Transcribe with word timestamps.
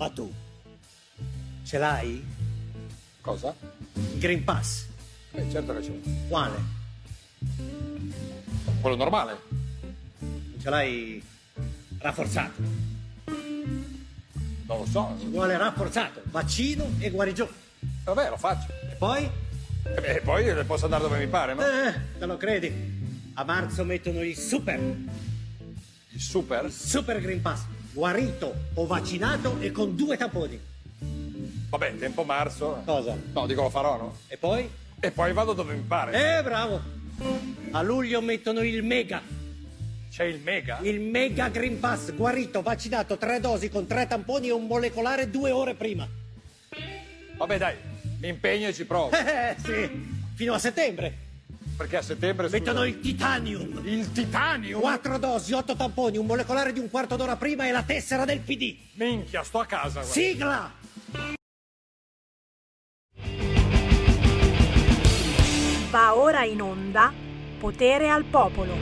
Ma 0.00 0.08
tu 0.08 0.32
ce 1.62 1.76
l'hai? 1.76 2.24
Cosa? 3.20 3.54
Il 4.14 4.18
Green 4.18 4.42
Pass? 4.42 4.86
Eh, 5.32 5.44
certo 5.50 5.74
che 5.74 5.82
ce 5.82 5.88
l'ho. 5.90 6.00
Quale? 6.26 6.56
Quello 8.80 8.96
normale? 8.96 9.36
Non 10.20 10.56
ce 10.58 10.70
l'hai 10.70 11.22
rafforzato? 11.98 12.62
Non 13.26 14.78
lo 14.78 14.86
so. 14.86 15.16
Ci 15.20 15.26
vuole 15.26 15.58
rafforzato, 15.58 16.22
vaccino 16.30 16.92
e 16.98 17.10
guarigione. 17.10 17.52
Vabbè, 18.04 18.30
lo 18.30 18.38
faccio. 18.38 18.72
E 18.90 18.94
poi? 18.94 19.22
E 19.84 20.00
beh, 20.00 20.22
poi 20.24 20.64
posso 20.64 20.86
andare 20.86 21.02
dove 21.02 21.18
mi 21.18 21.26
pare, 21.26 21.52
no? 21.52 21.60
Eh, 21.60 22.18
te 22.18 22.24
lo 22.24 22.38
credi? 22.38 22.72
A 23.34 23.44
marzo 23.44 23.84
mettono 23.84 24.22
il 24.22 24.34
super, 24.34 24.80
Il 26.08 26.20
super? 26.20 26.72
super 26.72 27.20
Green 27.20 27.42
Pass. 27.42 27.64
Guarito 27.92 28.54
o 28.74 28.86
vaccinato 28.86 29.56
e 29.60 29.70
con 29.72 29.96
due 29.96 30.16
tamponi. 30.16 30.60
Vabbè, 31.70 31.96
tempo 31.96 32.22
marzo. 32.24 32.82
Cosa? 32.84 33.16
No, 33.32 33.46
dico 33.46 33.62
lo 33.62 33.70
farò, 33.70 33.96
no? 33.96 34.16
E 34.28 34.36
poi? 34.36 34.68
E 35.00 35.10
poi 35.10 35.32
vado 35.32 35.52
dove 35.52 35.74
mi 35.74 35.82
pare. 35.82 36.38
Eh, 36.38 36.42
bravo! 36.42 36.80
A 37.72 37.82
luglio 37.82 38.20
mettono 38.20 38.60
il 38.62 38.82
mega, 38.82 39.20
C'è 40.10 40.24
il 40.24 40.40
mega? 40.40 40.78
il 40.82 41.00
mega 41.00 41.48
Green 41.48 41.78
Pass, 41.78 42.12
guarito, 42.14 42.62
vaccinato, 42.62 43.16
tre 43.18 43.40
dosi 43.40 43.68
con 43.68 43.86
tre 43.86 44.06
tamponi 44.06 44.48
e 44.48 44.52
un 44.52 44.66
molecolare 44.66 45.30
due 45.30 45.50
ore 45.50 45.74
prima. 45.74 46.08
Vabbè, 47.36 47.58
dai, 47.58 47.76
mi 48.20 48.28
impegno 48.28 48.68
e 48.68 48.72
ci 48.72 48.84
provo. 48.84 49.10
Eh, 49.16 49.54
sì, 49.62 49.90
fino 50.34 50.54
a 50.54 50.58
settembre. 50.58 51.28
Perché 51.80 51.96
a 51.96 52.02
settembre 52.02 52.46
scusa, 52.46 52.58
Mettono 52.58 52.84
il 52.84 53.00
titanium. 53.00 53.80
il 53.86 54.12
titanio. 54.12 54.80
Quattro 54.80 55.16
dosi, 55.16 55.54
otto 55.54 55.74
tamponi, 55.74 56.18
un 56.18 56.26
molecolare 56.26 56.74
di 56.74 56.78
un 56.78 56.90
quarto 56.90 57.16
d'ora 57.16 57.36
prima 57.36 57.66
e 57.66 57.70
la 57.70 57.82
tessera 57.82 58.26
del 58.26 58.40
PD. 58.40 58.76
Minchia, 58.96 59.42
sto 59.42 59.60
a 59.60 59.64
casa. 59.64 60.02
guarda. 60.02 60.12
Sigla! 60.12 60.72
Va 65.90 66.16
ora 66.16 66.44
in 66.44 66.60
onda 66.60 67.14
Potere 67.58 68.10
al 68.10 68.24
Popolo. 68.24 68.74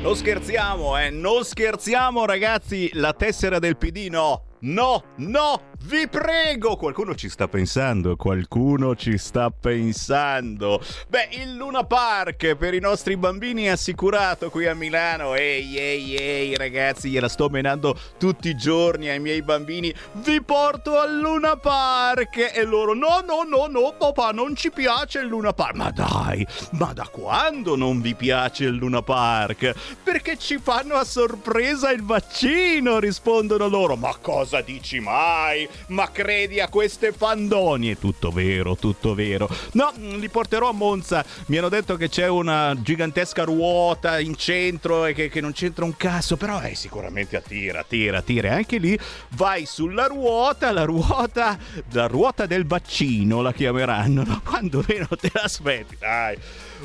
Non 0.00 0.16
scherziamo, 0.16 0.98
eh, 0.98 1.10
non 1.10 1.44
scherziamo 1.44 2.24
ragazzi, 2.24 2.88
la 2.94 3.12
tessera 3.12 3.58
del 3.58 3.76
PD 3.76 4.08
no, 4.08 4.56
no, 4.60 5.12
no, 5.16 5.72
vi 5.86 6.08
prego, 6.08 6.76
qualcuno 6.76 7.14
ci 7.14 7.28
sta 7.28 7.46
pensando, 7.46 8.16
qualcuno 8.16 8.96
ci 8.96 9.18
sta 9.18 9.50
pensando. 9.50 10.80
Beh, 11.08 11.28
il 11.32 11.56
Luna 11.56 11.84
Park 11.84 12.54
per 12.54 12.72
i 12.72 12.80
nostri 12.80 13.18
bambini 13.18 13.64
è 13.64 13.68
assicurato 13.68 14.48
qui 14.48 14.66
a 14.66 14.74
Milano, 14.74 15.34
ehi, 15.34 15.76
ehi, 15.76 16.14
ehi 16.14 16.56
ragazzi, 16.56 17.10
gliela 17.10 17.28
sto 17.28 17.50
menando 17.50 17.98
tutti 18.18 18.48
i 18.48 18.56
giorni 18.56 19.10
ai 19.10 19.20
miei 19.20 19.42
bambini, 19.42 19.94
vi 20.12 20.40
porto 20.42 20.98
al 20.98 21.18
Luna 21.18 21.56
Park 21.56 22.52
e 22.54 22.64
loro 22.64 22.94
no, 22.94 23.22
no, 23.26 23.42
no, 23.42 23.66
no, 23.66 23.94
papà, 23.98 24.30
non 24.30 24.56
ci 24.56 24.70
piace 24.70 25.18
il 25.18 25.26
Luna 25.26 25.52
Park. 25.52 25.74
Ma 25.74 25.90
dai, 25.90 26.46
ma 26.72 26.94
da 26.94 27.08
quando 27.10 27.76
non 27.76 28.00
vi 28.00 28.14
piace 28.14 28.64
il 28.64 28.74
Luna 28.74 29.02
Park? 29.02 29.74
Perché 30.02 30.38
ci 30.38 30.58
fanno 30.58 30.94
a 30.94 31.04
sorpresa 31.04 31.90
il 31.90 32.02
vaccino, 32.02 32.98
rispondono 32.98 33.68
loro. 33.68 33.96
Ma 33.96 34.16
cosa 34.18 34.62
dici 34.62 34.98
mai? 34.98 35.68
Ma 35.88 36.10
credi 36.10 36.60
a 36.60 36.68
queste 36.68 37.12
fandonie? 37.12 37.98
Tutto 37.98 38.30
vero, 38.30 38.76
tutto 38.76 39.14
vero. 39.14 39.48
No, 39.72 39.92
mm, 39.98 40.18
li 40.18 40.28
porterò 40.28 40.68
a 40.68 40.72
Monza. 40.72 41.24
Mi 41.46 41.58
hanno 41.58 41.68
detto 41.68 41.96
che 41.96 42.08
c'è 42.08 42.28
una 42.28 42.74
gigantesca 42.80 43.44
ruota 43.44 44.18
in 44.18 44.36
centro 44.36 45.04
e 45.04 45.14
che, 45.14 45.28
che 45.28 45.40
non 45.40 45.52
c'entra 45.52 45.84
un 45.84 45.96
cazzo, 45.96 46.36
però 46.36 46.60
eh, 46.62 46.74
sicuramente 46.74 47.36
attira, 47.36 47.80
attira, 47.80 48.18
attira. 48.18 48.48
E 48.48 48.52
Anche 48.52 48.78
lì 48.78 48.98
vai 49.30 49.66
sulla 49.66 50.06
ruota, 50.06 50.72
la 50.72 50.84
ruota, 50.84 51.58
la 51.92 52.06
ruota 52.06 52.46
del 52.46 52.66
vaccino 52.66 53.42
la 53.42 53.52
chiameranno, 53.52 54.22
no? 54.24 54.40
Quando 54.44 54.84
meno 54.86 55.08
te 55.20 55.30
l'aspetti, 55.32 55.96
dai. 55.98 56.36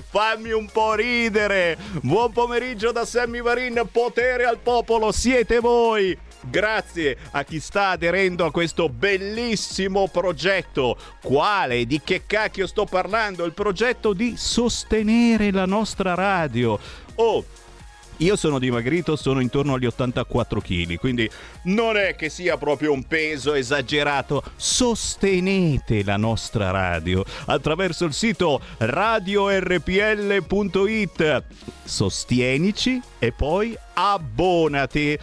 Fammi 0.10 0.52
un 0.52 0.68
po' 0.72 0.94
ridere. 0.94 1.78
Buon 2.02 2.32
pomeriggio 2.32 2.92
da 2.92 3.06
Sammy 3.06 3.42
Varin, 3.42 3.88
potere 3.92 4.46
al 4.46 4.58
popolo, 4.58 5.12
siete 5.12 5.60
voi. 5.60 6.18
Grazie 6.42 7.18
a 7.32 7.44
chi 7.44 7.60
sta 7.60 7.90
aderendo 7.90 8.46
a 8.46 8.52
questo 8.52 8.90
bellissimo 8.90 10.08
progetto. 10.08 10.98
Quale? 11.22 11.86
Di 11.86 12.02
che 12.04 12.24
cacchio 12.26 12.66
sto 12.66 12.86
parlando? 12.86 13.46
Il 13.46 13.54
progetto 13.54 14.14
di 14.14 14.36
sostenere 14.38 15.52
la 15.52 15.66
nostra 15.66 16.14
radio. 16.14 16.80
Oh, 17.16 17.44
io 18.18 18.36
sono 18.36 18.60
dimagrito, 18.60 19.16
sono 19.16 19.40
intorno 19.40 19.76
agli 19.76 19.86
84 19.86 20.60
kg, 20.60 20.98
quindi 20.98 21.30
non 21.64 21.96
è 21.96 22.16
che 22.18 22.28
sia 22.30 22.58
proprio 22.58 22.92
un 22.92 23.04
peso 23.04 23.54
esagerato. 23.54 24.44
Sostenete 24.58 26.04
la 26.04 26.18
nostra 26.18 26.70
radio 26.70 27.24
attraverso 27.46 28.04
il 28.04 28.12
sito 28.14 28.60
radiorpl.it. 28.78 29.84
Sostienici 31.86 33.02
e 33.20 33.32
poi 33.32 33.78
abbonati. 33.94 35.18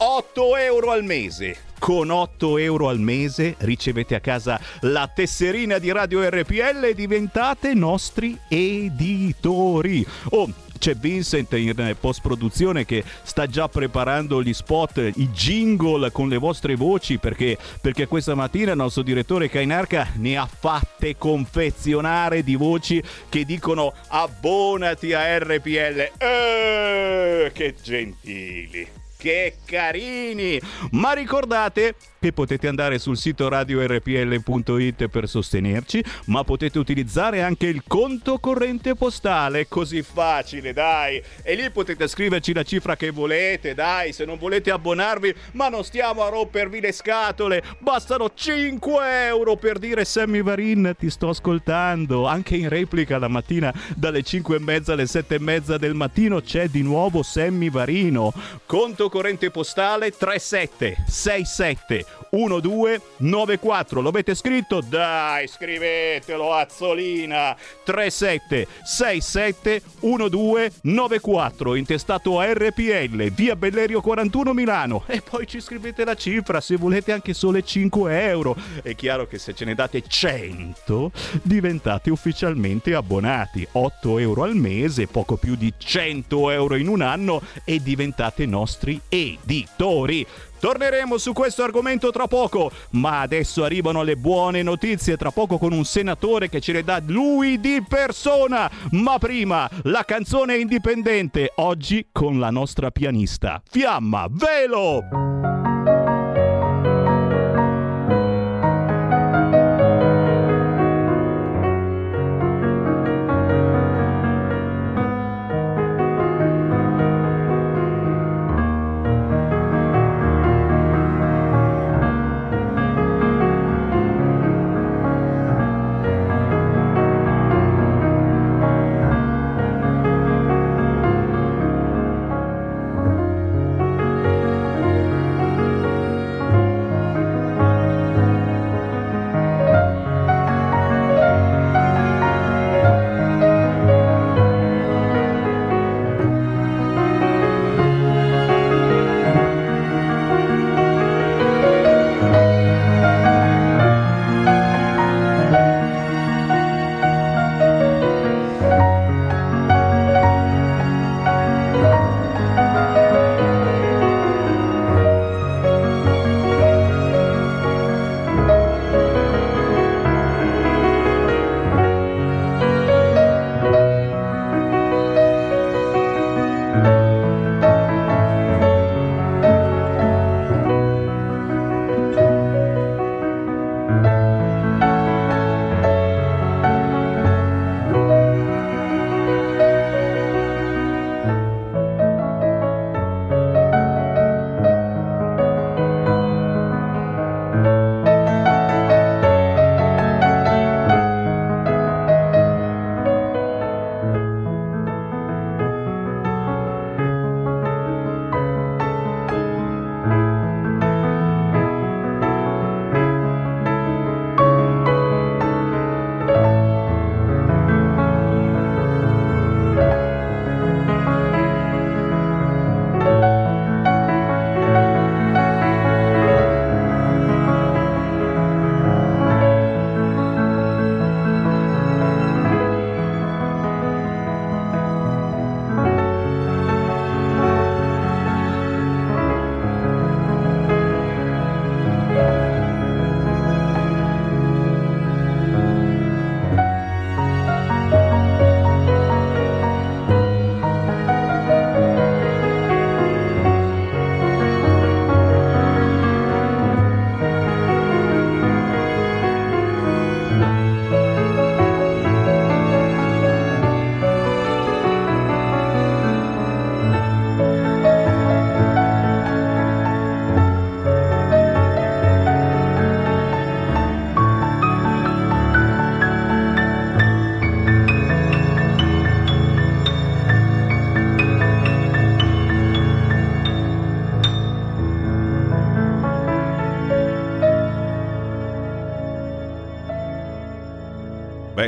8 0.00 0.56
euro 0.58 0.92
al 0.92 1.02
mese. 1.02 1.56
Con 1.76 2.10
8 2.10 2.58
euro 2.58 2.88
al 2.88 3.00
mese 3.00 3.56
ricevete 3.58 4.14
a 4.14 4.20
casa 4.20 4.60
la 4.82 5.10
tesserina 5.12 5.78
di 5.78 5.90
Radio 5.90 6.22
RPL 6.22 6.84
e 6.84 6.94
diventate 6.94 7.74
nostri 7.74 8.38
editori. 8.48 10.06
Oh, 10.30 10.48
c'è 10.78 10.94
Vincent 10.94 11.52
in 11.54 11.96
post 11.98 12.20
produzione 12.20 12.84
che 12.84 13.02
sta 13.24 13.48
già 13.48 13.68
preparando 13.68 14.40
gli 14.40 14.52
spot, 14.52 14.98
i 15.16 15.30
jingle 15.30 16.12
con 16.12 16.28
le 16.28 16.36
vostre 16.36 16.76
voci 16.76 17.18
perché, 17.18 17.58
perché 17.80 18.06
questa 18.06 18.36
mattina 18.36 18.70
il 18.70 18.76
nostro 18.76 19.02
direttore 19.02 19.50
Kainarca 19.50 20.12
ne 20.14 20.36
ha 20.36 20.46
fatte 20.46 21.16
confezionare 21.16 22.44
di 22.44 22.54
voci 22.54 23.02
che 23.28 23.44
dicono 23.44 23.92
abbonati 24.06 25.12
a 25.12 25.38
RPL. 25.38 26.12
Eh, 26.18 27.50
che 27.52 27.74
gentili! 27.82 29.06
Che 29.18 29.56
carini! 29.64 30.60
Ma 30.92 31.12
ricordate 31.12 31.96
che 32.20 32.32
potete 32.32 32.66
andare 32.66 32.98
sul 32.98 33.16
sito 33.16 33.48
radiorpl.it 33.48 35.06
per 35.08 35.28
sostenerci, 35.28 36.02
ma 36.26 36.42
potete 36.44 36.78
utilizzare 36.78 37.42
anche 37.42 37.66
il 37.66 37.82
conto 37.86 38.38
corrente 38.38 38.94
postale, 38.94 39.68
così 39.68 40.02
facile, 40.02 40.72
dai. 40.72 41.22
E 41.42 41.54
lì 41.54 41.70
potete 41.70 42.08
scriverci 42.08 42.52
la 42.52 42.64
cifra 42.64 42.96
che 42.96 43.10
volete, 43.10 43.74
dai, 43.74 44.12
se 44.12 44.24
non 44.24 44.38
volete 44.38 44.70
abbonarvi, 44.70 45.34
ma 45.52 45.68
non 45.68 45.84
stiamo 45.84 46.24
a 46.24 46.28
rompervi 46.28 46.80
le 46.80 46.92
scatole. 46.92 47.62
Bastano 47.78 48.30
5 48.34 49.26
euro 49.26 49.56
per 49.56 49.78
dire 49.78 50.04
Sammy 50.04 50.42
Varin, 50.42 50.94
ti 50.98 51.10
sto 51.10 51.28
ascoltando. 51.28 52.26
Anche 52.26 52.56
in 52.56 52.68
replica 52.68 53.18
la 53.18 53.28
mattina 53.28 53.72
dalle 53.94 54.22
5 54.22 54.56
e 54.56 54.60
mezza 54.60 54.94
alle 54.94 55.06
7 55.06 55.36
e 55.36 55.40
mezza 55.40 55.78
del 55.78 55.94
mattino 55.94 56.40
c'è 56.40 56.68
di 56.68 56.82
nuovo 56.82 57.22
Sammy 57.22 57.70
Varino. 57.70 58.32
Conto 58.66 59.08
corrente 59.08 59.50
postale 59.50 60.10
3767 60.10 62.07
1294. 62.30 64.00
Lo 64.00 64.08
avete 64.10 64.34
scritto? 64.34 64.80
Dai, 64.80 65.46
scrivetelo, 65.48 66.52
Azzolina. 66.52 67.56
3767 67.84 69.82
1294. 70.00 71.74
Intestato 71.74 72.38
a 72.38 72.52
RPL, 72.52 73.30
via 73.30 73.56
Bellerio 73.56 74.00
41 74.00 74.52
Milano. 74.52 75.04
E 75.06 75.22
poi 75.22 75.46
ci 75.46 75.60
scrivete 75.60 76.04
la 76.04 76.14
cifra 76.14 76.60
se 76.60 76.76
volete 76.76 77.12
anche 77.12 77.32
sole 77.34 77.62
5 77.62 78.22
euro. 78.24 78.56
È 78.82 78.94
chiaro 78.94 79.26
che 79.26 79.38
se 79.38 79.54
ce 79.54 79.64
ne 79.64 79.74
date 79.74 80.02
100, 80.06 81.10
diventate 81.42 82.10
ufficialmente 82.10 82.94
abbonati. 82.94 83.66
8 83.70 84.18
euro 84.18 84.42
al 84.42 84.54
mese, 84.54 85.06
poco 85.06 85.36
più 85.36 85.54
di 85.54 85.72
100 85.76 86.50
euro 86.50 86.76
in 86.76 86.88
un 86.88 87.00
anno 87.00 87.40
e 87.64 87.80
diventate 87.80 88.46
nostri 88.46 89.00
editori. 89.08 90.26
Torneremo 90.58 91.18
su 91.18 91.32
questo 91.32 91.62
argomento 91.62 92.10
tra 92.10 92.26
poco, 92.26 92.70
ma 92.90 93.20
adesso 93.20 93.64
arrivano 93.64 94.02
le 94.02 94.16
buone 94.16 94.62
notizie 94.62 95.16
tra 95.16 95.30
poco 95.30 95.58
con 95.58 95.72
un 95.72 95.84
senatore 95.84 96.48
che 96.48 96.60
ce 96.60 96.72
le 96.72 96.84
dà 96.84 97.00
lui 97.04 97.60
di 97.60 97.82
persona. 97.86 98.70
Ma 98.92 99.18
prima 99.18 99.68
la 99.84 100.04
canzone 100.04 100.56
indipendente, 100.56 101.52
oggi 101.56 102.08
con 102.12 102.38
la 102.38 102.50
nostra 102.50 102.90
pianista. 102.90 103.62
Fiamma, 103.68 104.26
velo! 104.30 105.57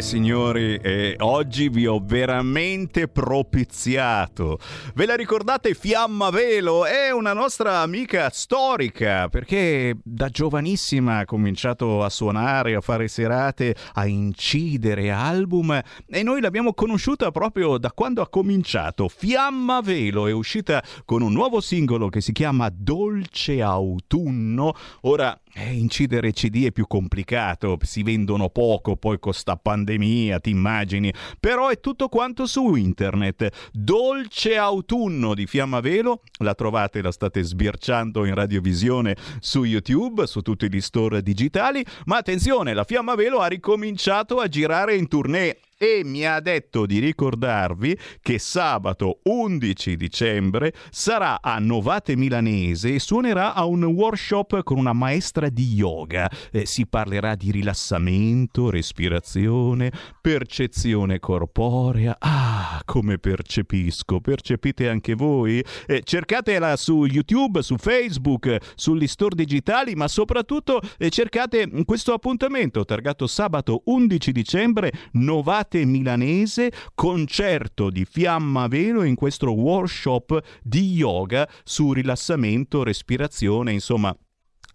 Signori, 0.00 0.76
eh, 0.76 1.14
oggi 1.18 1.68
vi 1.68 1.86
ho 1.86 2.00
veramente 2.02 3.06
propiziato. 3.06 4.58
Ve 4.94 5.04
la 5.04 5.14
ricordate 5.14 5.74
Fiamma 5.74 6.30
Velo? 6.30 6.86
È 6.86 7.10
una 7.10 7.32
nostra 7.32 7.80
amica 7.80 8.30
storica 8.30 9.28
perché 9.28 9.96
da 10.02 10.28
giovanissima 10.28 11.18
ha 11.18 11.24
cominciato 11.24 12.02
a 12.02 12.08
suonare, 12.08 12.74
a 12.74 12.80
fare 12.80 13.08
serate, 13.08 13.74
a 13.94 14.06
incidere 14.06 15.10
album 15.10 15.78
e 16.06 16.22
noi 16.22 16.40
l'abbiamo 16.40 16.72
conosciuta 16.72 17.30
proprio 17.30 17.76
da 17.76 17.92
quando 17.92 18.22
ha 18.22 18.28
cominciato. 18.28 19.08
Fiamma 19.08 19.80
Velo 19.80 20.26
è 20.26 20.32
uscita 20.32 20.82
con 21.04 21.22
un 21.22 21.32
nuovo 21.32 21.60
singolo 21.60 22.08
che 22.08 22.20
si 22.20 22.32
chiama 22.32 22.70
Dolce 22.72 23.60
Autunno. 23.60 24.74
Ora 25.02 25.38
eh, 25.54 25.72
incidere 25.72 26.32
CD 26.32 26.64
è 26.66 26.72
più 26.72 26.86
complicato, 26.86 27.78
si 27.82 28.02
vendono 28.02 28.48
poco 28.50 28.96
poi 28.96 29.18
con 29.18 29.32
sta 29.32 29.56
pandemia, 29.56 30.40
ti 30.40 30.50
immagini, 30.50 31.12
però 31.38 31.68
è 31.68 31.80
tutto 31.80 32.08
quanto 32.08 32.46
su 32.46 32.74
internet. 32.74 33.70
Dolce 33.72 34.56
autunno 34.56 35.34
di 35.34 35.46
Fiamma 35.46 35.80
Velo, 35.80 36.22
la 36.38 36.54
trovate, 36.54 37.02
la 37.02 37.12
state 37.12 37.42
sbirciando 37.42 38.24
in 38.24 38.34
radiovisione 38.34 39.16
su 39.40 39.64
YouTube, 39.64 40.26
su 40.26 40.40
tutti 40.40 40.68
gli 40.70 40.80
store 40.80 41.22
digitali, 41.22 41.84
ma 42.06 42.18
attenzione, 42.18 42.74
la 42.74 42.84
Fiamma 42.84 43.14
Velo 43.14 43.38
ha 43.38 43.46
ricominciato 43.46 44.38
a 44.38 44.48
girare 44.48 44.96
in 44.96 45.08
tournée 45.08 45.58
e 45.82 46.02
mi 46.04 46.26
ha 46.26 46.40
detto 46.40 46.84
di 46.84 46.98
ricordarvi 46.98 47.96
che 48.20 48.38
sabato 48.38 49.20
11 49.22 49.96
dicembre 49.96 50.74
sarà 50.90 51.40
a 51.40 51.58
Novate 51.58 52.16
Milanese 52.16 52.96
e 52.96 52.98
suonerà 52.98 53.54
a 53.54 53.64
un 53.64 53.84
workshop 53.84 54.62
con 54.62 54.76
una 54.76 54.92
maestra 54.92 55.48
di 55.48 55.72
yoga. 55.72 56.30
Eh, 56.52 56.66
si 56.66 56.86
parlerà 56.86 57.34
di 57.34 57.50
rilassamento, 57.50 58.68
respirazione, 58.68 59.90
percezione 60.20 61.18
corporea. 61.18 62.14
Ah, 62.18 62.82
come 62.84 63.16
percepisco, 63.16 64.20
percepite 64.20 64.86
anche 64.86 65.14
voi? 65.14 65.64
Eh, 65.86 66.02
cercatela 66.04 66.76
su 66.76 67.06
YouTube, 67.06 67.62
su 67.62 67.76
Facebook, 67.78 68.74
sugli 68.74 69.06
store 69.06 69.34
digitali, 69.34 69.94
ma 69.94 70.08
soprattutto 70.08 70.82
eh, 70.98 71.08
cercate 71.08 71.66
questo 71.86 72.12
appuntamento 72.12 72.84
targato 72.84 73.26
sabato 73.26 73.80
11 73.86 74.30
dicembre 74.30 74.92
Novate 75.12 75.68
Arte 75.70 75.84
Milanese, 75.84 76.72
concerto 76.96 77.90
di 77.90 78.04
Fiamma 78.04 78.66
Velo 78.66 79.04
in 79.04 79.14
questo 79.14 79.52
workshop 79.52 80.42
di 80.64 80.94
yoga 80.94 81.48
su 81.62 81.92
rilassamento, 81.92 82.82
respirazione, 82.82 83.70
insomma 83.70 84.12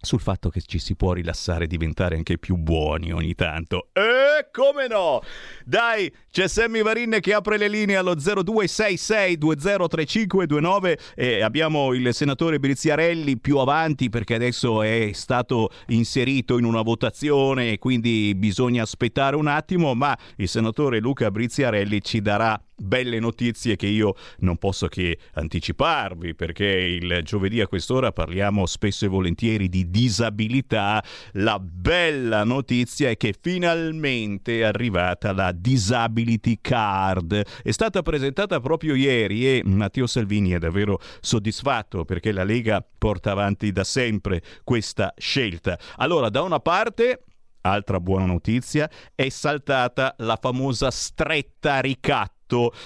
sul 0.05 0.21
fatto 0.21 0.47
che 0.49 0.61
ci 0.61 0.79
si 0.79 0.95
può 0.95 1.11
rilassare 1.11 1.65
e 1.65 1.67
diventare 1.67 2.15
anche 2.15 2.37
più 2.37 2.55
buoni 2.55 3.11
ogni 3.11 3.35
tanto. 3.35 3.89
E 3.91 4.47
come 4.51 4.87
no? 4.87 5.21
Dai, 5.65 6.09
c'è 6.31 6.47
Sammy 6.47 6.81
Varin 6.81 7.17
che 7.19 7.33
apre 7.33 7.57
le 7.57 7.67
linee 7.67 7.97
allo 7.97 8.15
0266203529 8.15 10.97
e 11.15 11.41
abbiamo 11.41 11.93
il 11.93 12.13
senatore 12.13 12.59
Briziarelli 12.59 13.37
più 13.37 13.57
avanti 13.57 14.07
perché 14.09 14.35
adesso 14.35 14.81
è 14.81 15.09
stato 15.13 15.71
inserito 15.87 16.57
in 16.57 16.63
una 16.63 16.81
votazione 16.81 17.71
e 17.71 17.79
quindi 17.79 18.33
bisogna 18.35 18.83
aspettare 18.83 19.35
un 19.35 19.47
attimo, 19.47 19.93
ma 19.95 20.17
il 20.37 20.47
senatore 20.47 20.99
Luca 20.99 21.29
Briziarelli 21.31 22.01
ci 22.01 22.21
darà 22.21 22.57
belle 22.75 23.19
notizie 23.19 23.75
che 23.75 23.87
io 23.87 24.15
non 24.39 24.57
posso 24.57 24.87
che 24.87 25.17
anticiparvi 25.33 26.35
perché 26.35 26.65
il 26.65 27.21
giovedì 27.23 27.61
a 27.61 27.67
quest'ora 27.67 28.11
parliamo 28.11 28.65
spesso 28.65 29.05
e 29.05 29.07
volentieri 29.07 29.69
di 29.69 29.89
disabilità. 29.89 31.03
La 31.33 31.59
bella 31.59 32.43
notizia 32.43 33.09
è 33.09 33.17
che 33.17 33.33
finalmente 33.39 34.59
è 34.59 34.63
arrivata 34.63 35.33
la 35.33 35.51
Disability 35.51 36.59
Card. 36.61 37.45
È 37.63 37.71
stata 37.71 38.01
presentata 38.01 38.59
proprio 38.59 38.95
ieri 38.95 39.47
e 39.47 39.61
Matteo 39.65 40.07
Salvini 40.07 40.51
è 40.51 40.59
davvero 40.59 40.99
soddisfatto 41.21 42.05
perché 42.05 42.31
la 42.31 42.43
Lega 42.43 42.85
porta 42.97 43.31
avanti 43.31 43.71
da 43.71 43.83
sempre 43.83 44.41
questa 44.63 45.13
scelta. 45.17 45.77
Allora, 45.97 46.29
da 46.29 46.41
una 46.41 46.59
parte 46.59 47.21
altra 47.61 47.99
buona 47.99 48.25
notizia, 48.25 48.89
è 49.15 49.27
saltata 49.29 50.13
la 50.19 50.37
famosa 50.39 50.91
stretta 50.91 51.79
ricatto 51.79 52.34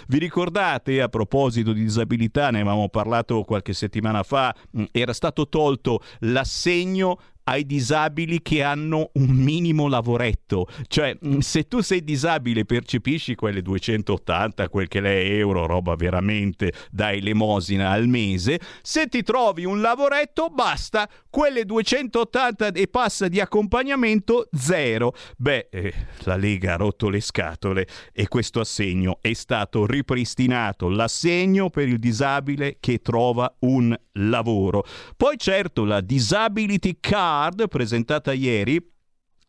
vi 0.07 0.17
ricordate 0.19 1.01
a 1.01 1.09
proposito 1.09 1.73
di 1.73 1.81
disabilità, 1.81 2.49
ne 2.49 2.61
avevamo 2.61 2.89
parlato 2.89 3.43
qualche 3.43 3.73
settimana 3.73 4.23
fa, 4.23 4.55
mm, 4.77 4.83
era 4.91 5.13
stato 5.13 5.47
tolto 5.47 6.01
l'assegno 6.19 7.19
ai 7.49 7.65
disabili 7.65 8.41
che 8.43 8.61
hanno 8.61 9.09
un 9.13 9.29
minimo 9.29 9.87
lavoretto. 9.87 10.67
Cioè, 10.87 11.17
mm, 11.25 11.39
se 11.39 11.67
tu 11.67 11.81
sei 11.81 12.03
disabile 12.03 12.63
percepisci 12.63 13.33
quelle 13.33 13.63
280, 13.63 14.69
quel 14.69 14.87
che 14.87 15.01
lei 15.01 15.39
euro, 15.39 15.65
roba 15.65 15.95
veramente 15.95 16.71
da 16.91 17.11
elemosina 17.11 17.89
al 17.89 18.07
mese, 18.07 18.59
se 18.83 19.07
ti 19.07 19.23
trovi 19.23 19.65
un 19.65 19.81
lavoretto 19.81 20.49
basta, 20.49 21.09
quelle 21.29 21.65
280 21.65 22.67
e 22.67 22.87
passa 22.87 23.27
di 23.27 23.39
accompagnamento 23.39 24.47
zero. 24.51 25.13
Beh, 25.37 25.69
eh, 25.71 25.93
la 26.23 26.35
Lega 26.35 26.73
ha 26.73 26.77
rotto 26.77 27.09
le 27.09 27.19
scatole 27.19 27.87
e 28.13 28.27
questo 28.27 28.59
assegno 28.59 29.17
è 29.21 29.33
stato 29.33 29.87
ripristinato, 29.87 30.87
l'assegno 30.87 31.69
per 31.71 31.87
il 31.87 31.97
disabile 31.97 32.77
che 32.79 32.99
trova 32.99 33.51
un 33.61 33.97
lavoro. 34.13 34.83
Poi 35.17 35.35
certo 35.37 35.83
la 35.83 36.01
Disability 36.01 36.97
Card 36.99 37.37
card 37.39 37.69
presentata 37.69 38.33
ieri 38.33 38.83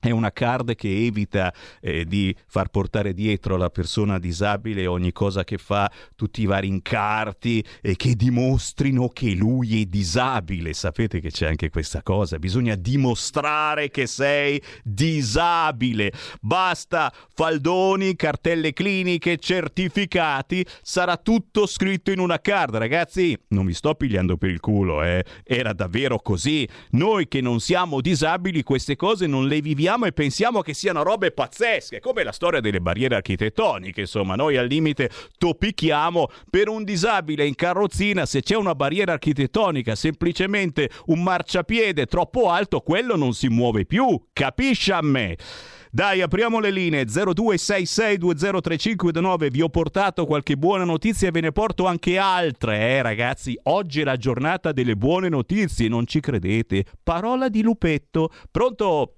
è 0.00 0.10
una 0.10 0.32
card 0.32 0.74
che 0.74 1.04
evita 1.04 1.52
eh, 1.80 2.06
di 2.06 2.34
far 2.46 2.68
portare 2.68 3.12
dietro 3.12 3.58
la 3.58 3.68
persona 3.68 4.18
disabile 4.18 4.86
ogni 4.86 5.12
cosa 5.12 5.44
che 5.44 5.58
fa, 5.58 5.90
tutti 6.16 6.40
i 6.40 6.46
vari 6.46 6.68
incarti 6.68 7.62
e 7.82 7.96
che 7.96 8.14
dimostrino 8.14 9.08
che 9.08 9.32
lui 9.32 9.82
è 9.82 9.84
disabile. 9.84 10.72
Sapete 10.72 11.20
che 11.20 11.30
c'è 11.30 11.48
anche 11.48 11.68
questa 11.68 12.02
cosa, 12.02 12.38
bisogna 12.38 12.76
dimostrare 12.76 13.90
che 13.90 14.06
sei 14.06 14.60
disabile. 14.82 16.12
Basta 16.40 17.12
faldoni, 17.34 18.16
cartelle 18.16 18.72
cliniche, 18.72 19.36
certificati, 19.36 20.64
sarà 20.80 21.18
tutto 21.18 21.66
scritto 21.66 22.10
in 22.10 22.20
una 22.20 22.40
card. 22.40 22.76
Ragazzi, 22.76 23.38
non 23.48 23.66
vi 23.66 23.74
sto 23.74 23.94
pigliando 23.94 24.38
per 24.38 24.48
il 24.48 24.60
culo, 24.60 25.02
eh. 25.02 25.22
Era 25.44 25.74
davvero 25.74 26.18
così. 26.18 26.66
Noi 26.92 27.28
che 27.28 27.42
non 27.42 27.60
siamo 27.60 28.00
disabili 28.00 28.62
queste 28.62 28.96
cose 28.96 29.26
non 29.26 29.46
le 29.46 29.60
viviamo 29.60 29.88
vediamo 29.90 30.06
e 30.06 30.12
pensiamo 30.12 30.60
che 30.60 30.72
siano 30.72 31.02
robe 31.02 31.32
pazzesche, 31.32 31.98
come 31.98 32.22
la 32.22 32.30
storia 32.30 32.60
delle 32.60 32.80
barriere 32.80 33.16
architettoniche, 33.16 34.02
insomma, 34.02 34.36
noi 34.36 34.56
al 34.56 34.66
limite 34.66 35.10
toppichiamo 35.36 36.28
per 36.48 36.68
un 36.68 36.84
disabile 36.84 37.44
in 37.44 37.56
carrozzina, 37.56 38.24
se 38.24 38.42
c'è 38.42 38.54
una 38.54 38.76
barriera 38.76 39.14
architettonica, 39.14 39.96
semplicemente 39.96 40.90
un 41.06 41.22
marciapiede 41.22 42.06
troppo 42.06 42.50
alto, 42.50 42.80
quello 42.80 43.16
non 43.16 43.32
si 43.32 43.48
muove 43.48 43.84
più, 43.84 44.26
capisci 44.32 44.92
a 44.92 45.02
me? 45.02 45.36
Dai, 45.92 46.20
apriamo 46.20 46.60
le 46.60 46.70
linee 46.70 47.06
0266203529. 47.06 49.50
Vi 49.50 49.60
ho 49.60 49.68
portato 49.70 50.24
qualche 50.24 50.56
buona 50.56 50.84
notizia 50.84 51.26
e 51.26 51.32
ve 51.32 51.40
ne 51.40 51.50
porto 51.50 51.86
anche 51.86 52.16
altre, 52.16 52.78
eh, 52.78 53.02
ragazzi. 53.02 53.58
Oggi 53.64 54.02
è 54.02 54.04
la 54.04 54.14
giornata 54.14 54.70
delle 54.70 54.94
buone 54.94 55.28
notizie, 55.28 55.88
non 55.88 56.06
ci 56.06 56.20
credete? 56.20 56.84
Parola 57.02 57.48
di 57.48 57.62
lupetto. 57.62 58.30
Pronto? 58.52 59.16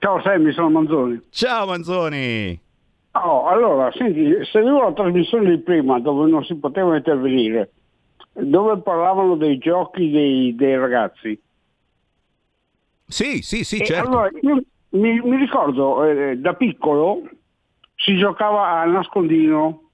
Ciao 0.00 0.18
Sammy, 0.22 0.50
sono 0.52 0.70
Manzoni. 0.70 1.20
Ciao 1.28 1.66
Manzoni. 1.66 2.58
Oh, 3.12 3.48
allora, 3.48 3.92
senti, 3.92 4.34
seguivo 4.46 4.82
la 4.84 4.94
trasmissione 4.94 5.50
di 5.50 5.58
prima 5.58 6.00
dove 6.00 6.30
non 6.30 6.42
si 6.42 6.54
poteva 6.54 6.96
intervenire, 6.96 7.70
dove 8.32 8.78
parlavano 8.78 9.36
dei 9.36 9.58
giochi 9.58 10.10
dei, 10.10 10.54
dei 10.54 10.78
ragazzi. 10.78 11.38
Sì, 13.04 13.42
sì, 13.42 13.62
sì, 13.62 13.76
e 13.76 13.84
certo. 13.84 14.08
Allora, 14.08 14.30
mi, 14.92 15.20
mi, 15.20 15.36
ricordo, 15.36 16.02
eh, 16.04 16.38
da 16.38 16.54
piccolo 16.54 17.20
si 17.96 18.16
giocava 18.16 18.80
a 18.80 18.84
nascondino, 18.86 19.90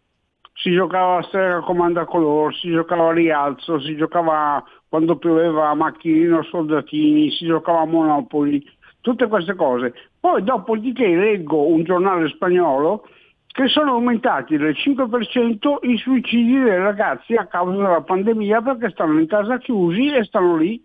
si 0.52 0.70
giocava 0.70 1.18
a 1.18 1.22
strega 1.24 1.60
comanda 1.62 2.04
color, 2.04 2.54
si 2.54 2.70
giocava 2.70 3.08
a 3.08 3.12
rialzo, 3.12 3.80
si 3.80 3.96
giocava 3.96 4.62
quando 4.88 5.16
pioveva 5.16 5.70
a 5.70 5.74
macchinino, 5.74 6.44
soldatini, 6.44 7.28
si 7.32 7.44
giocava 7.46 7.80
a 7.80 7.86
Monopoli 7.86 8.64
tutte 9.06 9.28
queste 9.28 9.54
cose. 9.54 9.94
Poi 10.18 10.42
dopodiché 10.42 11.06
leggo 11.06 11.68
un 11.68 11.84
giornale 11.84 12.26
spagnolo 12.26 13.06
che 13.46 13.68
sono 13.68 13.92
aumentati 13.92 14.56
del 14.56 14.74
5% 14.76 15.76
i 15.82 15.96
suicidi 15.96 16.58
dei 16.58 16.76
ragazzi 16.76 17.34
a 17.34 17.46
causa 17.46 17.76
della 17.76 18.00
pandemia 18.00 18.62
perché 18.62 18.90
stanno 18.90 19.20
in 19.20 19.28
casa 19.28 19.58
chiusi 19.58 20.12
e 20.12 20.24
stanno 20.24 20.56
lì 20.56 20.84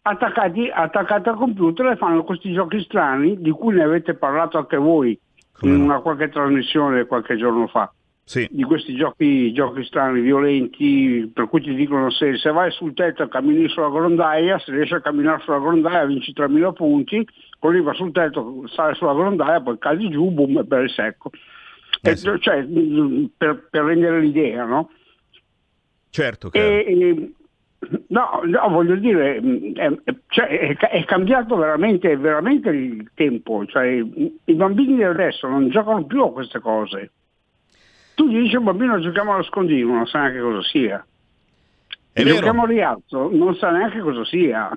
attaccati, 0.00 0.70
attaccati 0.72 1.28
al 1.28 1.36
computer 1.36 1.88
e 1.88 1.96
fanno 1.96 2.24
questi 2.24 2.50
giochi 2.50 2.80
strani 2.80 3.38
di 3.38 3.50
cui 3.50 3.74
ne 3.74 3.82
avete 3.82 4.14
parlato 4.14 4.56
anche 4.56 4.78
voi 4.78 5.18
in 5.60 5.82
una 5.82 6.00
qualche 6.00 6.30
trasmissione 6.30 7.04
qualche 7.04 7.36
giorno 7.36 7.66
fa. 7.66 7.92
Sì. 8.26 8.48
di 8.50 8.62
questi 8.62 8.94
giochi, 8.96 9.52
giochi 9.52 9.84
strani, 9.84 10.20
violenti, 10.20 11.30
per 11.32 11.46
cui 11.48 11.60
ti 11.60 11.74
dicono 11.74 12.08
se, 12.10 12.36
se 12.38 12.50
vai 12.50 12.70
sul 12.70 12.94
tetto 12.94 13.22
e 13.22 13.28
cammini 13.28 13.68
sulla 13.68 13.90
grondaia, 13.90 14.58
se 14.58 14.72
riesci 14.72 14.94
a 14.94 15.00
camminare 15.02 15.42
sulla 15.42 15.58
grondaia 15.58 16.06
vinci 16.06 16.32
3.000 16.32 16.72
punti, 16.72 17.26
lì 17.60 17.80
va 17.82 17.92
sul 17.92 18.12
tetto, 18.12 18.66
sale 18.68 18.94
sulla 18.94 19.12
grondaia, 19.14 19.60
poi 19.60 19.78
cadi 19.78 20.08
giù, 20.08 20.30
boom, 20.30 20.58
e 20.58 20.64
per 20.64 20.84
il 20.84 20.90
secco. 20.90 21.30
Eh 22.00 22.10
E, 22.10 22.16
sì. 22.16 22.30
Cioè, 22.40 22.64
per, 23.36 23.68
per 23.70 23.84
rendere 23.84 24.20
l'idea, 24.20 24.64
no? 24.64 24.90
Certo, 26.10 26.48
caro. 26.48 26.64
E, 26.64 26.84
e- 26.86 27.32
no, 28.08 28.40
no, 28.44 28.68
voglio 28.68 28.96
dire, 28.96 29.36
è, 29.74 29.92
cioè, 30.28 30.46
è 30.46 30.76
è 30.76 31.04
cambiato 31.04 31.56
veramente, 31.56 32.16
veramente 32.16 32.70
il 32.70 33.10
tempo, 33.14 33.66
cioè, 33.66 33.84
i 33.86 34.38
i 34.44 34.54
bambini 34.54 34.96
di 34.96 35.02
adesso 35.02 35.46
non 35.48 35.68
giocano 35.68 36.04
più 36.06 36.22
a 36.22 36.32
queste 36.32 36.60
cose. 36.60 37.10
Tu 38.14 38.28
gli 38.28 38.40
dici 38.42 38.54
a 38.54 38.58
un 38.58 38.64
bambino 38.64 39.00
giochiamo 39.00 39.34
allo 39.34 39.42
scondino, 39.42 39.92
non 39.94 40.06
sa 40.06 40.20
neanche 40.20 40.40
cosa 40.40 40.62
sia. 40.62 41.04
È 42.12 42.22
vero. 42.22 42.36
Giochiamo 42.36 42.62
a 42.62 42.66
rialzo, 42.66 43.28
non 43.32 43.54
sa 43.56 43.70
neanche 43.70 43.98
cosa 44.00 44.24
sia. 44.24 44.70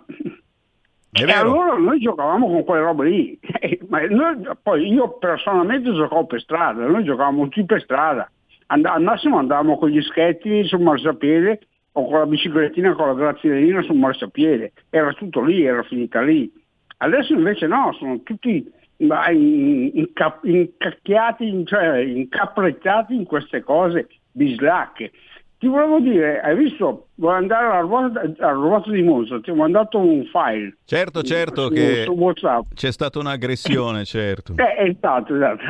È 1.11 1.21
E 1.21 1.25
vero. 1.25 1.39
allora 1.39 1.77
noi 1.77 1.99
giocavamo 1.99 2.47
con 2.47 2.63
quelle 2.63 2.81
robe 2.83 3.09
lì. 3.09 3.39
Ma 3.89 4.01
noi- 4.07 4.47
poi 4.61 4.91
io 4.91 5.17
personalmente 5.17 5.93
giocavo 5.93 6.25
per 6.25 6.41
strada, 6.41 6.85
noi 6.85 7.03
giocavamo 7.03 7.43
tutti 7.43 7.65
per 7.65 7.81
strada. 7.81 8.29
And- 8.67 8.85
al 8.85 9.01
massimo 9.03 9.37
andavamo 9.37 9.77
con 9.77 9.89
gli 9.89 10.01
schetti 10.01 10.63
sul 10.65 10.81
marciapiede 10.81 11.59
o 11.93 12.05
con 12.09 12.19
la 12.19 12.25
biciclettina 12.25 12.93
con 12.93 13.07
la 13.07 13.13
graziellina 13.13 13.81
sul 13.83 13.95
marciapiede. 13.97 14.73
Era 14.89 15.13
tutto 15.13 15.41
lì, 15.43 15.63
era 15.63 15.83
finita 15.83 16.21
lì. 16.21 16.51
Adesso 16.97 17.33
invece 17.33 17.67
no, 17.67 17.93
sono 17.97 18.21
tutti 18.23 18.69
ma, 18.97 19.29
in- 19.29 19.91
inca- 19.93 20.39
incacchiati, 20.43 21.65
cioè 21.65 21.97
incapprettati 21.99 23.15
in 23.15 23.25
queste 23.25 23.61
cose 23.61 24.07
bislacche. 24.31 25.11
Ti 25.59 25.65
volevo 25.67 25.99
dire, 25.99 26.39
hai 26.39 26.55
visto, 26.55 27.07
vuoi 27.15 27.35
andare 27.35 27.65
alla 27.65 27.79
ruota, 27.79 28.21
alla 28.21 28.51
ruota 28.51 28.91
di 28.91 29.01
Monza, 29.01 29.39
ti 29.39 29.49
ho 29.49 29.55
mandato 29.55 29.97
un 29.97 30.23
file. 30.25 30.77
Certo, 30.85 31.23
certo 31.23 31.67
su, 31.67 31.73
che 31.73 32.03
su 32.05 32.11
WhatsApp. 32.11 32.65
c'è 32.75 32.91
stata 32.91 33.17
un'aggressione, 33.17 34.05
certo. 34.05 34.53
Eh, 34.55 34.89
esatto, 34.89 35.33
esatto. 35.35 35.65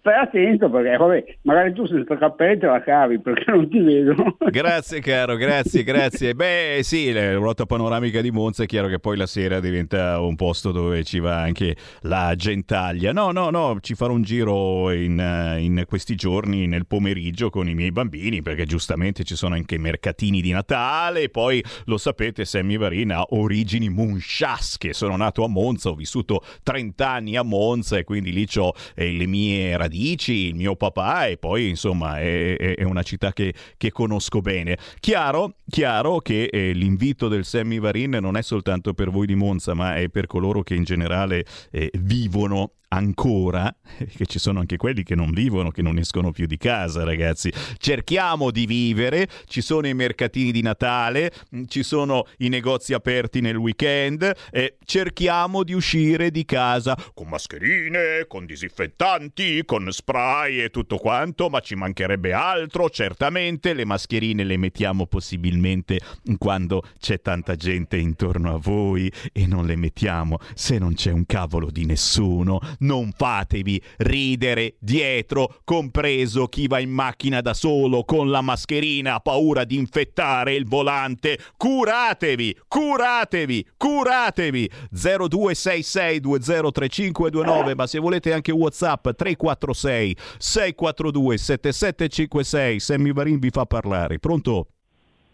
Stai 0.00 0.14
attento 0.14 0.70
perché, 0.70 0.96
vabbè, 0.96 1.24
magari 1.42 1.72
tu 1.72 1.84
senza 1.86 2.16
cappelli 2.16 2.58
te 2.60 2.66
la 2.66 2.82
cavi 2.82 3.20
perché 3.20 3.50
non 3.50 3.68
ti 3.68 3.80
vedono. 3.80 4.36
Grazie 4.48 5.00
caro, 5.00 5.36
grazie, 5.36 5.82
grazie. 5.82 6.34
Beh 6.34 6.80
sì, 6.82 7.12
la 7.12 7.34
ruota 7.34 7.66
panoramica 7.66 8.20
di 8.20 8.30
Monza 8.30 8.62
è 8.62 8.66
chiaro 8.66 8.88
che 8.88 8.98
poi 8.98 9.16
la 9.16 9.26
sera 9.26 9.60
diventa 9.60 10.20
un 10.20 10.36
posto 10.36 10.70
dove 10.70 11.02
ci 11.04 11.18
va 11.18 11.40
anche 11.40 11.76
la 12.02 12.32
gentaglia. 12.36 13.12
No, 13.12 13.32
no, 13.32 13.50
no, 13.50 13.78
ci 13.80 13.94
farò 13.94 14.12
un 14.12 14.22
giro 14.22 14.90
in, 14.92 15.18
eh, 15.18 15.60
in 15.60 15.84
questi 15.86 16.14
giorni 16.14 16.66
nel 16.66 16.86
pomeriggio 16.86 17.50
con 17.50 17.68
i 17.68 17.74
miei 17.74 17.90
bambini 17.92 18.40
perché 18.40 18.64
giustamente 18.66 19.24
ci 19.24 19.34
sono 19.34 19.54
anche 19.54 19.74
i 19.74 19.78
mercatini 19.78 20.40
di 20.40 20.52
Natale 20.52 21.22
e 21.22 21.28
poi 21.28 21.62
lo 21.86 21.98
sapete 21.98 22.44
Sammy 22.44 22.78
Varin 22.78 23.12
ha 23.12 23.24
origini 23.30 23.88
munchasche. 23.88 24.92
Sono 24.92 25.16
nato 25.16 25.44
a 25.44 25.48
Monza, 25.48 25.90
ho 25.90 25.94
vissuto 25.94 26.42
30 26.62 27.08
anni 27.08 27.36
a 27.36 27.42
Monza 27.42 27.98
e 27.98 28.04
quindi 28.04 28.32
lì 28.32 28.46
ho 28.56 28.72
le 28.94 29.26
mie 29.26 29.76
radici, 29.88 30.48
il 30.48 30.54
mio 30.54 30.76
papà 30.76 31.26
e 31.26 31.38
poi 31.38 31.68
insomma 31.68 32.20
è, 32.20 32.56
è- 32.56 32.84
una 32.84 33.02
città 33.02 33.32
che, 33.32 33.54
che 33.76 33.90
conosco 33.90 34.40
bene. 34.40 34.78
Chiaro, 35.00 35.54
chiaro 35.68 36.18
che 36.18 36.44
eh, 36.44 36.72
l'invito 36.72 37.28
del 37.28 37.44
Sammy 37.44 37.80
Varin 37.80 38.18
non 38.20 38.36
è 38.36 38.42
soltanto 38.42 38.92
per 38.94 39.10
voi 39.10 39.26
di 39.26 39.34
Monza 39.34 39.74
ma 39.74 39.96
è 39.96 40.08
per 40.08 40.26
coloro 40.26 40.62
che 40.62 40.74
in 40.74 40.84
generale 40.84 41.44
eh, 41.70 41.90
vivono 41.98 42.72
ancora, 42.88 43.74
che 44.16 44.26
ci 44.26 44.38
sono 44.38 44.60
anche 44.60 44.76
quelli 44.76 45.02
che 45.02 45.14
non 45.14 45.30
vivono, 45.30 45.70
che 45.70 45.82
non 45.82 45.98
escono 45.98 46.30
più 46.30 46.46
di 46.46 46.56
casa, 46.56 47.04
ragazzi. 47.04 47.52
Cerchiamo 47.78 48.50
di 48.50 48.66
vivere, 48.66 49.28
ci 49.46 49.60
sono 49.60 49.86
i 49.86 49.94
mercatini 49.94 50.52
di 50.52 50.62
Natale, 50.62 51.32
mh, 51.50 51.64
ci 51.64 51.82
sono 51.82 52.26
i 52.38 52.48
negozi 52.48 52.94
aperti 52.94 53.40
nel 53.40 53.56
weekend, 53.56 54.30
e 54.50 54.76
cerchiamo 54.84 55.62
di 55.62 55.72
uscire 55.72 56.30
di 56.30 56.44
casa 56.44 56.96
con 57.14 57.28
mascherine, 57.28 58.26
con 58.26 58.46
disinfettanti, 58.46 59.64
con 59.64 59.90
spray 59.90 60.60
e 60.60 60.70
tutto 60.70 60.96
quanto, 60.96 61.48
ma 61.48 61.60
ci 61.60 61.74
mancherebbe 61.74 62.32
altro, 62.32 62.88
certamente 62.90 63.74
le 63.74 63.84
mascherine 63.84 64.44
le 64.44 64.56
mettiamo 64.56 65.06
possibilmente 65.06 66.00
quando 66.38 66.82
c'è 66.98 67.20
tanta 67.20 67.56
gente 67.56 67.96
intorno 67.96 68.54
a 68.54 68.58
voi 68.58 69.10
e 69.32 69.46
non 69.46 69.66
le 69.66 69.76
mettiamo 69.76 70.38
se 70.54 70.78
non 70.78 70.94
c'è 70.94 71.10
un 71.10 71.26
cavolo 71.26 71.70
di 71.70 71.84
nessuno. 71.84 72.60
Non 72.80 73.12
fatevi 73.16 73.80
ridere 73.98 74.74
dietro, 74.78 75.60
compreso 75.64 76.46
chi 76.46 76.66
va 76.66 76.78
in 76.78 76.90
macchina 76.90 77.40
da 77.40 77.54
solo 77.54 78.04
con 78.04 78.30
la 78.30 78.40
mascherina, 78.40 79.14
ha 79.14 79.20
paura 79.20 79.64
di 79.64 79.76
infettare 79.76 80.54
il 80.54 80.66
volante. 80.66 81.38
Curatevi, 81.56 82.56
curatevi, 82.68 83.66
curatevi. 83.76 84.70
0266203529, 84.94 87.74
ma 87.74 87.86
se 87.86 87.98
volete 87.98 88.32
anche 88.32 88.52
WhatsApp 88.52 89.08
346 89.10 90.16
642 90.38 91.38
7756. 91.38 92.80
Sammy 92.80 93.12
Varin 93.12 93.38
vi 93.38 93.50
fa 93.50 93.64
parlare. 93.66 94.18
Pronto? 94.18 94.66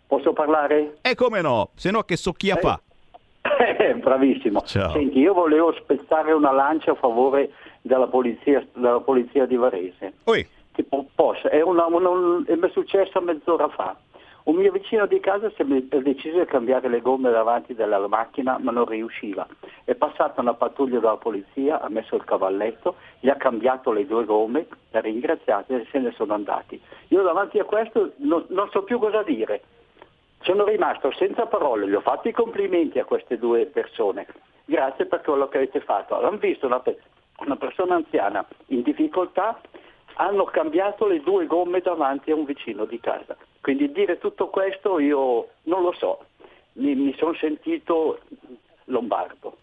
Posso 0.07 0.33
parlare? 0.33 0.99
E 1.03 1.15
come 1.15 1.41
no? 1.41 1.71
Se 1.77 1.91
no 1.91 2.03
che 2.03 2.17
so 2.17 2.33
chi 2.33 2.49
Eh. 2.51 2.59
fa. 2.61 2.81
Bravissimo. 3.93 4.61
Ciao. 4.63 4.93
Senti, 4.93 5.19
io 5.19 5.35
volevo 5.35 5.73
spezzare 5.75 6.33
una 6.33 6.51
lancia 6.53 6.93
a 6.93 6.95
favore 6.95 7.51
della 7.83 8.07
polizia, 8.07 8.67
della 8.73 9.01
polizia 9.01 9.45
di 9.45 9.57
Varese. 9.57 10.15
Oi. 10.25 10.47
Tipo, 10.73 11.07
posso, 11.15 11.49
è, 11.49 11.61
una- 11.61 11.87
una- 11.87 12.09
un- 12.09 12.45
è 12.47 12.55
mi 12.57 12.69
è 12.69 12.71
successo 12.71 13.21
mezz'ora 13.21 13.69
fa. 13.69 13.97
Un 14.45 14.57
mio 14.57 14.71
vicino 14.73 15.07
di 15.07 15.21
casa 15.21 15.51
si 15.57 15.63
è 15.63 15.65
deciso 16.03 16.39
di 16.39 16.45
cambiare 16.45 16.89
le 16.89 17.01
gomme 17.01 17.31
davanti 17.31 17.75
della 17.75 18.07
macchina, 18.09 18.59
ma 18.61 18.73
non 18.73 18.85
riusciva. 18.85 19.47
È 19.85 19.95
passata 19.95 20.43
una 20.43 20.53
pattuglia 20.53 20.99
della 20.99 21.17
polizia, 21.17 21.81
ha 21.81 21.89
messo 21.89 22.15
il 22.15 22.25
cavalletto, 22.25 22.97
gli 23.21 23.31
ha 23.31 23.37
cambiato 23.37 23.91
le 23.91 24.05
due 24.05 24.25
gomme, 24.27 24.67
l'ha 24.91 25.01
ringraziato 25.01 25.75
e 25.75 25.87
se 25.91 25.99
ne 25.99 26.13
sono 26.13 26.35
andati. 26.35 26.79
Io 27.09 27.23
davanti 27.23 27.59
a 27.59 27.65
questo 27.65 28.13
non, 28.17 28.45
non 28.49 28.69
so 28.71 28.83
più 28.83 28.99
cosa 28.99 29.23
dire. 29.23 29.63
Sono 30.45 30.67
rimasto 30.67 31.11
senza 31.13 31.47
parole, 31.47 31.89
gli 31.89 31.95
ho 31.95 32.03
fatto 32.03 32.29
i 32.29 32.33
complimenti 32.33 32.99
a 32.99 33.07
queste 33.07 33.39
due 33.39 33.65
persone. 33.65 34.27
Grazie 34.67 35.07
per 35.07 35.23
quello 35.23 35.49
che 35.49 35.57
avete 35.57 35.81
fatto. 35.81 36.17
Hanno 36.17 36.37
visto 36.37 36.67
una, 36.67 36.81
pe- 36.81 37.01
una 37.39 37.57
persona 37.57 37.95
anziana 37.95 38.47
in 38.67 38.83
difficoltà, 38.83 39.59
hanno 40.17 40.45
cambiato 40.45 41.07
le 41.07 41.23
due 41.23 41.47
gomme 41.47 41.81
davanti 41.81 42.31
a 42.31 42.35
un 42.35 42.45
vicino 42.45 42.85
di 42.85 43.01
casa. 43.01 43.35
Quindi 43.63 43.91
dire 43.91 44.19
tutto 44.19 44.49
questo 44.49 44.99
io 44.99 45.49
non 45.63 45.81
lo 45.81 45.93
so, 45.93 46.27
mi, 46.75 46.95
mi 46.95 47.15
sono 47.17 47.33
sentito 47.35 48.21
lombardo. 48.85 49.57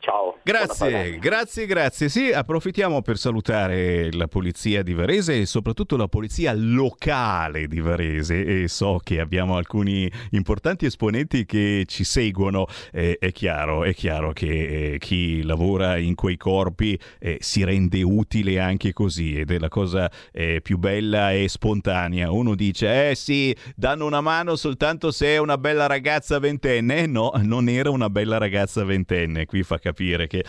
Ciao. 0.00 0.38
Grazie, 0.44 1.18
grazie, 1.18 1.66
grazie. 1.66 2.08
Sì, 2.08 2.30
approfittiamo 2.30 3.02
per 3.02 3.18
salutare 3.18 4.12
la 4.12 4.28
polizia 4.28 4.82
di 4.84 4.94
Varese 4.94 5.40
e 5.40 5.46
soprattutto 5.46 5.96
la 5.96 6.06
polizia 6.06 6.54
locale 6.54 7.66
di 7.66 7.80
Varese 7.80 8.44
e 8.44 8.68
so 8.68 9.00
che 9.02 9.18
abbiamo 9.18 9.56
alcuni 9.56 10.10
importanti 10.30 10.86
esponenti 10.86 11.44
che 11.44 11.82
ci 11.86 12.04
seguono. 12.04 12.66
Eh, 12.92 13.18
è 13.18 13.32
chiaro, 13.32 13.82
è 13.82 13.92
chiaro 13.92 14.32
che 14.32 14.92
eh, 14.92 14.98
chi 14.98 15.42
lavora 15.42 15.96
in 15.96 16.14
quei 16.14 16.36
corpi 16.36 16.98
eh, 17.18 17.38
si 17.40 17.64
rende 17.64 18.00
utile 18.02 18.60
anche 18.60 18.92
così 18.92 19.36
ed 19.36 19.50
è 19.50 19.58
la 19.58 19.68
cosa 19.68 20.08
eh, 20.32 20.60
più 20.62 20.78
bella 20.78 21.32
e 21.32 21.48
spontanea. 21.48 22.30
Uno 22.30 22.54
dice, 22.54 23.10
eh 23.10 23.14
sì, 23.16 23.54
danno 23.74 24.06
una 24.06 24.20
mano 24.20 24.54
soltanto 24.54 25.10
se 25.10 25.26
è 25.26 25.38
una 25.38 25.58
bella 25.58 25.86
ragazza 25.86 26.38
ventenne. 26.38 27.06
No, 27.06 27.32
non 27.42 27.68
era 27.68 27.90
una 27.90 28.08
bella 28.08 28.38
ragazza 28.38 28.84
ventenne. 28.84 29.44
Qui 29.44 29.64
fa 29.64 29.74
capire 29.78 29.87
che 30.26 30.44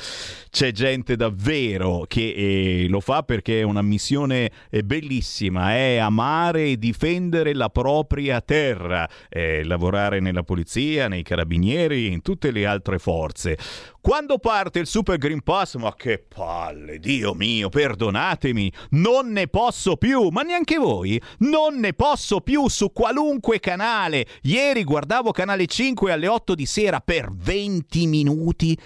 c'è 0.50 0.72
gente 0.72 1.16
davvero 1.16 2.06
che 2.08 2.34
eh, 2.36 2.88
lo 2.90 3.00
fa 3.00 3.24
perché 3.24 3.60
è 3.60 3.64
una 3.64 3.82
missione 3.82 4.52
eh, 4.70 4.84
bellissima, 4.84 5.74
è 5.74 5.98
amare 5.98 6.66
e 6.66 6.78
difendere 6.78 7.54
la 7.54 7.70
propria 7.70 8.42
terra, 8.42 9.08
eh, 9.30 9.64
lavorare 9.64 10.20
nella 10.20 10.44
polizia, 10.44 11.08
nei 11.08 11.24
carabinieri, 11.24 12.08
in 12.08 12.22
tutte 12.22 12.52
le 12.52 12.66
altre 12.66 13.00
forze. 13.00 13.58
Quando 14.02 14.40
parte 14.40 14.80
il 14.80 14.88
Super 14.88 15.18
Green 15.18 15.42
Pass, 15.42 15.76
ma 15.76 15.94
che 15.94 16.24
palle, 16.26 17.00
Dio 17.00 17.34
mio, 17.34 17.68
perdonatemi, 17.68 18.72
non 18.92 19.30
ne 19.32 19.48
posso 19.48 19.98
più, 19.98 20.30
ma 20.30 20.42
neanche 20.42 20.78
voi, 20.78 21.22
non 21.40 21.80
ne 21.80 21.94
posso 21.94 22.40
più 22.40 22.70
su 22.70 22.94
qualunque 22.94 23.60
canale. 23.60 24.26
Ieri 24.44 24.86
guardavo 24.86 25.32
Canale 25.32 25.66
5 25.66 26.14
alle 26.14 26.28
8 26.28 26.56
di 26.56 26.66
sera, 26.66 27.02
per 27.02 27.30
20 27.32 28.08
minuti 28.08 28.78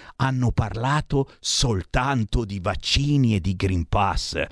hanno 0.44 0.52
parlato 0.52 1.30
soltanto 1.40 2.44
di 2.44 2.60
vaccini 2.60 3.34
e 3.34 3.40
di 3.40 3.56
Green 3.56 3.86
Pass. 3.86 4.42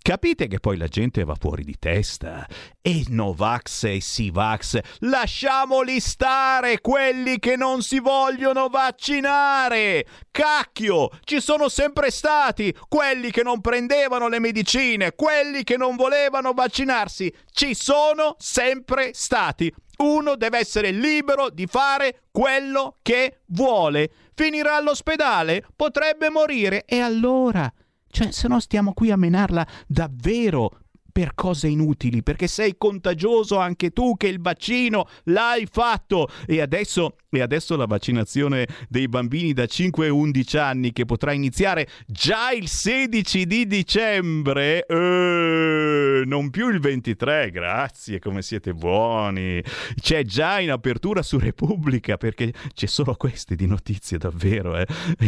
Capite 0.00 0.48
che 0.48 0.58
poi 0.58 0.76
la 0.78 0.88
gente 0.88 1.22
va 1.22 1.36
fuori 1.38 1.62
di 1.62 1.76
testa? 1.78 2.48
E 2.80 3.04
Novax 3.08 3.84
e 3.84 4.00
Sivax, 4.00 4.80
lasciamoli 5.00 6.00
stare 6.00 6.80
quelli 6.80 7.38
che 7.38 7.56
non 7.56 7.82
si 7.82 8.00
vogliono 8.00 8.68
vaccinare! 8.68 10.06
Cacchio, 10.30 11.10
ci 11.22 11.40
sono 11.40 11.68
sempre 11.68 12.10
stati 12.10 12.74
quelli 12.88 13.30
che 13.30 13.42
non 13.42 13.60
prendevano 13.60 14.28
le 14.28 14.40
medicine, 14.40 15.12
quelli 15.14 15.62
che 15.62 15.76
non 15.76 15.94
volevano 15.94 16.52
vaccinarsi, 16.52 17.32
ci 17.52 17.74
sono 17.74 18.34
sempre 18.38 19.10
stati. 19.12 19.72
Uno 19.98 20.34
deve 20.34 20.58
essere 20.58 20.90
libero 20.90 21.48
di 21.48 21.66
fare 21.66 22.22
quello 22.32 22.96
che 23.02 23.42
vuole. 23.48 24.10
Finirà 24.42 24.74
all'ospedale, 24.74 25.64
potrebbe 25.76 26.28
morire. 26.28 26.84
E 26.84 26.98
allora? 26.98 27.72
Cioè, 28.08 28.32
se 28.32 28.48
no 28.48 28.58
stiamo 28.58 28.92
qui 28.92 29.12
a 29.12 29.16
menarla 29.16 29.64
davvero 29.86 30.80
per 31.12 31.34
cose 31.34 31.68
inutili, 31.68 32.22
perché 32.22 32.46
sei 32.46 32.76
contagioso 32.78 33.58
anche 33.58 33.90
tu 33.90 34.16
che 34.16 34.28
il 34.28 34.40
vaccino 34.40 35.06
l'hai 35.24 35.68
fatto 35.70 36.28
e 36.46 36.60
adesso, 36.60 37.16
e 37.30 37.42
adesso 37.42 37.76
la 37.76 37.84
vaccinazione 37.84 38.66
dei 38.88 39.08
bambini 39.08 39.52
da 39.52 39.66
5 39.66 40.08
a 40.08 40.12
11 40.12 40.58
anni 40.58 40.92
che 40.92 41.04
potrà 41.04 41.32
iniziare 41.32 41.86
già 42.06 42.50
il 42.52 42.66
16 42.68 43.46
di 43.46 43.66
dicembre, 43.66 44.86
eh, 44.86 46.22
non 46.24 46.50
più 46.50 46.70
il 46.70 46.80
23, 46.80 47.50
grazie, 47.50 48.18
come 48.18 48.40
siete 48.42 48.72
buoni. 48.72 49.62
C'è 50.00 50.24
già 50.24 50.60
in 50.60 50.70
apertura 50.70 51.22
su 51.22 51.38
Repubblica 51.38 52.16
perché 52.16 52.52
c'è 52.74 52.86
solo 52.86 53.14
queste 53.14 53.54
di 53.54 53.66
notizie 53.66 54.16
davvero, 54.18 54.76
eh. 54.76 54.86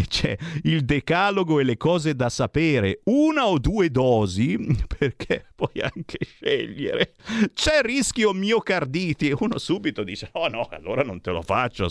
c'è 0.09 0.37
il 0.63 0.85
decalogo 0.85 1.61
e 1.61 1.65
le 1.65 1.77
cose 1.77 2.15
da 2.15 2.29
sapere, 2.29 3.01
una 3.05 3.47
o 3.47 3.59
due 3.59 3.91
dosi 3.91 4.59
perché 4.99 5.45
poi 5.55 5.74
puoi 5.75 5.83
anche 5.83 6.19
scegliere. 6.21 7.15
C'è 7.53 7.81
rischio 7.83 8.33
miocarditi 8.33 9.29
e 9.29 9.37
uno 9.39 9.59
subito 9.59 10.05
dice 10.05 10.29
oh 10.33 10.49
no, 10.49 10.69
allora 10.71 11.03
non 11.03 11.21
te 11.21 11.31
lo 11.31 11.43
faccio. 11.43 11.89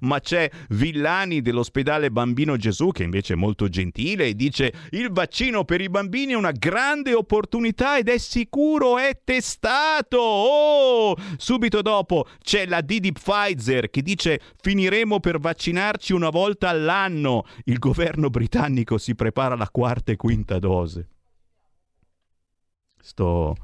Ma 0.00 0.20
c'è 0.20 0.50
Villani 0.70 1.42
dell'ospedale 1.42 2.10
Bambino 2.10 2.56
Gesù 2.56 2.90
che 2.90 3.02
invece 3.02 3.34
è 3.34 3.36
molto 3.36 3.68
gentile 3.68 4.26
e 4.26 4.34
dice 4.34 4.72
il 4.90 5.10
vaccino 5.10 5.64
per 5.64 5.80
i 5.80 5.88
bambini 5.88 6.32
è 6.32 6.36
una 6.36 6.52
grande 6.52 7.14
opportunità 7.14 7.98
ed 7.98 8.08
è 8.08 8.18
sicuro, 8.18 8.98
è 8.98 9.20
testato. 9.22 10.18
Oh! 10.18 11.16
Subito 11.36 11.82
dopo 11.82 12.26
c'è 12.42 12.66
la 12.66 12.80
D 12.80 13.12
Pfizer 13.12 13.90
che 13.90 14.02
dice 14.02 14.40
finiremo 14.60 15.20
per 15.20 15.38
vaccinarci 15.38 16.12
una 16.12 16.30
volta 16.30 16.68
all'anno. 16.68 17.44
Il 17.64 17.78
governo 17.78 18.30
britannico 18.30 18.98
si 18.98 19.14
prepara 19.14 19.54
alla 19.54 19.68
quarta 19.70 20.12
e 20.12 20.16
quinta 20.16 20.58
dose 20.58 21.08
sto, 23.06 23.54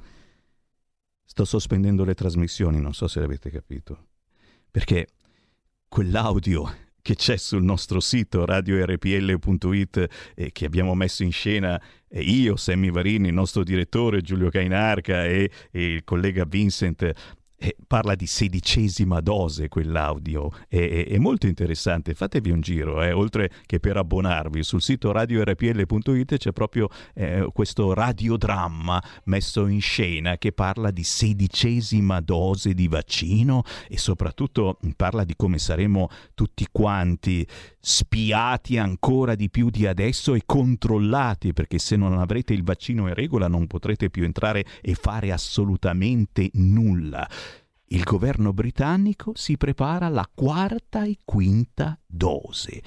sto 1.24 1.44
sospendendo 1.44 2.04
le 2.04 2.14
trasmissioni, 2.14 2.80
non 2.80 2.94
so 2.94 3.08
se 3.08 3.18
l'avete 3.18 3.50
capito, 3.50 4.06
perché 4.70 5.08
quell'audio 5.88 6.90
che 7.02 7.16
c'è 7.16 7.36
sul 7.36 7.64
nostro 7.64 7.98
sito 7.98 8.44
radiorpl.it 8.46 10.32
e 10.36 10.52
che 10.52 10.64
abbiamo 10.64 10.94
messo 10.94 11.24
in 11.24 11.32
scena 11.32 11.80
io, 12.10 12.54
Sammy 12.54 12.92
Varini, 12.92 13.28
il 13.28 13.34
nostro 13.34 13.64
direttore 13.64 14.20
Giulio 14.20 14.48
Cainarca 14.48 15.24
e, 15.24 15.50
e 15.72 15.94
il 15.94 16.04
collega 16.04 16.44
Vincent 16.44 17.10
eh, 17.62 17.76
parla 17.86 18.16
di 18.16 18.26
sedicesima 18.26 19.20
dose 19.20 19.68
quell'audio, 19.68 20.50
è, 20.66 21.06
è, 21.06 21.18
molto 21.18 21.46
interessante, 21.46 22.12
fatevi 22.12 22.50
un 22.50 22.60
giro, 22.60 23.00
eh. 23.02 23.12
oltre 23.12 23.52
che 23.66 23.78
per 23.78 23.96
abbonarvi 23.96 24.64
sul 24.64 24.82
sito 24.82 25.12
radiorpl.it 25.12 26.38
c'è 26.38 26.50
proprio 26.50 26.88
eh, 27.14 27.48
questo 27.52 27.94
radiodramma 27.94 29.00
messo 29.26 29.66
in 29.68 29.80
scena 29.80 30.38
che 30.38 30.50
parla 30.50 30.90
di 30.90 31.04
sedicesima 31.04 32.20
dose 32.20 32.74
di 32.74 32.88
vaccino 32.88 33.62
e 33.88 33.96
soprattutto 33.96 34.78
parla 34.96 35.22
di 35.22 35.34
come 35.36 35.58
saremo 35.58 36.08
tutti 36.34 36.66
quanti 36.72 37.46
spiati 37.78 38.76
ancora 38.76 39.36
di 39.36 39.50
più 39.50 39.70
di 39.70 39.86
adesso 39.86 40.34
e 40.34 40.42
controllati 40.44 41.52
perché 41.52 41.78
se 41.78 41.94
non 41.94 42.18
avrete 42.18 42.54
il 42.54 42.64
vaccino 42.64 43.06
in 43.06 43.14
regola 43.14 43.46
non 43.46 43.68
potrete 43.68 44.10
più 44.10 44.24
entrare 44.24 44.64
e 44.80 44.94
fare 44.94 45.30
assolutamente 45.30 46.50
nulla 46.54 47.28
il 47.92 48.04
governo 48.04 48.52
britannico 48.54 49.32
si 49.34 49.56
prepara 49.56 50.06
alla 50.06 50.28
quarta 50.32 51.04
e 51.04 51.18
quinta 51.24 51.98
dose. 52.06 52.82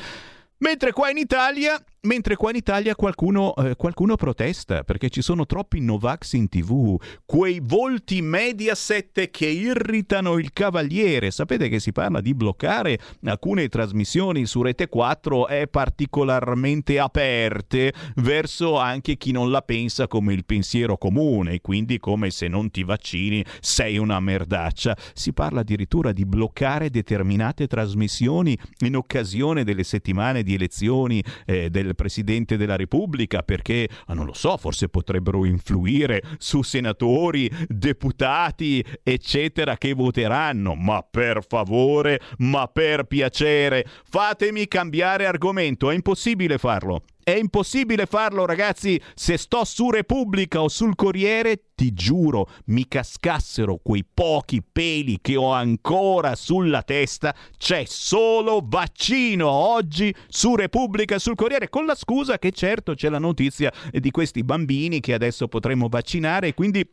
Mentre 0.57 0.93
qua 0.93 1.09
in 1.09 1.17
Italia 1.17 1.81
Mentre 2.05 2.35
qua 2.35 2.51
in 2.51 2.57
Italia 2.57 2.93
qualcuno, 2.93 3.55
eh, 3.55 3.75
qualcuno, 3.75 4.15
protesta 4.15 4.83
perché 4.83 5.09
ci 5.09 5.23
sono 5.23 5.47
troppi 5.47 5.79
Novax 5.79 6.33
in 6.33 6.49
tv, 6.49 7.01
quei 7.25 7.59
volti 7.63 8.21
Mediaset 8.21 9.31
che 9.31 9.47
irritano 9.47 10.37
il 10.37 10.53
cavaliere. 10.53 11.31
Sapete 11.31 11.67
che 11.67 11.79
si 11.79 11.91
parla 11.91 12.21
di 12.21 12.35
bloccare 12.35 12.99
alcune 13.23 13.67
trasmissioni 13.69 14.45
su 14.45 14.61
Rete 14.61 14.87
4 14.87 15.47
è 15.47 15.67
particolarmente 15.67 16.99
aperte 16.99 17.91
verso 18.17 18.77
anche 18.77 19.17
chi 19.17 19.31
non 19.31 19.49
la 19.49 19.63
pensa 19.63 20.07
come 20.07 20.33
il 20.33 20.45
pensiero 20.45 20.97
comune, 20.97 21.59
quindi 21.59 21.97
come 21.97 22.29
se 22.29 22.47
non 22.47 22.69
ti 22.69 22.83
vaccini 22.83 23.43
sei 23.61 23.97
una 23.97 24.19
merdaccia. 24.19 24.95
Si 25.13 25.33
parla 25.33 25.61
addirittura 25.61 26.11
di 26.11 26.25
bloccare 26.25 26.91
determinate 26.91 27.65
trasmissioni 27.65 28.55
in 28.81 28.95
occasione 28.95 29.63
delle 29.63 29.83
settimane 29.83 30.43
di 30.43 30.53
elezioni 30.53 31.23
eh, 31.47 31.71
del 31.71 31.93
Presidente 31.95 32.57
della 32.57 32.75
Repubblica 32.75 33.41
perché, 33.41 33.89
ah, 34.05 34.13
non 34.13 34.25
lo 34.25 34.33
so, 34.33 34.57
forse 34.57 34.89
potrebbero 34.89 35.45
influire 35.45 36.21
su 36.37 36.61
senatori, 36.61 37.49
deputati, 37.67 38.83
eccetera, 39.01 39.77
che 39.77 39.93
voteranno. 39.93 40.75
Ma 40.75 41.01
per 41.09 41.43
favore, 41.47 42.21
ma 42.39 42.67
per 42.67 43.05
piacere, 43.05 43.85
fatemi 44.03 44.67
cambiare 44.67 45.25
argomento, 45.25 45.89
è 45.89 45.95
impossibile 45.95 46.57
farlo. 46.57 47.03
È 47.27 47.31
impossibile 47.31 48.05
farlo, 48.05 48.45
ragazzi. 48.45 49.01
Se 49.15 49.35
sto 49.37 49.65
su 49.65 49.89
Repubblica 49.89 50.61
o 50.61 50.67
sul 50.67 50.93
Corriere, 50.93 51.69
ti 51.73 51.91
giuro, 51.91 52.47
mi 52.65 52.87
cascassero 52.87 53.79
quei 53.81 54.05
pochi 54.05 54.61
peli 54.61 55.17
che 55.19 55.35
ho 55.35 55.51
ancora 55.51 56.35
sulla 56.35 56.83
testa. 56.83 57.33
C'è 57.57 57.85
solo 57.87 58.61
vaccino 58.63 59.49
oggi 59.49 60.13
su 60.27 60.55
Repubblica 60.55 61.15
e 61.15 61.19
sul 61.19 61.33
Corriere, 61.33 61.67
con 61.69 61.87
la 61.87 61.95
scusa 61.95 62.37
che 62.37 62.51
certo 62.51 62.93
c'è 62.93 63.09
la 63.09 63.17
notizia 63.17 63.73
di 63.89 64.11
questi 64.11 64.43
bambini 64.43 64.99
che 64.99 65.15
adesso 65.15 65.47
potremo 65.47 65.87
vaccinare 65.87 66.49
e 66.49 66.53
quindi 66.53 66.87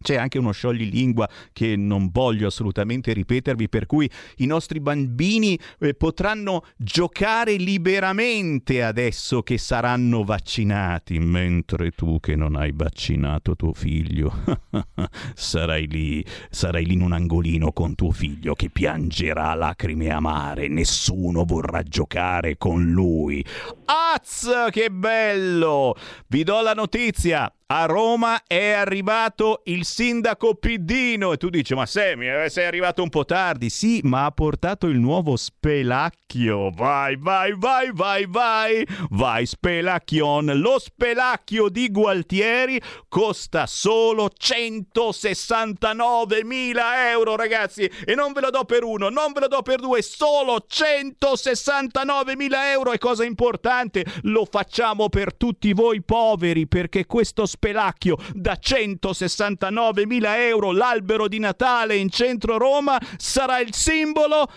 c'è 0.00 0.16
anche 0.16 0.38
uno 0.38 0.52
scioglilingua 0.52 1.28
che 1.52 1.76
non 1.76 2.10
voglio 2.12 2.46
assolutamente 2.46 3.12
ripetervi, 3.12 3.68
per 3.68 3.86
cui 3.86 4.08
i 4.36 4.46
nostri 4.46 4.80
bambini 4.80 5.58
eh, 5.80 5.94
potranno 5.94 6.64
giocare 6.76 7.54
liberamente 7.54 8.82
adesso 8.82 9.42
che 9.42 9.58
saranno 9.58 10.22
vaccinati, 10.24 11.18
mentre 11.18 11.90
tu 11.92 12.20
che 12.20 12.36
non 12.36 12.56
hai 12.56 12.72
vaccinato 12.74 13.56
tuo 13.56 13.72
figlio 13.72 14.32
sarai 15.34 15.88
lì, 15.88 16.24
sarai 16.50 16.84
lì 16.84 16.94
in 16.94 17.02
un 17.02 17.12
angolino 17.12 17.72
con 17.72 17.94
tuo 17.94 18.10
figlio 18.10 18.54
che 18.54 18.70
piangerà 18.70 19.54
lacrime 19.54 20.10
amare, 20.10 20.68
nessuno 20.68 21.44
vorrà 21.44 21.82
giocare 21.82 22.56
con 22.58 22.84
lui. 22.90 23.44
Az, 23.86 24.48
che 24.70 24.90
bello! 24.90 25.96
Vi 26.26 26.42
do 26.42 26.60
la 26.60 26.74
notizia, 26.74 27.52
a 27.66 27.86
Roma 27.86 28.42
è 28.46 28.72
arrivato 28.72 29.62
il 29.64 29.86
sindaco 29.86 30.54
Piddino. 30.54 31.32
E 31.32 31.38
tu 31.38 31.48
dici 31.48 31.74
ma 31.74 31.86
Semi 31.86 32.28
eh, 32.28 32.50
sei 32.50 32.66
arrivato 32.66 33.02
un 33.02 33.08
po' 33.08 33.24
tardi. 33.24 33.70
Sì 33.70 34.00
ma 34.04 34.26
ha 34.26 34.30
portato 34.32 34.86
il 34.86 34.98
nuovo 34.98 35.36
spelacchio. 35.36 36.68
Vai 36.70 37.16
vai 37.16 37.54
vai 37.56 37.90
vai 37.92 38.26
vai. 38.26 38.86
Vai 39.10 39.46
spelacchion. 39.46 40.60
Lo 40.60 40.78
spelacchio 40.78 41.70
di 41.70 41.90
Gualtieri 41.90 42.78
costa 43.08 43.66
solo 43.66 44.30
169 44.36 46.44
mila 46.44 47.10
euro 47.10 47.34
ragazzi. 47.34 47.90
E 48.04 48.14
non 48.14 48.32
ve 48.32 48.42
lo 48.42 48.50
do 48.50 48.64
per 48.64 48.84
uno 48.84 49.08
non 49.08 49.32
ve 49.32 49.40
lo 49.40 49.48
do 49.48 49.62
per 49.62 49.80
due 49.80 50.02
solo 50.02 50.62
169 50.66 52.36
mila 52.36 52.72
euro. 52.72 52.92
E 52.92 52.98
cosa 52.98 53.24
importante. 53.24 54.04
Lo 54.24 54.44
facciamo 54.44 55.08
per 55.08 55.34
tutti 55.34 55.72
voi 55.72 56.02
poveri 56.02 56.66
perché 56.66 57.06
questo 57.06 57.46
spelacchio 57.54 58.16
da 58.34 58.56
169 58.56 60.06
mila 60.06 60.44
euro 60.44 60.72
l'albero 60.72 61.28
di 61.28 61.38
Natale 61.38 61.96
in 61.96 62.10
centro 62.10 62.58
Roma 62.58 63.00
sarà 63.16 63.60
il 63.60 63.72
simbolo 63.72 64.50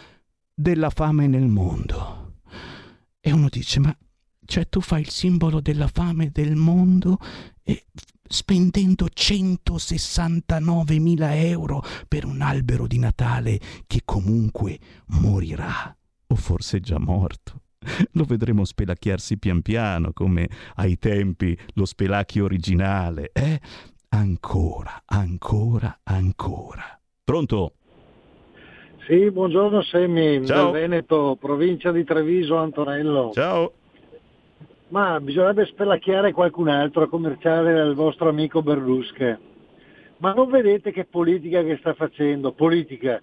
della 0.53 0.89
fame 0.89 1.27
nel 1.27 1.47
mondo. 1.47 2.39
E 3.19 3.31
uno 3.31 3.49
dice, 3.49 3.79
ma 3.79 3.95
cioè 4.45 4.67
tu 4.67 4.81
fai 4.81 5.01
il 5.01 5.09
simbolo 5.09 5.61
della 5.61 5.87
fame 5.87 6.31
del 6.31 6.55
mondo 6.55 7.19
e 7.63 7.85
spendendo 8.27 9.07
169 9.09 10.99
mila 10.99 11.35
euro 11.35 11.83
per 12.07 12.25
un 12.25 12.41
albero 12.41 12.87
di 12.87 12.97
Natale 12.97 13.59
che 13.85 14.01
comunque 14.03 14.79
morirà 15.07 15.95
o 16.27 16.35
forse 16.35 16.77
è 16.77 16.79
già 16.79 16.97
morto. 16.97 17.61
Lo 18.13 18.23
vedremo 18.23 18.65
spelacchiarsi 18.65 19.37
pian 19.37 19.61
piano 19.61 20.11
come 20.13 20.49
ai 20.75 20.97
tempi 20.97 21.57
lo 21.73 21.85
spelacchio 21.85 22.43
originale. 22.45 23.31
Eh? 23.33 23.59
Ancora, 24.09 25.03
ancora, 25.05 25.99
ancora. 26.03 26.99
Pronto? 27.23 27.73
Sì, 29.07 29.31
buongiorno 29.31 29.81
Semmi, 29.83 30.45
Ciao. 30.45 30.63
dal 30.63 30.81
Veneto, 30.81 31.37
provincia 31.39 31.91
di 31.91 32.03
Treviso, 32.03 32.57
Antonello. 32.57 33.31
Ciao. 33.33 33.71
Ma 34.89 35.19
bisognerebbe 35.19 35.65
spelacchiare 35.65 36.31
qualcun 36.31 36.69
altro 36.69 37.03
a 37.03 37.09
commerciare 37.09 37.73
del 37.73 37.93
vostro 37.93 38.29
amico 38.29 38.61
Berlusca. 38.61 39.39
Ma 40.17 40.33
non 40.33 40.49
vedete 40.49 40.91
che 40.91 41.05
politica 41.05 41.63
che 41.63 41.77
sta 41.77 41.93
facendo? 41.93 42.51
Politica. 42.51 43.21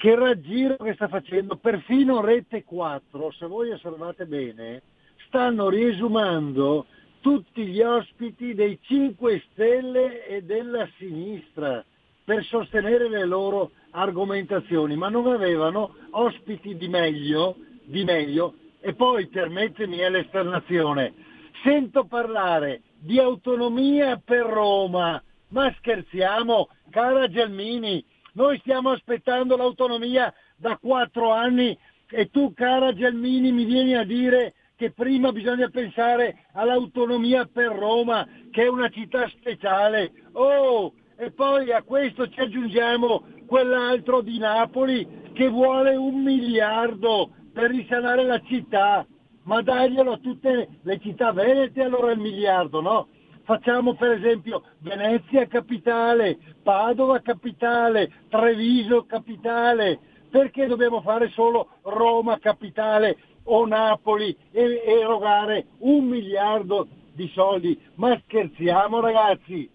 Che 0.00 0.14
raggiro 0.14 0.76
che 0.76 0.94
sta 0.94 1.08
facendo? 1.08 1.56
Perfino 1.56 2.22
Rete 2.22 2.64
4, 2.64 3.32
se 3.32 3.44
voi 3.44 3.70
osservate 3.70 4.24
bene, 4.24 4.80
stanno 5.26 5.68
riesumando 5.68 6.86
tutti 7.20 7.66
gli 7.66 7.82
ospiti 7.82 8.54
dei 8.54 8.78
5 8.80 9.42
Stelle 9.50 10.26
e 10.26 10.42
della 10.42 10.88
sinistra 10.96 11.84
per 12.24 12.42
sostenere 12.44 13.10
le 13.10 13.26
loro 13.26 13.72
argomentazioni, 13.90 14.96
ma 14.96 15.10
non 15.10 15.26
avevano 15.26 15.94
ospiti 16.12 16.78
di 16.78 16.88
meglio, 16.88 17.56
di 17.84 18.02
meglio. 18.02 18.54
E 18.80 18.94
poi 18.94 19.26
permettimi 19.26 19.98
l'esternazione, 19.98 21.12
sento 21.62 22.06
parlare 22.06 22.80
di 22.98 23.18
autonomia 23.18 24.16
per 24.16 24.46
Roma, 24.46 25.22
ma 25.48 25.74
scherziamo, 25.76 26.70
cara 26.88 27.28
Gelmini, 27.28 28.02
noi 28.34 28.58
stiamo 28.58 28.90
aspettando 28.90 29.56
l'autonomia 29.56 30.32
da 30.56 30.76
quattro 30.76 31.32
anni 31.32 31.76
e 32.08 32.30
tu, 32.30 32.52
cara 32.54 32.92
Gelmini, 32.92 33.52
mi 33.52 33.64
vieni 33.64 33.94
a 33.94 34.04
dire 34.04 34.54
che 34.76 34.92
prima 34.92 35.30
bisogna 35.30 35.68
pensare 35.68 36.46
all'autonomia 36.54 37.44
per 37.44 37.70
Roma, 37.70 38.26
che 38.50 38.62
è 38.62 38.68
una 38.68 38.88
città 38.88 39.28
speciale. 39.28 40.10
Oh, 40.32 40.94
e 41.16 41.30
poi 41.32 41.70
a 41.70 41.82
questo 41.82 42.28
ci 42.28 42.40
aggiungiamo 42.40 43.24
quell'altro 43.46 44.22
di 44.22 44.38
Napoli 44.38 45.06
che 45.34 45.48
vuole 45.48 45.94
un 45.96 46.22
miliardo 46.22 47.30
per 47.52 47.70
risanare 47.70 48.24
la 48.24 48.40
città, 48.40 49.06
ma 49.42 49.60
daglielo 49.60 50.12
a 50.12 50.18
tutte 50.18 50.68
le 50.82 50.98
città 51.00 51.32
venete 51.32 51.82
allora 51.82 52.12
il 52.12 52.18
miliardo, 52.18 52.80
no? 52.80 53.08
Facciamo 53.50 53.96
per 53.96 54.12
esempio 54.12 54.62
Venezia 54.78 55.44
capitale, 55.48 56.38
Padova 56.62 57.18
capitale, 57.20 58.08
Treviso 58.28 59.06
capitale, 59.06 59.98
perché 60.30 60.68
dobbiamo 60.68 61.00
fare 61.00 61.30
solo 61.30 61.70
Roma 61.82 62.38
capitale 62.38 63.16
o 63.46 63.66
Napoli 63.66 64.36
e 64.52 64.80
erogare 64.86 65.66
un 65.78 66.04
miliardo 66.04 66.86
di 67.12 67.28
soldi? 67.34 67.76
Ma 67.96 68.16
scherziamo 68.22 69.00
ragazzi? 69.00 69.68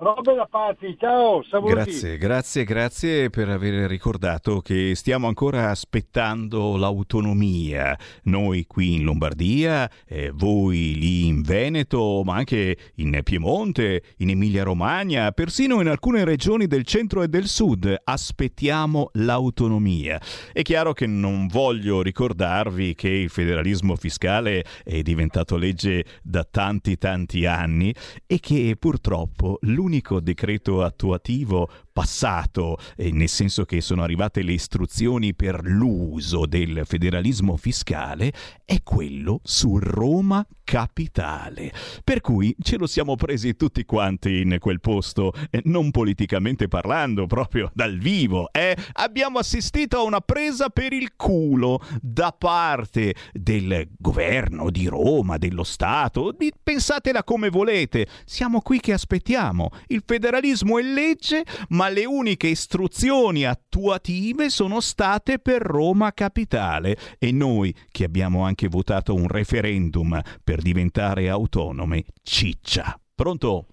Robe 0.00 0.36
da 0.36 0.46
pazzi, 0.46 0.96
ciao, 0.96 1.42
saluti. 1.42 1.72
Grazie, 1.72 2.18
grazie, 2.18 2.62
grazie 2.62 3.30
per 3.30 3.48
aver 3.48 3.90
ricordato 3.90 4.60
che 4.60 4.94
stiamo 4.94 5.26
ancora 5.26 5.70
aspettando 5.70 6.76
l'autonomia. 6.76 7.98
Noi 8.24 8.64
qui 8.68 8.94
in 8.94 9.02
Lombardia, 9.02 9.90
eh, 10.06 10.30
voi 10.32 10.94
lì 10.94 11.26
in 11.26 11.42
Veneto, 11.42 12.22
ma 12.24 12.36
anche 12.36 12.76
in 12.94 13.18
Piemonte, 13.24 14.02
in 14.18 14.30
Emilia-Romagna, 14.30 15.32
persino 15.32 15.80
in 15.80 15.88
alcune 15.88 16.22
regioni 16.22 16.68
del 16.68 16.84
centro 16.84 17.24
e 17.24 17.28
del 17.28 17.48
sud 17.48 17.92
aspettiamo 18.04 19.10
l'autonomia. 19.14 20.20
È 20.52 20.62
chiaro 20.62 20.92
che 20.92 21.08
non 21.08 21.48
voglio 21.48 22.02
ricordarvi 22.02 22.94
che 22.94 23.08
il 23.08 23.30
federalismo 23.30 23.96
fiscale 23.96 24.64
è 24.84 25.02
diventato 25.02 25.56
legge 25.56 26.04
da 26.22 26.46
tanti 26.48 26.96
tanti 26.98 27.46
anni 27.46 27.92
e 28.28 28.38
che 28.38 28.76
purtroppo 28.78 29.58
l'unico 29.88 30.20
decreto 30.20 30.82
attuativo 30.82 31.70
passato, 31.98 32.78
eh, 32.96 33.10
nel 33.10 33.28
senso 33.28 33.64
che 33.64 33.80
sono 33.80 34.04
arrivate 34.04 34.42
le 34.42 34.52
istruzioni 34.52 35.34
per 35.34 35.62
l'uso 35.64 36.46
del 36.46 36.82
federalismo 36.84 37.56
fiscale, 37.56 38.32
è 38.64 38.84
quello 38.84 39.40
su 39.42 39.80
Roma 39.80 40.46
Capitale. 40.62 41.72
Per 42.04 42.20
cui 42.20 42.54
ce 42.60 42.76
lo 42.76 42.86
siamo 42.86 43.16
presi 43.16 43.56
tutti 43.56 43.84
quanti 43.84 44.42
in 44.42 44.58
quel 44.60 44.78
posto, 44.78 45.32
eh, 45.50 45.60
non 45.64 45.90
politicamente 45.90 46.68
parlando, 46.68 47.26
proprio 47.26 47.68
dal 47.74 47.98
vivo. 47.98 48.52
Eh? 48.52 48.76
Abbiamo 48.92 49.38
assistito 49.38 49.98
a 49.98 50.02
una 50.02 50.20
presa 50.20 50.68
per 50.68 50.92
il 50.92 51.16
culo 51.16 51.80
da 52.00 52.30
parte 52.30 53.14
del 53.32 53.88
governo 53.98 54.70
di 54.70 54.86
Roma, 54.86 55.36
dello 55.36 55.64
Stato. 55.64 56.36
Pensatela 56.62 57.24
come 57.24 57.48
volete. 57.48 58.06
Siamo 58.24 58.60
qui 58.60 58.78
che 58.78 58.92
aspettiamo. 58.92 59.70
Il 59.88 60.04
federalismo 60.06 60.78
è 60.78 60.82
legge, 60.82 61.42
ma 61.70 61.87
le 61.88 62.04
uniche 62.04 62.48
istruzioni 62.48 63.44
attuative 63.44 64.48
sono 64.50 64.80
state 64.80 65.38
per 65.38 65.62
Roma 65.62 66.12
Capitale 66.12 66.96
e 67.18 67.32
noi 67.32 67.74
che 67.90 68.04
abbiamo 68.04 68.44
anche 68.44 68.68
votato 68.68 69.14
un 69.14 69.28
referendum 69.28 70.20
per 70.42 70.60
diventare 70.60 71.28
autonome, 71.28 72.04
ciccia. 72.22 72.98
Pronto? 73.14 73.66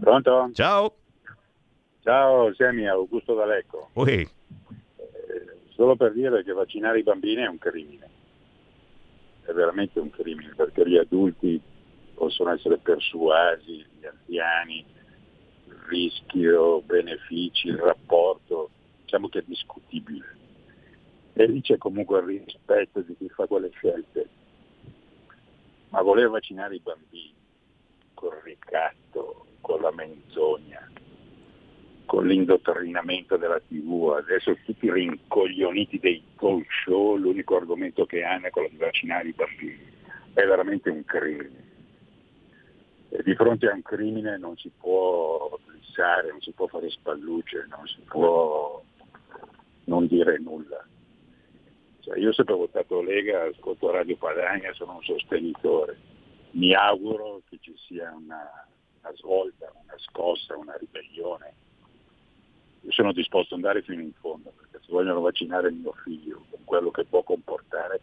Pronto? 0.00 0.50
Ciao. 0.52 0.94
Ciao, 2.02 2.54
Semi, 2.54 2.88
Augusto 2.88 3.34
D'Alecco. 3.34 3.90
Uè, 3.94 4.10
Eh, 4.10 4.28
solo 5.70 5.94
per 5.96 6.12
dire 6.12 6.42
che 6.42 6.52
vaccinare 6.52 7.00
i 7.00 7.02
bambini 7.02 7.42
è 7.42 7.46
un 7.46 7.58
crimine. 7.58 8.08
È 9.44 9.52
veramente 9.52 9.98
un 10.00 10.10
crimine 10.10 10.52
perché 10.56 10.88
gli 10.88 10.96
adulti 10.96 11.60
possono 12.14 12.52
essere 12.52 12.78
persuasi, 12.78 13.84
gli 13.98 14.06
anziani, 14.06 14.84
rischio, 15.88 16.82
benefici, 16.82 17.68
il 17.68 17.78
rapporto, 17.78 18.70
diciamo 19.02 19.28
che 19.28 19.40
è 19.40 19.44
discutibile. 19.46 20.36
E 21.32 21.46
lì 21.46 21.60
c'è 21.60 21.78
comunque 21.78 22.20
il 22.20 22.44
rispetto 22.44 23.00
di 23.00 23.16
chi 23.16 23.28
fa 23.28 23.46
quelle 23.46 23.70
scelte. 23.70 24.28
Ma 25.90 26.02
voler 26.02 26.28
vaccinare 26.28 26.74
i 26.74 26.80
bambini 26.80 27.34
col 28.14 28.40
ricatto, 28.42 29.46
con 29.60 29.80
la 29.80 29.92
menzogna, 29.92 30.90
con 32.04 32.26
l'indottrinamento 32.26 33.36
della 33.36 33.60
TV, 33.60 34.14
adesso 34.16 34.56
tutti 34.64 34.90
rincoglioniti 34.90 35.98
dei 35.98 36.22
talk 36.38 36.66
show, 36.84 37.16
l'unico 37.16 37.56
argomento 37.56 38.06
che 38.06 38.24
hanno 38.24 38.46
è 38.46 38.50
quello 38.50 38.68
di 38.68 38.76
vaccinare 38.76 39.28
i 39.28 39.32
bambini. 39.32 39.96
È 40.32 40.44
veramente 40.44 40.90
un 40.90 41.04
crimine. 41.04 41.67
E 43.10 43.22
di 43.22 43.34
fronte 43.34 43.68
a 43.68 43.74
un 43.74 43.82
crimine 43.82 44.36
non 44.36 44.56
si 44.56 44.70
può 44.76 45.58
glissare, 45.66 46.30
non 46.30 46.40
si 46.40 46.52
può 46.52 46.66
fare 46.66 46.90
spallucce, 46.90 47.66
non 47.68 47.86
si 47.86 48.00
può 48.06 48.82
non 49.84 50.06
dire 50.06 50.38
nulla. 50.38 50.86
Cioè, 52.00 52.18
io 52.18 52.30
ho 52.30 52.32
sempre 52.32 52.54
votato 52.54 53.02
Lega, 53.02 53.44
ascolto 53.44 53.90
Radio 53.90 54.16
Padania, 54.16 54.72
sono 54.74 54.96
un 54.96 55.02
sostenitore. 55.02 55.98
Mi 56.52 56.74
auguro 56.74 57.42
che 57.48 57.58
ci 57.60 57.74
sia 57.86 58.14
una, 58.14 58.66
una 59.00 59.12
svolta, 59.16 59.70
una 59.82 59.98
scossa, 59.98 60.56
una 60.56 60.76
ribellione. 60.76 61.54
Io 62.82 62.92
sono 62.92 63.12
disposto 63.12 63.54
ad 63.54 63.60
andare 63.60 63.82
fino 63.82 64.00
in 64.00 64.12
fondo, 64.12 64.52
perché 64.56 64.78
se 64.84 64.92
vogliono 64.92 65.20
vaccinare 65.20 65.70
mio 65.70 65.92
figlio 66.04 66.44
con 66.50 66.60
quello 66.64 66.90
che 66.90 67.04
può 67.04 67.22
comportare, 67.22 68.00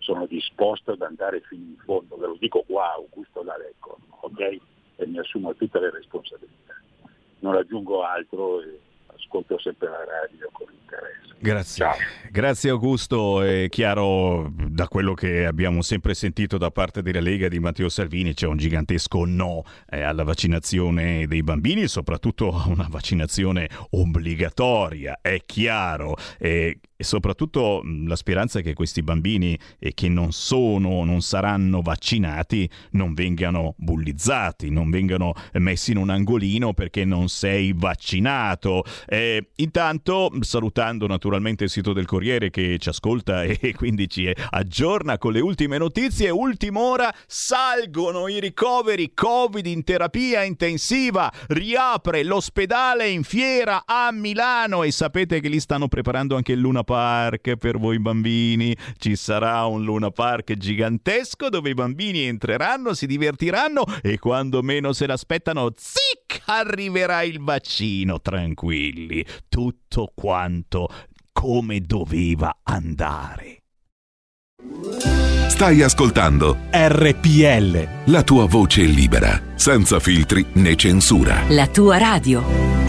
sono 0.00 0.26
disposto 0.26 0.92
ad 0.92 1.02
andare 1.02 1.40
fino 1.48 1.64
in 1.64 1.76
fondo. 1.84 2.16
Ve 2.16 2.26
lo 2.26 2.36
dico 2.38 2.64
qua, 2.66 2.94
Augusto 2.94 3.42
D'Alecco, 3.42 3.98
ok? 4.20 4.60
E 4.96 5.06
mi 5.06 5.18
assumo 5.18 5.54
tutte 5.54 5.78
le 5.78 5.90
responsabilità. 5.90 6.74
Non 7.40 7.54
aggiungo 7.54 8.02
altro 8.02 8.60
e 8.60 8.78
ascolto 9.14 9.58
sempre 9.58 9.88
la 9.88 10.04
radio 10.04 10.48
con 10.52 10.66
interesse. 10.70 11.34
Grazie. 11.38 11.84
Ciao. 11.84 11.96
Grazie 12.30 12.70
Augusto, 12.70 13.42
è 13.42 13.68
chiaro 13.70 14.52
da 14.54 14.88
quello 14.88 15.14
che 15.14 15.46
abbiamo 15.46 15.80
sempre 15.80 16.12
sentito 16.14 16.58
da 16.58 16.70
parte 16.70 17.00
della 17.02 17.20
Lega 17.20 17.48
di 17.48 17.58
Matteo 17.58 17.88
Salvini 17.88 18.34
c'è 18.34 18.46
un 18.46 18.58
gigantesco 18.58 19.24
no 19.24 19.62
eh, 19.88 20.02
alla 20.02 20.22
vaccinazione 20.22 21.26
dei 21.26 21.42
bambini 21.42 21.82
e 21.82 21.88
soprattutto 21.88 22.50
a 22.50 22.68
una 22.68 22.86
vaccinazione 22.90 23.68
obbligatoria, 23.90 25.18
è 25.22 25.38
chiaro. 25.46 26.14
Eh, 26.38 26.78
e 27.00 27.04
soprattutto 27.04 27.80
la 28.04 28.14
speranza 28.14 28.58
è 28.58 28.62
che 28.62 28.74
questi 28.74 29.02
bambini 29.02 29.58
eh, 29.78 29.94
che 29.94 30.10
non 30.10 30.32
sono, 30.32 31.02
non 31.02 31.22
saranno 31.22 31.80
vaccinati, 31.80 32.68
non 32.90 33.14
vengano 33.14 33.74
bullizzati, 33.78 34.68
non 34.68 34.90
vengano 34.90 35.32
messi 35.54 35.92
in 35.92 35.96
un 35.96 36.10
angolino 36.10 36.74
perché 36.74 37.06
non 37.06 37.30
sei 37.30 37.72
vaccinato. 37.74 38.84
Eh, 39.06 39.48
intanto, 39.56 40.30
salutando 40.40 41.06
naturalmente 41.06 41.64
il 41.64 41.70
sito 41.70 41.94
del 41.94 42.04
Corriere 42.04 42.50
che 42.50 42.76
ci 42.78 42.90
ascolta 42.90 43.44
e 43.48 43.72
quindi 43.74 44.06
ci 44.06 44.30
aggiorna 44.50 45.16
con 45.16 45.32
le 45.32 45.40
ultime 45.40 45.78
notizie. 45.78 46.28
Ultima 46.28 46.80
ora, 46.80 47.14
salgono 47.26 48.28
i 48.28 48.40
ricoveri 48.40 49.12
Covid 49.14 49.64
in 49.64 49.84
terapia 49.84 50.42
intensiva, 50.42 51.32
riapre 51.46 52.24
l'ospedale 52.24 53.08
in 53.08 53.22
fiera 53.22 53.84
a 53.86 54.12
Milano 54.12 54.82
e 54.82 54.90
sapete 54.90 55.40
che 55.40 55.48
lì 55.48 55.60
stanno 55.60 55.88
preparando 55.88 56.36
anche 56.36 56.52
il 56.52 56.60
Luna 56.60 56.84
Park 56.90 57.54
per 57.54 57.78
voi 57.78 58.00
bambini. 58.00 58.76
Ci 58.98 59.14
sarà 59.14 59.64
un 59.66 59.84
Luna 59.84 60.10
Park 60.10 60.54
gigantesco 60.54 61.48
dove 61.48 61.70
i 61.70 61.74
bambini 61.74 62.22
entreranno, 62.22 62.94
si 62.94 63.06
divertiranno 63.06 63.84
e 64.02 64.18
quando 64.18 64.60
meno 64.60 64.92
se 64.92 65.06
l'aspettano, 65.06 65.72
zic, 65.76 66.42
arriverà 66.46 67.22
il 67.22 67.38
vaccino, 67.38 68.20
tranquilli. 68.20 69.24
Tutto 69.48 70.10
quanto 70.12 70.88
come 71.30 71.80
doveva 71.80 72.58
andare. 72.64 73.58
Stai 75.46 75.82
ascoltando 75.82 76.56
RPL. 76.72 78.10
La 78.10 78.24
tua 78.24 78.46
voce 78.46 78.82
libera, 78.82 79.40
senza 79.54 80.00
filtri 80.00 80.44
né 80.54 80.74
censura. 80.74 81.44
La 81.50 81.68
tua 81.68 81.98
radio. 81.98 82.88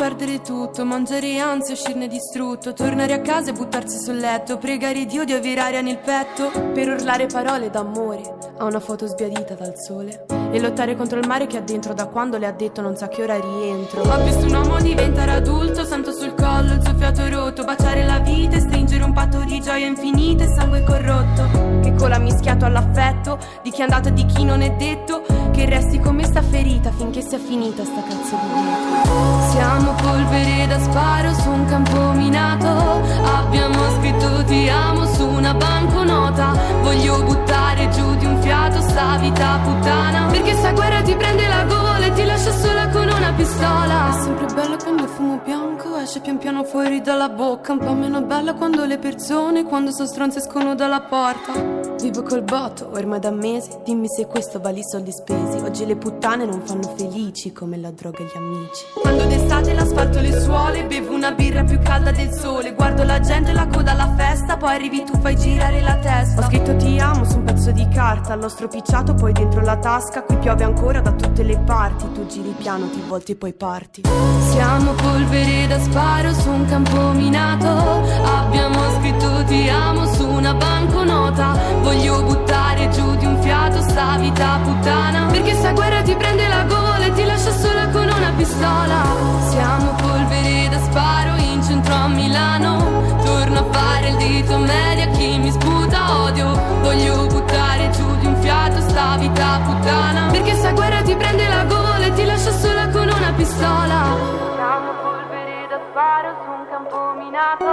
Perdere 0.00 0.40
tutto, 0.40 0.86
mangiare 0.86 1.38
ansia, 1.40 1.74
uscirne 1.74 2.08
distrutto, 2.08 2.72
tornare 2.72 3.12
a 3.12 3.20
casa 3.20 3.50
e 3.50 3.52
buttarsi 3.52 3.98
sul 3.98 4.16
letto, 4.16 4.56
pregare 4.56 5.04
Dio 5.04 5.26
di 5.26 5.34
avere 5.34 5.60
aria 5.60 5.82
nel 5.82 5.98
petto, 5.98 6.50
per 6.72 6.88
urlare 6.88 7.26
parole 7.26 7.68
d'amore 7.68 8.22
a 8.56 8.64
una 8.64 8.80
foto 8.80 9.06
sbiadita 9.06 9.52
dal 9.52 9.74
sole 9.76 10.24
e 10.52 10.58
lottare 10.58 10.96
contro 10.96 11.18
il 11.18 11.26
mare 11.26 11.46
che 11.46 11.58
ha 11.58 11.60
dentro 11.60 11.92
da 11.92 12.06
quando 12.06 12.38
le 12.38 12.46
ha 12.46 12.52
detto 12.52 12.80
non 12.80 12.96
sa 12.96 13.08
che 13.08 13.22
ora 13.22 13.38
rientro. 13.38 14.00
Ho 14.00 14.24
visto 14.24 14.46
un 14.46 14.54
uomo 14.54 14.80
diventare 14.80 15.32
adulto, 15.32 15.84
sento 15.84 16.12
sul 16.12 16.32
collo 16.32 16.72
il 16.72 16.82
suo 16.82 16.94
fiato 16.96 17.28
rotto, 17.28 17.64
baciare 17.64 18.02
la 18.06 18.20
vita 18.20 18.56
e 18.56 18.60
stringere 18.60 18.79
un 19.10 19.12
patto 19.12 19.42
di 19.42 19.60
gioia 19.60 19.86
infinita 19.86 20.44
e 20.44 20.48
sangue 20.54 20.84
corrotto, 20.84 21.80
che 21.82 21.92
cola 21.94 22.18
mischiato 22.18 22.64
all'affetto 22.64 23.38
di 23.60 23.70
chi 23.72 23.80
è 23.80 23.82
andato 23.82 24.08
e 24.08 24.12
di 24.12 24.24
chi 24.24 24.44
non 24.44 24.62
è 24.62 24.70
detto, 24.76 25.22
che 25.50 25.64
resti 25.64 25.98
come 25.98 26.22
sta 26.24 26.40
ferita 26.40 26.92
finché 26.92 27.20
sia 27.20 27.38
finita 27.38 27.82
sta 27.84 28.02
cazzo 28.04 28.36
di 28.36 28.48
vita. 28.54 29.50
Siamo 29.50 29.94
polvere 29.94 30.66
da 30.68 30.78
sparo 30.78 31.34
su 31.34 31.50
un 31.50 31.64
campo 31.66 32.12
minato. 32.12 33.02
Abbiamo 33.24 33.90
scritto 33.98 34.44
ti 34.44 34.68
amo 34.68 35.04
su 35.06 35.26
una 35.26 35.54
banconota. 35.54 36.56
Voglio 36.82 37.20
buttare 37.24 37.88
giù 37.88 38.14
di 38.14 38.26
un 38.26 38.40
fiato 38.40 38.80
sta 38.80 39.16
vita 39.16 39.58
puttana. 39.64 40.26
Perché 40.30 40.54
sta 40.54 40.70
guerra 40.70 41.02
ti 41.02 41.14
prende 41.16 41.48
la 41.48 41.64
gola 41.64 42.06
e 42.06 42.12
ti 42.12 42.24
lascia 42.24 42.52
sola 42.52 42.79
È 43.60 44.22
sempre 44.22 44.46
bello 44.54 44.76
quando 44.76 45.02
il 45.04 45.08
fumo 45.08 45.40
bianco 45.44 45.96
esce 45.96 46.20
pian 46.20 46.38
piano 46.38 46.64
fuori 46.64 47.00
dalla 47.00 47.28
bocca. 47.28 47.72
Un 47.72 47.78
po' 47.78 47.92
meno 47.92 48.22
bella 48.22 48.54
quando 48.54 48.84
le 48.84 48.98
persone, 48.98 49.64
quando 49.64 49.92
so 49.92 50.06
stronze 50.06 50.38
escono 50.38 50.74
dalla 50.74 51.00
porta. 51.02 51.52
Vivo 52.00 52.22
col 52.22 52.42
botto 52.42 52.90
ormai 52.92 53.20
da 53.20 53.30
mesi. 53.30 53.70
Dimmi 53.84 54.08
se 54.08 54.26
questo 54.26 54.58
vale 54.60 54.78
i 54.78 54.82
soldi 54.84 55.12
spesi. 55.12 55.58
Oggi 55.58 55.84
le 55.84 55.96
puttane 55.96 56.46
non 56.46 56.62
fanno 56.64 56.94
felici 56.96 57.52
come 57.52 57.76
la 57.76 57.90
droga 57.90 58.18
e 58.18 58.24
gli 58.24 58.36
amici. 58.36 58.84
Quando 59.00 59.24
d'estate 59.26 59.74
l'asfalto 59.74 60.20
le 60.20 60.40
suole, 60.40 60.84
bevo 60.86 61.14
una 61.14 61.32
birra 61.32 61.62
più 61.62 61.78
calda 61.78 62.10
del 62.10 62.32
sole. 62.32 62.74
Guardo 62.74 63.04
la 63.04 63.20
gente, 63.20 63.52
la 63.52 63.66
coda 63.66 63.92
alla 63.92 64.12
festa, 64.16 64.56
poi 64.56 64.74
arrivi 64.74 65.04
tu, 65.04 65.18
fai 65.20 65.36
girare 65.36 65.82
la 65.82 65.96
testa. 65.98 66.40
Ho 66.40 66.44
scritto 66.44 66.74
ti 66.76 66.98
amo 66.98 67.24
su 67.24 67.36
un 67.36 67.44
pezzo 67.44 67.70
di 67.70 67.86
carta, 67.88 68.34
l'ho 68.34 68.48
stropicciato 68.48 69.14
poi 69.14 69.32
dentro 69.32 69.60
la 69.60 69.76
tasca. 69.76 70.22
Qui 70.22 70.36
piove 70.38 70.64
ancora 70.64 71.00
da 71.00 71.12
tutte 71.12 71.42
le 71.42 71.58
parti. 71.58 72.10
Tu 72.12 72.26
giri 72.26 72.54
piano, 72.56 72.88
ti 72.88 73.02
volti 73.06 73.32
e 73.32 73.36
poi 73.50 73.52
parti. 73.52 74.02
Siamo 74.50 74.92
polvere 74.92 75.66
da 75.66 75.78
sparo 75.80 76.32
su 76.32 76.50
un 76.50 76.66
campo 76.66 77.12
minato. 77.12 77.68
Abbiamo 78.24 78.78
scritto 78.98 79.44
ti 79.44 79.68
amo 79.68 80.06
su 80.06 80.26
una 80.26 80.54
banconota. 80.54 81.58
Voglio 81.82 82.22
buttare 82.22 82.88
giù 82.90 83.16
di 83.16 83.26
un 83.26 83.40
fiato 83.40 83.80
sta 83.82 84.16
vita 84.18 84.58
puttana. 84.62 85.26
Perché 85.30 85.54
sta 85.54 85.72
guerra 85.72 86.02
ti 86.02 86.14
prende 86.14 86.48
la 86.48 86.64
gola 86.64 87.04
e 87.06 87.12
ti 87.12 87.24
lascia 87.24 87.52
sola 87.52 87.88
con 87.88 88.04
una 88.04 88.32
pistola. 88.36 89.02
Siamo 89.48 89.94
polvere 89.94 90.68
da 90.68 90.80
sparo 90.82 91.36
in 91.36 91.62
centro 91.62 91.94
a 91.94 92.08
Milano. 92.08 93.18
Torno 93.24 93.58
a 93.58 93.64
fare 93.70 94.08
il 94.08 94.16
dito 94.16 94.58
medio 94.58 95.04
a 95.04 95.16
chi 95.16 95.38
mi 95.38 95.50
sputa 95.50 96.22
odio. 96.22 96.60
Voglio 96.82 97.26
buttare 97.26 97.90
giù 97.90 98.16
di 98.18 98.26
un 98.26 98.36
fiato 98.40 98.80
sta 98.80 99.16
vita 99.16 99.60
puttana. 99.64 100.30
Perché 100.30 100.54
sta 100.54 100.72
guerra 100.72 101.02
ti 101.02 101.14
prende 101.14 101.48
la 101.48 101.64
gola 101.64 102.06
e 102.06 102.12
ti 102.12 102.24
lascia 102.24 102.52
sola 102.52 102.79
pistola. 103.40 104.00
Siamo 104.54 104.90
polvere 105.00 105.66
da 105.70 105.80
sparo 105.88 106.30
su 106.44 106.50
un 106.58 106.64
campo 106.68 106.98
minato. 107.16 107.72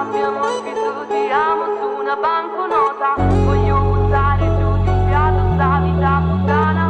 Abbiamo 0.00 0.42
scritto 0.58 0.90
ti 1.10 1.22
amo 1.28 1.64
su 1.78 1.86
una 2.02 2.16
banconota. 2.26 3.08
Voglio 3.18 3.78
buttare 3.90 4.46
giù 4.58 4.70
di 4.82 4.88
un 4.94 5.00
fiato 5.08 5.40
sta 5.54 5.70
vita 5.82 6.22
puttana. 6.26 6.84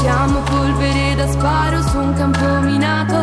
Siamo 0.00 0.38
polvere 0.40 1.14
da 1.16 1.26
sparo 1.28 1.82
su 1.82 1.98
un 1.98 2.12
campo 2.12 2.48
minato. 2.68 3.20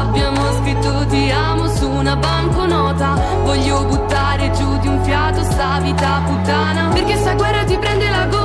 Abbiamo 0.00 0.42
scritto 0.58 1.06
ti 1.06 1.30
amo 1.30 1.68
su 1.68 1.88
una 1.88 2.16
banconota. 2.16 3.20
Voglio 3.44 3.84
buttare 3.84 4.50
giù 4.50 4.78
di 4.78 4.88
un 4.88 5.00
fiato 5.04 5.44
sta 5.44 5.78
vita 5.78 6.22
puttana. 6.26 6.88
Perché 6.92 7.16
sta 7.16 7.34
guerra 7.34 7.62
ti 7.62 7.76
prende 7.76 8.10
la 8.10 8.26
gola 8.26 8.41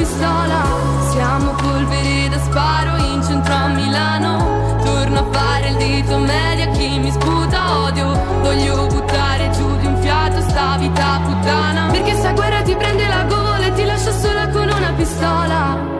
pistola. 0.00 0.62
Siamo 1.10 1.52
polvere 1.52 2.28
da 2.30 2.38
sparo 2.38 2.96
in 2.96 3.22
centro 3.22 3.52
a 3.52 3.68
Milano. 3.68 4.78
Torno 4.82 5.18
a 5.18 5.26
fare 5.30 5.68
il 5.68 5.76
dito 5.76 6.16
medio 6.18 6.64
a 6.64 6.74
chi 6.74 6.98
mi 6.98 7.10
sputa 7.10 7.80
odio. 7.80 8.06
Voglio 8.40 8.86
buttare 8.86 9.50
giù 9.50 9.76
di 9.76 9.86
un 9.86 9.96
fiato 10.00 10.40
sta 10.40 10.76
vita 10.78 11.20
puttana. 11.24 11.90
Perché 11.90 12.14
sta 12.14 12.32
guerra 12.32 12.62
ti 12.62 12.74
prende 12.74 13.06
la 13.06 13.24
gola 13.24 13.66
e 13.66 13.72
ti 13.74 13.84
lascia 13.84 14.12
sola 14.12 14.48
con 14.48 14.68
una 14.68 14.92
pistola. 14.96 15.99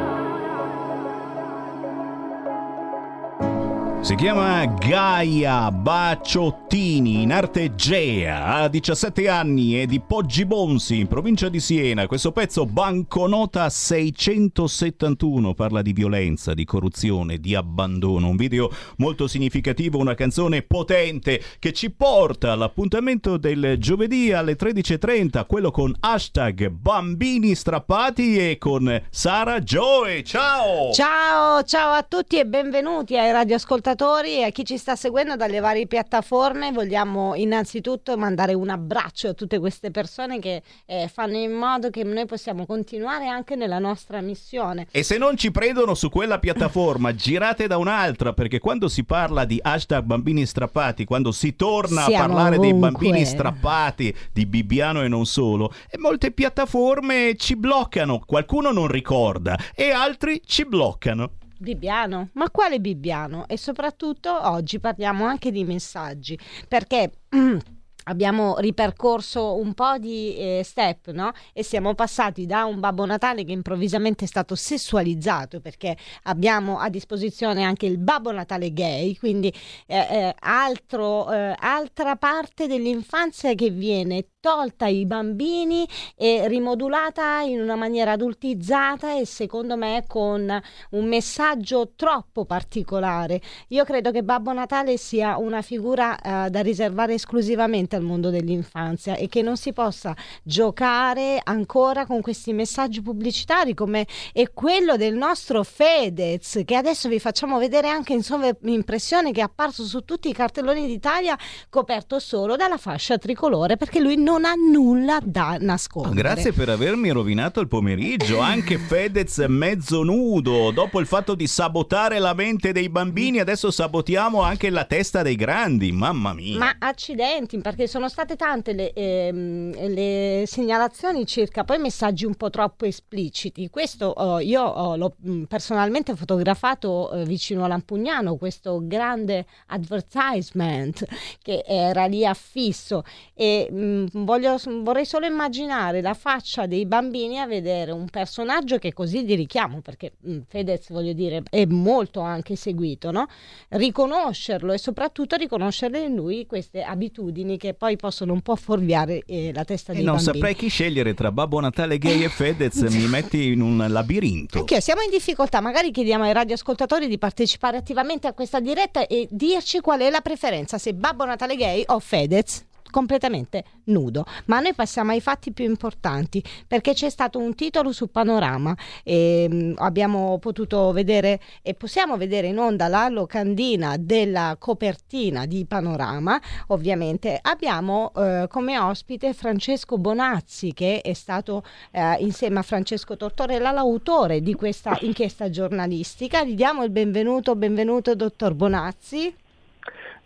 Si 4.03 4.15
chiama 4.15 4.65
Gaia 4.65 5.71
Bacciottini, 5.71 7.21
in 7.21 7.33
arte 7.33 7.75
Gea, 7.75 8.47
ha 8.47 8.69
17 8.69 9.29
anni, 9.29 9.75
è 9.75 9.85
di 9.85 10.01
Poggibonsi, 10.01 11.01
in 11.01 11.07
provincia 11.07 11.51
di 11.51 11.61
Siena. 11.61 12.07
Questo 12.07 12.33
pezzo 12.33 12.65
Banconota 12.65 13.69
671 13.69 15.53
parla 15.53 15.83
di 15.83 15.93
violenza, 15.93 16.55
di 16.55 16.65
corruzione, 16.65 17.37
di 17.39 17.55
abbandono. 17.55 18.29
Un 18.29 18.37
video 18.37 18.71
molto 18.97 19.27
significativo, 19.27 19.99
una 19.99 20.15
canzone 20.15 20.63
potente 20.63 21.43
che 21.59 21.75
ci 21.75 21.91
porta 21.91 22.53
all'appuntamento 22.53 23.37
del 23.37 23.77
giovedì 23.79 24.33
alle 24.33 24.57
13.30, 24.57 25.45
quello 25.47 25.71
con 25.71 25.95
hashtag 26.01 26.71
bambini 26.71 27.55
strappati 27.55 28.51
e 28.51 28.57
con 28.57 29.03
Sara 29.11 29.61
Joe. 29.61 30.25
Ciao! 30.25 30.91
Ciao, 30.91 31.63
ciao 31.65 31.93
a 31.93 32.03
tutti 32.03 32.39
e 32.39 32.47
benvenuti 32.47 33.19
ai 33.19 33.31
radioascoltatori 33.31 33.89
radioascoltatori 33.90 34.38
e 34.38 34.44
a 34.44 34.50
chi 34.50 34.64
ci 34.64 34.76
sta 34.76 34.96
seguendo 34.96 35.37
dalle 35.37 35.61
varie 35.61 35.87
piattaforme 35.87 36.72
vogliamo 36.72 37.35
innanzitutto 37.35 38.16
mandare 38.16 38.55
un 38.55 38.68
abbraccio 38.68 39.29
a 39.29 39.35
tutte 39.35 39.59
queste 39.59 39.90
persone 39.90 40.38
che 40.38 40.62
eh, 40.87 41.11
fanno 41.12 41.37
in 41.37 41.53
modo 41.53 41.90
che 41.90 42.05
noi 42.05 42.26
possiamo 42.26 42.66
continuare 42.66 43.26
anche 43.26 43.57
nella 43.57 43.79
nostra 43.79 44.20
missione. 44.20 44.87
E 44.90 45.03
se 45.03 45.18
non 45.18 45.37
ci 45.37 45.50
prendono 45.50 45.94
su 45.94 46.09
quella 46.11 46.38
piattaforma, 46.38 47.14
girate 47.14 47.66
da 47.66 47.76
un'altra, 47.76 48.33
perché 48.33 48.59
quando 48.59 48.88
si 48.88 49.05
parla 49.05 49.44
di 49.44 49.59
hashtag 49.61 50.05
bambini 50.05 50.46
strappati, 50.46 51.05
quando 51.05 51.33
si 51.33 51.57
torna 51.57 52.03
Siamo 52.03 52.24
a 52.24 52.26
parlare 52.26 52.57
ovunque. 52.57 52.70
dei 52.70 52.79
bambini 52.79 53.24
strappati 53.24 54.14
di 54.33 54.46
Bibbiano 54.46 55.03
e 55.03 55.09
non 55.09 55.26
solo, 55.26 55.72
e 55.88 55.98
molte 55.98 56.31
piattaforme 56.31 57.35
ci 57.37 57.57
bloccano, 57.57 58.22
qualcuno 58.24 58.70
non 58.70 58.87
ricorda 58.88 59.59
e 59.74 59.90
altri 59.90 60.40
ci 60.44 60.64
bloccano. 60.64 61.33
Bibbiano? 61.61 62.31
Ma 62.33 62.49
quale 62.51 62.81
Bibbiano? 62.81 63.46
E 63.46 63.59
soprattutto 63.59 64.31
oggi 64.49 64.81
parliamo 64.81 65.27
anche 65.27 65.51
di 65.51 65.62
messaggi, 65.64 66.38
perché 66.66 67.12
abbiamo 68.05 68.57
ripercorso 68.59 69.57
un 69.57 69.75
po' 69.75 69.99
di 69.99 70.35
eh, 70.37 70.62
step, 70.64 71.11
no? 71.11 71.33
E 71.53 71.62
siamo 71.62 71.94
passati 71.94 72.46
da 72.46 72.64
un 72.64 72.81
Babbo 72.81 73.05
Natale 73.05 73.44
che 73.44 73.53
improvvisamente 73.53 74.25
è 74.25 74.29
stato 74.29 74.55
sessualizzato, 74.55 75.61
perché 75.61 75.99
abbiamo 76.23 76.79
a 76.79 76.88
disposizione 76.88 77.62
anche 77.62 77.85
il 77.85 77.99
Babbo 77.99 78.33
Natale 78.33 78.73
gay, 78.73 79.16
quindi 79.18 79.53
eh, 79.87 79.99
eh, 79.99 80.35
altro, 80.38 81.31
eh, 81.31 81.55
altra 81.59 82.16
parte 82.16 82.66
dell'infanzia 82.66 83.55
che 83.55 83.68
viene 83.68 84.29
tolta 84.40 84.87
ai 84.87 85.05
bambini 85.05 85.87
e 86.16 86.48
rimodulata 86.48 87.40
in 87.40 87.61
una 87.61 87.76
maniera 87.76 88.12
adultizzata 88.12 89.18
e 89.18 89.26
secondo 89.26 89.76
me 89.76 90.05
con 90.09 90.61
un 90.90 91.05
messaggio 91.07 91.92
troppo 91.94 92.46
particolare. 92.46 93.40
Io 93.68 93.85
credo 93.85 94.11
che 94.11 94.22
Babbo 94.24 94.53
Natale 94.53 94.96
sia 94.96 95.37
una 95.37 95.61
figura 95.61 96.18
eh, 96.18 96.50
da 96.50 96.61
riservare 96.62 97.14
esclusivamente 97.14 97.96
al 97.96 98.03
mondo 98.03 98.31
dell'infanzia 98.31 99.14
e 99.14 99.29
che 99.29 99.42
non 99.42 99.59
si 99.59 99.74
possa 99.74 100.16
giocare 100.42 101.38
ancora 101.44 102.07
con 102.07 102.22
questi 102.22 102.55
messaggi 102.55 103.03
pubblicitari 103.03 103.74
come 103.74 104.07
è 104.33 104.50
quello 104.53 104.96
del 104.96 105.14
nostro 105.14 105.62
Fedez 105.62 106.62
che 106.64 106.76
adesso 106.76 107.09
vi 107.09 107.20
facciamo 107.20 107.59
vedere 107.59 107.88
anche 107.88 108.14
in 108.14 108.22
sovraimpressione 108.22 109.33
che 109.33 109.40
è 109.40 109.44
apparso 109.44 109.85
su 109.85 110.00
tutti 110.00 110.31
i 110.31 110.33
cartelloni 110.33 110.87
d'Italia 110.87 111.37
coperto 111.68 112.18
solo 112.18 112.57
dalla 112.57 112.79
fascia 112.79 113.18
tricolore 113.18 113.76
perché 113.76 114.00
lui 114.00 114.16
non 114.16 114.30
ha 114.37 114.55
nulla 114.55 115.19
da 115.23 115.57
nascondere. 115.61 116.14
Grazie 116.14 116.53
per 116.53 116.69
avermi 116.69 117.11
rovinato 117.11 117.61
il 117.61 117.69
pomeriggio. 117.69 118.38
Anche 118.40 118.79
Fedez 118.79 119.38
mezzo 119.49 120.03
nudo. 120.03 120.71
Dopo 120.71 121.01
il 121.01 121.07
fatto 121.07 121.35
di 121.35 121.47
sabotare 121.47 122.19
la 122.19 122.35
mente 122.35 122.73
dei 122.73 122.88
bambini, 122.88 123.40
adesso 123.40 123.71
sabotiamo 123.71 124.43
anche 124.43 124.71
la 124.71 124.85
testa 124.85 125.23
dei 125.23 125.37
grandi. 125.37 125.93
Mamma 125.93 126.33
mia. 126.33 126.59
Ma 126.59 126.77
accidenti, 126.79 127.59
perché 127.59 127.87
sono 127.87 128.09
state 128.09 128.37
tante 128.37 128.73
le, 128.73 128.93
ehm, 128.93 129.73
le 129.95 130.45
segnalazioni 130.47 131.27
circa 131.27 131.64
poi 131.64 131.79
messaggi 131.79 132.25
un 132.25 132.35
po' 132.35 132.51
troppo 132.51 132.85
espliciti. 132.85 133.69
Questo 133.71 134.07
oh, 134.07 134.40
io 134.40 134.62
oh, 134.62 134.97
l'ho 134.97 135.14
mh, 135.19 135.43
personalmente 135.45 136.14
fotografato 136.16 137.12
eh, 137.12 137.25
vicino 137.25 137.64
a 137.64 137.69
Lampugnano, 137.69 138.37
questo 138.37 138.81
grande 138.83 139.47
advertisement 139.66 141.05
che 141.43 141.62
era 141.66 142.07
lì 142.07 142.27
affisso 142.27 143.05
e 143.35 143.69
mh, 143.71 144.19
voglio- 144.24 144.56
vorrei 144.83 145.04
solo 145.04 145.26
immaginare 145.26 146.00
la 146.00 146.14
faccia 146.14 146.66
dei 146.66 146.87
bambini 146.87 147.38
a 147.38 147.46
vedere 147.46 147.90
un 147.90 148.06
personaggio 148.09 148.78
che 148.78 148.92
così 148.92 149.24
di 149.24 149.35
richiamo, 149.35 149.80
perché 149.80 150.12
mh, 150.20 150.38
Fedez, 150.48 150.90
voglio 150.90 151.12
dire, 151.12 151.42
è 151.48 151.64
molto 151.66 152.20
anche 152.20 152.56
seguito, 152.56 153.11
no? 153.11 153.26
Riconoscerlo 153.68 154.72
e 154.72 154.78
soprattutto 154.78 155.37
riconoscere 155.37 156.00
in 156.02 156.14
lui 156.14 156.46
queste 156.46 156.83
abitudini 156.83 157.56
che 157.56 157.74
poi 157.74 157.96
possono 157.96 158.33
un 158.33 158.40
po' 158.42 158.56
fuorviare 158.56 159.22
eh, 159.26 159.52
la 159.54 159.64
testa 159.64 159.92
E 159.92 159.96
dei 159.96 160.04
non 160.04 160.16
bambini. 160.16 160.35
saprei 160.37 160.54
chi 160.54 160.68
scegliere 160.68 161.14
tra 161.14 161.33
Babbo 161.33 161.59
Natale 161.61 161.98
gay 161.98 162.22
e 162.22 162.28
Fedez, 162.28 162.76
mi 162.90 163.06
metti 163.06 163.48
in 163.52 163.61
un 163.61 163.85
labirinto. 163.88 164.59
Anch'io 164.59 164.80
siamo 164.80 165.00
in 165.02 165.11
difficoltà, 165.11 165.61
magari 165.61 165.90
chiediamo 165.90 166.24
ai 166.24 166.33
radioascoltatori 166.33 167.09
di 167.09 167.18
partecipare 167.18 167.76
attivamente 167.78 168.26
a 168.26 168.33
questa 168.35 168.61
diretta 168.61 169.06
e 169.06 169.26
dirci 169.30 169.80
qual 169.80 170.00
è 170.00 170.11
la 170.11 170.20
preferenza, 170.20 170.76
se 170.78 170.92
Babbo 170.94 171.24
Natale 171.24 171.56
gay 171.56 171.83
o 171.87 171.98
Fedez 172.00 172.66
completamente 172.90 173.64
nudo. 173.85 174.24
Ma 174.46 174.61
noi 174.61 174.74
passiamo 174.74 175.12
ai 175.12 175.20
fatti 175.20 175.53
più 175.53 175.64
importanti 175.64 176.42
perché 176.66 176.92
c'è 176.92 177.11
stato 177.11 177.38
un 177.38 177.55
titolo 177.55 177.92
su 177.92 178.11
Panorama 178.11 178.76
e 179.03 179.48
mh, 179.48 179.74
abbiamo 179.76 180.38
potuto 180.38 180.92
vedere 180.92 181.40
e 181.62 181.74
possiamo 181.74 182.16
vedere 182.16 182.48
in 182.48 182.59
onda 182.59 182.88
la 182.88 183.09
locandina 183.09 183.96
della 183.98 184.57
copertina 184.59 185.46
di 185.46 185.64
Panorama. 185.66 186.40
Ovviamente 186.68 187.38
abbiamo 187.40 188.12
eh, 188.16 188.46
come 188.48 188.79
ospite 188.79 189.33
Francesco 189.33 189.98
Bonazzi 189.98 190.72
che 190.72 191.00
è 191.00 191.12
stato 191.12 191.62
eh, 191.90 192.17
insieme 192.21 192.58
a 192.58 192.62
Francesco 192.62 193.17
Tortorella 193.17 193.71
l'autore 193.71 194.40
di 194.40 194.54
questa 194.54 194.96
inchiesta 195.00 195.50
giornalistica. 195.50 196.44
Gli 196.44 196.54
diamo 196.54 196.85
il 196.85 196.90
benvenuto, 196.90 197.54
benvenuto 197.56 198.15
dottor 198.15 198.54
Bonazzi. 198.54 199.40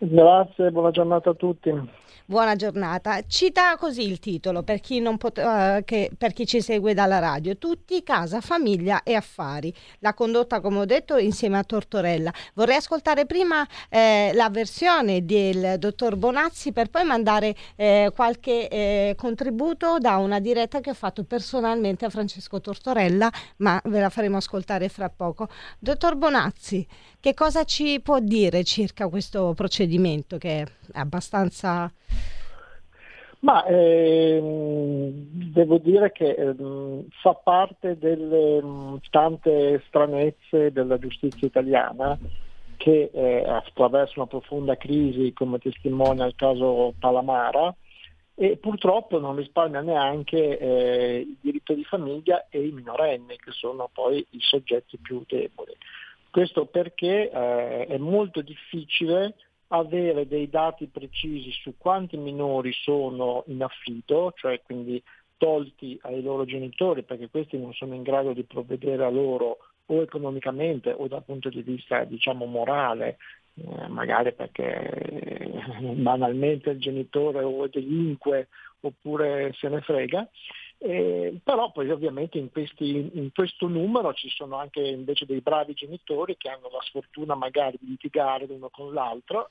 Grazie, 0.06 0.70
buona 0.70 0.90
giornata 0.90 1.30
a 1.30 1.34
tutti. 1.34 1.70
Buona 2.26 2.56
giornata. 2.56 3.20
Cita 3.26 3.76
così 3.76 4.02
il 4.08 4.18
titolo 4.18 4.62
per 4.62 4.80
chi, 4.80 5.02
pot- 5.18 5.36
eh, 5.38 5.82
che- 5.84 6.10
per 6.16 6.32
chi 6.32 6.46
ci 6.46 6.62
segue 6.62 6.94
dalla 6.94 7.18
radio. 7.18 7.56
Tutti, 7.58 8.02
casa, 8.02 8.40
famiglia 8.40 9.02
e 9.02 9.14
affari. 9.14 9.72
La 9.98 10.14
condotta, 10.14 10.60
come 10.60 10.78
ho 10.78 10.84
detto, 10.86 11.18
insieme 11.18 11.58
a 11.58 11.64
Tortorella. 11.64 12.32
Vorrei 12.54 12.76
ascoltare 12.76 13.26
prima 13.26 13.66
eh, 13.90 14.30
la 14.34 14.48
versione 14.48 15.24
del 15.26 15.78
dottor 15.78 16.16
Bonazzi 16.16 16.72
per 16.72 16.88
poi 16.88 17.04
mandare 17.04 17.54
eh, 17.76 18.10
qualche 18.14 18.68
eh, 18.68 19.14
contributo 19.18 19.98
da 19.98 20.16
una 20.16 20.40
diretta 20.40 20.80
che 20.80 20.90
ho 20.90 20.94
fatto 20.94 21.24
personalmente 21.24 22.06
a 22.06 22.10
Francesco 22.10 22.58
Tortorella, 22.60 23.30
ma 23.58 23.78
ve 23.84 24.00
la 24.00 24.08
faremo 24.08 24.38
ascoltare 24.38 24.88
fra 24.88 25.10
poco. 25.10 25.48
Dottor 25.78 26.16
Bonazzi, 26.16 26.86
che 27.24 27.32
cosa 27.32 27.64
ci 27.64 28.02
può 28.02 28.18
dire 28.18 28.64
circa 28.64 29.08
questo 29.08 29.54
procedimento 29.56 30.36
che 30.36 30.60
è 30.60 30.64
abbastanza... 30.92 31.90
Ma 33.38 33.64
ehm, 33.64 35.10
devo 35.54 35.78
dire 35.78 36.12
che 36.12 36.32
ehm, 36.32 37.06
fa 37.22 37.32
parte 37.32 37.96
delle 37.96 38.62
mh, 38.62 39.00
tante 39.08 39.82
stranezze 39.86 40.70
della 40.70 40.98
giustizia 40.98 41.46
italiana 41.46 42.18
che 42.76 43.10
eh, 43.10 43.42
attraverso 43.46 44.14
una 44.16 44.28
profonda 44.28 44.76
crisi, 44.76 45.32
come 45.32 45.58
testimonia 45.58 46.26
il 46.26 46.34
caso 46.36 46.92
Palamara, 46.98 47.74
e 48.34 48.58
purtroppo 48.58 49.18
non 49.18 49.36
risparmia 49.36 49.80
neanche 49.80 50.58
eh, 50.58 51.20
il 51.20 51.36
diritto 51.40 51.72
di 51.72 51.84
famiglia 51.84 52.48
e 52.50 52.66
i 52.66 52.70
minorenni, 52.70 53.36
che 53.36 53.52
sono 53.52 53.88
poi 53.90 54.26
i 54.30 54.40
soggetti 54.40 54.98
più 54.98 55.24
deboli. 55.26 55.74
Questo 56.34 56.66
perché 56.66 57.30
eh, 57.30 57.86
è 57.86 57.96
molto 57.96 58.40
difficile 58.40 59.36
avere 59.68 60.26
dei 60.26 60.50
dati 60.50 60.88
precisi 60.88 61.52
su 61.52 61.74
quanti 61.78 62.16
minori 62.16 62.72
sono 62.72 63.44
in 63.46 63.62
affitto, 63.62 64.32
cioè 64.34 64.60
quindi 64.60 65.00
tolti 65.36 65.96
ai 66.02 66.20
loro 66.22 66.44
genitori 66.44 67.04
perché 67.04 67.28
questi 67.30 67.56
non 67.56 67.72
sono 67.72 67.94
in 67.94 68.02
grado 68.02 68.32
di 68.32 68.42
provvedere 68.42 69.04
a 69.04 69.10
loro 69.10 69.58
o 69.86 70.02
economicamente 70.02 70.90
o 70.90 71.06
dal 71.06 71.22
punto 71.22 71.50
di 71.50 71.62
vista 71.62 72.02
diciamo 72.02 72.46
morale, 72.46 73.18
eh, 73.54 73.86
magari 73.86 74.32
perché 74.32 74.90
eh, 74.90 75.92
banalmente 75.94 76.70
il 76.70 76.80
genitore 76.80 77.44
o 77.44 77.68
delinque 77.68 78.48
oppure 78.80 79.52
se 79.54 79.68
ne 79.68 79.80
frega. 79.82 80.28
Eh, 80.86 81.40
però 81.42 81.72
poi 81.72 81.88
ovviamente 81.88 82.36
in, 82.36 82.50
questi, 82.50 83.10
in 83.14 83.32
questo 83.32 83.66
numero 83.68 84.12
ci 84.12 84.28
sono 84.28 84.58
anche 84.58 84.80
invece 84.82 85.24
dei 85.24 85.40
bravi 85.40 85.72
genitori 85.72 86.36
che 86.36 86.50
hanno 86.50 86.68
la 86.70 86.82
sfortuna 86.82 87.34
magari 87.34 87.78
di 87.80 87.88
litigare 87.88 88.44
l'uno 88.44 88.68
con 88.68 88.92
l'altro 88.92 89.48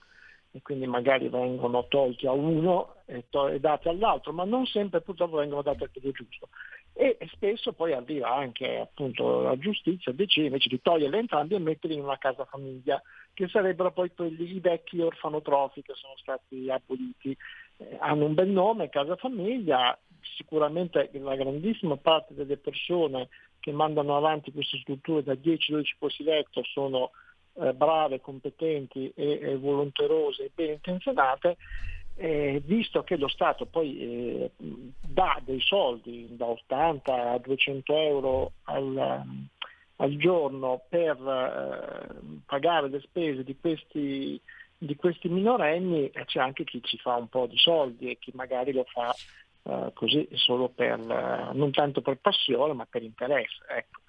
e 0.51 0.61
quindi 0.61 0.85
magari 0.85 1.29
vengono 1.29 1.87
tolti 1.87 2.27
a 2.27 2.31
uno 2.33 2.97
e, 3.07 3.23
to- 3.31 3.47
e 3.47 3.59
dati 3.59 3.87
all'altro, 3.87 4.31
ma 4.31 4.43
non 4.43 4.67
sempre 4.67 5.01
purtroppo 5.01 5.37
vengono 5.37 5.63
dati 5.63 5.81
al 5.81 5.89
quello 5.91 6.11
giusto. 6.11 6.49
E, 6.93 7.17
spesso 7.31 7.73
poi 7.73 7.93
arriva 7.93 8.31
anche 8.31 8.77
appunto 8.77 9.41
la 9.41 9.57
giustizia 9.57 10.11
a 10.11 10.15
invece 10.15 10.69
di 10.69 10.81
toglierli 10.83 11.17
entrambi 11.17 11.55
e 11.55 11.59
metterli 11.59 11.95
in 11.95 12.03
una 12.03 12.19
casa 12.19 12.45
famiglia, 12.45 13.01
che 13.33 13.47
sarebbero 13.47 13.91
poi 13.91 14.13
quelli, 14.13 14.53
i 14.53 14.59
vecchi 14.59 15.01
orfanotrofi 15.01 15.81
che 15.81 15.93
sono 15.95 16.13
stati 16.17 16.69
aboliti. 16.69 17.35
Eh, 17.77 17.97
hanno 17.99 18.25
un 18.25 18.35
bel 18.35 18.49
nome, 18.49 18.89
casa 18.89 19.15
famiglia, 19.15 19.97
sicuramente 20.35 21.09
la 21.13 21.35
grandissima 21.35 21.97
parte 21.97 22.33
delle 22.33 22.57
persone 22.57 23.29
che 23.59 23.71
mandano 23.71 24.17
avanti 24.17 24.51
queste 24.51 24.77
strutture 24.79 25.23
da 25.23 25.33
10-12 25.33 25.83
posti 25.97 26.23
letto 26.23 26.63
sono 26.63 27.11
eh, 27.53 27.73
brave, 27.73 28.19
competenti 28.19 29.11
e, 29.15 29.39
e 29.41 29.57
volenterose 29.57 30.45
e 30.45 30.51
ben 30.53 30.71
intenzionate, 30.71 31.57
eh, 32.15 32.61
visto 32.65 33.03
che 33.03 33.15
lo 33.15 33.27
Stato 33.27 33.65
poi 33.65 33.99
eh, 33.99 34.51
dà 35.01 35.39
dei 35.43 35.61
soldi 35.61 36.27
da 36.31 36.45
80 36.45 37.31
a 37.31 37.37
200 37.37 37.95
euro 37.95 38.51
al, 38.63 39.23
al 39.95 40.17
giorno 40.17 40.81
per 40.89 41.17
eh, 41.17 42.41
pagare 42.45 42.89
le 42.89 42.99
spese 42.99 43.43
di 43.43 43.55
questi, 43.59 44.39
di 44.77 44.95
questi 44.95 45.29
minorenni, 45.29 46.11
c'è 46.11 46.39
anche 46.39 46.63
chi 46.63 46.81
ci 46.83 46.97
fa 46.97 47.15
un 47.15 47.29
po' 47.29 47.47
di 47.47 47.57
soldi 47.57 48.09
e 48.09 48.17
chi 48.19 48.31
magari 48.33 48.73
lo 48.73 48.85
fa 48.91 49.15
eh, 49.65 49.91
così 49.93 50.27
solo 50.33 50.67
per, 50.67 50.99
eh, 50.99 51.53
non 51.53 51.71
tanto 51.71 52.01
per 52.01 52.17
passione 52.17 52.73
ma 52.73 52.85
per 52.85 53.01
interesse. 53.01 53.63
Ecco. 53.69 54.01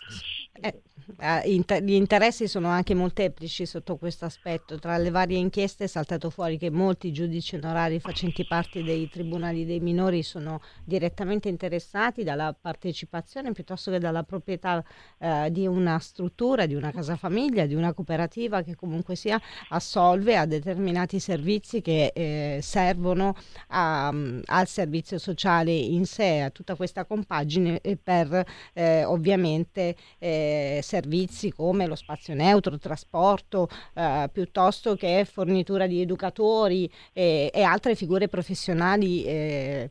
Eh, 0.60 0.82
eh 1.18 1.82
gli 1.82 1.92
interessi 1.92 2.48
sono 2.48 2.68
anche 2.68 2.94
molteplici 2.94 3.64
sotto 3.64 3.96
questo 3.96 4.24
aspetto. 4.24 4.78
Tra 4.80 4.96
le 4.96 5.10
varie 5.10 5.38
inchieste 5.38 5.84
è 5.84 5.86
saltato 5.86 6.30
fuori 6.30 6.58
che 6.58 6.70
molti 6.70 7.12
giudici 7.12 7.54
onorari 7.54 8.00
facenti 8.00 8.44
parte 8.44 8.82
dei 8.82 9.08
tribunali 9.08 9.64
dei 9.64 9.78
minori 9.78 10.24
sono 10.24 10.60
direttamente 10.84 11.48
interessati 11.48 12.24
dalla 12.24 12.52
partecipazione 12.58 13.52
piuttosto 13.52 13.92
che 13.92 13.98
dalla 14.00 14.24
proprietà 14.24 14.84
eh, 15.18 15.50
di 15.52 15.68
una 15.68 16.00
struttura, 16.00 16.66
di 16.66 16.74
una 16.74 16.90
casa 16.90 17.14
famiglia, 17.14 17.66
di 17.66 17.74
una 17.74 17.92
cooperativa 17.92 18.62
che 18.62 18.74
comunque 18.74 19.14
sia 19.14 19.40
assolve 19.68 20.36
a 20.36 20.46
determinati 20.46 21.20
servizi 21.20 21.80
che 21.80 22.10
eh, 22.12 22.58
servono 22.60 23.36
a, 23.68 24.08
al 24.08 24.66
servizio 24.66 25.18
sociale 25.18 25.42
in 25.72 26.06
sé, 26.06 26.40
a 26.40 26.50
tutta 26.50 26.74
questa 26.74 27.04
compagine 27.04 27.80
per 28.02 28.44
eh, 28.72 29.04
ovviamente 29.04 29.96
eh, 30.18 30.80
servizi 30.82 31.50
come 31.52 31.86
lo 31.86 31.94
spazio 31.94 32.34
neutro, 32.34 32.78
trasporto, 32.78 33.68
eh, 33.94 34.28
piuttosto 34.32 34.94
che 34.96 35.26
fornitura 35.30 35.86
di 35.86 36.00
educatori 36.00 36.90
e, 37.12 37.50
e 37.52 37.62
altre 37.62 37.94
figure 37.94 38.28
professionali 38.28 39.24
eh, 39.24 39.90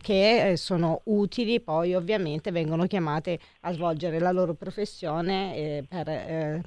che 0.00 0.54
sono 0.56 1.00
utili, 1.04 1.60
poi 1.60 1.94
ovviamente 1.94 2.50
vengono 2.50 2.86
chiamate 2.86 3.38
a 3.60 3.72
svolgere 3.72 4.18
la 4.18 4.32
loro 4.32 4.54
professione 4.54 5.56
eh, 5.56 5.84
per 5.88 6.08
eh, 6.08 6.62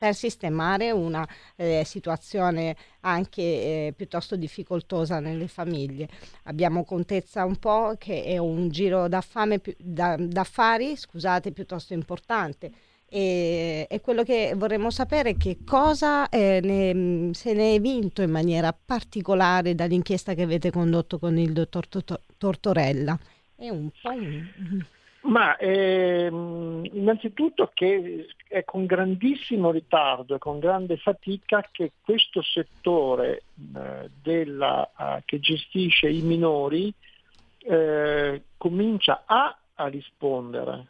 per 0.00 0.14
sistemare 0.14 0.92
una 0.92 1.28
eh, 1.56 1.82
situazione 1.84 2.74
anche 3.00 3.42
eh, 3.42 3.92
piuttosto 3.94 4.34
difficoltosa 4.34 5.20
nelle 5.20 5.46
famiglie. 5.46 6.08
Abbiamo 6.44 6.84
contezza 6.84 7.44
un 7.44 7.56
po' 7.56 7.96
che 7.98 8.24
è 8.24 8.38
un 8.38 8.70
giro 8.70 9.08
d'affame, 9.08 9.60
da, 9.76 10.16
d'affari 10.18 10.96
scusate, 10.96 11.52
piuttosto 11.52 11.92
importante. 11.92 12.70
E, 13.10 13.86
e, 13.90 14.00
quello 14.00 14.22
che 14.22 14.54
vorremmo 14.56 14.88
sapere 14.88 15.30
è 15.30 15.36
che 15.36 15.58
cosa 15.66 16.30
eh, 16.30 16.60
ne, 16.62 17.34
se 17.34 17.52
ne 17.52 17.74
è 17.74 17.80
vinto 17.80 18.22
in 18.22 18.30
maniera 18.30 18.72
particolare 18.72 19.74
dall'inchiesta 19.74 20.32
che 20.32 20.42
avete 20.42 20.70
condotto 20.70 21.18
con 21.18 21.36
il 21.36 21.52
dottor 21.52 21.86
Tortorella. 22.38 23.18
È 23.54 23.68
un 23.68 23.90
po'. 24.00 24.08
Ma 25.28 25.58
ehm, 25.58 26.88
innanzitutto 26.90 27.70
che 27.74 28.26
è 28.50 28.64
con 28.64 28.84
grandissimo 28.84 29.70
ritardo 29.70 30.34
e 30.34 30.38
con 30.38 30.58
grande 30.58 30.96
fatica 30.96 31.64
che 31.70 31.92
questo 32.02 32.42
settore 32.42 33.42
eh, 33.76 34.10
della, 34.20 34.90
uh, 34.96 35.22
che 35.24 35.38
gestisce 35.38 36.08
i 36.08 36.20
minori 36.22 36.92
eh, 37.58 38.42
comincia 38.56 39.22
A 39.24 39.56
a 39.74 39.86
rispondere, 39.86 40.86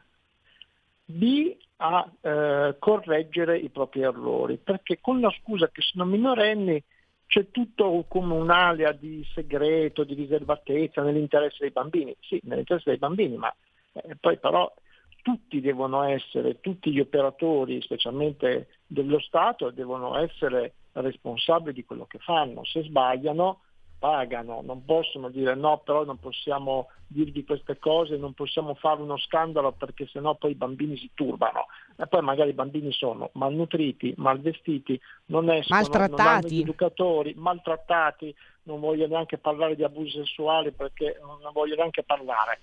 B 1.04 1.54
a 1.76 2.10
eh, 2.20 2.76
correggere 2.78 3.58
i 3.58 3.68
propri 3.68 4.02
errori, 4.02 4.56
perché 4.56 4.98
con 4.98 5.20
la 5.20 5.32
scusa 5.40 5.68
che 5.68 5.82
sono 5.82 6.06
minorenni 6.06 6.82
c'è 7.26 7.50
tutto 7.50 8.06
come 8.08 8.34
un'alea 8.34 8.92
di 8.92 9.22
segreto, 9.34 10.04
di 10.04 10.14
riservatezza 10.14 11.02
nell'interesse 11.02 11.58
dei 11.60 11.70
bambini. 11.70 12.16
Sì, 12.20 12.40
nell'interesse 12.44 12.88
dei 12.88 12.98
bambini, 12.98 13.36
ma 13.36 13.54
eh, 13.92 14.16
poi 14.18 14.38
però 14.38 14.72
tutti 15.22 15.60
devono 15.60 16.02
essere, 16.02 16.60
tutti 16.60 16.90
gli 16.90 17.00
operatori, 17.00 17.80
specialmente 17.82 18.68
dello 18.86 19.20
Stato, 19.20 19.70
devono 19.70 20.16
essere 20.16 20.74
responsabili 20.92 21.72
di 21.72 21.84
quello 21.84 22.06
che 22.06 22.18
fanno. 22.18 22.64
Se 22.64 22.82
sbagliano 22.82 23.60
pagano, 24.00 24.62
non 24.62 24.84
possono 24.84 25.28
dire 25.28 25.54
no, 25.54 25.78
però 25.84 26.04
non 26.04 26.18
possiamo 26.18 26.88
dirgli 27.06 27.44
queste 27.44 27.78
cose, 27.78 28.16
non 28.16 28.32
possiamo 28.32 28.74
fare 28.74 29.02
uno 29.02 29.18
scandalo 29.18 29.72
perché 29.72 30.06
sennò 30.06 30.34
poi 30.36 30.52
i 30.52 30.56
bambini 30.56 30.96
si 30.96 31.10
turbano. 31.12 31.66
E 31.96 32.06
poi 32.06 32.22
magari 32.22 32.50
i 32.50 32.54
bambini 32.54 32.90
sono 32.92 33.28
malnutriti, 33.34 34.14
malvestiti, 34.16 34.98
non 35.26 35.50
escono, 35.50 35.80
maltrattati. 35.80 36.16
non 36.16 36.26
hanno 36.26 36.48
gli 36.48 36.60
educatori, 36.60 37.34
maltrattati, 37.36 38.34
non 38.64 38.80
voglio 38.80 39.06
neanche 39.06 39.38
parlare 39.38 39.76
di 39.76 39.82
abusi 39.82 40.18
sessuali 40.18 40.70
perché 40.72 41.18
non 41.20 41.38
voglio 41.52 41.76
neanche 41.76 42.02
parlare. 42.02 42.60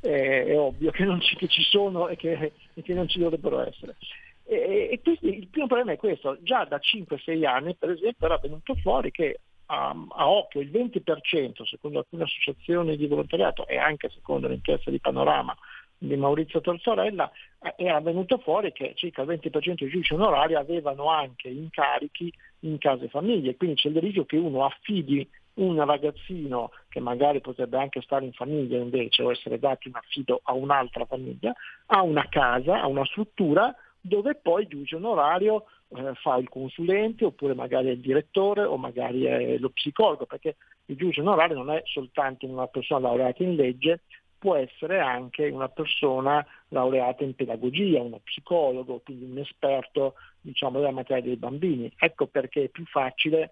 Eh, 0.00 0.46
è 0.46 0.58
ovvio 0.58 0.90
che, 0.90 1.06
ci, 1.20 1.36
che 1.36 1.48
ci 1.48 1.62
sono 1.62 2.08
e 2.08 2.16
che, 2.16 2.52
e 2.74 2.82
che 2.82 2.94
non 2.94 3.08
ci 3.08 3.18
dovrebbero 3.18 3.60
essere. 3.60 3.96
E, 4.44 4.88
e 4.92 5.00
quindi 5.02 5.38
il 5.38 5.48
primo 5.48 5.66
problema 5.66 5.92
è 5.92 5.96
questo, 5.96 6.38
già 6.42 6.64
da 6.64 6.78
5-6 6.78 7.46
anni 7.46 7.76
per 7.76 7.90
esempio 7.90 8.26
era 8.26 8.38
venuto 8.38 8.74
fuori 8.76 9.10
che 9.10 9.40
a, 9.66 9.94
a, 10.08 10.28
occhio 10.28 10.60
il 10.60 10.70
20% 10.70 11.64
secondo 11.64 11.98
alcune 11.98 12.24
associazioni 12.24 12.96
di 12.96 13.06
volontariato 13.06 13.66
e 13.68 13.76
anche 13.78 14.10
secondo 14.10 14.48
l'inchiesta 14.48 14.90
di 14.90 14.98
Panorama 14.98 15.56
di 16.02 16.16
Maurizio 16.16 16.60
Tortorella 16.60 17.30
eh, 17.62 17.74
era 17.76 18.00
venuto 18.00 18.38
fuori 18.38 18.72
che 18.72 18.94
circa 18.96 19.22
il 19.22 19.28
20% 19.28 19.50
dei 19.50 19.88
giudici 19.88 20.14
onorari 20.14 20.54
avevano 20.54 21.10
anche 21.10 21.48
incarichi 21.48 22.32
in 22.60 22.78
case 22.78 23.08
famiglie, 23.08 23.56
quindi 23.56 23.76
c'è 23.76 23.88
il 23.88 24.00
rischio 24.00 24.24
che 24.24 24.36
uno 24.36 24.64
affidi 24.64 25.28
un 25.60 25.84
ragazzino 25.84 26.70
che 26.88 27.00
magari 27.00 27.40
potrebbe 27.40 27.78
anche 27.78 28.00
stare 28.02 28.24
in 28.24 28.32
famiglia 28.32 28.78
invece 28.78 29.22
o 29.22 29.30
essere 29.30 29.58
dato 29.58 29.88
in 29.88 29.94
affido 29.94 30.40
a 30.42 30.52
un'altra 30.54 31.04
famiglia, 31.04 31.52
a 31.86 32.02
una 32.02 32.26
casa, 32.28 32.80
a 32.80 32.86
una 32.86 33.04
struttura 33.04 33.74
dove 34.00 34.34
poi 34.34 34.66
giudice 34.66 34.96
onorario 34.96 35.66
eh, 35.94 36.14
fa 36.14 36.36
il 36.36 36.48
consulente 36.48 37.24
oppure 37.24 37.54
magari 37.54 37.88
è 37.88 37.92
il 37.92 38.00
direttore 38.00 38.62
o 38.62 38.76
magari 38.76 39.24
è 39.24 39.58
lo 39.58 39.70
psicologo, 39.70 40.24
perché 40.24 40.56
il 40.86 40.96
giudice 40.96 41.20
onorario 41.20 41.56
non 41.56 41.70
è 41.70 41.82
soltanto 41.84 42.46
una 42.46 42.66
persona 42.66 43.08
laureata 43.08 43.42
in 43.42 43.54
legge, 43.54 44.00
può 44.38 44.54
essere 44.54 45.00
anche 45.00 45.48
una 45.48 45.68
persona 45.68 46.44
laureata 46.68 47.24
in 47.24 47.34
pedagogia, 47.34 48.00
uno 48.00 48.20
psicologo, 48.24 49.00
quindi 49.04 49.26
un 49.26 49.36
esperto 49.36 50.14
diciamo, 50.40 50.78
della 50.78 50.92
materia 50.92 51.22
dei 51.22 51.36
bambini. 51.36 51.92
Ecco 51.98 52.26
perché 52.26 52.64
è 52.64 52.68
più 52.68 52.86
facile 52.86 53.50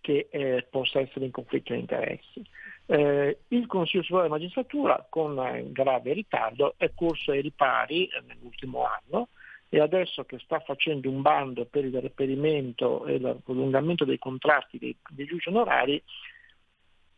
che 0.00 0.28
eh, 0.30 0.66
possa 0.70 1.00
essere 1.00 1.24
in 1.24 1.30
conflitto 1.30 1.72
di 1.72 1.80
interessi. 1.80 2.44
Eh, 2.86 3.38
il 3.48 3.66
Consiglio 3.66 4.02
Superiore 4.02 4.28
della 4.28 4.40
Magistratura 4.40 5.06
con 5.08 5.38
eh, 5.38 5.70
grave 5.70 6.12
ritardo 6.14 6.74
è 6.78 6.92
corso 6.94 7.32
ai 7.32 7.42
ripari 7.42 8.06
eh, 8.06 8.22
nell'ultimo 8.26 8.86
anno 8.86 9.28
e 9.68 9.80
adesso 9.80 10.24
che 10.24 10.38
sta 10.38 10.60
facendo 10.60 11.10
un 11.10 11.20
bando 11.20 11.66
per 11.66 11.84
il 11.84 12.00
reperimento 12.00 13.04
e 13.04 13.14
il 13.14 13.40
prolungamento 13.44 14.06
dei 14.06 14.18
contratti 14.18 14.78
dei, 14.78 14.96
dei 15.10 15.26
giudici 15.26 15.50
onorari, 15.50 16.02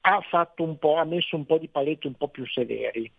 ha, 0.01 0.21
ha 0.31 1.05
messo 1.05 1.37
un 1.37 1.47
po' 1.47 1.59
di 1.59 1.69
paletti 1.69 2.09
un 2.09 2.15
po' 2.15 2.29
più 2.29 2.45
severi. 2.47 3.11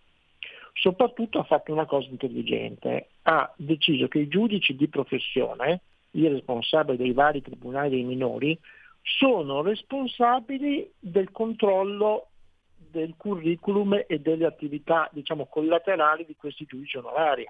Soprattutto 0.74 1.40
ha 1.40 1.44
fatto 1.44 1.72
una 1.72 1.86
cosa 1.86 2.10
intelligente, 2.10 3.10
ha 3.24 3.54
deciso 3.56 4.08
che 4.08 4.20
i 4.20 4.28
giudici 4.28 4.76
di 4.76 4.88
professione, 4.88 5.82
i 6.12 6.28
responsabili 6.28 6.98
dei 6.98 7.14
vari 7.14 7.42
tribunali 7.42 7.90
dei 7.90 8.04
minori, 8.04 8.58
sono 9.02 9.62
responsabili 9.62 10.92
del 11.00 11.32
controllo 11.32 12.28
del 12.76 13.16
curriculum 13.18 14.04
e 14.06 14.20
delle 14.20 14.46
attività 14.46 15.10
diciamo, 15.12 15.46
collaterali 15.46 16.26
di 16.26 16.36
questi 16.36 16.66
giudici 16.66 16.98
onorari. 16.98 17.48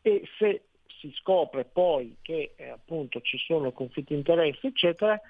E 0.00 0.22
se 0.38 0.62
si 1.00 1.12
scopre 1.14 1.64
poi 1.64 2.16
che 2.22 2.54
eh, 2.56 2.68
appunto 2.70 3.20
ci 3.20 3.38
sono 3.38 3.72
conflitti 3.72 4.12
di 4.12 4.18
interesse, 4.18 4.68
eccetera, 4.68 5.20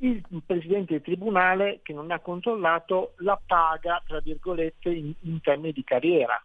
il 0.00 0.22
presidente 0.46 0.92
del 0.92 1.02
tribunale 1.02 1.80
che 1.82 1.92
non 1.92 2.10
ha 2.12 2.20
controllato 2.20 3.14
la 3.18 3.40
paga, 3.44 4.00
tra 4.06 4.20
virgolette, 4.20 4.90
in, 4.90 5.12
in 5.22 5.40
termini 5.40 5.72
di 5.72 5.82
carriera. 5.82 6.40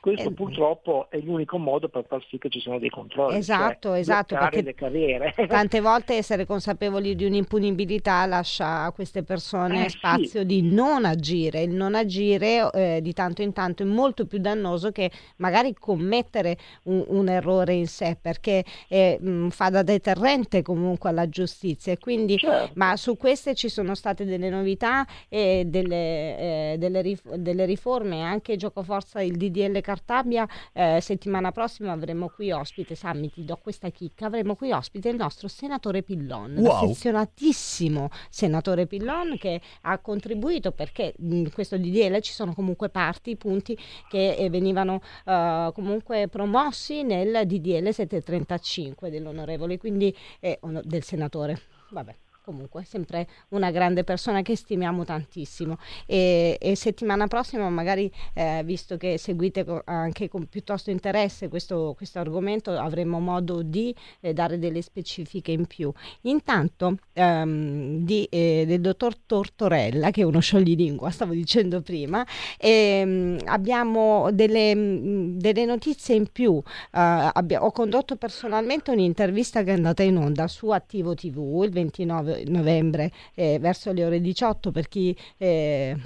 Questo 0.00 0.30
eh, 0.30 0.32
purtroppo 0.32 1.08
è 1.10 1.18
l'unico 1.18 1.58
modo 1.58 1.88
per 1.88 2.06
far 2.08 2.24
sì 2.30 2.38
che 2.38 2.48
ci 2.48 2.58
siano 2.58 2.78
dei 2.78 2.88
controlli. 2.88 3.36
Esatto, 3.36 3.90
cioè 3.90 3.98
esatto. 3.98 4.34
Perché 4.34 4.62
le 4.62 4.74
carriere. 4.74 5.34
tante 5.46 5.80
volte 5.80 6.14
essere 6.14 6.46
consapevoli 6.46 7.14
di 7.14 7.26
un'impunibilità 7.26 8.24
lascia 8.24 8.84
a 8.84 8.92
queste 8.92 9.22
persone 9.22 9.84
Eh, 9.84 9.90
spazio 9.90 10.40
sì. 10.40 10.46
di 10.46 10.62
non 10.62 11.04
agire. 11.04 11.62
Il 11.62 11.72
non 11.74 11.94
agire 11.94 12.70
eh, 12.72 13.00
di 13.02 13.12
tanto 13.12 13.42
in 13.42 13.52
tanto 13.52 13.82
è 13.82 13.86
molto 13.86 14.26
più 14.26 14.38
dannoso 14.38 14.90
che 14.90 15.10
magari 15.36 15.74
commettere 15.74 16.56
un, 16.84 17.04
un 17.08 17.28
errore 17.28 17.74
in 17.74 17.86
sé, 17.86 18.16
perché 18.20 18.64
eh, 18.88 19.18
mh, 19.20 19.48
fa 19.50 19.68
da 19.68 19.82
deterrente 19.82 20.62
comunque 20.62 21.10
alla 21.10 21.28
giustizia. 21.28 21.96
Quindi, 21.98 22.38
Certo. 22.38 22.72
ma 22.76 22.96
su 22.96 23.18
queste 23.18 23.54
ci 23.54 23.68
sono 23.68 23.94
state 23.94 24.24
delle 24.24 24.48
novità 24.48 25.06
e 25.28 25.64
delle, 25.66 26.72
eh, 26.72 26.76
delle 26.78 27.02
rif- 27.02 27.34
delle 27.34 27.66
riforme, 27.66 28.22
anche 28.22 28.56
gioco 28.56 28.82
forza 28.82 29.20
il 29.20 29.36
DDL 29.36 29.80
Cartabia, 29.90 30.46
eh, 30.72 31.00
settimana 31.00 31.50
prossima 31.50 31.90
avremo 31.90 32.28
qui 32.28 32.52
ospite, 32.52 32.94
Sammy 32.94 33.28
ti 33.28 33.44
do 33.44 33.56
questa 33.56 33.90
chicca, 33.90 34.26
avremo 34.26 34.54
qui 34.54 34.70
ospite 34.70 35.08
il 35.08 35.16
nostro 35.16 35.48
senatore 35.48 36.02
Pillon, 36.04 36.54
Wow. 36.58 36.62
l'affezionatissimo 36.82 38.08
senatore 38.28 38.86
Pillon 38.86 39.36
che 39.36 39.60
ha 39.82 39.98
contribuito 39.98 40.70
perché 40.70 41.14
in 41.18 41.50
questo 41.52 41.76
DDL 41.76 42.20
ci 42.20 42.32
sono 42.32 42.54
comunque 42.54 42.88
parti, 42.88 43.36
punti 43.36 43.76
che 44.08 44.34
eh, 44.36 44.48
venivano 44.48 45.00
eh, 45.24 45.70
comunque 45.74 46.28
promossi 46.28 47.02
nel 47.02 47.46
DDL 47.46 47.92
735 47.92 49.10
dell'onorevole, 49.10 49.76
quindi 49.76 50.14
eh, 50.38 50.60
del 50.84 51.02
senatore. 51.02 51.60
Vabbè. 51.90 52.14
Comunque, 52.50 52.82
sempre 52.84 53.28
una 53.50 53.70
grande 53.70 54.02
persona 54.02 54.42
che 54.42 54.56
stimiamo 54.56 55.04
tantissimo. 55.04 55.78
E, 56.04 56.58
e 56.60 56.74
settimana 56.74 57.28
prossima, 57.28 57.68
magari, 57.70 58.10
eh, 58.34 58.62
visto 58.64 58.96
che 58.96 59.18
seguite 59.18 59.64
co- 59.64 59.82
anche 59.84 60.28
con 60.28 60.46
piuttosto 60.46 60.90
interesse 60.90 61.46
questo, 61.46 61.94
questo 61.96 62.18
argomento, 62.18 62.72
avremo 62.72 63.20
modo 63.20 63.62
di 63.62 63.94
eh, 64.18 64.32
dare 64.32 64.58
delle 64.58 64.82
specifiche 64.82 65.52
in 65.52 65.66
più. 65.66 65.92
Intanto, 66.22 66.96
ehm, 67.12 67.98
di, 68.04 68.24
eh, 68.28 68.64
del 68.66 68.80
dottor 68.80 69.16
Tortorella, 69.16 70.10
che 70.10 70.22
è 70.22 70.24
uno 70.24 70.40
scioglilingua, 70.40 71.10
stavo 71.10 71.34
dicendo 71.34 71.82
prima, 71.82 72.26
ehm, 72.58 73.38
abbiamo 73.44 74.28
delle, 74.32 74.74
mh, 74.74 75.38
delle 75.38 75.64
notizie 75.66 76.16
in 76.16 76.26
più. 76.32 76.56
Eh, 76.56 77.30
abbia- 77.32 77.62
ho 77.64 77.70
condotto 77.70 78.16
personalmente 78.16 78.90
un'intervista 78.90 79.62
che 79.62 79.70
è 79.70 79.74
andata 79.74 80.02
in 80.02 80.16
onda 80.16 80.48
su 80.48 80.70
Attivo 80.70 81.14
TV 81.14 81.58
il 81.64 81.70
29 81.70 82.39
novembre 82.46 83.10
eh, 83.34 83.58
verso 83.58 83.92
le 83.92 84.04
ore 84.04 84.20
18 84.20 84.70
per 84.70 84.88
chi 84.88 85.16
eh, 85.38 85.96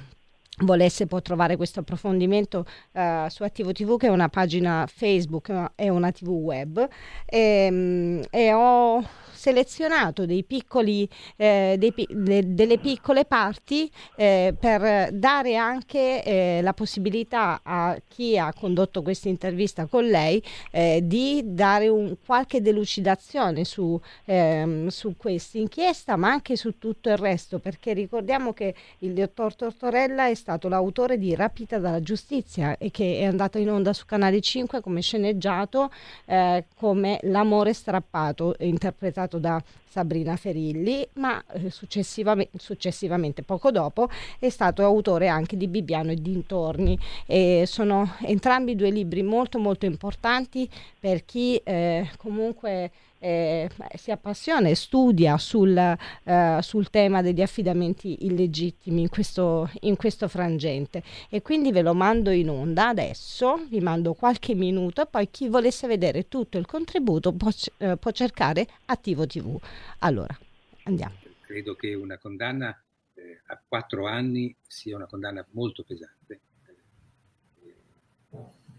volesse 0.58 1.06
può 1.06 1.20
trovare 1.20 1.56
questo 1.56 1.80
approfondimento 1.80 2.64
eh, 2.92 3.26
su 3.28 3.42
Attivo 3.42 3.72
TV 3.72 3.96
che 3.96 4.06
è 4.06 4.10
una 4.10 4.28
pagina 4.28 4.86
Facebook 4.86 5.72
è 5.74 5.88
una 5.88 6.12
TV 6.12 6.28
web. 6.28 6.88
Ehm, 7.26 8.22
e 8.30 8.52
ho 8.52 9.02
selezionato 9.44 10.24
dei 10.24 10.42
piccoli, 10.42 11.06
eh, 11.36 11.76
dei 11.78 11.92
le- 12.08 12.54
delle 12.54 12.78
piccole 12.78 13.26
parti 13.26 13.90
eh, 14.16 14.54
per 14.58 15.12
dare 15.12 15.56
anche 15.56 16.22
eh, 16.24 16.60
la 16.62 16.72
possibilità 16.72 17.60
a 17.62 18.00
chi 18.08 18.38
ha 18.38 18.54
condotto 18.58 19.02
questa 19.02 19.28
intervista 19.28 19.84
con 19.84 20.06
lei 20.06 20.42
eh, 20.70 21.00
di 21.02 21.42
dare 21.44 21.88
un, 21.88 22.16
qualche 22.24 22.62
delucidazione 22.62 23.64
su, 23.64 24.00
ehm, 24.24 24.88
su 24.88 25.14
questa 25.18 25.58
inchiesta 25.58 26.16
ma 26.16 26.30
anche 26.30 26.56
su 26.56 26.78
tutto 26.78 27.10
il 27.10 27.18
resto 27.18 27.58
perché 27.58 27.92
ricordiamo 27.92 28.54
che 28.54 28.74
il 29.00 29.12
dottor 29.12 29.54
Tortorella 29.54 30.28
è 30.28 30.34
stato 30.34 30.68
l'autore 30.68 31.18
di 31.18 31.34
Rapita 31.34 31.78
dalla 31.78 32.00
giustizia 32.00 32.78
e 32.78 32.90
che 32.90 33.18
è 33.18 33.24
andato 33.24 33.58
in 33.58 33.68
onda 33.70 33.92
su 33.92 34.06
Canale 34.06 34.40
5 34.40 34.80
come 34.80 35.02
sceneggiato 35.02 35.90
eh, 36.24 36.64
come 36.76 37.18
L'amore 37.24 37.74
strappato 37.74 38.54
interpretato 38.60 39.33
da 39.38 39.62
Sabrina 39.88 40.36
Ferilli, 40.36 41.06
ma 41.14 41.42
eh, 41.52 41.70
successivamente, 41.70 42.58
successivamente, 42.58 43.42
poco 43.42 43.70
dopo, 43.70 44.08
è 44.38 44.48
stato 44.48 44.82
autore 44.82 45.28
anche 45.28 45.56
di 45.56 45.68
Bibbiano 45.68 46.10
e 46.10 46.16
dintorni. 46.16 46.98
E 47.26 47.64
sono 47.66 48.14
entrambi 48.22 48.74
due 48.74 48.90
libri 48.90 49.22
molto 49.22 49.58
molto 49.58 49.86
importanti 49.86 50.68
per 50.98 51.24
chi 51.24 51.56
eh, 51.62 52.10
comunque 52.16 52.90
eh, 53.24 53.70
si 53.94 54.10
appassiona 54.10 54.68
e 54.68 54.74
studia 54.74 55.38
sul, 55.38 55.74
eh, 55.76 56.58
sul 56.60 56.90
tema 56.90 57.22
degli 57.22 57.40
affidamenti 57.40 58.26
illegittimi 58.26 59.00
in 59.00 59.08
questo, 59.08 59.70
in 59.80 59.96
questo 59.96 60.28
frangente. 60.28 61.02
E 61.30 61.40
quindi 61.40 61.72
ve 61.72 61.80
lo 61.80 61.94
mando 61.94 62.30
in 62.30 62.50
onda 62.50 62.88
adesso, 62.88 63.64
vi 63.70 63.80
mando 63.80 64.12
qualche 64.12 64.54
minuto 64.54 65.00
e 65.00 65.06
poi 65.06 65.30
chi 65.30 65.48
volesse 65.48 65.86
vedere 65.86 66.28
tutto 66.28 66.58
il 66.58 66.66
contributo 66.66 67.32
può, 67.32 67.48
eh, 67.78 67.96
può 67.96 68.10
cercare 68.10 68.66
Attivo 68.84 69.26
TV. 69.26 69.58
Allora, 70.00 70.36
andiamo. 70.84 71.14
Credo 71.40 71.74
che 71.74 71.94
una 71.94 72.18
condanna 72.18 72.78
eh, 73.14 73.40
a 73.46 73.60
quattro 73.66 74.06
anni 74.06 74.54
sia 74.66 74.96
una 74.96 75.06
condanna 75.06 75.46
molto 75.52 75.82
pesante. 75.82 76.40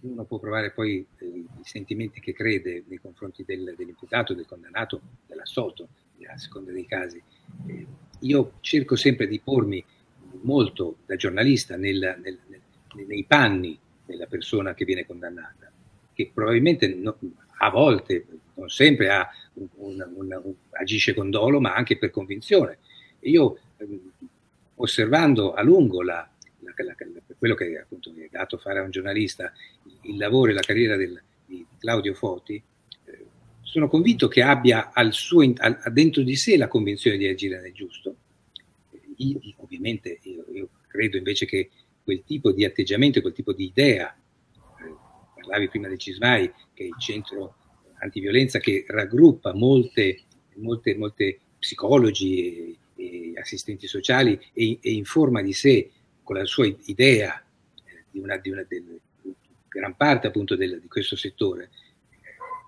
Uno 0.06 0.24
può 0.26 0.38
provare 0.38 0.70
poi 0.72 1.04
eh, 1.18 1.26
i 1.26 1.48
sentimenti 1.64 2.20
che 2.20 2.32
crede 2.34 2.84
nei 2.88 3.00
confronti 3.00 3.44
del- 3.44 3.74
dell'imputato, 3.76 4.34
del 4.36 4.46
condannato, 4.46 5.02
dell'assolto, 5.26 5.88
a 6.28 6.38
seconda 6.38 6.72
dei 6.72 6.86
casi. 6.86 7.22
Eh, 7.68 7.86
io 8.20 8.54
cerco 8.62 8.96
sempre 8.96 9.28
di 9.28 9.40
pormi 9.40 9.84
molto 10.42 10.98
da 11.06 11.16
giornalista 11.16 11.76
nel- 11.76 12.20
nel- 12.22 12.40
nel- 12.48 13.06
nei 13.08 13.24
panni 13.26 13.78
della 14.06 14.28
persona 14.28 14.74
che 14.76 14.86
viene 14.86 15.06
condannata, 15.06 15.72
che 16.14 16.30
probabilmente 16.34 16.88
no- 16.94 17.18
a 17.60 17.70
volte, 17.70 18.26
non 18.56 18.70
sempre 18.70 19.10
ha 19.10 19.28
un- 19.54 19.68
un- 19.76 20.12
un- 20.16 20.54
agisce 20.72 21.14
con 21.16 21.30
dolo, 21.32 21.60
ma 21.60 21.74
anche 21.76 21.98
per 21.98 22.12
convinzione. 22.12 22.78
Io, 23.22 23.58
ehm, 23.78 24.12
osservando 24.76 25.54
a 25.54 25.62
lungo 25.64 26.02
la- 26.04 26.30
la- 26.84 26.96
quello 27.38 27.56
che 27.56 27.78
appunto 27.80 28.12
è 28.16 28.28
dato 28.30 28.58
fare 28.58 28.80
a 28.80 28.84
un 28.84 28.92
giornalista, 28.92 29.52
il 30.04 30.18
lavoro 30.18 30.52
e 30.52 30.54
la 30.54 30.62
carriera 30.62 30.96
del- 30.96 31.22
di 31.46 31.66
Claudio 31.80 32.14
Foti, 32.14 32.62
eh, 33.06 33.26
sono 33.62 33.88
convinto 33.88 34.28
che 34.28 34.42
abbia 34.42 34.92
al 34.94 35.14
suo, 35.14 35.42
al- 35.58 35.82
dentro 35.92 36.24
di 36.24 36.36
sé 36.36 36.58
la 36.58 36.68
convinzione 36.68 37.18
di 37.18 37.28
agire 37.28 37.62
nel 37.62 37.74
giusto. 37.74 38.16
Io, 39.18 39.40
ovviamente 39.58 40.20
io, 40.24 40.46
io 40.52 40.70
credo 40.88 41.18
invece 41.18 41.46
che 41.46 41.70
quel 42.04 42.24
tipo 42.24 42.52
di 42.52 42.66
atteggiamento, 42.66 43.22
quel 43.22 43.34
tipo 43.34 43.54
di 43.54 43.66
idea, 43.66 44.14
eh, 44.14 44.96
parlavi 45.36 45.70
prima 45.70 45.88
del 45.88 45.98
Cismai, 45.98 46.52
che 46.74 46.84
è 46.84 46.88
il 46.88 47.00
centro 47.00 47.56
antiviolenza 48.00 48.60
che 48.60 48.86
raggruppa 48.88 49.54
molte, 49.54 50.22
molte, 50.56 50.96
molte 50.96 51.40
psicologi 51.58 52.38
e, 52.48 52.78
e 52.96 53.34
assistenti 53.40 53.88
sociali 53.88 54.40
e, 54.54 54.78
e 54.82 54.92
informa 54.92 55.42
di 55.42 55.54
sé 55.54 55.90
con 56.26 56.36
la 56.38 56.46
sua 56.46 56.66
idea 56.86 57.40
eh, 57.86 58.04
di, 58.12 58.20
una, 58.20 58.36
di, 58.38 58.50
una, 58.50 58.66
del- 58.68 59.00
gran 59.70 59.96
parte 59.96 60.28
appunto 60.28 60.56
del- 60.56 60.80
di 60.82 60.88
questo 60.88 61.16
settore 61.16 61.70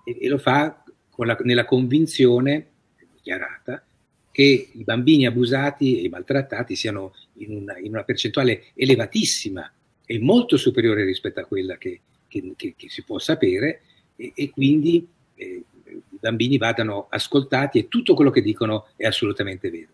e, 0.06 0.18
e 0.22 0.28
lo 0.30 0.38
fa 0.38 0.84
la- 1.18 1.38
nella 1.44 1.66
convinzione 1.66 2.68
dichiarata 3.14 3.84
che 4.32 4.70
i 4.72 4.84
bambini 4.84 5.26
abusati 5.26 6.04
e 6.04 6.10
maltrattati 6.10 6.76
siano 6.76 7.16
in 7.40 7.56
una, 7.56 7.78
in 7.80 7.90
una 7.94 8.04
percentuale 8.04 8.66
elevatissima 8.76 9.70
e 10.06 10.20
molto 10.20 10.56
superiore 10.58 11.04
rispetto 11.04 11.40
a 11.40 11.46
quella 11.46 11.78
che, 11.78 12.00
che- 12.28 12.54
che- 12.56 12.76
che 12.78 12.90
si 12.90 13.04
può 13.04 13.18
sapere 13.18 13.82
e, 14.16 14.32
e 14.36 14.50
quindi 14.52 15.08
eh, 15.36 15.64
i 15.86 16.18
bambini 16.20 16.58
vadano 16.60 17.08
ascoltati 17.10 17.80
e 17.80 17.88
tutto 17.88 18.14
quello 18.14 18.30
che 18.30 18.42
dicono 18.42 18.90
è 18.96 19.06
assolutamente 19.08 19.72
vero. 19.72 19.90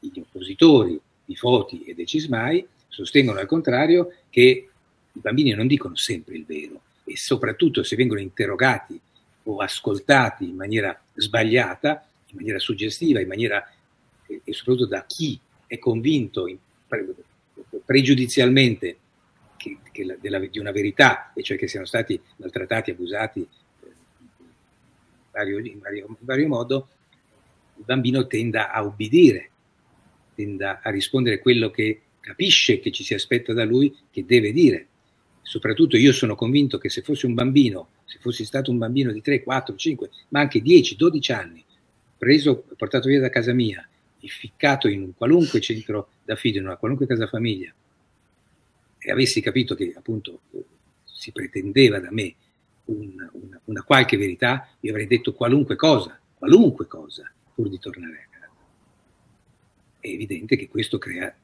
Gli 0.00 0.18
oppositori 0.20 1.00
di 1.24 1.36
Foti 1.36 1.84
e 1.84 1.94
dei 1.94 2.06
Cismai 2.06 2.66
sostengono 2.92 3.38
al 3.38 3.46
contrario 3.46 4.12
che 4.28 4.68
i 5.12 5.20
bambini 5.20 5.52
non 5.52 5.66
dicono 5.66 5.96
sempre 5.96 6.36
il 6.36 6.44
vero. 6.44 6.80
E 7.04 7.16
soprattutto 7.16 7.82
se 7.82 7.96
vengono 7.96 8.20
interrogati 8.20 9.00
o 9.44 9.58
ascoltati 9.58 10.44
in 10.48 10.54
maniera 10.54 10.98
sbagliata, 11.14 12.06
in 12.26 12.36
maniera 12.36 12.58
suggestiva, 12.58 13.20
in 13.20 13.28
maniera 13.28 13.66
e, 14.26 14.40
soprattutto 14.52 14.86
da 14.86 15.04
chi 15.06 15.38
è 15.66 15.78
convinto 15.78 16.46
in- 16.46 16.58
pre- 16.86 17.06
pregiudizialmente 17.84 18.98
che- 19.56 19.78
che 19.90 20.04
la- 20.04 20.16
della- 20.20 20.38
di 20.38 20.58
una 20.58 20.70
verità, 20.70 21.32
e 21.34 21.42
cioè 21.42 21.56
che 21.56 21.66
siano 21.68 21.86
stati 21.86 22.20
maltrattati, 22.36 22.90
abusati 22.90 23.40
eh, 23.40 23.86
in 23.86 25.30
vario, 25.30 25.58
in 25.58 25.78
vario- 25.80 26.06
in 26.08 26.16
vario 26.20 26.48
modo, 26.48 26.88
il 27.78 27.84
bambino 27.84 28.26
tenda 28.26 28.70
a 28.70 28.82
ubbidire, 28.82 29.50
tenda 30.34 30.80
a 30.82 30.90
rispondere 30.90 31.40
quello 31.40 31.70
che 31.70 32.00
capisce 32.22 32.78
che 32.78 32.90
ci 32.90 33.02
si 33.02 33.12
aspetta 33.12 33.52
da 33.52 33.64
lui, 33.64 33.94
che 34.10 34.24
deve 34.24 34.52
dire. 34.52 34.86
Soprattutto 35.42 35.96
io 35.96 36.12
sono 36.12 36.34
convinto 36.34 36.78
che 36.78 36.88
se 36.88 37.02
fossi 37.02 37.26
un 37.26 37.34
bambino, 37.34 37.88
se 38.04 38.18
fossi 38.20 38.44
stato 38.44 38.70
un 38.70 38.78
bambino 38.78 39.12
di 39.12 39.20
3, 39.20 39.42
4, 39.42 39.74
5, 39.74 40.10
ma 40.28 40.40
anche 40.40 40.62
10, 40.62 40.96
12 40.96 41.32
anni, 41.32 41.64
preso, 42.16 42.64
portato 42.76 43.08
via 43.08 43.20
da 43.20 43.28
casa 43.28 43.52
mia, 43.52 43.86
ficcato 44.20 44.88
in 44.88 45.02
un 45.02 45.14
qualunque 45.14 45.60
centro 45.60 46.10
d'affido, 46.24 46.58
in 46.58 46.66
una 46.66 46.76
qualunque 46.76 47.06
casa 47.06 47.26
famiglia, 47.26 47.74
e 48.98 49.10
avessi 49.10 49.40
capito 49.40 49.74
che 49.74 49.92
appunto 49.96 50.42
si 51.04 51.32
pretendeva 51.32 51.98
da 51.98 52.12
me 52.12 52.34
un- 52.84 53.28
una, 53.32 53.60
una 53.64 53.82
qualche 53.82 54.16
verità, 54.16 54.68
io 54.80 54.90
avrei 54.90 55.08
detto 55.08 55.34
qualunque 55.34 55.74
cosa, 55.74 56.20
qualunque 56.38 56.86
cosa, 56.86 57.30
pur 57.52 57.68
di 57.68 57.80
tornare 57.80 58.28
a 58.28 58.38
casa. 58.38 58.52
È 59.98 60.06
evidente 60.06 60.56
che 60.56 60.68
questo 60.68 60.98
crea 60.98 61.34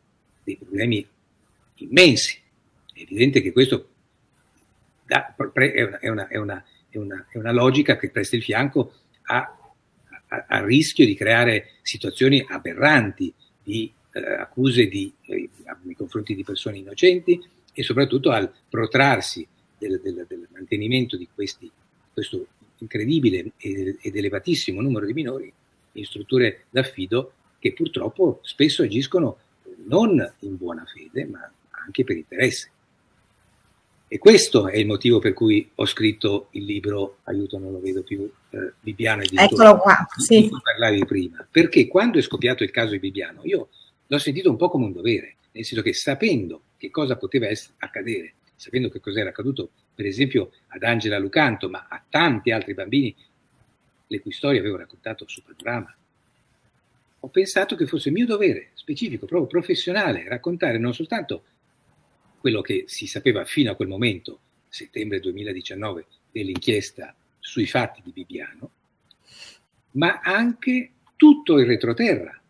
dei 0.48 0.56
problemi 0.56 1.06
immensi, 1.76 2.40
è 2.94 3.00
evidente 3.02 3.42
che 3.42 3.52
questo 3.52 3.86
pre- 5.52 5.72
è, 5.72 5.82
una, 5.82 5.98
è 5.98 6.08
una- 6.08 6.28
è 6.28 6.96
una- 6.96 7.26
è 7.30 7.36
una- 7.36 7.52
logica 7.52 7.98
che 7.98 8.08
presta 8.10 8.36
il 8.36 8.42
fianco 8.42 8.92
al 9.24 10.64
rischio 10.64 11.04
di 11.04 11.14
creare 11.14 11.72
situazioni 11.82 12.44
aberranti 12.48 13.32
di 13.62 13.92
eh, 14.12 14.20
accuse 14.20 14.88
di, 14.88 15.12
eh, 15.26 15.50
nei 15.82 15.94
confronti 15.94 16.34
di 16.34 16.42
persone 16.44 16.78
innocenti 16.78 17.40
e 17.72 17.82
soprattutto 17.82 18.30
al 18.30 18.50
protrarsi 18.68 19.46
del, 19.76 20.00
del, 20.02 20.24
del 20.26 20.48
mantenimento 20.50 21.16
di 21.18 21.28
questi, 21.32 21.70
questo 22.12 22.46
incredibile 22.78 23.52
ed 23.58 23.98
elevatissimo 24.16 24.80
numero 24.80 25.04
di 25.04 25.12
minori 25.12 25.52
in 25.92 26.04
strutture 26.04 26.64
d'affido 26.70 27.32
che 27.58 27.72
purtroppo 27.74 28.40
spesso 28.42 28.82
agiscono 28.82 29.38
non 29.86 30.34
in 30.40 30.56
buona 30.56 30.84
fede, 30.84 31.24
ma 31.26 31.50
anche 31.70 32.04
per 32.04 32.16
interesse. 32.16 32.70
E 34.10 34.16
questo 34.16 34.68
è 34.68 34.76
il 34.76 34.86
motivo 34.86 35.18
per 35.18 35.34
cui 35.34 35.70
ho 35.74 35.84
scritto 35.84 36.48
il 36.52 36.64
libro, 36.64 37.18
aiuto 37.24 37.58
non 37.58 37.72
lo 37.72 37.80
vedo 37.80 38.02
più, 38.02 38.30
eh, 38.50 38.72
Bibiano 38.80 39.20
e 39.20 39.28
Eccolo 39.34 39.76
qua, 39.76 40.06
sì. 40.16 40.42
di 40.42 40.48
cui 40.48 40.60
parlavi 40.62 41.04
prima. 41.04 41.46
Perché 41.50 41.86
quando 41.86 42.18
è 42.18 42.22
scoppiato 42.22 42.62
il 42.64 42.70
caso 42.70 42.92
di 42.92 43.00
Bibiano, 43.00 43.40
io 43.44 43.68
l'ho 44.06 44.18
sentito 44.18 44.48
un 44.48 44.56
po' 44.56 44.70
come 44.70 44.86
un 44.86 44.92
dovere, 44.92 45.36
nel 45.52 45.64
senso 45.64 45.82
che 45.82 45.92
sapendo 45.92 46.62
che 46.78 46.90
cosa 46.90 47.16
poteva 47.16 47.48
essere, 47.48 47.74
accadere, 47.78 48.34
sapendo 48.56 48.88
che 48.88 49.00
cosa 49.00 49.20
era 49.20 49.28
accaduto 49.28 49.70
per 49.94 50.06
esempio 50.06 50.52
ad 50.68 50.84
Angela 50.84 51.18
Lucanto, 51.18 51.68
ma 51.68 51.86
a 51.88 52.02
tanti 52.08 52.50
altri 52.50 52.72
bambini 52.72 53.14
le 54.06 54.20
cui 54.20 54.32
storie 54.32 54.60
avevo 54.60 54.76
raccontato 54.76 55.26
su 55.28 55.42
Panorama, 55.42 55.94
ho 57.20 57.28
pensato 57.28 57.74
che 57.74 57.86
fosse 57.86 58.10
mio 58.10 58.26
dovere 58.26 58.70
specifico, 58.74 59.26
proprio 59.26 59.48
professionale, 59.48 60.28
raccontare 60.28 60.78
non 60.78 60.94
soltanto 60.94 61.44
quello 62.38 62.60
che 62.60 62.84
si 62.86 63.06
sapeva 63.06 63.44
fino 63.44 63.72
a 63.72 63.74
quel 63.74 63.88
momento, 63.88 64.40
settembre 64.68 65.20
2019, 65.20 66.06
dell'inchiesta 66.30 67.14
sui 67.38 67.66
fatti 67.66 68.00
di 68.02 68.12
Bibiano, 68.12 68.70
ma 69.92 70.20
anche 70.22 70.92
tutto 71.16 71.58
il 71.58 71.66
retroterra 71.66 72.40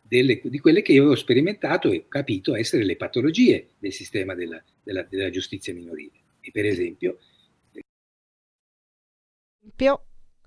delle, 0.00 0.40
di 0.42 0.58
quelle 0.58 0.82
che 0.82 0.92
io 0.92 1.02
avevo 1.02 1.16
sperimentato 1.16 1.90
e 1.90 2.06
capito 2.08 2.54
essere 2.54 2.84
le 2.84 2.96
patologie 2.96 3.70
del 3.78 3.92
sistema 3.92 4.34
della, 4.34 4.62
della, 4.82 5.02
della 5.02 5.30
giustizia 5.30 5.74
minorile. 5.74 6.18
E 6.40 6.50
per 6.52 6.64
esempio, 6.64 7.18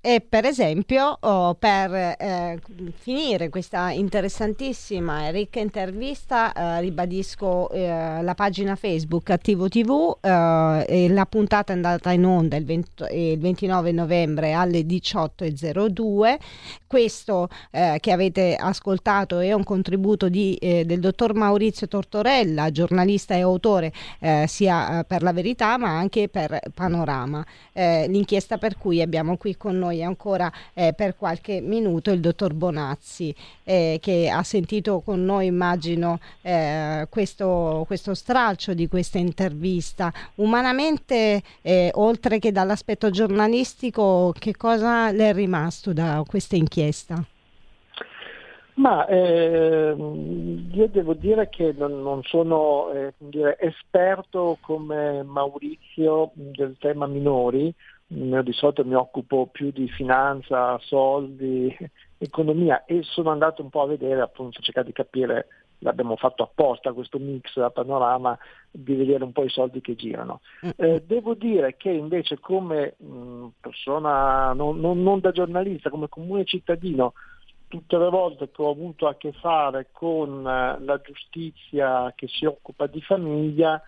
e 0.02 0.22
per 0.22 0.46
esempio, 0.46 1.18
oh, 1.20 1.56
per 1.56 1.94
eh, 1.94 2.58
finire 2.96 3.50
questa 3.50 3.92
interessantissima 3.92 5.28
e 5.28 5.32
ricca 5.32 5.60
intervista, 5.60 6.54
eh, 6.54 6.80
ribadisco 6.80 7.70
eh, 7.72 8.22
la 8.22 8.34
pagina 8.34 8.78
Facebook 8.78 9.30
Attivo 9.30 9.68
TV, 9.68 10.16
eh, 10.22 11.08
la 11.10 11.26
puntata 11.26 11.74
è 11.74 11.76
andata 11.76 12.14
in 12.14 12.24
onda 12.24 12.56
il, 12.56 12.64
20, 12.64 13.04
il 13.12 13.40
29 13.40 13.92
novembre 13.92 14.54
alle 14.54 14.84
18.02. 14.84 16.38
Questo 16.88 17.50
eh, 17.70 17.98
che 18.00 18.14
avete 18.14 18.56
ascoltato 18.56 19.40
è 19.40 19.52
un 19.52 19.66
contributo 19.66 20.30
di, 20.30 20.56
eh, 20.56 20.86
del 20.86 21.02
dottor 21.02 21.34
Maurizio 21.34 21.90
Tortorella, 21.90 22.72
giornalista 22.72 23.36
e 23.36 23.42
autore 23.42 23.92
sia 24.46 25.04
per 25.08 25.24
La 25.24 25.34
Verità 25.34 25.78
ma 25.78 25.98
anche 25.98 26.30
per 26.30 26.60
Panorama. 26.74 27.46
l'inchiesta 27.74 28.58
per 28.58 28.78
cui 28.78 29.02
abbiamo 29.02 29.38
qui 29.38 29.56
con 29.56 29.78
noi 29.78 29.89
noi 29.90 30.04
ancora 30.04 30.52
eh, 30.74 30.94
per 30.94 31.16
qualche 31.16 31.62
minuto 31.62 32.12
il 32.12 32.20
dottor 32.20 32.54
Bonazzi 32.54 33.34
eh, 33.64 33.98
che 34.02 34.30
ha 34.30 34.44
sentito 34.44 35.00
con 35.00 35.26
noi 35.26 35.48
immagino 35.48 36.20
eh, 36.42 37.08
questo, 37.10 37.84
questo, 37.88 38.14
stralcio 38.14 38.74
di 38.74 38.88
questa 38.88 39.18
intervista. 39.18 40.12
Umanamente 40.36 41.42
eh, 41.62 41.92
oltre 41.96 42.40
che 42.40 42.52
dall'aspetto 42.52 43.10
giornalistico 43.10 44.34
che 44.38 44.56
cosa 44.56 45.12
le 45.12 45.30
è 45.30 45.34
rimasto 45.34 45.94
da 45.94 46.24
questa 46.28 46.56
inchiesta? 46.56 47.24
Ma 48.76 49.06
eh, 49.08 49.94
io 50.72 50.88
devo 50.88 51.14
dire 51.14 51.50
che 51.50 51.74
non, 51.78 52.02
non 52.02 52.24
sono 52.24 52.90
eh, 52.94 53.14
dire, 53.18 53.58
esperto 53.60 54.58
come 54.62 55.22
Maurizio 55.24 56.32
del 56.34 56.78
tema 56.80 57.06
minori, 57.06 57.74
di 58.12 58.54
solito 58.54 58.84
mi 58.84 58.96
occupo 58.96 59.48
più 59.52 59.72
di 59.72 59.88
finanza, 59.88 60.80
soldi, 60.80 61.76
economia 62.18 62.84
e 62.86 63.04
sono 63.04 63.30
andato 63.30 63.62
un 63.62 63.70
po' 63.70 63.84
a 63.84 63.88
vedere, 63.88 64.22
appunto, 64.22 64.62
cercare 64.62 64.88
di 64.88 64.94
capire, 64.94 65.48
l'abbiamo 65.80 66.16
fatto 66.16 66.42
apposta 66.42 66.92
questo 66.92 67.20
mix 67.20 67.56
a 67.58 67.70
panorama, 67.70 68.36
di 68.72 68.96
vedere 68.96 69.24
un 69.24 69.32
po' 69.32 69.44
i 69.44 69.50
soldi 69.50 69.80
che 69.80 69.96
girano. 69.96 70.42
Mm. 70.66 70.70
Eh, 70.76 71.04
devo 71.06 71.36
dire 71.36 71.78
che 71.78 71.92
invece 71.92 72.40
come 72.40 72.96
mh, 72.98 73.48
persona, 73.62 74.54
non, 74.54 74.80
non, 74.80 75.04
non 75.04 75.20
da 75.20 75.32
giornalista, 75.32 75.92
come 75.92 76.10
comune 76.10 76.46
cittadino, 76.46 77.14
tutte 77.68 77.96
le 78.00 78.10
volte 78.10 78.50
che 78.50 78.62
ho 78.64 78.72
avuto 78.72 79.08
a 79.08 79.18
che 79.18 79.34
fare 79.34 79.90
con 79.92 80.40
eh, 80.48 80.84
la 80.84 81.00
giustizia 81.00 82.12
che 82.16 82.28
si 82.28 82.46
occupa 82.46 82.88
di 82.88 83.02
famiglia, 83.02 83.80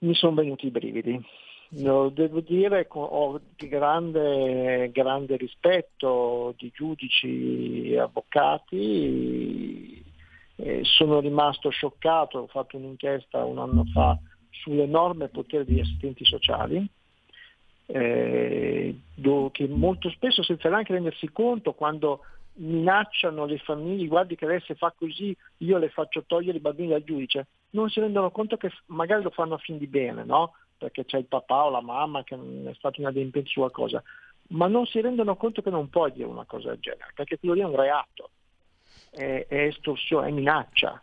mi 0.00 0.14
sono 0.14 0.34
venuti 0.34 0.66
i 0.66 0.70
brividi 0.70 1.24
lo 1.76 2.10
devo 2.10 2.40
dire, 2.40 2.86
ho 2.88 3.40
di 3.56 3.68
grande, 3.68 4.90
grande 4.92 5.36
rispetto 5.36 6.54
di 6.58 6.70
giudici 6.74 7.92
e 7.92 7.98
avvocati, 7.98 10.02
sono 10.82 11.20
rimasto 11.20 11.70
scioccato, 11.70 12.38
ho 12.38 12.46
fatto 12.46 12.76
un'inchiesta 12.76 13.44
un 13.44 13.58
anno 13.58 13.84
fa 13.92 14.18
sull'enorme 14.50 15.28
potere 15.28 15.64
degli 15.64 15.80
assistenti 15.80 16.24
sociali, 16.24 16.86
eh, 17.86 18.96
che 19.50 19.68
molto 19.68 20.10
spesso 20.10 20.42
senza 20.42 20.68
neanche 20.68 20.92
rendersi 20.92 21.30
conto 21.30 21.72
quando 21.72 22.20
minacciano 22.54 23.46
le 23.46 23.58
famiglie, 23.58 24.06
guardi 24.06 24.36
che 24.36 24.46
lei 24.46 24.60
se 24.60 24.74
fa 24.74 24.92
così 24.96 25.34
io 25.58 25.78
le 25.78 25.88
faccio 25.88 26.24
togliere 26.26 26.58
i 26.58 26.60
bambini 26.60 26.90
dal 26.90 27.02
giudice, 27.02 27.46
non 27.70 27.88
si 27.88 28.00
rendono 28.00 28.30
conto 28.30 28.58
che 28.58 28.70
magari 28.86 29.22
lo 29.22 29.30
fanno 29.30 29.54
a 29.54 29.58
fin 29.58 29.78
di 29.78 29.86
bene, 29.86 30.24
no? 30.24 30.52
Perché 30.82 31.04
c'è 31.04 31.18
il 31.18 31.26
papà 31.26 31.66
o 31.66 31.70
la 31.70 31.80
mamma 31.80 32.24
che 32.24 32.34
è 32.34 32.74
stato 32.74 33.00
inadempiente 33.00 33.48
su 33.48 33.60
qualcosa, 33.60 34.02
ma 34.48 34.66
non 34.66 34.84
si 34.84 35.00
rendono 35.00 35.36
conto 35.36 35.62
che 35.62 35.70
non 35.70 35.88
puoi 35.88 36.10
dire 36.10 36.26
una 36.26 36.44
cosa 36.44 36.70
del 36.70 36.80
genere, 36.80 37.12
perché 37.14 37.38
quello 37.38 37.54
lì 37.54 37.60
è 37.60 37.64
un 37.64 37.76
reato, 37.76 38.30
è, 39.10 39.46
è 39.48 39.66
estorsione, 39.66 40.28
è 40.28 40.32
minaccia. 40.32 41.00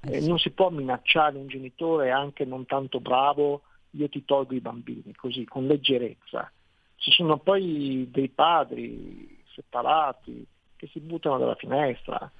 Eh, 0.00 0.20
non 0.20 0.38
si 0.38 0.50
può 0.50 0.70
minacciare 0.70 1.36
un 1.36 1.48
genitore 1.48 2.12
anche 2.12 2.44
non 2.44 2.64
tanto 2.64 3.00
bravo, 3.00 3.62
io 3.90 4.08
ti 4.08 4.24
tolgo 4.24 4.54
i 4.54 4.60
bambini, 4.60 5.12
così, 5.16 5.44
con 5.44 5.66
leggerezza. 5.66 6.50
Ci 6.94 7.10
sono 7.10 7.38
poi 7.38 8.08
dei 8.08 8.28
padri 8.28 9.42
separati 9.52 10.46
che 10.76 10.86
si 10.86 11.00
buttano 11.00 11.38
dalla 11.38 11.56
finestra, 11.56 12.30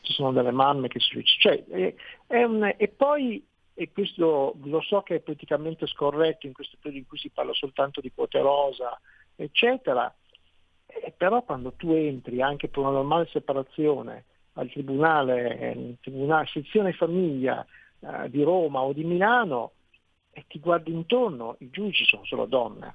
ci 0.00 0.12
sono 0.12 0.32
delle 0.32 0.50
mamme 0.50 0.88
che 0.88 0.98
si 0.98 1.10
suicidano. 1.10 1.92
Cioè, 2.26 2.74
e 2.76 2.88
poi 2.88 3.46
e 3.74 3.90
questo 3.92 4.56
lo 4.62 4.80
so 4.80 5.02
che 5.02 5.16
è 5.16 5.20
politicamente 5.20 5.86
scorretto 5.86 6.46
in 6.46 6.52
questo 6.52 6.76
periodo 6.80 7.00
in 7.00 7.08
cui 7.08 7.18
si 7.18 7.30
parla 7.30 7.52
soltanto 7.52 8.00
di 8.00 8.12
quote 8.14 8.38
rosa, 8.38 8.98
eccetera, 9.34 10.12
eh, 10.86 11.12
però 11.16 11.42
quando 11.42 11.72
tu 11.72 11.90
entri 11.90 12.40
anche 12.40 12.68
per 12.68 12.78
una 12.78 12.90
normale 12.90 13.26
separazione 13.26 14.24
al 14.52 14.70
tribunale, 14.70 15.58
eh, 15.58 15.96
tribunale 16.00 16.46
sezione 16.46 16.92
famiglia 16.92 17.66
eh, 17.98 18.30
di 18.30 18.42
Roma 18.42 18.80
o 18.80 18.92
di 18.92 19.02
Milano 19.02 19.72
e 20.30 20.44
ti 20.46 20.60
guardi 20.60 20.92
intorno, 20.92 21.56
i 21.58 21.70
giudici 21.70 22.04
sono 22.04 22.24
solo 22.24 22.46
donne. 22.46 22.94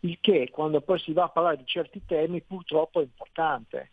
Il 0.00 0.18
che 0.20 0.50
quando 0.50 0.80
poi 0.80 0.98
si 0.98 1.12
va 1.12 1.24
a 1.24 1.28
parlare 1.28 1.56
di 1.56 1.66
certi 1.66 2.02
temi 2.04 2.42
purtroppo 2.42 3.00
è 3.00 3.04
importante. 3.04 3.90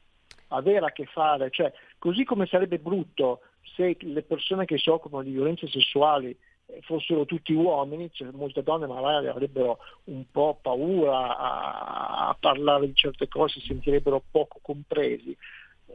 Avere 0.48 0.88
a 0.88 0.92
che 0.92 1.06
fare, 1.06 1.52
cioè 1.52 1.72
così 2.00 2.24
come 2.24 2.48
sarebbe 2.48 2.80
brutto 2.80 3.42
se 3.76 3.96
le 4.00 4.22
persone 4.24 4.66
che 4.66 4.78
si 4.78 4.90
occupano 4.90 5.24
di 5.24 5.32
violenze 5.32 5.68
sessuali 5.68 6.30
eh, 6.30 6.82
fossero 6.82 7.26
tutti 7.26 7.54
uomini, 7.54 8.10
cioè 8.12 8.30
molte 8.32 8.64
donne 8.64 8.88
magari 8.88 9.28
avrebbero 9.28 9.80
un 10.06 10.24
po' 10.32 10.58
paura 10.62 11.38
a, 11.38 12.28
a 12.30 12.38
parlare 12.40 12.88
di 12.88 12.96
certe 12.96 13.28
cose, 13.28 13.60
si 13.60 13.68
sentirebbero 13.68 14.24
poco 14.30 14.60
compresi. 14.62 15.36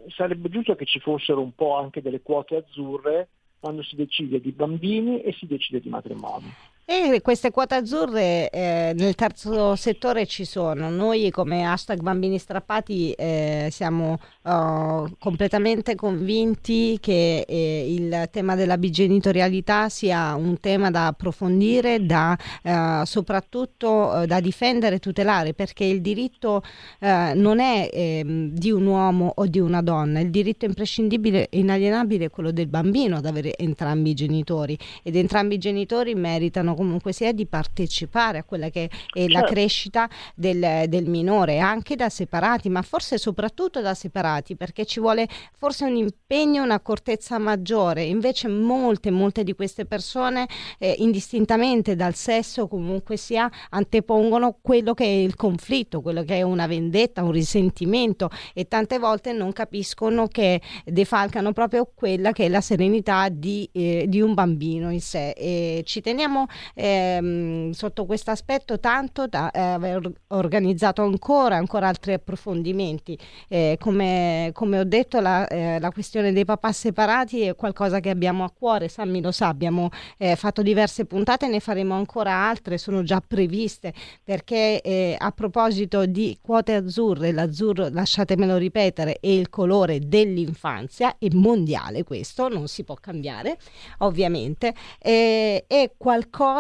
Sarebbe 0.09 0.49
giusto 0.49 0.75
che 0.75 0.85
ci 0.85 1.01
fossero 1.01 1.41
un 1.41 1.55
po' 1.55 1.77
anche 1.77 2.03
delle 2.03 2.21
quote 2.21 2.57
azzurre 2.57 3.29
quando 3.61 3.83
si 3.83 3.97
decide 3.97 4.41
di 4.41 4.53
bambini 4.53 5.23
e 5.23 5.33
si 5.33 5.47
decide 5.47 5.81
di 5.81 5.89
matrimoni. 5.89 6.53
E 6.87 7.23
queste 7.23 7.51
quote 7.51 7.77
azzurre 7.77 8.51
eh, 8.51 8.93
nel 8.95 9.15
terzo 9.15 9.75
settore 9.75 10.27
ci 10.27 10.45
sono. 10.45 10.91
Noi 10.91 11.31
come 11.31 11.65
hashtag 11.65 12.03
bambini 12.03 12.37
strappati 12.37 13.13
eh, 13.13 13.69
siamo 13.71 14.19
uh, 14.43 15.09
completamente 15.19 15.95
convinti 15.95 16.99
che 17.01 17.47
eh, 17.49 17.87
il 17.91 18.29
tema 18.31 18.55
della 18.55 18.77
bigenitorialità 18.77 19.89
sia 19.89 20.35
un 20.35 20.61
tema 20.61 20.91
da 20.91 21.07
approfondire, 21.07 22.05
da, 22.05 22.37
uh, 22.65 23.05
soprattutto 23.05 23.89
uh, 23.89 24.27
da 24.27 24.41
difendere 24.41 24.97
e 24.97 24.99
tutelare, 24.99 25.55
perché 25.55 25.85
il 25.85 26.03
diritto 26.03 26.63
non 27.01 27.61
è 27.61 27.89
ehm, 27.93 28.51
di 28.51 28.71
un 28.71 28.87
uomo 28.87 29.33
o 29.37 29.47
di 29.47 29.59
una 29.59 29.81
donna, 29.83 30.21
il 30.21 30.31
diritto 30.31 30.65
imprescindibile 30.65 31.49
e 31.49 31.59
inalienabile 31.59 32.27
è 32.27 32.31
quello 32.31 32.51
del 32.51 32.67
bambino 32.67 33.17
ad 33.17 33.27
avere 33.27 33.57
entrambi 33.57 34.11
i 34.11 34.15
genitori 34.15 34.77
ed 35.03 35.17
entrambi 35.17 35.55
i 35.55 35.59
genitori 35.59 36.15
meritano 36.15 36.74
comunque 36.75 37.13
sia 37.13 37.33
di 37.33 37.47
partecipare 37.47 38.39
a 38.39 38.45
quella 38.45 38.69
che 38.71 38.91
è 39.13 39.27
la 39.29 39.41
Certo. 39.41 39.53
crescita 39.53 40.09
del, 40.35 40.89
del 40.89 41.07
minore, 41.07 41.59
anche 41.59 41.97
da 41.97 42.09
separati, 42.09 42.69
ma 42.69 42.83
forse 42.83 43.19
soprattutto 43.19 43.81
da 43.81 43.95
separati, 43.95 44.57
perché 44.57 44.85
ci 44.85 45.01
vuole 45.01 45.29
forse 45.57 45.85
un 45.85 45.97
impegno, 45.97 46.63
un'accortezza 46.63 47.39
maggiore. 47.39 48.05
Invece 48.05 48.49
molte, 48.49 49.11
molte 49.11 49.45
di 49.45 49.55
queste 49.55 49.85
persone, 49.85 50.47
eh, 50.79 50.95
indistintamente 50.99 51.97
dal 51.97 52.15
sesso, 52.15 52.69
comunque 52.69 53.17
sia, 53.17 53.51
antepongono 53.71 54.59
quello 54.61 54.95
che 54.95 55.05
è 55.05 55.09
il 55.09 55.37
conflitto, 55.37 56.01
quello 56.01 56.23
che 56.23 56.37
è 56.37 56.43
una 56.43 56.67
vendetta, 56.67 57.23
un 57.23 57.33
risentimento 57.33 58.31
e 58.55 58.67
tante 58.69 58.99
volte 58.99 59.33
non 59.33 59.53
capiscono 59.53 60.27
che 60.29 60.61
defalcano 60.85 61.53
proprio 61.53 61.91
quella 61.95 62.33
che 62.33 62.47
è 62.47 62.49
la 62.49 62.61
serenità 62.61 63.29
di, 63.29 63.69
eh, 63.73 64.07
di 64.09 64.21
un 64.21 64.35
bambino 64.35 64.91
in 64.91 65.01
sé. 65.01 65.31
E 65.31 65.83
ci 65.85 66.01
teniamo 66.01 66.47
ehm, 66.75 67.71
sotto 67.73 68.07
questo 68.07 68.31
aspetto 68.31 68.81
tanto 68.81 69.27
da 69.27 69.51
eh, 69.51 69.61
aver 69.61 70.11
organizzato 70.29 71.03
ancora, 71.03 71.57
ancora 71.57 71.89
altri 71.89 72.13
approfondimenti. 72.15 73.19
Eh, 73.49 73.77
come, 73.79 74.51
come 74.53 74.79
ho 74.79 74.85
detto, 74.85 75.21
la, 75.21 75.47
eh, 75.47 75.79
la 75.79 75.91
questione 75.91 76.33
dei 76.33 76.45
papà 76.45 76.73
separati 76.73 77.43
è 77.43 77.55
qualcosa 77.55 78.01
che 78.01 78.11
abbiamo 78.11 78.45
a 78.45 78.51
cuore, 78.51 78.89
Sammy 78.89 79.21
lo 79.21 79.33
sa, 79.33 79.49
abbiamo 79.49 79.91
eh, 80.19 80.37
fatto 80.37 80.63
diverse 80.63 81.05
puntate, 81.05 81.49
ne 81.49 81.61
faremo 81.61 81.95
ancora 81.95 82.33
altre, 82.33 82.79
sono 82.79 83.03
già 83.03 83.23
previste, 83.27 83.93
perché 84.23 84.81
eh, 84.81 85.17
a 85.19 85.31
proposito 85.33 86.07
di 86.07 86.39
quote 86.41 86.75
azzurre, 86.75 87.33
l'azzurro, 87.33 87.89
lasciatemelo 87.91 88.57
ripetere, 88.57 89.19
è 89.21 89.29
il 89.29 89.51
colore 89.51 90.01
dell'infanzia, 90.01 91.17
è 91.19 91.29
mondiale 91.33 92.05
questo, 92.05 92.49
non 92.49 92.69
si 92.69 92.85
può 92.85 92.95
cambiare, 92.95 93.59
ovviamente, 93.99 94.75
eh, 94.99 95.65
è 95.67 95.93
qualcosa 95.97 96.54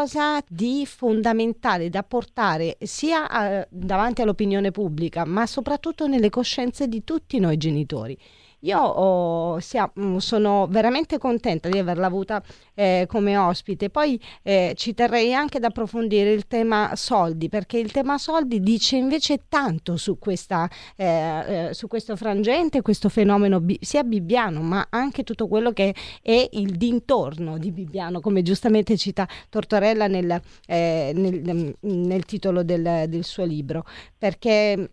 di 0.48 0.84
fondamentale 0.86 1.88
da 1.88 2.02
portare 2.02 2.76
sia 2.80 3.60
eh, 3.60 3.68
davanti 3.70 4.22
all'opinione 4.22 4.70
pubblica, 4.70 5.24
ma 5.24 5.46
soprattutto 5.46 6.06
nelle 6.06 6.30
coscienze 6.30 6.88
di 6.88 7.04
tutti 7.04 7.38
noi 7.38 7.56
genitori. 7.56 8.18
Io 8.64 8.78
oh, 8.80 9.60
sia- 9.60 9.90
mm, 10.00 10.16
sono 10.16 10.66
veramente 10.70 11.18
contenta 11.18 11.68
di 11.68 11.76
averla 11.78 12.06
avuta 12.06 12.42
eh, 12.74 13.04
come 13.06 13.36
ospite. 13.36 13.90
Poi 13.90 14.18
eh, 14.42 14.72
ci 14.74 14.94
terrei 14.94 15.34
anche 15.34 15.58
ad 15.58 15.64
approfondire 15.64 16.32
il 16.32 16.46
tema 16.46 16.92
soldi, 16.96 17.50
perché 17.50 17.78
il 17.78 17.92
tema 17.92 18.16
soldi 18.16 18.60
dice 18.60 18.96
invece 18.96 19.42
tanto 19.48 19.96
su, 19.98 20.18
questa, 20.18 20.68
eh, 20.96 21.68
eh, 21.68 21.74
su 21.74 21.88
questo 21.88 22.16
frangente, 22.16 22.80
questo 22.80 23.10
fenomeno 23.10 23.60
bi- 23.60 23.78
sia 23.82 24.02
bibbiano, 24.02 24.62
ma 24.62 24.86
anche 24.88 25.24
tutto 25.24 25.46
quello 25.46 25.72
che 25.72 25.94
è 26.22 26.48
il 26.52 26.76
dintorno 26.76 27.58
di 27.58 27.70
Bibbiano, 27.70 28.20
come 28.20 28.40
giustamente 28.42 28.96
cita 28.96 29.28
Tortorella 29.50 30.06
nel, 30.06 30.40
eh, 30.66 31.12
nel- 31.14 31.76
nel 31.80 32.24
titolo 32.24 32.62
del, 32.62 33.04
del 33.08 33.24
suo 33.24 33.44
libro. 33.44 33.84
Perché 34.16 34.88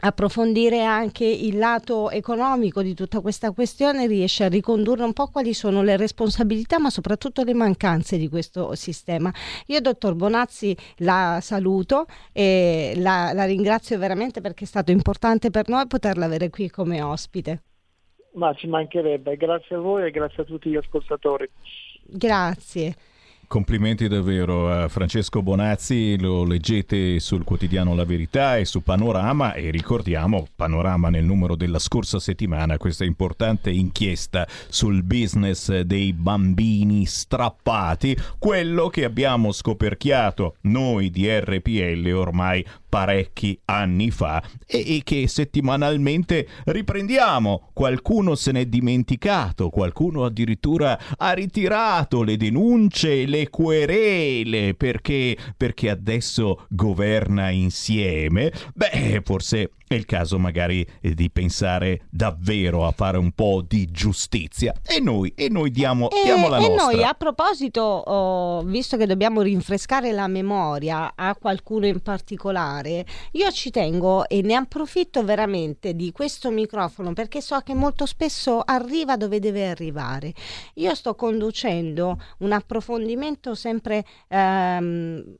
approfondire 0.00 0.82
anche 0.84 1.24
il 1.24 1.58
lato 1.58 2.10
economico 2.10 2.82
di 2.82 2.94
tutta 2.94 3.20
questa 3.20 3.52
questione 3.52 4.06
riesce 4.06 4.44
a 4.44 4.48
ricondurre 4.48 5.04
un 5.04 5.12
po' 5.12 5.28
quali 5.28 5.54
sono 5.54 5.82
le 5.82 5.96
responsabilità 5.96 6.78
ma 6.78 6.90
soprattutto 6.90 7.42
le 7.42 7.54
mancanze 7.54 8.18
di 8.18 8.28
questo 8.28 8.74
sistema. 8.74 9.32
Io 9.66 9.80
dottor 9.80 10.14
Bonazzi 10.14 10.76
la 10.98 11.38
saluto 11.40 12.06
e 12.32 12.94
la, 12.96 13.32
la 13.32 13.44
ringrazio 13.44 13.98
veramente 13.98 14.40
perché 14.40 14.64
è 14.64 14.66
stato 14.66 14.90
importante 14.90 15.50
per 15.50 15.68
noi 15.68 15.86
poterla 15.86 16.24
avere 16.24 16.50
qui 16.50 16.68
come 16.68 17.02
ospite. 17.02 17.62
Ma 18.34 18.52
ci 18.52 18.66
mancherebbe, 18.66 19.36
grazie 19.36 19.76
a 19.76 19.78
voi 19.78 20.06
e 20.06 20.10
grazie 20.10 20.42
a 20.42 20.46
tutti 20.46 20.68
gli 20.68 20.76
ascoltatori. 20.76 21.48
Grazie. 22.02 22.94
Complimenti 23.48 24.08
davvero 24.08 24.72
a 24.72 24.88
Francesco 24.88 25.40
Bonazzi, 25.40 26.18
lo 26.18 26.42
leggete 26.42 27.20
sul 27.20 27.44
quotidiano 27.44 27.94
La 27.94 28.04
Verità 28.04 28.56
e 28.56 28.64
su 28.64 28.82
Panorama 28.82 29.54
e 29.54 29.70
ricordiamo 29.70 30.48
Panorama 30.56 31.10
nel 31.10 31.24
numero 31.24 31.54
della 31.54 31.78
scorsa 31.78 32.18
settimana 32.18 32.76
questa 32.76 33.04
importante 33.04 33.70
inchiesta 33.70 34.48
sul 34.68 35.04
business 35.04 35.78
dei 35.80 36.12
bambini 36.12 37.06
strappati, 37.06 38.16
quello 38.36 38.88
che 38.88 39.04
abbiamo 39.04 39.52
scoperchiato 39.52 40.56
noi 40.62 41.10
di 41.10 41.28
RPL 41.30 42.10
ormai 42.12 42.66
parecchi 42.96 43.60
anni 43.66 44.10
fa 44.10 44.42
e, 44.66 44.96
e 44.96 45.02
che 45.04 45.28
settimanalmente 45.28 46.48
riprendiamo. 46.64 47.68
Qualcuno 47.74 48.34
se 48.34 48.52
n'è 48.52 48.64
dimenticato, 48.64 49.68
qualcuno 49.68 50.24
addirittura 50.24 50.98
ha 51.18 51.32
ritirato 51.32 52.22
le 52.22 52.38
denunce, 52.38 53.26
le 53.26 53.50
querele 53.50 54.72
perché, 54.72 55.36
perché 55.54 55.90
adesso 55.90 56.64
governa 56.70 57.50
insieme. 57.50 58.50
Beh, 58.72 59.20
forse 59.22 59.72
è 59.88 59.94
il 59.94 60.04
caso 60.04 60.38
magari 60.38 60.86
di 61.00 61.30
pensare 61.30 62.02
davvero 62.10 62.86
a 62.86 62.92
fare 62.92 63.18
un 63.18 63.30
po' 63.32 63.62
di 63.66 63.86
giustizia 63.90 64.74
e 64.84 65.00
noi, 65.00 65.32
e 65.36 65.48
noi 65.48 65.70
diamo, 65.70 66.08
diamo 66.24 66.48
la 66.48 66.58
e 66.58 66.68
nostra. 66.68 66.84
noi 66.84 67.02
a 67.04 67.14
proposito, 67.14 67.80
oh, 67.80 68.62
visto 68.62 68.96
che 68.96 69.06
dobbiamo 69.06 69.42
rinfrescare 69.42 70.12
la 70.12 70.26
memoria 70.26 71.12
a 71.14 71.36
qualcuno 71.36 71.86
in 71.86 72.00
particolare, 72.00 73.06
io 73.32 73.50
ci 73.52 73.70
tengo 73.70 74.28
e 74.28 74.42
ne 74.42 74.54
approfitto 74.54 75.24
veramente 75.24 75.94
di 75.94 76.10
questo 76.10 76.50
microfono 76.50 77.12
perché 77.12 77.40
so 77.40 77.60
che 77.60 77.74
molto 77.74 78.06
spesso 78.06 78.60
arriva 78.64 79.16
dove 79.16 79.38
deve 79.38 79.68
arrivare. 79.68 80.32
Io 80.74 80.94
sto 80.94 81.14
conducendo 81.14 82.20
un 82.38 82.52
approfondimento 82.52 83.54
sempre 83.54 84.04
ehm, 84.28 85.36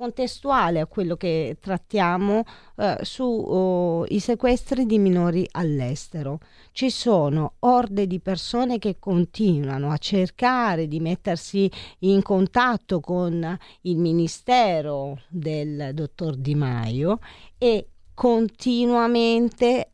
contestuale 0.00 0.80
a 0.80 0.86
quello 0.86 1.14
che 1.14 1.58
trattiamo 1.60 2.44
eh, 2.76 2.96
sui 3.02 4.18
sequestri 4.18 4.86
di 4.86 4.98
minori 4.98 5.46
all'estero. 5.50 6.40
Ci 6.72 6.88
sono 6.88 7.56
orde 7.58 8.06
di 8.06 8.18
persone 8.18 8.78
che 8.78 8.96
continuano 8.98 9.90
a 9.90 9.98
cercare 9.98 10.88
di 10.88 11.00
mettersi 11.00 11.70
in 11.98 12.22
contatto 12.22 13.00
con 13.00 13.58
il 13.82 13.98
ministero 13.98 15.20
del 15.28 15.90
dottor 15.92 16.36
Di 16.36 16.54
Maio 16.54 17.18
e 17.58 17.88
continuamente 18.14 19.90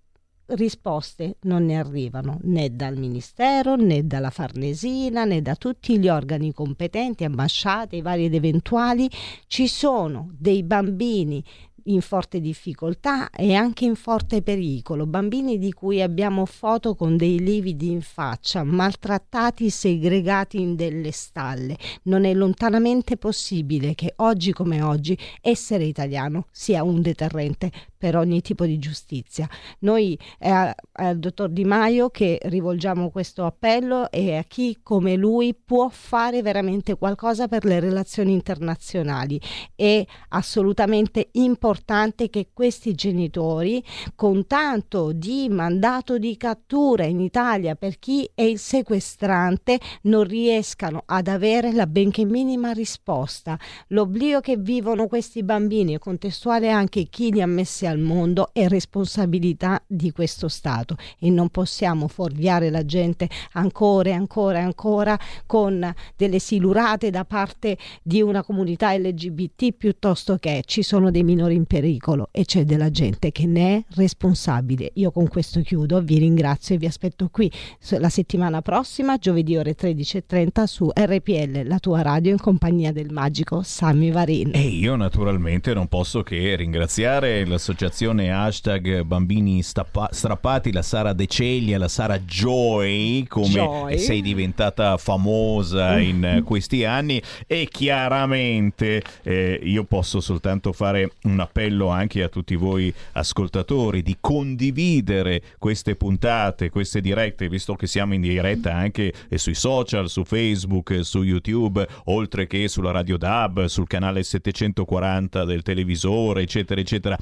risposte 0.49 1.36
non 1.42 1.64
ne 1.64 1.78
arrivano 1.78 2.38
né 2.42 2.74
dal 2.74 2.97
Ministero 2.97 3.74
né 3.76 4.07
dalla 4.07 4.30
Farnesina 4.30 5.24
né 5.24 5.42
da 5.42 5.57
tutti 5.57 5.99
gli 5.99 6.09
organi 6.09 6.53
competenti, 6.53 7.24
ambasciate, 7.24 8.03
vari 8.03 8.26
ed 8.26 8.34
eventuali. 8.34 9.11
Ci 9.47 9.66
sono 9.66 10.30
dei 10.38 10.62
bambini 10.62 11.42
in 11.86 12.01
forte 12.01 12.40
difficoltà 12.40 13.30
e 13.30 13.55
anche 13.55 13.84
in 13.84 13.94
forte 13.94 14.42
pericolo, 14.42 15.07
bambini 15.07 15.59
di 15.59 15.72
cui 15.72 16.03
abbiamo 16.03 16.47
foto 16.47 16.94
con 16.94 17.16
dei 17.16 17.38
lividi 17.38 17.90
in 17.90 18.01
faccia, 18.01 18.64
maltrattati, 18.64 19.70
segregati 19.70 20.61
in 20.61 20.74
delle 20.76 21.11
stalle. 21.11 21.76
Non 22.05 22.24
è 22.24 22.34
lontanamente 22.34 23.16
possibile 23.16 23.94
che 23.94 24.14
oggi 24.16 24.53
come 24.53 24.82
oggi 24.82 25.16
essere 25.40 25.84
italiano 25.84 26.47
sia 26.51 26.82
un 26.82 27.01
deterrente 27.03 27.70
per 27.97 28.16
ogni 28.16 28.40
tipo 28.40 28.64
di 28.64 28.78
giustizia. 28.78 29.49
Noi 29.80 30.18
è 30.38 30.74
al 30.92 31.18
dottor 31.18 31.49
Di 31.51 31.64
Maio 31.64 32.11
che 32.11 32.38
rivolgiamo 32.42 33.11
questo 33.11 33.44
appello 33.44 34.11
e 34.11 34.36
a 34.36 34.42
chi 34.42 34.78
come 34.82 35.16
lui 35.16 35.55
può 35.55 35.88
fare 35.88 36.42
veramente 36.42 36.97
qualcosa 36.97 37.49
per 37.49 37.64
le 37.64 37.80
relazioni 37.80 38.32
internazionali. 38.32 39.40
È 39.74 40.05
assolutamente 40.28 41.28
importante 41.32 42.28
che 42.30 42.49
questi 42.53 42.94
genitori, 42.94 43.82
con 44.14 44.47
tanto 44.47 45.12
di 45.12 45.49
mandato 45.49 46.18
di 46.18 46.36
cattura 46.36 47.05
in 47.05 47.20
Italia 47.20 47.74
per 47.74 47.99
chi 47.99 48.28
è 48.34 48.42
il 48.42 48.59
sequestrante, 48.59 49.78
non 50.03 50.24
riescano 50.24 51.03
ad 51.07 51.28
avere 51.28 51.72
la 51.72 51.86
benché 51.86 52.24
minima 52.24 52.72
risposta. 52.72 53.59
L'oblio 53.88 54.40
che 54.40 54.57
vivono 54.57 55.07
questi 55.07 55.42
bambini 55.42 55.94
e 55.94 55.99
contestuale 55.99 56.70
anche 56.70 57.05
chi 57.05 57.32
li 57.32 57.40
ha 57.40 57.47
messi 57.47 57.86
al 57.87 57.99
mondo 57.99 58.51
è 58.53 58.68
responsabilità 58.68 59.82
di 59.87 60.12
questo 60.12 60.49
Stato 60.49 60.97
e 61.18 61.30
non 61.30 61.49
possiamo 61.49 62.09
fuorviare 62.09 62.70
la 62.70 62.84
gente 62.84 63.28
ancora 63.53 64.11
e 64.11 64.12
ancora 64.12 64.59
e 64.59 64.62
ancora 64.62 65.18
con 65.47 65.95
delle 66.16 66.39
silurate 66.39 67.11
da 67.11 67.24
parte 67.24 67.76
di 68.03 68.20
una 68.22 68.43
comunità 68.43 68.97
LGBT 68.97 69.72
piuttosto 69.72 70.37
che 70.37 70.62
ci 70.66 70.82
sono 70.82 71.11
dei 71.11 71.22
minori 71.22 71.55
in 71.55 71.64
pericolo 71.64 72.28
e 72.32 72.45
c'è 72.45 72.64
della 72.64 72.91
gente 72.91 73.32
che 73.32 73.47
ne 73.47 73.76
è 73.76 73.84
responsabile. 73.95 74.91
Io 74.95 75.11
con 75.11 75.28
questo 75.28 75.61
chiudo, 75.61 76.01
vi 76.03 76.18
ringrazio 76.18 76.74
e 76.74 76.78
vi 76.78 76.87
aspetto 76.87 77.28
qui 77.30 77.51
la 77.99 78.09
settimana 78.09 78.62
prossima, 78.62 79.16
giovedì 79.16 79.57
ore 79.57 79.74
13.30 79.74 80.64
su 80.64 80.91
RPL, 80.93 81.66
la 81.66 81.78
tua 81.78 82.03
radio 82.03 82.32
in 82.32 82.39
compagnia 82.39 82.93
del 82.93 83.11
magico 83.11 83.62
Sammy 83.62 84.11
Varin. 84.11 84.51
E 84.55 84.61
io 84.61 84.97
naturalmente 84.97 85.74
non 85.74 85.87
posso 85.89 86.22
che 86.22 86.57
ringraziare 86.57 87.45
la 87.47 87.59
società 87.77 87.87
dell'associazione 87.87 88.33
hashtag 88.33 89.03
bambini 89.03 89.62
stappa- 89.62 90.09
strappati, 90.11 90.72
la 90.72 90.83
Sara 90.83 91.12
De 91.12 91.27
Ceglia, 91.27 91.79
la 91.79 91.89
Sara 91.89 92.18
Joy, 92.18 93.27
come 93.27 93.49
Joy. 93.49 93.99
sei 93.99 94.22
diventata 94.22 94.97
famosa 94.97 95.99
in 95.99 96.24
eh, 96.24 96.43
questi 96.43 96.85
anni 96.85 97.22
e 97.47 97.68
chiaramente 97.70 99.03
eh, 99.22 99.61
io 99.62 99.85
posso 99.85 100.20
soltanto 100.20 100.72
fare 100.72 101.12
un 101.24 101.39
appello 101.41 101.89
anche 101.89 102.22
a 102.22 102.29
tutti 102.29 102.57
voi 102.57 102.93
ascoltatori 103.12 104.03
di 104.03 104.16
condividere 104.20 105.43
queste 105.59 105.95
puntate, 105.95 106.70
queste 106.70 107.01
dirette, 107.01 107.49
visto 107.49 107.74
che 107.74 107.87
siamo 107.87 108.14
in 108.14 108.22
diretta 108.22 108.74
anche 108.74 109.12
eh, 109.29 109.39
sui 109.39 109.55
social, 109.55 110.09
su 110.09 110.24
Facebook, 110.24 110.91
eh, 110.91 111.05
su 111.05 111.22
YouTube, 111.22 111.87
oltre 112.05 112.47
che 112.47 112.68
sulla 112.68 112.91
Radio 112.91 113.18
DAB, 113.18 113.66
sul 113.66 113.87
canale 113.87 114.22
740 114.22 115.45
del 115.45 115.62
televisore, 115.62 116.43
eccetera, 116.43 116.81
eccetera. 116.81 117.16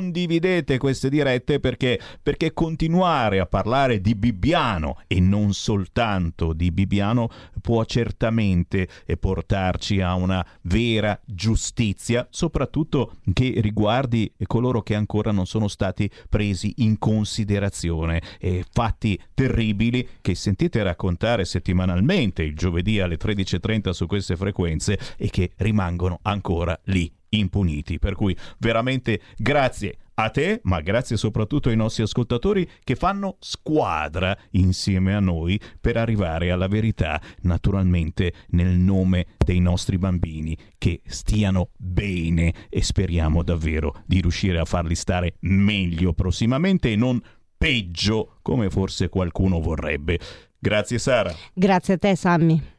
Condividete 0.00 0.78
queste 0.78 1.10
dirette 1.10 1.60
perché, 1.60 2.00
perché 2.22 2.54
continuare 2.54 3.38
a 3.38 3.44
parlare 3.44 4.00
di 4.00 4.14
Bibbiano 4.14 5.02
e 5.06 5.20
non 5.20 5.52
soltanto 5.52 6.54
di 6.54 6.72
Bibbiano 6.72 7.28
può 7.60 7.84
certamente 7.84 8.88
portarci 9.18 10.00
a 10.00 10.14
una 10.14 10.44
vera 10.62 11.20
giustizia, 11.26 12.26
soprattutto 12.30 13.16
che 13.34 13.56
riguardi 13.58 14.32
coloro 14.46 14.80
che 14.80 14.94
ancora 14.94 15.32
non 15.32 15.44
sono 15.44 15.68
stati 15.68 16.10
presi 16.30 16.72
in 16.78 16.96
considerazione. 16.96 18.22
E 18.38 18.64
fatti 18.72 19.20
terribili 19.34 20.08
che 20.22 20.34
sentite 20.34 20.82
raccontare 20.82 21.44
settimanalmente 21.44 22.42
il 22.42 22.56
giovedì 22.56 23.00
alle 23.00 23.18
13.30 23.18 23.90
su 23.90 24.06
queste 24.06 24.34
frequenze 24.34 24.98
e 25.18 25.28
che 25.28 25.50
rimangono 25.58 26.20
ancora 26.22 26.80
lì 26.84 27.12
impuniti. 27.30 27.98
Per 27.98 28.14
cui 28.14 28.36
veramente 28.58 29.20
grazie 29.36 29.96
a 30.14 30.30
te, 30.30 30.60
ma 30.64 30.80
grazie 30.80 31.16
soprattutto 31.16 31.70
ai 31.70 31.76
nostri 31.76 32.02
ascoltatori 32.02 32.68
che 32.84 32.94
fanno 32.94 33.36
squadra 33.40 34.36
insieme 34.50 35.14
a 35.14 35.20
noi 35.20 35.58
per 35.80 35.96
arrivare 35.96 36.50
alla 36.50 36.68
verità, 36.68 37.20
naturalmente 37.42 38.32
nel 38.48 38.76
nome 38.78 39.26
dei 39.38 39.60
nostri 39.60 39.96
bambini 39.98 40.56
che 40.76 41.00
stiano 41.06 41.70
bene 41.76 42.52
e 42.68 42.82
speriamo 42.82 43.42
davvero 43.42 44.02
di 44.06 44.20
riuscire 44.20 44.58
a 44.58 44.64
farli 44.64 44.94
stare 44.94 45.36
meglio 45.40 46.12
prossimamente 46.12 46.92
e 46.92 46.96
non 46.96 47.20
peggio 47.56 48.38
come 48.42 48.70
forse 48.70 49.08
qualcuno 49.08 49.60
vorrebbe. 49.60 50.18
Grazie 50.58 50.98
Sara. 50.98 51.34
Grazie 51.54 51.94
a 51.94 51.98
te, 51.98 52.16
Sammy. 52.16 52.78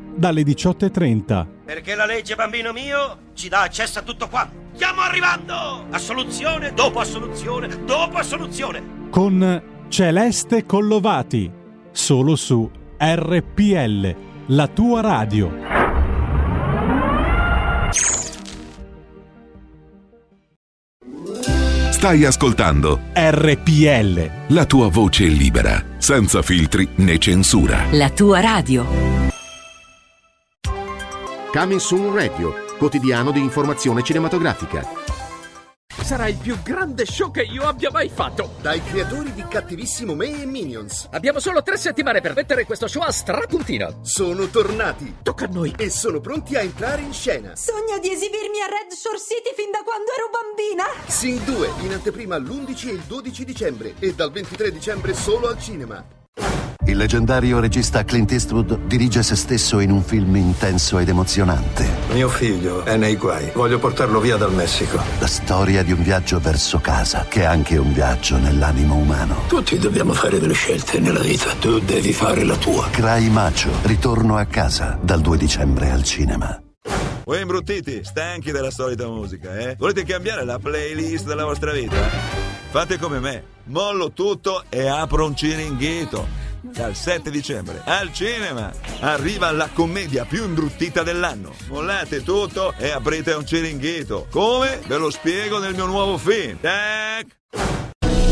dalle 0.21 0.43
18.30. 0.43 1.45
Perché 1.65 1.95
la 1.95 2.05
legge, 2.05 2.35
bambino 2.35 2.71
mio, 2.71 3.17
ci 3.33 3.49
dà 3.49 3.63
accesso 3.63 3.97
a 3.99 4.01
tutto 4.03 4.27
quanto. 4.29 4.55
Stiamo 4.75 5.01
arrivando! 5.01 5.87
Assoluzione 5.89 6.73
dopo 6.73 6.99
assoluzione 6.99 7.83
dopo 7.83 8.17
assoluzione. 8.17 9.09
con 9.09 9.63
Celeste 9.89 10.65
Collovati, 10.65 11.51
solo 11.91 12.35
su 12.35 12.69
RPL, 12.97 14.15
la 14.47 14.67
tua 14.67 15.01
radio. 15.01 15.51
Stai 21.89 22.25
ascoltando 22.25 22.99
RPL. 23.13 24.53
la 24.53 24.65
tua 24.65 24.87
voce 24.87 25.25
libera, 25.25 25.83
senza 25.97 26.41
filtri 26.41 26.87
né 26.97 27.17
censura. 27.17 27.85
La 27.91 28.09
tua 28.09 28.39
radio. 28.39 29.30
Coming 31.51 31.81
Soon 31.81 32.13
Radio, 32.13 32.63
quotidiano 32.77 33.29
di 33.31 33.41
informazione 33.41 34.03
cinematografica. 34.03 34.87
Sarà 36.01 36.29
il 36.29 36.37
più 36.37 36.55
grande 36.63 37.05
show 37.05 37.29
che 37.29 37.41
io 37.41 37.63
abbia 37.63 37.91
mai 37.91 38.07
fatto. 38.07 38.53
Dai 38.61 38.81
creatori 38.81 39.33
di 39.33 39.43
Cattivissimo 39.45 40.15
Me 40.15 40.41
e 40.41 40.45
Minions. 40.45 41.09
Abbiamo 41.11 41.39
solo 41.39 41.61
tre 41.61 41.75
settimane 41.75 42.21
per 42.21 42.35
mettere 42.35 42.63
questo 42.63 42.87
show 42.87 43.01
a 43.01 43.11
strapuntino. 43.11 43.99
Sono 44.01 44.47
tornati. 44.47 45.17
Tocca 45.21 45.43
a 45.43 45.49
noi. 45.49 45.73
E 45.77 45.89
sono 45.89 46.21
pronti 46.21 46.55
a 46.55 46.61
entrare 46.61 47.01
in 47.01 47.11
scena. 47.11 47.53
Sogno 47.57 47.99
di 47.99 48.11
esibirmi 48.11 48.61
a 48.61 48.67
Red 48.67 48.93
Shore 48.93 49.19
City 49.19 49.53
fin 49.53 49.71
da 49.71 49.81
quando 49.83 50.09
ero 50.17 50.29
bambina. 50.31 50.85
Sing 51.05 51.41
2 51.41 51.69
in 51.83 51.91
anteprima 51.91 52.37
l'11 52.37 52.87
e 52.87 52.91
il 52.93 53.01
12 53.01 53.43
dicembre 53.43 53.95
e 53.99 54.13
dal 54.13 54.31
23 54.31 54.71
dicembre 54.71 55.13
solo 55.13 55.49
al 55.49 55.59
cinema. 55.59 56.19
Il 56.91 56.97
leggendario 56.97 57.59
regista 57.59 58.03
Clint 58.03 58.31
Eastwood 58.31 58.87
dirige 58.87 59.21
se 59.21 59.35
stesso 59.35 59.79
in 59.79 59.91
un 59.91 60.03
film 60.03 60.35
intenso 60.35 60.97
ed 60.97 61.09
emozionante. 61.09 61.87
Mio 62.11 62.27
figlio 62.27 62.83
è 62.83 62.97
nei 62.97 63.15
guai. 63.15 63.51
Voglio 63.53 63.77
portarlo 63.77 64.19
via 64.19 64.35
dal 64.35 64.51
Messico. 64.51 64.99
La 65.19 65.27
storia 65.27 65.83
di 65.83 65.91
un 65.91 66.01
viaggio 66.01 66.39
verso 66.39 66.79
casa, 66.79 67.27
che 67.29 67.41
è 67.41 67.45
anche 67.45 67.77
un 67.77 67.93
viaggio 67.93 68.37
nell'animo 68.37 68.95
umano. 68.95 69.43
Tutti 69.47 69.77
dobbiamo 69.77 70.13
fare 70.13 70.39
delle 70.39 70.53
scelte 70.53 70.99
nella 70.99 71.21
vita. 71.21 71.53
Tu 71.59 71.79
devi 71.79 72.11
fare 72.13 72.43
la 72.43 72.55
tua. 72.55 72.89
Cry 72.89 73.29
Macho, 73.29 73.69
ritorno 73.83 74.35
a 74.35 74.45
casa, 74.45 74.97
dal 75.01 75.21
2 75.21 75.37
dicembre 75.37 75.91
al 75.91 76.03
cinema. 76.03 76.61
Voi 77.23 77.41
imbruttiti, 77.41 78.03
stanchi 78.03 78.51
della 78.51 78.71
solita 78.71 79.07
musica, 79.07 79.57
eh? 79.57 79.75
Volete 79.77 80.03
cambiare 80.03 80.43
la 80.43 80.57
playlist 80.57 81.25
della 81.25 81.45
vostra 81.45 81.71
vita? 81.71 81.95
Fate 82.71 82.97
come 82.97 83.19
me, 83.19 83.43
mollo 83.65 84.11
tutto 84.11 84.63
e 84.69 84.87
apro 84.87 85.25
un 85.25 85.35
ciringhito. 85.35 86.39
Dal 86.61 86.95
7 86.95 87.31
dicembre 87.31 87.81
al 87.85 88.13
cinema 88.13 88.71
arriva 89.01 89.51
la 89.51 89.69
commedia 89.73 90.25
più 90.25 90.43
imbruttita 90.43 91.03
dell'anno. 91.03 91.53
Mollate 91.67 92.23
tutto 92.23 92.73
e 92.77 92.91
aprite 92.91 93.33
un 93.33 93.45
ciringhito. 93.45 94.27
Come? 94.29 94.79
Ve 94.85 94.97
lo 94.97 95.09
spiego 95.09 95.59
nel 95.59 95.73
mio 95.73 95.85
nuovo 95.85 96.17
film. 96.17 96.59
Tac! 96.59 97.90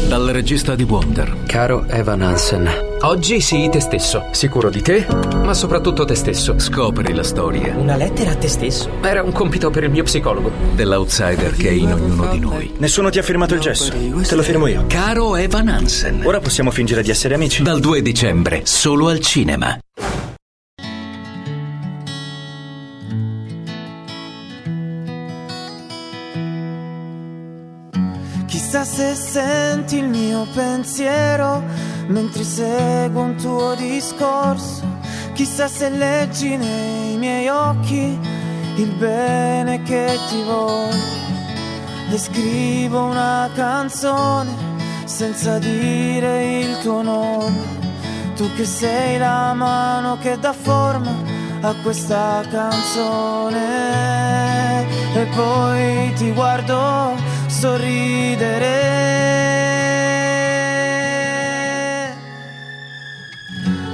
Dal 0.09 0.25
regista 0.29 0.73
di 0.73 0.81
Wonder. 0.81 1.43
Caro 1.45 1.85
Evan 1.87 2.23
Hansen, 2.23 2.67
oggi 3.01 3.39
sii 3.39 3.69
te 3.69 3.79
stesso, 3.79 4.25
sicuro 4.31 4.71
di 4.71 4.81
te, 4.81 5.05
ma 5.43 5.53
soprattutto 5.53 6.03
te 6.03 6.15
stesso. 6.15 6.57
Scopri 6.57 7.13
la 7.13 7.21
storia 7.21 7.75
Una 7.77 7.95
lettera 7.95 8.31
a 8.31 8.35
te 8.35 8.47
stesso? 8.47 8.89
Era 9.03 9.21
un 9.21 9.31
compito 9.31 9.69
per 9.69 9.83
il 9.83 9.91
mio 9.91 10.01
psicologo. 10.01 10.51
dell'outsider 10.73 11.55
che 11.55 11.69
è 11.69 11.73
in 11.73 11.93
ognuno 11.93 12.25
di 12.31 12.39
noi. 12.39 12.73
Nessuno 12.79 13.11
ti 13.11 13.19
ha 13.19 13.21
firmato 13.21 13.53
il 13.53 13.59
gesso. 13.59 13.91
Te 13.91 14.35
lo 14.35 14.41
firmo 14.41 14.65
io. 14.65 14.85
Caro 14.87 15.35
Evan 15.35 15.67
Hansen. 15.67 16.21
Ora 16.23 16.39
possiamo 16.39 16.71
fingere 16.71 17.03
di 17.03 17.11
essere 17.11 17.35
amici. 17.35 17.61
Dal 17.61 17.79
2 17.79 18.01
dicembre, 18.01 18.61
solo 18.63 19.09
al 19.09 19.19
cinema. 19.19 19.77
Se 28.91 29.13
senti 29.13 29.97
il 29.97 30.07
mio 30.07 30.47
pensiero 30.51 31.61
mentre 32.07 32.43
seguo 32.43 33.21
un 33.21 33.35
tuo 33.35 33.75
discorso. 33.75 34.81
Chissà 35.33 35.67
se 35.67 35.89
leggi 35.89 36.57
nei 36.57 37.15
miei 37.17 37.47
occhi 37.49 38.17
il 38.75 38.91
bene 38.97 39.83
che 39.83 40.17
ti 40.27 40.41
voglio. 40.43 41.17
E 42.09 42.17
scrivo 42.17 43.03
una 43.03 43.47
canzone 43.53 44.49
senza 45.05 45.59
dire 45.59 46.59
il 46.61 46.79
tuo 46.79 47.03
nome. 47.03 47.77
Tu 48.35 48.51
che 48.55 48.65
sei 48.65 49.19
la 49.19 49.53
mano 49.53 50.17
che 50.17 50.39
dà 50.39 50.53
forma 50.53 51.13
a 51.61 51.75
questa 51.83 52.43
canzone. 52.49 53.67
E 55.13 55.25
poi 55.35 56.11
ti 56.15 56.31
guardo 56.31 57.28
sorridere. 57.49 58.87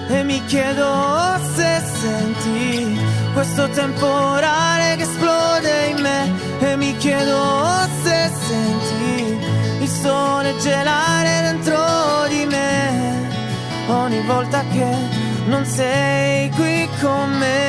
E 0.09 0.23
mi 0.23 0.43
chiedo 0.45 1.39
se 1.55 1.81
senti 1.99 2.99
questo 3.33 3.69
temporale 3.69 4.95
che 4.97 5.03
esplode 5.03 5.87
in 5.87 6.01
me. 6.01 6.33
E 6.59 6.75
mi 6.75 6.95
chiedo 6.97 7.63
se 8.03 8.31
senti 8.47 9.37
il 9.79 9.89
sole 9.89 10.55
gelare 10.57 11.41
dentro 11.41 12.27
di 12.27 12.45
me. 12.45 13.29
Ogni 13.87 14.21
volta 14.21 14.63
che 14.71 14.85
non 15.47 15.65
sei 15.65 16.49
qui 16.51 16.87
con 17.01 17.29
me. 17.37 17.63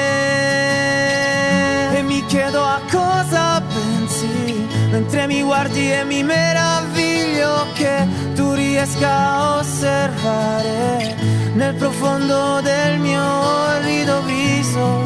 E 1.97 2.03
mi 2.03 2.25
chiedo 2.27 2.63
a 2.63 2.81
cosa 2.91 3.63
pensi 3.73 4.66
mentre 4.97 5.27
mi 5.27 5.43
guardi 5.43 5.93
e 5.93 6.05
mi 6.05 6.23
meraviglio 6.23 7.67
che 7.75 8.07
tu 8.35 8.55
riesca 8.55 9.11
a 9.11 9.59
osservare 9.59 11.15
nel 11.53 11.75
profondo 11.75 12.61
del 12.63 12.99
mio 12.99 13.23
orrido 13.23 14.23
viso 14.23 15.03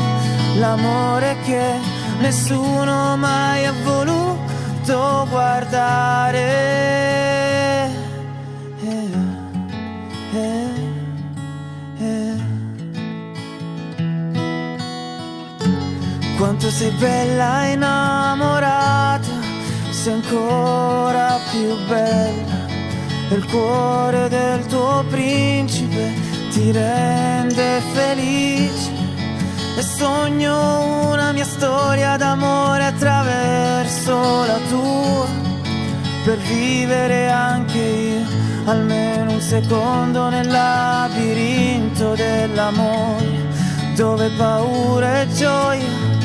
l'amore 0.61 1.36
che 1.45 1.74
nessuno 2.20 3.16
mai 3.16 3.66
ha 3.66 3.74
voluto 3.82 5.26
guardare. 5.28 6.78
Quanto 16.38 16.70
sei 16.70 16.91
bella 16.93 17.66
innamorata, 17.66 19.39
sei 20.01 20.14
ancora 20.14 21.38
più 21.51 21.76
bella. 21.86 22.68
Il 23.32 23.44
cuore 23.51 24.30
del 24.30 24.64
tuo 24.64 25.05
principe 25.11 26.14
ti 26.53 26.72
rende 26.72 27.82
felice. 27.92 28.90
E 29.76 29.82
sogno 29.82 31.11
una 31.12 31.32
mia 31.32 31.44
storia 31.44 32.16
d'amore 32.16 32.84
attraverso 32.86 34.46
la 34.46 34.59
tua, 34.70 35.26
per 36.24 36.38
vivere 36.38 37.28
anche 37.28 37.78
io 37.78 38.38
almeno 38.64 39.32
un 39.32 39.40
secondo 39.40 40.30
nel 40.30 40.48
labirinto 40.48 42.14
dell'amore, 42.14 43.48
dove 43.96 44.30
paura 44.30 45.20
e 45.20 45.28
gioia 45.28 46.19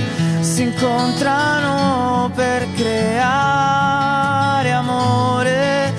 si 0.46 0.62
incontrano 0.62 2.30
per 2.36 2.68
creare 2.76 4.72
amore, 4.72 5.92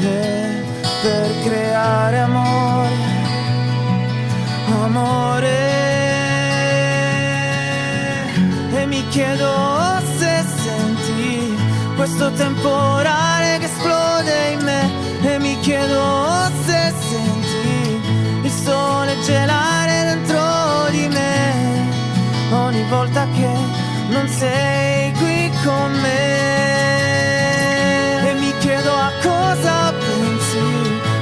eh, 0.00 0.64
per 1.00 1.30
creare 1.44 2.18
amore, 2.18 2.90
amore. 4.82 5.70
E 8.74 8.86
mi 8.86 9.06
chiedo 9.08 10.00
se 10.18 10.44
senti 10.62 11.56
questo 11.94 12.32
temporale 12.32 13.58
che 13.58 13.66
esplode 13.66 14.48
in 14.50 14.64
me, 14.64 14.90
e 15.22 15.38
mi 15.38 15.56
chiedo 15.60 16.50
se 16.64 16.92
senti 17.08 18.00
il 18.42 18.50
sole 18.50 19.16
gelare 19.24 20.04
dentro 20.06 20.90
di 20.90 21.06
me 21.06 21.90
ogni 22.50 22.82
volta 22.88 23.26
che 23.34 23.81
non 24.12 24.28
sei 24.28 25.10
qui 25.12 25.50
con 25.64 25.90
me 26.04 26.28
e 28.28 28.34
mi 28.34 28.52
chiedo 28.58 28.92
a 28.94 29.10
cosa 29.22 29.92
pensi 29.92 30.60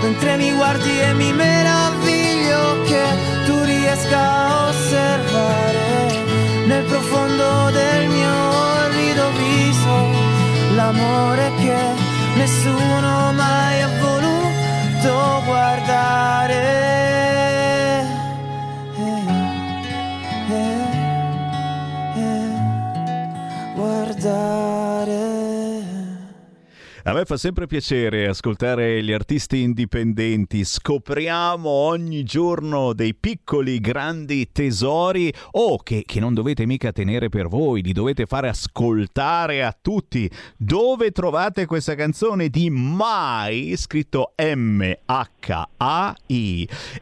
mentre 0.03 0.37
mi 0.37 0.53
guardi 0.53 1.01
e 1.01 1.13
mi 1.15 1.33
meraviglio 1.33 2.83
che 2.89 3.05
tu 3.47 3.63
riesca 3.63 4.19
a 4.19 4.69
osservare 4.69 5.89
nel 6.67 6.85
profondo 6.85 7.71
del 7.71 8.09
mio 8.09 8.37
orrido 8.83 9.31
viso 9.39 9.97
l'amore 10.75 11.53
che 11.63 11.81
nessuno 12.35 13.33
mai 13.33 13.83
ha 13.83 13.91
voluto 14.01 15.43
guardare. 15.45 17.20
A 27.03 27.15
me 27.15 27.25
fa 27.25 27.39
sempre 27.39 27.67
piacere 27.67 28.29
ascoltare 28.29 29.03
gli 29.03 29.11
artisti 29.11 29.63
indipendenti, 29.63 30.65
scopriamo 30.65 31.67
ogni 31.67 32.25
giorno 32.25 32.93
dei 32.93 33.15
piccoli 33.15 33.81
grandi 33.81 34.53
tesori 34.53 35.33
o 35.53 35.61
oh, 35.63 35.79
che, 35.79 36.03
che, 36.05 36.21
non 36.21 36.35
dovete 36.35 36.67
mica 36.67 36.93
tenere 36.93 37.31
per 37.31 37.49
voi, 37.49 37.81
li 37.81 37.95
dovete 37.95 38.27
fare 38.27 38.51
ascoltare 38.51 39.65
a 39.65 39.75
tutti. 39.81 40.31
Dove 40.59 41.11
trovate 41.11 41.65
questa 41.65 41.95
canzone 41.95 42.51
di 42.51 42.69
Mai, 42.69 43.73
scritto 43.79 44.35
M-H-A-I? 44.37 45.09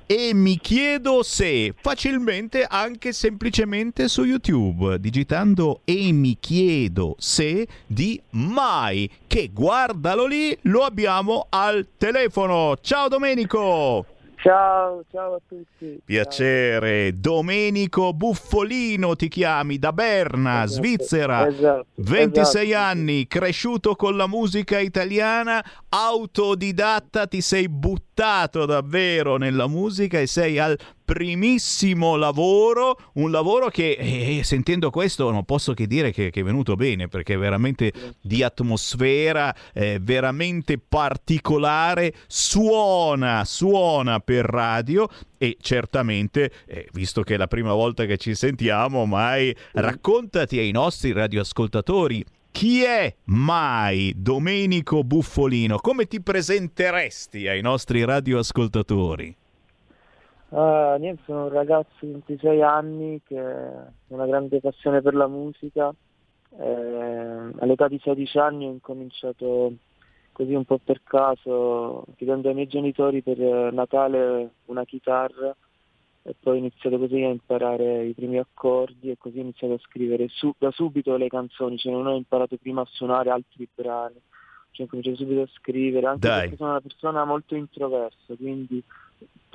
E 0.06 0.32
mi 0.32 0.58
chiedo 0.58 1.24
se 1.24 1.74
facilmente 1.76 2.62
anche 2.62 3.12
semplicemente 3.12 4.06
su 4.06 4.22
YouTube, 4.22 5.00
digitando 5.00 5.80
E 5.82 6.12
mi 6.12 6.36
chiedo 6.38 7.16
se 7.18 7.66
di 7.84 8.22
Mai, 8.30 9.10
che 9.26 9.50
guarda 9.52 9.86
guardalo 9.88 10.26
lì, 10.26 10.56
lo 10.62 10.82
abbiamo 10.82 11.46
al 11.48 11.86
telefono. 11.96 12.76
Ciao 12.80 13.08
Domenico! 13.08 14.04
Ciao, 14.40 15.02
ciao 15.10 15.34
a 15.34 15.40
tutti. 15.48 16.00
Piacere, 16.04 17.10
ciao. 17.10 17.18
Domenico 17.20 18.12
Buffolino 18.12 19.16
ti 19.16 19.26
chiami 19.26 19.78
da 19.78 19.92
Berna, 19.92 20.62
esatto, 20.62 20.80
Svizzera. 20.80 21.48
Esatto, 21.48 21.86
26 21.96 22.68
esatto. 22.68 22.84
anni, 22.84 23.26
cresciuto 23.26 23.96
con 23.96 24.16
la 24.16 24.28
musica 24.28 24.78
italiana, 24.78 25.64
autodidatta, 25.88 27.26
ti 27.26 27.40
sei 27.40 27.68
buttato 27.68 28.64
davvero 28.64 29.38
nella 29.38 29.66
musica 29.66 30.20
e 30.20 30.28
sei 30.28 30.58
al 30.60 30.78
primissimo 31.08 32.16
lavoro, 32.16 32.98
un 33.14 33.30
lavoro 33.30 33.70
che 33.70 33.92
eh, 33.98 34.44
sentendo 34.44 34.90
questo 34.90 35.30
non 35.30 35.46
posso 35.46 35.72
che 35.72 35.86
dire 35.86 36.12
che, 36.12 36.28
che, 36.28 36.40
è 36.40 36.42
venuto 36.42 36.74
bene 36.74 37.08
perché 37.08 37.32
è 37.32 37.38
veramente 37.38 37.90
di 38.20 38.42
atmosfera, 38.42 39.54
eh, 39.72 39.98
veramente 40.02 40.76
particolare, 40.76 42.12
suona, 42.26 43.46
suona 43.46 44.20
per 44.20 44.44
radio 44.44 45.08
e 45.38 45.56
certamente, 45.58 46.52
eh, 46.66 46.86
visto 46.92 47.22
che 47.22 47.34
è 47.34 47.36
la 47.38 47.46
prima 47.46 47.72
volta 47.72 48.04
che 48.04 48.18
ci 48.18 48.34
sentiamo, 48.34 49.06
mai 49.06 49.56
raccontati 49.72 50.58
ai 50.58 50.72
nostri 50.72 51.12
radioascoltatori 51.12 52.22
chi 52.50 52.82
è 52.82 53.14
mai 53.24 54.12
Domenico 54.14 55.04
Buffolino? 55.04 55.78
Come 55.78 56.06
ti 56.06 56.20
presenteresti 56.20 57.48
ai 57.48 57.62
nostri 57.62 58.04
radioascoltatori? 58.04 59.34
Uh, 60.50 60.96
niente, 60.98 61.22
sono 61.26 61.44
un 61.44 61.50
ragazzo 61.50 61.90
di 62.00 62.12
26 62.12 62.62
anni 62.62 63.20
che 63.22 63.38
ha 63.38 63.92
una 64.08 64.26
grande 64.26 64.60
passione 64.60 65.02
per 65.02 65.14
la 65.14 65.26
musica. 65.26 65.94
Eh, 66.58 67.52
all'età 67.58 67.88
di 67.88 68.00
16 68.02 68.38
anni 68.38 68.66
ho 68.66 68.70
incominciato 68.70 69.74
così 70.32 70.54
un 70.54 70.64
po' 70.64 70.78
per 70.82 71.02
caso, 71.02 72.04
chiedendo 72.16 72.48
ai 72.48 72.54
miei 72.54 72.66
genitori 72.66 73.22
per 73.22 73.38
Natale 73.72 74.52
una 74.66 74.84
chitarra 74.84 75.54
e 76.22 76.34
poi 76.38 76.54
ho 76.54 76.58
iniziato 76.58 76.98
così 76.98 77.22
a 77.22 77.28
imparare 77.28 78.04
i 78.04 78.12
primi 78.12 78.38
accordi 78.38 79.10
e 79.10 79.16
così 79.18 79.38
ho 79.38 79.42
iniziato 79.42 79.74
a 79.74 79.78
scrivere 79.78 80.28
su, 80.28 80.54
da 80.56 80.70
subito 80.70 81.16
le 81.16 81.28
canzoni, 81.28 81.76
cioè 81.76 81.92
non 81.92 82.06
ho 82.06 82.14
imparato 82.14 82.56
prima 82.56 82.82
a 82.82 82.88
suonare 82.88 83.30
altri 83.30 83.68
brani, 83.74 84.20
cioè 84.70 84.86
ho 84.86 84.88
cominciato 84.88 85.16
subito 85.16 85.42
a 85.42 85.48
scrivere, 85.54 86.06
anche 86.06 86.28
Dai. 86.28 86.40
perché 86.40 86.56
sono 86.56 86.70
una 86.70 86.80
persona 86.80 87.24
molto 87.24 87.54
introversa, 87.54 88.34
quindi 88.36 88.82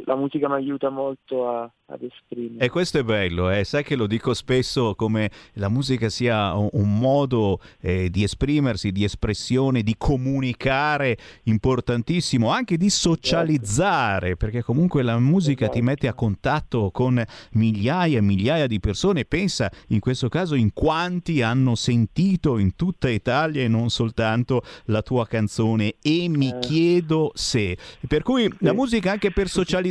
la 0.05 0.15
musica 0.15 0.47
mi 0.47 0.55
aiuta 0.55 0.89
molto 0.89 1.47
a, 1.47 1.71
ad 1.85 2.01
esprimere. 2.01 2.65
E 2.65 2.69
questo 2.69 2.99
è 2.99 3.03
bello, 3.03 3.49
eh? 3.49 3.63
sai 3.63 3.83
che 3.83 3.95
lo 3.95 4.07
dico 4.07 4.33
spesso 4.33 4.95
come 4.95 5.29
la 5.53 5.69
musica 5.69 6.09
sia 6.09 6.53
un, 6.55 6.69
un 6.73 6.97
modo 6.97 7.59
eh, 7.81 8.09
di 8.09 8.23
esprimersi, 8.23 8.91
di 8.91 9.03
espressione, 9.03 9.83
di 9.83 9.95
comunicare 9.97 11.17
importantissimo, 11.43 12.49
anche 12.49 12.77
di 12.77 12.89
socializzare, 12.89 14.35
perché 14.35 14.63
comunque 14.63 15.03
la 15.03 15.17
musica 15.19 15.69
ti 15.69 15.81
mette 15.81 16.07
a 16.07 16.13
contatto 16.13 16.89
con 16.91 17.23
migliaia 17.53 18.17
e 18.17 18.21
migliaia 18.21 18.67
di 18.67 18.79
persone. 18.79 19.25
Pensa 19.25 19.71
in 19.89 19.99
questo 19.99 20.29
caso 20.29 20.55
in 20.55 20.73
quanti 20.73 21.41
hanno 21.41 21.75
sentito 21.75 22.57
in 22.57 22.75
tutta 22.75 23.09
Italia 23.09 23.63
e 23.63 23.67
non 23.67 23.89
soltanto 23.89 24.63
la 24.85 25.01
tua 25.01 25.27
canzone 25.27 25.95
e 26.01 26.27
mi 26.29 26.49
Eh. 26.49 26.59
chiedo 26.59 27.31
se. 27.35 27.77
Per 28.07 28.23
cui 28.23 28.51
la 28.59 28.73
musica 28.73 29.11
anche 29.11 29.31
per 29.31 29.47
socializzare, 29.47 29.82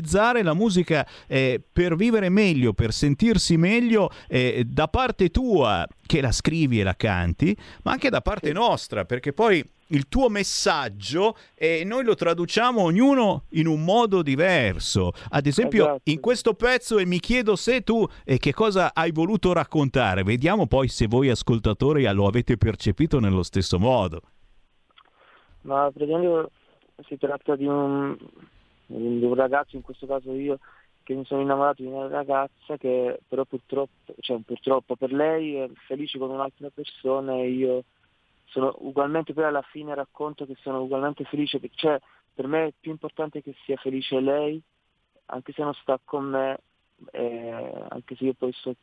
la 0.42 0.54
musica 0.54 1.06
eh, 1.26 1.60
per 1.72 1.96
vivere 1.96 2.28
meglio, 2.28 2.72
per 2.72 2.92
sentirsi 2.92 3.56
meglio 3.56 4.10
eh, 4.28 4.64
da 4.66 4.88
parte 4.88 5.30
tua 5.30 5.86
che 6.04 6.20
la 6.20 6.32
scrivi 6.32 6.80
e 6.80 6.82
la 6.82 6.94
canti, 6.94 7.56
ma 7.84 7.92
anche 7.92 8.10
da 8.10 8.20
parte 8.20 8.52
nostra, 8.52 9.04
perché 9.04 9.32
poi 9.32 9.64
il 9.92 10.08
tuo 10.08 10.28
messaggio 10.28 11.36
eh, 11.54 11.84
noi 11.84 12.04
lo 12.04 12.14
traduciamo 12.14 12.80
ognuno 12.80 13.44
in 13.50 13.66
un 13.66 13.84
modo 13.84 14.22
diverso. 14.22 15.12
Ad 15.30 15.46
esempio, 15.46 15.84
Esatto. 15.84 16.00
in 16.04 16.20
questo 16.20 16.54
pezzo 16.54 16.98
e 16.98 17.06
mi 17.06 17.20
chiedo 17.20 17.56
se 17.56 17.82
tu 17.82 18.06
eh, 18.24 18.38
che 18.38 18.52
cosa 18.52 18.92
hai 18.94 19.12
voluto 19.12 19.52
raccontare. 19.52 20.22
Vediamo 20.22 20.66
poi 20.66 20.88
se 20.88 21.06
voi 21.06 21.28
ascoltatori 21.28 22.10
lo 22.12 22.26
avete 22.26 22.56
percepito 22.56 23.20
nello 23.20 23.42
stesso 23.42 23.78
modo. 23.78 24.20
Ma 25.62 25.90
praticamente 25.92 26.50
si 27.06 27.16
tratta 27.18 27.56
di 27.56 27.66
un, 27.66 28.16
di 28.98 29.24
un 29.24 29.34
ragazzo, 29.34 29.76
in 29.76 29.82
questo 29.82 30.06
caso 30.06 30.32
io, 30.32 30.58
che 31.02 31.14
mi 31.14 31.24
sono 31.24 31.40
innamorato 31.40 31.82
di 31.82 31.88
una 31.88 32.08
ragazza 32.08 32.76
che 32.76 33.20
però 33.26 33.44
purtroppo, 33.44 34.14
cioè 34.20 34.38
purtroppo 34.44 34.96
per 34.96 35.12
lei 35.12 35.56
è 35.56 35.68
felice 35.86 36.18
con 36.18 36.30
un'altra 36.30 36.70
persona 36.70 37.34
e 37.34 37.50
io 37.50 37.84
sono 38.46 38.74
ugualmente 38.80 39.32
poi 39.32 39.44
alla 39.44 39.62
fine 39.62 39.94
racconto 39.94 40.46
che 40.46 40.56
sono 40.60 40.82
ugualmente 40.82 41.24
felice, 41.24 41.60
cioè, 41.74 41.98
per 42.34 42.46
me 42.46 42.66
è 42.66 42.72
più 42.78 42.90
importante 42.90 43.42
che 43.42 43.54
sia 43.64 43.76
felice 43.76 44.20
lei, 44.20 44.60
anche 45.26 45.52
se 45.52 45.62
non 45.62 45.74
sta 45.74 45.98
con 46.04 46.24
me, 46.24 46.58
eh, 47.12 47.84
anche 47.88 48.14
se 48.16 48.24
io 48.24 48.34
poi 48.34 48.52
sto, 48.52 48.74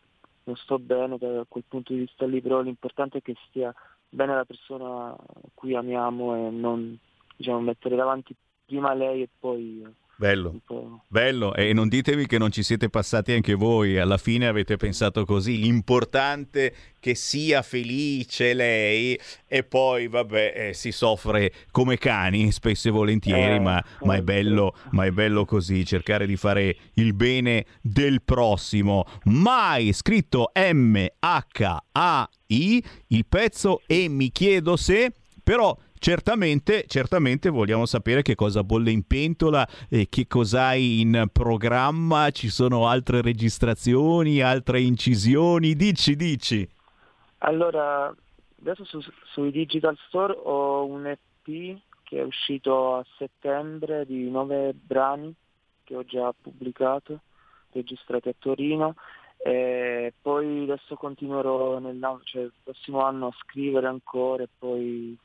non 0.45 0.55
sto 0.55 0.79
bene 0.79 1.17
da 1.17 1.45
quel 1.47 1.63
punto 1.67 1.93
di 1.93 1.99
vista 1.99 2.25
lì, 2.25 2.41
però 2.41 2.61
l'importante 2.61 3.19
è 3.19 3.21
che 3.21 3.35
stia 3.47 3.73
bene 4.09 4.33
la 4.33 4.45
persona 4.45 5.11
a 5.11 5.17
cui 5.53 5.75
amiamo 5.75 6.35
e 6.35 6.49
non 6.49 6.97
diciamo, 7.35 7.59
mettere 7.61 7.95
davanti 7.95 8.35
prima 8.69 8.93
lei 8.93 9.23
e 9.23 9.29
poi 9.39 9.79
io. 9.79 9.93
Bello, 10.19 10.59
bello, 11.07 11.55
e 11.55 11.71
non 11.71 11.87
ditemi 11.87 12.27
che 12.27 12.37
non 12.37 12.51
ci 12.51 12.61
siete 12.61 12.89
passati 12.89 13.31
anche 13.31 13.53
voi, 13.53 13.97
alla 13.97 14.17
fine 14.17 14.47
avete 14.47 14.75
pensato 14.75 15.23
così, 15.23 15.57
l'importante 15.57 16.75
che 16.99 17.15
sia 17.15 17.61
felice 17.61 18.53
lei 18.53 19.17
e 19.47 19.63
poi 19.63 20.09
vabbè 20.09 20.53
eh, 20.53 20.73
si 20.73 20.91
soffre 20.91 21.53
come 21.71 21.97
cani 21.97 22.51
spesso 22.51 22.89
e 22.89 22.91
volentieri, 22.91 23.55
Eh, 23.55 23.59
ma, 23.61 23.81
ma 24.01 24.15
è 24.15 24.21
bello, 24.21 24.75
ma 24.91 25.05
è 25.05 25.11
bello 25.11 25.45
così, 25.45 25.85
cercare 25.85 26.27
di 26.27 26.35
fare 26.35 26.75
il 26.95 27.13
bene 27.13 27.65
del 27.81 28.21
prossimo. 28.21 29.05
Mai 29.23 29.93
scritto 29.93 30.51
M-H-A-I 30.53 31.73
il 33.07 33.25
pezzo 33.25 33.81
e 33.87 34.09
mi 34.09 34.31
chiedo 34.31 34.75
se 34.75 35.13
però 35.41 35.75
certamente, 35.99 36.85
certamente 36.87 37.49
vogliamo 37.49 37.85
sapere 37.85 38.21
che 38.21 38.35
cosa 38.35 38.63
bolle 38.63 38.91
in 38.91 39.05
pentola 39.05 39.67
e 39.89 40.07
che 40.09 40.25
cos'hai 40.27 41.01
in 41.01 41.27
programma, 41.31 42.31
ci 42.31 42.49
sono 42.49 42.87
altre 42.87 43.21
registrazioni, 43.21 44.41
altre 44.41 44.81
incisioni, 44.81 45.75
dici, 45.75 46.15
dici. 46.15 46.67
Allora, 47.39 48.13
adesso 48.59 48.83
su- 48.85 49.01
sui 49.31 49.51
digital 49.51 49.97
store 50.07 50.33
ho 50.33 50.85
un 50.85 51.05
EP 51.05 51.77
che 52.03 52.17
è 52.17 52.23
uscito 52.23 52.95
a 52.95 53.05
settembre 53.17 54.05
di 54.05 54.29
nove 54.29 54.73
brani 54.73 55.33
che 55.83 55.95
ho 55.95 56.03
già 56.03 56.33
pubblicato, 56.39 57.21
registrati 57.71 58.29
a 58.29 58.35
Torino. 58.37 58.95
E 59.37 60.13
poi 60.21 60.63
adesso 60.63 60.95
continuerò 60.95 61.79
nell'anno, 61.79 62.21
cioè 62.23 62.47
prossimo 62.61 63.01
anno 63.01 63.27
a 63.27 63.35
scrivere 63.39 63.87
ancora 63.87 64.43
e 64.43 64.49
poi 64.57 65.17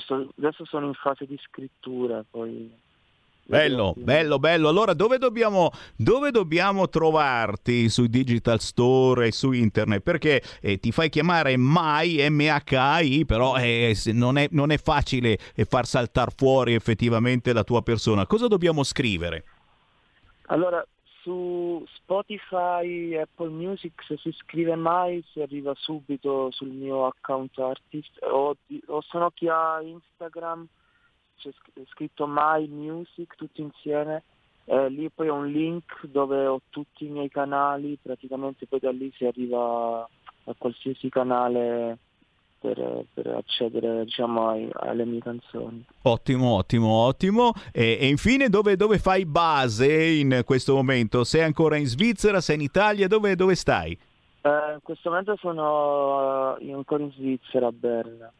cioè, 0.00 0.26
adesso 0.38 0.64
sono 0.64 0.86
in 0.86 0.94
fase 0.94 1.26
di 1.26 1.38
scrittura, 1.42 2.24
poi 2.28 2.70
Bello, 3.46 3.92
bello, 3.94 4.38
bello. 4.38 4.68
Allora, 4.70 4.94
dove 4.94 5.18
dobbiamo, 5.18 5.70
dove 5.96 6.30
dobbiamo 6.30 6.88
trovarti 6.88 7.90
sui 7.90 8.08
digital 8.08 8.58
store 8.58 9.26
e 9.26 9.32
su 9.32 9.52
internet? 9.52 10.02
Perché 10.02 10.42
eh, 10.62 10.78
ti 10.78 10.92
fai 10.92 11.10
chiamare 11.10 11.54
Mai, 11.58 12.26
M-H-I, 12.26 13.26
però 13.26 13.56
eh, 13.56 13.94
non, 14.12 14.38
è, 14.38 14.48
non 14.52 14.70
è 14.70 14.78
facile 14.78 15.36
eh, 15.54 15.64
far 15.66 15.84
saltare 15.84 16.32
fuori 16.34 16.72
effettivamente 16.72 17.52
la 17.52 17.64
tua 17.64 17.82
persona. 17.82 18.26
Cosa 18.26 18.48
dobbiamo 18.48 18.82
scrivere? 18.82 19.44
Allora, 20.46 20.84
su 21.24 21.82
Spotify 21.94 23.16
Apple 23.16 23.48
Music 23.48 24.04
se 24.06 24.18
si 24.18 24.30
scrive 24.32 24.76
mai 24.76 25.24
si 25.32 25.40
arriva 25.40 25.72
subito 25.74 26.50
sul 26.50 26.68
mio 26.68 27.06
account 27.06 27.58
artist 27.58 28.22
o, 28.22 28.54
o 28.86 29.00
se 29.00 29.18
no 29.18 29.30
chi 29.30 29.48
ha 29.48 29.80
Instagram 29.80 30.66
c'è 31.38 31.50
scritto 31.86 32.26
My 32.28 32.68
Music 32.68 33.34
tutto 33.36 33.62
insieme 33.62 34.22
e 34.66 34.90
lì 34.90 35.08
poi 35.08 35.30
ho 35.30 35.34
un 35.34 35.50
link 35.50 36.04
dove 36.06 36.46
ho 36.46 36.60
tutti 36.68 37.06
i 37.06 37.10
miei 37.10 37.30
canali 37.30 37.98
praticamente 38.00 38.66
poi 38.66 38.80
da 38.80 38.92
lì 38.92 39.10
si 39.16 39.24
arriva 39.24 40.02
a 40.02 40.54
qualsiasi 40.58 41.08
canale 41.08 41.98
per, 42.64 43.04
per 43.12 43.26
accedere 43.26 44.04
diciamo 44.04 44.48
ai- 44.48 44.70
alle 44.72 45.04
mie 45.04 45.20
canzoni 45.20 45.84
Ottimo, 46.02 46.54
ottimo, 46.54 46.88
ottimo. 46.88 47.52
E, 47.72 47.98
e 48.00 48.08
infine, 48.08 48.48
dove, 48.48 48.76
dove 48.76 48.98
fai 48.98 49.26
base 49.26 49.92
in 50.02 50.42
questo 50.44 50.74
momento? 50.74 51.24
Sei 51.24 51.42
ancora 51.42 51.76
in 51.76 51.86
Svizzera? 51.86 52.40
Sei 52.40 52.56
in 52.56 52.62
Italia? 52.62 53.06
Dove, 53.06 53.34
dove 53.36 53.54
stai? 53.54 53.92
Eh, 53.92 54.48
in 54.48 54.80
questo 54.82 55.10
momento 55.10 55.36
sono 55.40 56.56
eh, 56.58 56.72
ancora 56.72 57.02
in 57.02 57.12
Svizzera 57.12 57.66
a 57.66 57.72
Berna 57.72 58.32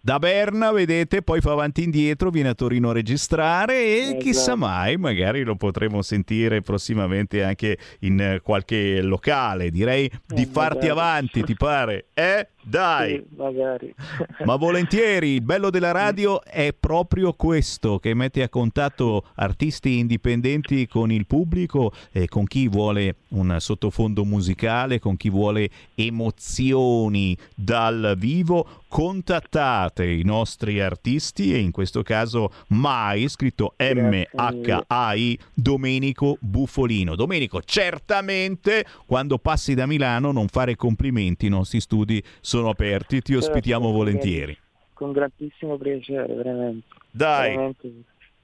Da 0.00 0.18
Berna, 0.20 0.70
vedete, 0.70 1.22
poi 1.22 1.40
fa 1.40 1.52
avanti 1.52 1.80
e 1.80 1.84
indietro, 1.84 2.30
viene 2.30 2.50
a 2.50 2.54
Torino 2.54 2.90
a 2.90 2.92
registrare 2.92 3.74
e 3.74 3.96
Esatto. 3.96 4.18
chissà 4.18 4.54
mai, 4.54 4.96
magari 4.96 5.42
lo 5.42 5.56
potremo 5.56 6.00
sentire 6.02 6.62
prossimamente 6.62 7.42
anche 7.42 7.76
in 8.00 8.20
eh, 8.20 8.40
qualche 8.40 9.02
locale. 9.02 9.70
Direi 9.70 10.08
di 10.26 10.46
farti 10.46 10.86
magari. 10.86 10.90
avanti, 10.90 11.42
ti 11.42 11.56
pare? 11.56 12.06
Eh? 12.14 12.48
Dai! 12.68 13.14
Sì, 13.14 13.36
magari. 13.36 13.94
Ma 14.44 14.56
volentieri, 14.56 15.28
il 15.30 15.42
bello 15.42 15.70
della 15.70 15.90
radio 15.90 16.42
è 16.42 16.74
proprio 16.78 17.32
questo, 17.32 17.98
che 17.98 18.12
mette 18.12 18.42
a 18.42 18.50
contatto 18.50 19.24
artisti 19.36 19.98
indipendenti 19.98 20.86
con 20.86 21.10
il 21.10 21.26
pubblico 21.26 21.92
e 22.12 22.28
con 22.28 22.44
chi 22.44 22.68
vuole 22.68 23.16
un 23.28 23.56
sottofondo 23.58 24.24
musicale, 24.24 24.98
con 24.98 25.16
chi 25.16 25.30
vuole 25.30 25.70
emozioni 25.94 27.36
dal 27.54 28.14
vivo. 28.18 28.82
Contattate 28.88 30.06
i 30.06 30.22
nostri 30.22 30.80
artisti 30.80 31.52
e 31.52 31.58
in 31.58 31.72
questo 31.72 32.02
caso 32.02 32.50
Mai, 32.68 33.28
scritto 33.28 33.74
M-H-A-I, 33.76 35.38
Domenico 35.52 36.38
Buffolino. 36.40 37.14
Domenico, 37.14 37.60
certamente 37.62 38.86
quando 39.04 39.38
passi 39.38 39.74
da 39.74 39.86
Milano 39.86 40.32
non 40.32 40.48
fare 40.48 40.74
complimenti, 40.74 41.46
i 41.46 41.50
nostri 41.50 41.80
studi 41.80 42.22
sono 42.40 42.57
aperti, 42.66 43.22
ti 43.22 43.34
ospitiamo 43.34 43.92
volentieri. 43.92 44.58
Con 44.92 45.12
grandissimo 45.12 45.76
piacere, 45.76 46.34
veramente. 46.34 46.86
Dai. 47.10 47.50
Veramente. 47.50 47.92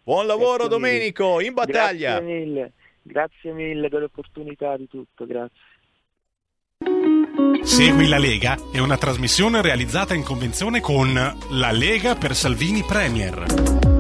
Buon 0.05 0.27
lavoro 0.27 0.67
Grazie 0.67 0.79
mille. 0.79 0.91
Domenico, 0.91 1.41
in 1.41 1.55
battaglia. 1.55 2.21
Grazie 2.21 2.35
mille, 2.35 2.73
grazie 3.03 3.53
mille 3.53 3.89
dell'opportunità 3.89 4.77
di 4.77 4.87
tutto, 4.87 5.27
grazie. 5.27 5.59
Segui 7.63 8.09
la 8.09 8.19
Lega 8.19 8.59
è 8.71 8.79
una 8.79 8.99
trasmissione 8.99 9.63
realizzata 9.63 10.13
in 10.13 10.23
convenzione 10.23 10.81
con 10.81 11.15
La 11.15 11.73
Lega 11.73 12.15
per 12.15 12.35
Salvini 12.35 12.83
Premier. 12.83 13.94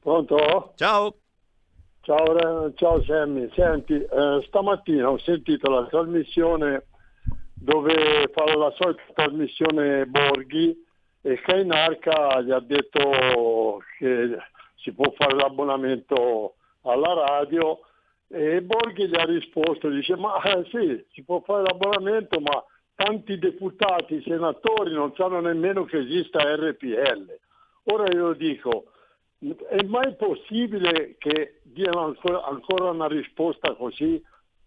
Pronto? 0.00 0.72
Ciao. 0.76 1.16
Ciao, 2.02 2.72
ciao 2.74 3.02
Sammy, 3.02 3.50
senti, 3.54 3.92
eh, 3.92 4.42
stamattina 4.46 5.10
ho 5.10 5.18
sentito 5.18 5.70
la 5.70 5.86
trasmissione 5.86 6.86
dove 7.52 8.30
fa 8.32 8.56
la 8.56 8.72
solita 8.78 9.02
trasmissione 9.12 10.06
Borghi 10.06 10.74
e 11.20 11.40
Kainarca 11.40 12.40
gli 12.40 12.50
ha 12.50 12.60
detto 12.60 13.82
che 13.98 14.38
si 14.76 14.92
può 14.92 15.12
fare 15.18 15.34
l'abbonamento 15.34 16.54
alla 16.92 17.14
radio 17.14 17.80
e 18.28 18.60
Borghi 18.62 19.08
gli 19.08 19.16
ha 19.16 19.24
risposto, 19.24 19.88
dice 19.88 20.16
ma 20.16 20.40
eh, 20.42 20.64
sì, 20.70 21.04
si 21.12 21.24
può 21.24 21.40
fare 21.40 21.62
l'abbonamento 21.62 22.40
ma 22.40 22.62
tanti 22.94 23.38
deputati, 23.38 24.22
senatori 24.22 24.92
non 24.92 25.14
sanno 25.14 25.40
nemmeno 25.40 25.84
che 25.84 25.98
esista 25.98 26.40
RPL. 26.56 27.38
Ora 27.84 28.12
io 28.12 28.32
dico, 28.34 28.92
è 29.68 29.82
mai 29.84 30.16
possibile 30.16 31.14
che 31.16 31.60
diano 31.62 32.14
ancora, 32.44 32.90
una 32.90 33.06
risposta 33.06 33.74
così? 33.74 34.20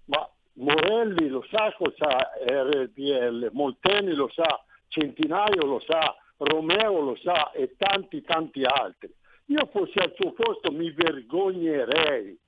Ma 0.06 0.28
Morelli 0.54 1.28
lo 1.28 1.46
sa 1.52 1.74
cosa 1.78 2.34
è 2.34 2.52
RPL, 2.52 3.50
Molteni 3.52 4.14
lo 4.14 4.30
sa, 4.34 4.64
Centinaio 4.88 5.66
lo 5.66 5.80
sa, 5.86 6.16
Romeo 6.38 7.02
lo 7.02 7.18
sa 7.18 7.52
e 7.52 7.76
tanti 7.78 8.22
tanti 8.22 8.64
altri. 8.64 9.14
Io 9.52 9.66
fossi 9.70 10.00
al 10.00 10.14
suo 10.16 10.32
posto 10.32 10.72
mi 10.72 10.90
vergognerei 10.92 12.40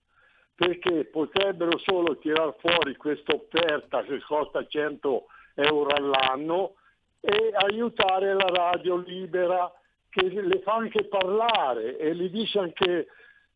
perché 0.55 1.03
potrebbero 1.03 1.77
solo 1.79 2.17
tirar 2.17 2.55
fuori 2.59 2.95
questa 2.95 3.33
offerta 3.33 4.03
che 4.03 4.21
costa 4.21 4.65
100 4.65 5.25
euro 5.55 5.89
all'anno 5.89 6.75
e 7.19 7.51
aiutare 7.55 8.33
la 8.33 8.47
radio 8.47 8.95
libera 8.95 9.69
che 10.09 10.29
le 10.29 10.61
fa 10.61 10.75
anche 10.75 11.03
parlare 11.05 11.97
e 11.97 12.15
gli 12.15 12.29
dice 12.29 12.59
anche 12.59 13.07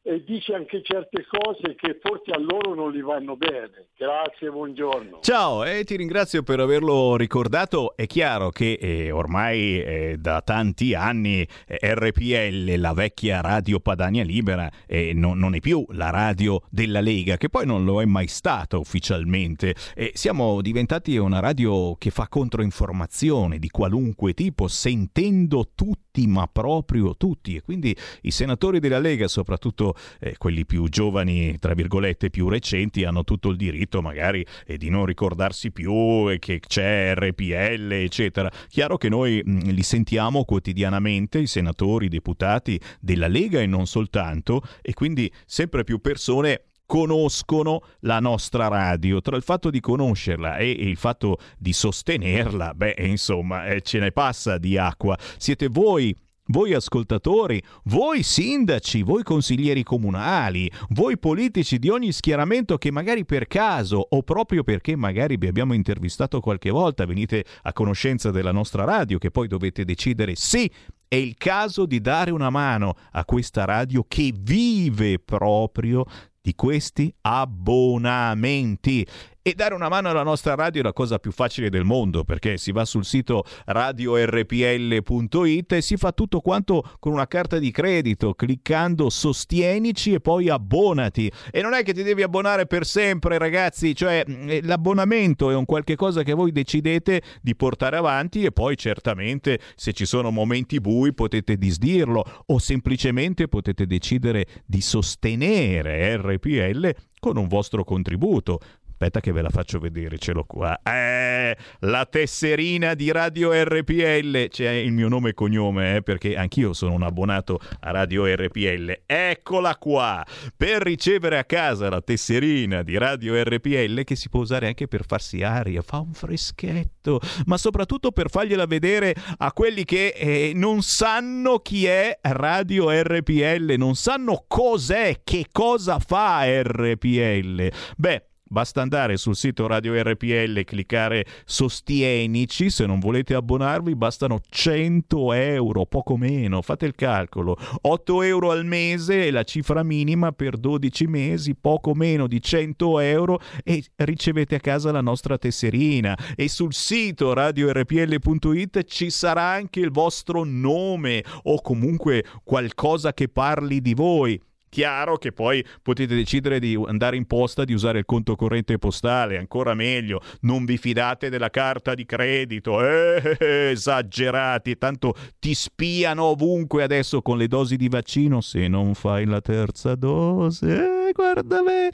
e 0.07 0.23
dice 0.23 0.53
anche 0.53 0.81
certe 0.83 1.25
cose 1.27 1.75
che 1.75 1.99
forse 2.01 2.31
a 2.31 2.39
loro 2.39 2.73
non 2.73 2.93
gli 2.93 3.01
vanno 3.01 3.35
bene. 3.35 3.87
Grazie, 3.97 4.49
buongiorno. 4.49 5.19
Ciao 5.19 5.65
e 5.65 5.83
ti 5.83 5.97
ringrazio 5.97 6.43
per 6.43 6.61
averlo 6.61 7.17
ricordato. 7.17 7.93
È 7.93 8.07
chiaro 8.07 8.49
che 8.49 8.77
eh, 8.79 9.11
ormai 9.11 9.81
eh, 9.81 10.15
da 10.17 10.41
tanti 10.41 10.93
anni 10.93 11.45
eh, 11.67 11.93
RPL, 11.93 12.79
la 12.79 12.93
vecchia 12.93 13.41
radio 13.41 13.81
Padania 13.81 14.23
Libera, 14.23 14.71
eh, 14.85 15.11
no, 15.13 15.33
non 15.33 15.55
è 15.55 15.59
più 15.59 15.85
la 15.89 16.09
radio 16.09 16.61
della 16.69 17.01
Lega, 17.01 17.35
che 17.35 17.49
poi 17.49 17.65
non 17.65 17.83
lo 17.83 18.01
è 18.01 18.05
mai 18.05 18.27
stata 18.27 18.77
ufficialmente. 18.77 19.75
siamo 20.13 20.61
diventati 20.61 21.17
una 21.17 21.41
radio 21.41 21.95
che 21.97 22.11
fa 22.11 22.29
controinformazione 22.29 23.59
di 23.59 23.67
qualunque 23.67 24.33
tipo, 24.33 24.69
sentendo 24.69 25.71
tutti, 25.75 26.25
ma 26.27 26.47
proprio 26.49 27.17
tutti. 27.17 27.57
E 27.57 27.61
quindi 27.61 27.93
i 28.21 28.31
senatori 28.31 28.79
della 28.79 28.99
Lega, 28.99 29.27
soprattutto 29.27 29.95
eh, 30.19 30.35
quelli 30.37 30.65
più 30.65 30.87
giovani, 30.87 31.57
tra 31.59 31.73
virgolette, 31.73 32.29
più 32.29 32.49
recenti, 32.49 33.03
hanno 33.03 33.23
tutto 33.23 33.49
il 33.49 33.57
diritto 33.57 34.01
magari 34.01 34.45
eh, 34.65 34.77
di 34.77 34.89
non 34.89 35.05
ricordarsi 35.05 35.71
più 35.71 36.29
e 36.29 36.39
che 36.39 36.59
c'è 36.59 37.13
RPL, 37.15 37.91
eccetera. 37.91 38.51
Chiaro 38.67 38.97
che 38.97 39.09
noi 39.09 39.41
mh, 39.43 39.51
mm, 39.51 39.59
li 39.69 39.83
sentiamo 39.83 40.43
quotidianamente, 40.43 41.39
i 41.39 41.47
senatori, 41.47 42.05
i 42.05 42.09
deputati 42.09 42.79
della 42.99 43.27
Lega 43.27 43.59
e 43.59 43.65
non 43.65 43.87
soltanto, 43.87 44.61
e 44.81 44.93
quindi 44.93 45.31
sempre 45.45 45.83
più 45.83 45.99
persone 45.99 46.63
conoscono 46.87 47.81
la 47.99 48.19
nostra 48.19 48.67
radio. 48.67 49.21
Tra 49.21 49.35
il 49.35 49.43
fatto 49.43 49.69
di 49.69 49.79
conoscerla 49.79 50.57
e 50.57 50.71
il 50.71 50.95
fatto 50.95 51.37
di 51.59 51.73
sostenerla, 51.73 52.73
beh, 52.73 52.95
insomma, 52.99 53.67
eh, 53.67 53.81
ce 53.81 53.99
ne 53.99 54.11
passa 54.11 54.57
di 54.57 54.77
acqua. 54.77 55.15
Siete 55.37 55.67
voi 55.67 56.15
voi 56.47 56.73
ascoltatori, 56.73 57.61
voi 57.85 58.23
sindaci, 58.23 59.01
voi 59.01 59.23
consiglieri 59.23 59.83
comunali, 59.83 60.71
voi 60.89 61.17
politici 61.17 61.79
di 61.79 61.89
ogni 61.89 62.11
schieramento 62.11 62.77
che 62.77 62.91
magari 62.91 63.25
per 63.25 63.47
caso 63.47 64.05
o 64.09 64.23
proprio 64.23 64.63
perché 64.63 64.95
magari 64.95 65.37
vi 65.37 65.47
abbiamo 65.47 65.73
intervistato 65.73 66.39
qualche 66.39 66.69
volta 66.69 67.05
venite 67.05 67.45
a 67.63 67.73
conoscenza 67.73 68.31
della 68.31 68.51
nostra 68.51 68.83
radio 68.83 69.17
che 69.17 69.31
poi 69.31 69.47
dovete 69.47 69.85
decidere 69.85 70.35
sì, 70.35 70.69
è 71.07 71.15
il 71.15 71.35
caso 71.37 71.85
di 71.85 72.01
dare 72.01 72.31
una 72.31 72.49
mano 72.49 72.95
a 73.11 73.23
questa 73.23 73.63
radio 73.65 74.03
che 74.07 74.33
vive 74.37 75.19
proprio 75.19 76.05
di 76.41 76.53
questi 76.55 77.13
abbonamenti 77.21 79.05
e 79.47 79.53
dare 79.55 79.73
una 79.73 79.87
mano 79.87 80.09
alla 80.09 80.23
nostra 80.23 80.55
radio 80.55 80.81
è 80.81 80.83
la 80.83 80.91
cosa 80.91 81.19
più 81.19 81.31
facile 81.31 81.69
del 81.69 81.85
mondo 81.85 82.25
perché 82.25 82.57
si 82.57 82.73
va 82.73 82.83
sul 82.83 83.05
sito 83.05 83.45
radiorpl.it 83.67 85.71
e 85.71 85.81
si 85.81 85.95
fa 85.95 86.11
tutto 86.11 86.41
quanto 86.41 86.83
con 86.99 87.13
una 87.13 87.27
carta 87.27 87.57
di 87.57 87.71
credito 87.71 88.33
cliccando 88.33 89.09
sostienici 89.09 90.11
e 90.11 90.19
poi 90.19 90.49
abbonati. 90.49 91.31
E 91.49 91.61
non 91.61 91.75
è 91.75 91.83
che 91.83 91.93
ti 91.93 92.03
devi 92.03 92.23
abbonare 92.23 92.67
per 92.67 92.85
sempre 92.85 93.37
ragazzi 93.37 93.95
cioè 93.95 94.21
mm, 94.29 94.49
l'abbonamento 94.63 95.49
è 95.49 95.55
un 95.55 95.63
qualche 95.63 95.95
cosa 95.95 96.23
che 96.23 96.33
voi 96.33 96.51
decidete 96.51 97.21
di 97.41 97.55
portare 97.55 97.95
avanti 97.95 98.43
e 98.43 98.51
poi 98.51 98.75
certamente 98.75 99.61
se 99.77 99.93
ci 99.93 100.05
sono 100.05 100.29
momenti 100.29 100.81
bui 100.81 101.13
potete 101.13 101.55
disdirlo 101.55 102.43
o 102.47 102.59
semplicemente 102.59 103.47
potete 103.47 103.87
decidere 103.87 104.45
di 104.65 104.81
sostenere 104.81 106.17
RPL 106.17 106.93
con 107.17 107.37
un 107.37 107.47
vostro 107.47 107.85
contributo 107.85 108.59
Aspetta 108.99 109.19
che 109.19 109.31
ve 109.31 109.43
la 109.43 109.51
faccio 109.51 109.77
vedere, 109.77 110.17
ce 110.17 110.33
l'ho 110.33 110.43
qua. 110.43 110.81
Eh, 110.81 111.55
la 111.81 112.07
tesserina 112.07 112.95
di 112.95 113.11
Radio 113.11 113.51
RPL. 113.53 114.47
C'è 114.47 114.71
il 114.71 114.91
mio 114.91 115.07
nome 115.07 115.29
e 115.29 115.33
cognome, 115.35 115.97
eh, 115.97 116.01
perché 116.01 116.35
anch'io 116.35 116.73
sono 116.73 116.93
un 116.93 117.03
abbonato 117.03 117.59
a 117.81 117.91
Radio 117.91 118.25
RPL. 118.25 119.01
Eccola 119.05 119.75
qua. 119.75 120.25
Per 120.57 120.81
ricevere 120.81 121.37
a 121.37 121.43
casa 121.43 121.89
la 121.89 122.01
tesserina 122.01 122.81
di 122.81 122.97
Radio 122.97 123.39
RPL, 123.39 124.03
che 124.03 124.15
si 124.15 124.29
può 124.29 124.39
usare 124.39 124.65
anche 124.65 124.87
per 124.87 125.05
farsi 125.05 125.43
aria, 125.43 125.83
fa 125.83 125.99
un 125.99 126.13
freschetto, 126.13 127.19
ma 127.45 127.57
soprattutto 127.59 128.11
per 128.11 128.31
fargliela 128.31 128.65
vedere 128.65 129.13
a 129.37 129.53
quelli 129.53 129.85
che 129.85 130.07
eh, 130.07 130.53
non 130.55 130.81
sanno 130.81 131.59
chi 131.59 131.85
è 131.85 132.17
Radio 132.19 132.89
RPL, 132.89 133.75
non 133.77 133.93
sanno 133.93 134.45
cos'è, 134.47 135.21
che 135.23 135.45
cosa 135.51 135.99
fa 135.99 136.45
RPL. 136.45 137.71
Beh, 137.95 138.23
Basta 138.49 138.81
andare 138.81 139.17
sul 139.17 139.35
sito 139.35 139.67
Radio 139.67 140.01
RPL 140.01 140.57
e 140.57 140.63
cliccare 140.63 141.25
Sostienici. 141.43 142.69
Se 142.69 142.85
non 142.85 142.99
volete 142.99 143.33
abbonarvi, 143.33 143.93
bastano 143.95 144.39
100 144.47 145.33
euro, 145.33 145.85
poco 145.85 146.15
meno. 146.15 146.61
Fate 146.61 146.85
il 146.85 146.95
calcolo: 146.95 147.57
8 147.81 148.21
euro 148.21 148.51
al 148.51 148.65
mese 148.65 149.27
è 149.27 149.31
la 149.31 149.43
cifra 149.43 149.83
minima 149.83 150.31
per 150.31 150.55
12 150.57 151.07
mesi, 151.07 151.55
poco 151.55 151.93
meno 151.93 152.25
di 152.27 152.41
100 152.41 152.99
euro 152.99 153.41
e 153.65 153.83
ricevete 153.95 154.55
a 154.55 154.59
casa 154.59 154.91
la 154.91 155.01
nostra 155.01 155.37
tesserina. 155.37 156.17
E 156.35 156.47
sul 156.47 156.73
sito 156.73 157.33
radiorpl.it 157.33 158.83
ci 158.85 159.09
sarà 159.09 159.43
anche 159.43 159.81
il 159.81 159.91
vostro 159.91 160.45
nome 160.45 161.23
o 161.43 161.61
comunque 161.61 162.23
qualcosa 162.45 163.13
che 163.13 163.27
parli 163.27 163.81
di 163.81 163.93
voi 163.93 164.41
Chiaro 164.69 165.17
che 165.17 165.31
poi 165.31 165.63
potete 165.81 166.15
decidere 166.15 166.59
di 166.59 166.77
andare 166.85 167.15
in 167.15 167.25
posta 167.25 167.63
di 167.63 167.73
usare 167.73 167.99
il 167.99 168.05
conto 168.05 168.35
corrente 168.35 168.77
postale, 168.77 169.37
ancora 169.37 169.73
meglio, 169.73 170.21
non 170.41 170.65
vi 170.65 170.77
fidate 170.77 171.29
della 171.29 171.49
carta 171.49 171.93
di 171.93 172.05
credito, 172.05 172.85
eh, 172.85 173.37
esagerati, 173.71 174.77
tanto 174.77 175.15
ti 175.39 175.53
spiano 175.53 176.25
ovunque 176.25 176.83
adesso 176.83 177.21
con 177.21 177.37
le 177.37 177.47
dosi 177.47 177.77
di 177.77 177.87
vaccino 177.87 178.41
se 178.41 178.67
non 178.67 178.93
fai 178.93 179.25
la 179.25 179.41
terza 179.41 179.95
dose. 179.95 180.95
Eh, 181.07 181.11
guarda 181.13 181.61
me. 181.61 181.89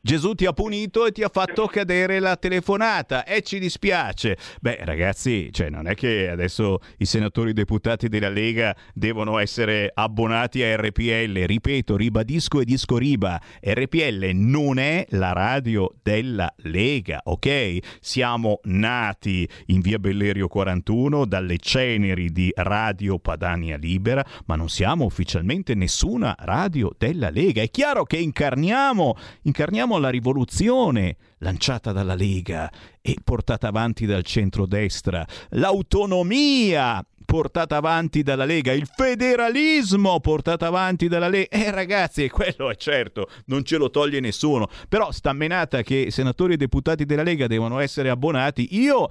Gesù 0.07 0.35
ti 0.35 0.45
ha 0.45 0.53
punito 0.53 1.05
e 1.05 1.11
ti 1.11 1.21
ha 1.21 1.27
fatto 1.27 1.67
cadere 1.67 2.19
la 2.19 2.37
telefonata 2.37 3.25
e 3.25 3.41
ci 3.41 3.59
dispiace. 3.59 4.37
Beh, 4.61 4.85
ragazzi, 4.85 5.49
cioè, 5.51 5.69
non 5.69 5.85
è 5.85 5.95
che 5.95 6.29
adesso 6.29 6.79
i 6.99 7.05
senatori 7.05 7.51
deputati 7.51 8.07
della 8.07 8.29
Lega 8.29 8.73
devono 8.93 9.37
essere 9.37 9.91
abbonati 9.93 10.63
a 10.63 10.77
RPL. 10.77 11.43
Ripeto, 11.45 11.97
ribadisco 11.97 12.61
e 12.61 12.63
disco 12.63 12.97
riba. 12.97 13.37
RPL 13.61 14.29
non 14.33 14.77
è 14.77 15.05
la 15.09 15.33
radio 15.33 15.93
della 16.01 16.53
Lega, 16.59 17.19
ok? 17.25 17.79
Siamo 17.99 18.61
nati 18.63 19.45
in 19.65 19.81
via 19.81 19.99
Bellerio 19.99 20.47
41 20.47 21.25
dalle 21.25 21.57
ceneri 21.57 22.31
di 22.31 22.49
Radio 22.55 23.19
Padania 23.19 23.75
Libera, 23.75 24.25
ma 24.45 24.55
non 24.55 24.69
siamo 24.69 25.03
ufficialmente 25.03 25.75
nessuna 25.75 26.33
radio 26.39 26.95
della 26.97 27.29
Lega. 27.29 27.61
È 27.61 27.69
chiaro 27.69 28.05
che 28.05 28.15
incarniamo, 28.15 29.13
incarniamo 29.41 29.95
la 29.97 30.09
rivoluzione 30.09 31.15
lanciata 31.39 31.91
dalla 31.91 32.15
Lega 32.15 32.71
e 33.01 33.15
portata 33.23 33.67
avanti 33.67 34.05
dal 34.05 34.23
centrodestra, 34.23 35.25
l'autonomia 35.49 37.05
portata 37.27 37.75
avanti 37.75 38.23
dalla 38.23 38.45
Lega, 38.45 38.71
il 38.71 38.87
federalismo 38.87 40.19
portato 40.21 40.63
avanti 40.65 41.09
dalla 41.09 41.27
Lega. 41.27 41.49
Eh 41.49 41.71
ragazzi, 41.71 42.29
quello 42.31 42.71
è 42.71 42.75
certo, 42.75 43.29
non 43.47 43.63
ce 43.63 43.77
lo 43.77 43.91
toglie 43.91 44.21
nessuno. 44.21 44.69
Però 44.87 45.11
sta 45.11 45.33
menata 45.33 45.83
che 45.83 46.07
senatori 46.09 46.53
e 46.53 46.57
deputati 46.57 47.05
della 47.05 47.23
Lega 47.23 47.45
devono 47.47 47.79
essere 47.79 48.09
abbonati. 48.09 48.69
Io 48.79 49.09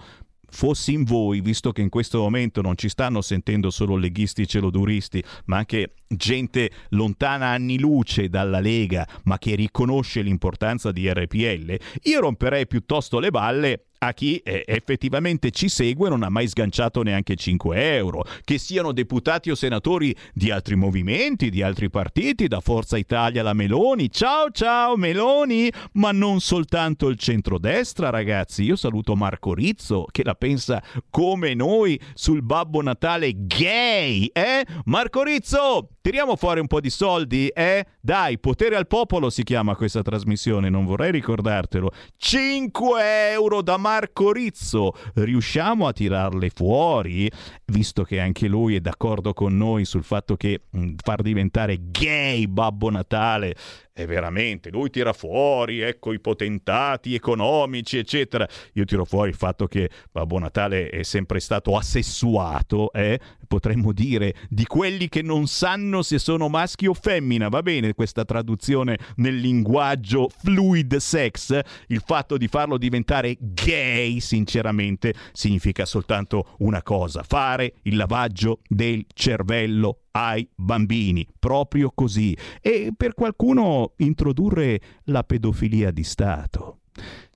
fossi 0.48 0.94
in 0.94 1.04
voi, 1.04 1.42
visto 1.42 1.72
che 1.72 1.82
in 1.82 1.90
questo 1.90 2.20
momento 2.20 2.62
non 2.62 2.76
ci 2.76 2.88
stanno 2.88 3.20
sentendo 3.20 3.70
solo 3.70 3.96
leghisti 3.96 4.48
celoduristi, 4.48 5.22
ma 5.44 5.58
anche 5.58 5.92
gente 6.08 6.70
lontana 6.90 7.46
anni 7.46 7.78
luce 7.78 8.28
dalla 8.28 8.60
Lega, 8.60 9.06
ma 9.24 9.38
che 9.38 9.54
riconosce 9.54 10.22
l'importanza 10.22 10.92
di 10.92 11.10
RPL, 11.10 11.78
io 12.02 12.20
romperei 12.20 12.66
piuttosto 12.66 13.18
le 13.18 13.30
balle 13.30 13.86
a 13.98 14.12
chi 14.12 14.36
eh, 14.38 14.62
effettivamente 14.66 15.50
ci 15.50 15.68
segue 15.68 16.08
non 16.08 16.22
ha 16.22 16.28
mai 16.28 16.48
sganciato 16.48 17.02
neanche 17.02 17.36
5 17.36 17.96
euro, 17.96 18.24
che 18.44 18.58
siano 18.58 18.92
deputati 18.92 19.50
o 19.50 19.54
senatori 19.54 20.14
di 20.32 20.50
altri 20.50 20.76
movimenti, 20.76 21.50
di 21.50 21.62
altri 21.62 21.88
partiti, 21.90 22.46
da 22.46 22.60
Forza 22.60 22.96
Italia 22.96 23.40
alla 23.40 23.52
Meloni. 23.52 24.10
Ciao 24.10 24.50
ciao 24.50 24.96
Meloni, 24.96 25.70
ma 25.92 26.12
non 26.12 26.40
soltanto 26.40 27.08
il 27.08 27.18
centrodestra 27.18 28.10
ragazzi. 28.10 28.64
Io 28.64 28.76
saluto 28.76 29.16
Marco 29.16 29.54
Rizzo 29.54 30.06
che 30.10 30.22
la 30.24 30.34
pensa 30.34 30.82
come 31.10 31.54
noi 31.54 31.98
sul 32.14 32.42
Babbo 32.42 32.82
Natale 32.82 33.32
gay, 33.34 34.26
eh? 34.26 34.64
Marco 34.84 35.22
Rizzo, 35.22 35.95
tiriamo 36.06 36.36
fuori 36.36 36.60
un 36.60 36.68
po' 36.68 36.78
di 36.78 36.88
soldi, 36.88 37.48
eh? 37.48 37.84
Dai, 38.00 38.38
potere 38.38 38.76
al 38.76 38.86
popolo 38.86 39.28
si 39.28 39.42
chiama 39.42 39.74
questa 39.74 40.02
trasmissione, 40.02 40.68
non 40.68 40.84
vorrei 40.84 41.10
ricordartelo. 41.10 41.90
5 42.16 43.30
euro 43.32 43.60
da 43.60 43.76
Marco 43.76 44.30
Rizzo, 44.30 44.94
riusciamo 45.14 45.88
a 45.88 45.92
tirarle 45.92 46.50
fuori, 46.50 47.28
visto 47.64 48.04
che 48.04 48.20
anche 48.20 48.46
lui 48.46 48.76
è 48.76 48.80
d'accordo 48.80 49.32
con 49.32 49.56
noi 49.56 49.84
sul 49.84 50.04
fatto 50.04 50.36
che 50.36 50.60
mh, 50.70 50.92
far 51.02 51.22
diventare 51.22 51.76
gay 51.90 52.46
Babbo 52.46 52.88
Natale 52.88 53.56
è 53.96 54.04
veramente, 54.04 54.68
lui 54.68 54.90
tira 54.90 55.14
fuori, 55.14 55.80
ecco, 55.80 56.12
i 56.12 56.20
potentati 56.20 57.14
economici, 57.14 57.96
eccetera. 57.96 58.46
Io 58.74 58.84
tiro 58.84 59.06
fuori 59.06 59.30
il 59.30 59.34
fatto 59.34 59.66
che 59.66 59.88
Babbo 60.12 60.38
Natale 60.38 60.90
è 60.90 61.02
sempre 61.02 61.40
stato 61.40 61.78
assessuato, 61.78 62.92
eh? 62.92 63.18
potremmo 63.48 63.94
dire, 63.94 64.34
di 64.50 64.66
quelli 64.66 65.08
che 65.08 65.22
non 65.22 65.46
sanno 65.46 66.02
se 66.02 66.18
sono 66.18 66.50
maschi 66.50 66.86
o 66.86 66.92
femmina. 66.92 67.48
Va 67.48 67.62
bene 67.62 67.94
questa 67.94 68.26
traduzione 68.26 68.98
nel 69.16 69.36
linguaggio 69.36 70.28
fluid 70.28 70.96
sex? 70.96 71.58
Il 71.86 72.02
fatto 72.04 72.36
di 72.36 72.48
farlo 72.48 72.76
diventare 72.76 73.34
gay, 73.40 74.20
sinceramente, 74.20 75.14
significa 75.32 75.86
soltanto 75.86 76.56
una 76.58 76.82
cosa, 76.82 77.22
fare 77.22 77.76
il 77.84 77.96
lavaggio 77.96 78.60
del 78.68 79.06
cervello 79.14 80.00
ai 80.16 80.48
bambini, 80.54 81.26
proprio 81.38 81.92
così. 81.94 82.36
E 82.62 82.92
per 82.96 83.12
qualcuno 83.12 83.92
introdurre 83.98 84.80
la 85.04 85.22
pedofilia 85.22 85.90
di 85.90 86.04
Stato. 86.04 86.80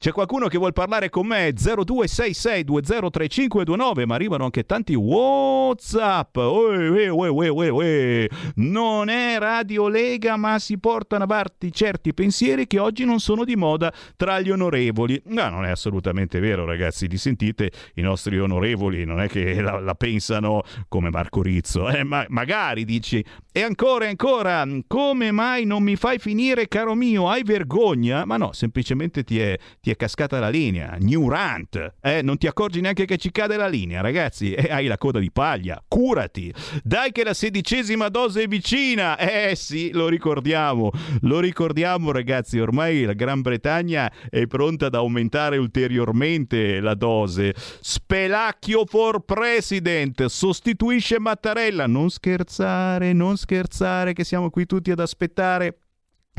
C'è 0.03 0.13
qualcuno 0.13 0.49
che 0.49 0.57
vuol 0.57 0.73
parlare 0.73 1.11
con 1.11 1.27
me? 1.27 1.51
0266203529, 1.51 4.07
ma 4.07 4.15
arrivano 4.15 4.45
anche 4.45 4.65
tanti 4.65 4.95
WhatsApp. 4.95 6.37
Ue, 6.37 7.11
ue, 7.11 7.69
ue. 7.69 8.31
Non 8.55 9.11
è 9.11 9.39
Radio 9.39 9.89
Lega, 9.89 10.39
ma 10.39 10.59
si 10.59 10.79
portano 10.79 11.25
avanti 11.25 11.71
certi 11.71 12.15
pensieri 12.15 12.67
che 12.67 12.79
oggi 12.79 13.05
non 13.05 13.21
sono 13.21 13.45
di 13.45 13.57
moda 13.57 13.93
tra 14.17 14.41
gli 14.41 14.51
onorevoli. 14.51 15.21
No, 15.27 15.51
non 15.51 15.67
è 15.67 15.69
assolutamente 15.69 16.41
vero, 16.41 16.65
ragazzi. 16.65 17.07
Li 17.07 17.19
sentite 17.19 17.71
i 17.97 18.01
nostri 18.01 18.39
onorevoli, 18.39 19.05
non 19.05 19.21
è 19.21 19.29
che 19.29 19.61
la, 19.61 19.81
la 19.81 19.95
pensano 19.95 20.63
come 20.89 21.11
Marco 21.11 21.43
Rizzo. 21.43 21.91
Eh, 21.91 22.05
ma 22.05 22.25
magari 22.31 22.87
dici, 22.87 23.23
e 23.53 23.63
ancora 23.63 24.07
e 24.07 24.09
ancora, 24.09 24.67
come 24.87 25.31
mai 25.31 25.67
non 25.67 25.83
mi 25.83 25.97
fai 25.97 26.19
finire, 26.19 26.69
caro 26.69 26.95
mio? 26.95 27.29
Hai 27.29 27.43
vergogna? 27.43 28.25
Ma 28.25 28.39
no, 28.39 28.53
semplicemente 28.53 29.25
ti 29.25 29.39
è, 29.39 29.59
ti 29.81 29.90
è 29.91 29.97
cascata 29.97 30.39
la 30.39 30.49
linea. 30.49 30.97
New 31.01 31.29
Rant, 31.29 31.95
eh? 32.01 32.23
Non 32.23 32.39
ti 32.39 32.47
accorgi 32.47 32.81
neanche 32.81 33.05
che 33.05 33.17
ci 33.17 33.31
cade 33.31 33.57
la 33.57 33.69
linea, 33.69 34.01
ragazzi. 34.01 34.53
E 34.53 34.71
hai 34.71 34.87
la 34.87 34.99
coda 34.99 35.19
di 35.19 35.31
paglia. 35.31 35.83
Curati. 35.87 36.53
Dai 36.83 37.13
che 37.13 37.25
la 37.25 37.35
sedicesima 37.35 38.09
dose 38.09 38.43
è 38.43 38.47
vicina. 38.47 39.17
Eh 39.17 39.55
sì, 39.57 39.91
lo 39.93 40.09
ricordiamo. 40.09 40.91
Lo 41.23 41.41
ricordiamo, 41.41 42.13
ragazzi. 42.13 42.59
Ormai 42.59 43.05
la 43.05 43.13
Gran 43.13 43.41
Bretagna 43.41 44.11
è 44.29 44.47
pronta 44.47 44.87
ad 44.87 44.95
aumentare 44.95 45.57
ulteriormente 45.57 46.81
la 46.81 46.95
dose. 46.95 47.55
Spelacchio 47.57 48.85
for 48.87 49.21
president. 49.25 50.27
Sostituisce 50.27 51.19
Mattarella. 51.19 51.87
Non 51.87 52.11
scherzare, 52.11 53.13
non 53.13 53.37
scherzare 53.37 54.13
che 54.13 54.25
siamo 54.25 54.51
qui 54.51 54.67
tutti 54.67 54.91
ad 54.91 55.01
aspettare 55.01 55.77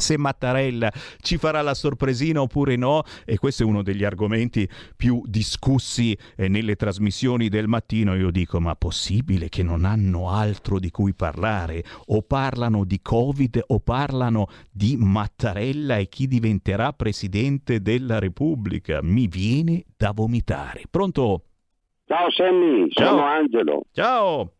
se 0.01 0.17
Mattarella 0.17 0.91
ci 1.21 1.37
farà 1.37 1.61
la 1.61 1.73
sorpresina 1.73 2.41
oppure 2.41 2.75
no 2.75 3.03
e 3.25 3.37
questo 3.37 3.63
è 3.63 3.65
uno 3.65 3.83
degli 3.83 4.03
argomenti 4.03 4.67
più 4.95 5.21
discussi 5.25 6.17
eh, 6.35 6.47
nelle 6.47 6.75
trasmissioni 6.75 7.47
del 7.47 7.67
mattino 7.67 8.15
io 8.15 8.31
dico 8.31 8.59
ma 8.59 8.75
possibile 8.75 9.47
che 9.47 9.63
non 9.63 9.85
hanno 9.85 10.29
altro 10.29 10.79
di 10.79 10.91
cui 10.91 11.13
parlare 11.13 11.83
o 12.07 12.21
parlano 12.23 12.83
di 12.83 12.99
covid 13.01 13.63
o 13.67 13.79
parlano 13.79 14.47
di 14.69 14.97
Mattarella 14.97 15.97
e 15.97 16.09
chi 16.09 16.27
diventerà 16.27 16.91
presidente 16.91 17.81
della 17.81 18.19
Repubblica 18.19 18.99
mi 19.01 19.27
viene 19.27 19.83
da 19.95 20.11
vomitare 20.11 20.83
pronto? 20.89 21.43
Ciao 22.05 22.29
Sammy, 22.31 22.89
Ciao. 22.89 23.07
sono 23.07 23.23
Angelo. 23.23 23.83
Ciao. 23.93 24.51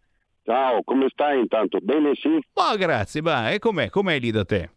Ciao, 0.44 0.82
come 0.84 1.08
stai 1.10 1.40
intanto? 1.40 1.80
Bene 1.82 2.12
sì? 2.16 2.40
Ma 2.54 2.76
grazie, 2.76 3.22
va, 3.22 3.52
e 3.52 3.60
com'è? 3.60 3.90
Com'è 3.90 4.20
lì 4.20 4.32
da 4.32 4.46
te? 4.46 4.70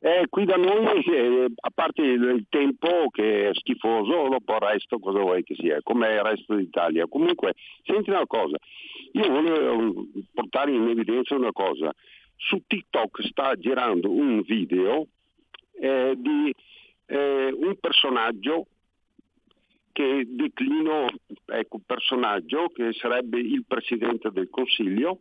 Eh, 0.00 0.26
qui 0.30 0.44
da 0.44 0.54
noi, 0.54 1.02
eh, 1.02 1.46
a 1.56 1.70
parte 1.74 2.02
il 2.02 2.46
tempo 2.48 3.08
che 3.10 3.48
è 3.48 3.54
schifoso, 3.54 4.28
dopo 4.28 4.54
il 4.54 4.60
resto 4.60 5.00
cosa 5.00 5.18
vuoi 5.18 5.42
che 5.42 5.56
sia, 5.56 5.80
come 5.82 6.12
il 6.12 6.22
resto 6.22 6.54
d'Italia. 6.54 7.08
Comunque, 7.08 7.54
senti 7.82 8.10
una 8.10 8.26
cosa, 8.26 8.56
io 9.12 9.28
volevo 9.28 10.02
eh, 10.14 10.22
portare 10.32 10.70
in 10.72 10.86
evidenza 10.86 11.34
una 11.34 11.50
cosa. 11.50 11.92
Su 12.36 12.62
TikTok 12.64 13.24
sta 13.24 13.56
girando 13.56 14.08
un 14.08 14.42
video 14.42 15.08
eh, 15.80 16.14
di 16.16 16.54
eh, 17.06 17.52
un 17.52 17.76
personaggio 17.80 18.66
che 19.90 20.24
declino, 20.28 21.06
ecco, 21.46 21.80
personaggio 21.84 22.68
che 22.68 22.92
sarebbe 22.92 23.40
il 23.40 23.64
Presidente 23.66 24.30
del 24.30 24.48
Consiglio, 24.48 25.18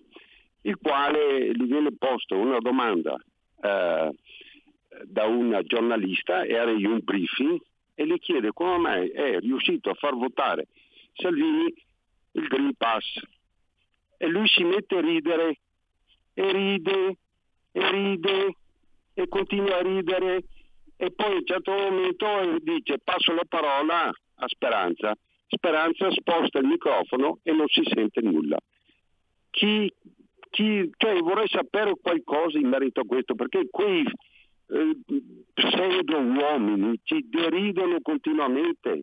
il 0.61 0.77
quale 0.79 1.51
gli 1.51 1.65
viene 1.65 1.95
posta 1.97 2.35
una 2.35 2.59
domanda 2.59 3.19
eh, 3.63 4.11
da 5.05 5.25
una 5.25 5.61
giornalista, 5.63 6.45
era 6.45 6.71
in 6.71 6.85
un 6.85 6.99
briefing, 7.03 7.59
e 7.95 8.05
le 8.05 8.19
chiede 8.19 8.51
come 8.53 8.77
mai 8.77 9.09
è 9.09 9.39
riuscito 9.39 9.89
a 9.89 9.95
far 9.95 10.15
votare 10.15 10.67
Salvini 11.13 11.73
il 12.33 12.47
Green 12.47 12.73
Pass. 12.77 13.19
E 14.17 14.27
lui 14.27 14.47
si 14.47 14.63
mette 14.63 14.97
a 14.97 15.01
ridere, 15.01 15.59
e 16.33 16.51
ride, 16.51 17.17
e 17.71 17.91
ride, 17.91 18.55
e 19.13 19.27
continua 19.27 19.77
a 19.77 19.81
ridere, 19.81 20.43
e 20.95 21.11
poi 21.11 21.31
a 21.31 21.35
un 21.35 21.45
certo 21.45 21.71
momento 21.71 22.57
dice 22.61 22.99
passo 23.03 23.33
la 23.33 23.45
parola 23.47 24.07
a 24.07 24.47
Speranza. 24.47 25.15
Speranza 25.47 26.11
sposta 26.11 26.59
il 26.59 26.65
microfono 26.65 27.39
e 27.43 27.51
non 27.51 27.67
si 27.67 27.81
sente 27.85 28.21
nulla. 28.21 28.57
Chi, 29.49 29.91
chi, 30.49 30.91
cioè 30.97 31.19
vorrei 31.19 31.47
sapere 31.47 31.93
qualcosa 32.01 32.57
in 32.57 32.67
merito 32.67 33.01
a 33.01 33.05
questo, 33.05 33.33
perché 33.33 33.67
quei 33.69 34.03
eh, 34.69 34.97
pseudo 35.53 36.17
uomini 36.17 36.99
ci 37.03 37.25
deridono 37.29 37.99
continuamente. 38.01 39.01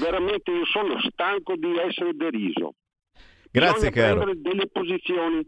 Veramente 0.00 0.50
io 0.50 0.64
sono 0.66 0.98
stanco 1.00 1.56
di 1.56 1.76
essere 1.78 2.14
deriso. 2.14 2.74
Grazie, 3.50 3.90
Bisogna 3.90 4.14
caro. 4.14 4.34
delle 4.34 4.66
posizioni. 4.68 5.46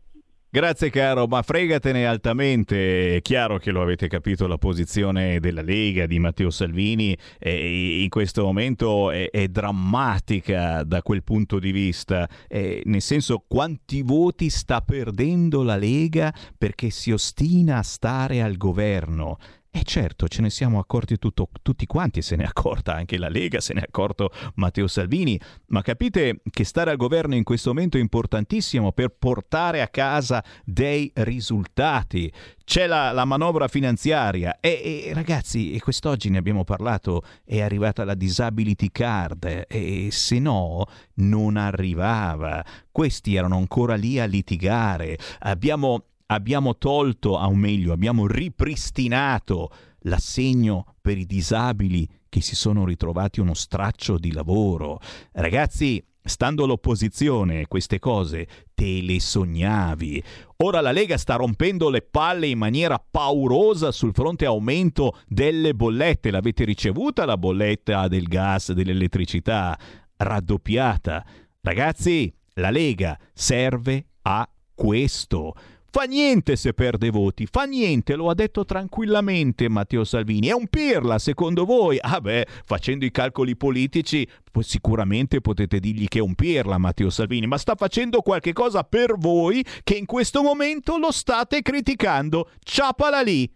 Grazie 0.51 0.89
caro, 0.89 1.27
ma 1.27 1.43
fregatene 1.43 2.07
altamente, 2.07 3.17
è 3.17 3.21
chiaro 3.21 3.59
che 3.59 3.71
lo 3.71 3.83
avete 3.83 4.09
capito 4.09 4.47
la 4.47 4.57
posizione 4.57 5.41
della 5.41 5.61
Lega, 5.61 6.07
di 6.07 6.19
Matteo 6.19 6.49
Salvini, 6.49 7.15
eh, 7.39 8.01
in 8.03 8.09
questo 8.09 8.45
momento 8.45 9.11
è, 9.11 9.29
è 9.29 9.49
drammatica 9.49 10.85
da 10.85 11.03
quel 11.03 11.23
punto 11.23 11.59
di 11.59 11.71
vista, 11.71 12.27
eh, 12.49 12.81
nel 12.87 13.03
senso 13.03 13.45
quanti 13.47 14.01
voti 14.01 14.49
sta 14.49 14.81
perdendo 14.81 15.63
la 15.63 15.77
Lega 15.77 16.33
perché 16.57 16.89
si 16.89 17.13
ostina 17.13 17.77
a 17.77 17.83
stare 17.83 18.41
al 18.41 18.57
governo. 18.57 19.37
E 19.71 19.83
certo, 19.85 20.29
ce 20.29 20.41
ne 20.41 20.49
siamo 20.49 20.79
accorti 20.79 21.19
tutto- 21.19 21.51
tutti 21.61 21.85
quanti, 21.85 22.23
se 22.23 22.37
ne 22.37 22.45
è 22.45 22.47
accorta 22.47 22.95
anche 22.95 23.19
la 23.19 23.29
Lega, 23.29 23.61
se 23.61 23.75
ne 23.75 23.81
è 23.81 23.85
accorto 23.87 24.33
Matteo 24.55 24.87
Salvini, 24.87 25.39
ma 25.67 25.83
capite 25.83 26.41
che 26.49 26.65
stare 26.65 26.91
al 26.91 26.97
governo 26.97 27.35
in 27.35 27.45
questo 27.45 27.73
momento 27.75 27.99
è 27.99 28.01
importantissimo 28.01 28.93
per 28.93 29.11
portare 29.11 29.83
a 29.83 29.89
casa 29.89 30.43
dei 30.65 31.13
risultati. 31.15 32.33
C'è 32.65 32.87
la, 32.87 33.13
la 33.13 33.27
manovra 33.27 33.69
finanziaria 33.69 34.59
e, 34.59 35.05
e, 35.07 35.15
ragazzi, 35.15 35.73
e 35.73 35.81
quest'oggi 35.81 36.31
ne 36.31 36.39
abbiamo 36.39 36.65
parlato, 36.65 37.23
è 37.45 37.61
arrivata 37.61 38.05
la 38.05 38.15
disability 38.15 38.89
card 38.91 39.67
e 39.69 40.09
se 40.11 40.39
no 40.39 40.87
non 41.17 41.57
arrivava. 41.59 42.65
Questi 42.91 43.35
erano 43.35 43.57
ancora 43.59 43.97
lì 43.97 44.19
a 44.19 44.25
litigare. 44.25 45.19
Abbiamo 45.41 46.05
abbiamo 46.31 46.77
tolto, 46.77 47.31
o 47.31 47.55
meglio, 47.55 47.93
abbiamo 47.93 48.27
ripristinato 48.27 49.71
l'assegno 50.03 50.95
per 51.01 51.19
i 51.19 51.27
disabili 51.27 52.09
che 52.29 52.41
si 52.41 52.55
sono 52.55 52.85
ritrovati 52.85 53.41
uno 53.41 53.55
straccio 53.55 54.19
di 54.19 54.33
lavoro. 54.33 55.01
Ragazzi, 55.33 56.05
stando 56.23 56.65
all'opposizione, 56.65 57.67
queste 57.67 57.99
cose 57.99 58.47
te 58.75 59.01
le 59.01 59.19
sognavi. 59.19 60.23
Ora 60.59 60.81
la 60.81 60.93
Lega 60.93 61.17
sta 61.17 61.37
rompendo 61.37 61.89
le 61.89 62.03
palle 62.03 62.49
in 62.49 62.59
maniera 62.59 62.99
paurosa 62.99 63.91
sul 63.91 64.13
fronte 64.13 64.45
aumento 64.45 65.19
delle 65.27 65.75
bollette. 65.75 66.31
L'avete 66.31 66.65
ricevuta 66.65 67.25
la 67.25 67.39
bolletta 67.39 68.07
del 68.09 68.29
gas, 68.29 68.73
dell'elettricità? 68.73 69.79
Raddoppiata. 70.17 71.25
Ragazzi, 71.63 72.33
la 72.55 72.71
Lega 72.71 73.19
serve 73.33 74.05
a 74.23 74.49
questo. 74.75 75.55
Fa 75.91 76.03
niente 76.03 76.57
se 76.57 76.75
perde 76.75 77.09
voti, 77.09 77.47
fa 77.47 77.65
niente, 77.65 78.15
lo 78.15 78.29
ha 78.29 78.35
detto 78.35 78.67
tranquillamente 78.67 79.71
Matteo 79.71 80.05
Salvini. 80.05 80.49
È 80.49 80.53
un 80.53 80.67
pirla, 80.69 81.19
secondo 81.19 81.65
voi? 81.65 81.97
Ah 81.99 82.21
beh, 82.21 82.47
facendo 82.67 83.07
i 83.07 83.11
calcoli 83.11 83.57
politici, 83.57 84.29
sicuramente 84.61 85.41
potete 85.41 85.81
dirgli 85.81 86.07
che 86.07 86.19
è 86.19 86.23
un 86.23 86.35
pirla 86.35 86.77
Matteo 86.77 87.09
Salvini, 87.09 87.47
ma 87.47 87.57
sta 87.57 87.75
facendo 87.75 88.21
qualche 88.21 88.53
cosa 88.53 88.85
per 88.85 89.17
voi 89.17 89.65
che 89.83 89.95
in 89.95 90.05
questo 90.05 90.43
momento 90.43 90.99
lo 90.99 91.11
state 91.11 91.63
criticando. 91.63 92.51
Ciapala 92.63 93.23
lì! 93.23 93.51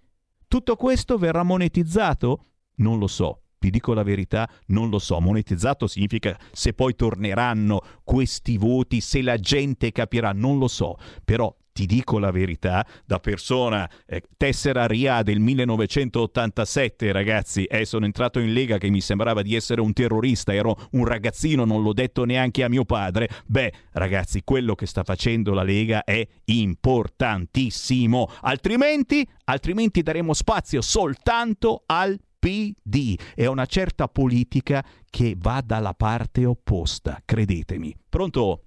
Tutto 0.49 0.75
questo 0.77 1.19
verrà 1.19 1.43
monetizzato? 1.43 2.47
Non 2.77 2.99
lo 2.99 3.09
so. 3.09 3.43
Vi 3.59 3.69
dico 3.69 3.93
la 3.93 4.03
verità, 4.03 4.49
non 4.69 4.89
lo 4.89 4.99
so. 4.99 5.21
Monetizzato 5.21 5.87
significa 5.87 6.37
se 6.51 6.73
poi 6.73 6.97
torneranno 6.97 7.81
questi 8.03 8.57
voti, 8.57 9.01
se 9.01 9.23
la 9.23 9.37
gente 9.37 9.93
capirà, 9.93 10.33
non 10.33 10.59
lo 10.59 10.67
so. 10.67 10.97
Però 11.25 11.55
ti 11.73 11.87
dico 11.87 12.19
la 12.19 12.31
verità, 12.31 12.87
da 13.05 13.19
persona 13.19 13.89
eh, 14.07 14.23
tessera 14.37 14.87
RIA 14.87 15.23
del 15.23 15.41
1987, 15.41 17.13
ragazzi, 17.13 17.65
eh, 17.65 17.85
sono 17.85 18.05
entrato 18.05 18.39
in 18.39 18.53
Lega 18.53 18.79
che 18.79 18.91
mi 18.91 19.01
sembrava 19.01 19.43
di 19.43 19.55
essere 19.55 19.81
un 19.81 19.93
terrorista, 19.93 20.53
ero 20.55 20.77
un 20.93 21.05
ragazzino, 21.07 21.65
non 21.65 21.83
l'ho 21.83 21.93
detto 21.93 22.25
neanche 22.25 22.63
a 22.63 22.69
mio 22.69 22.85
padre. 22.85 23.29
Beh, 23.47 23.73
ragazzi, 23.93 24.43
quello 24.45 24.75
che 24.75 24.87
sta 24.87 25.03
facendo 25.03 25.55
la 25.55 25.63
Lega 25.63 26.05
è 26.05 26.27
importantissimo. 26.47 28.29
Altrimenti, 28.43 29.27
altrimenti 29.45 30.03
daremo 30.03 30.35
spazio 30.35 30.81
soltanto 30.83 31.83
al 31.87 32.19
PD 32.39 33.17
e 33.37 33.45
a 33.47 33.51
una 33.51 33.67
certa 33.67 34.09
politica 34.09 34.83
che 35.09 35.37
va 35.39 35.63
dalla 35.65 35.95
parte 35.95 36.45
opposta, 36.45 37.19
credetemi. 37.25 37.95
Pronto? 38.09 38.63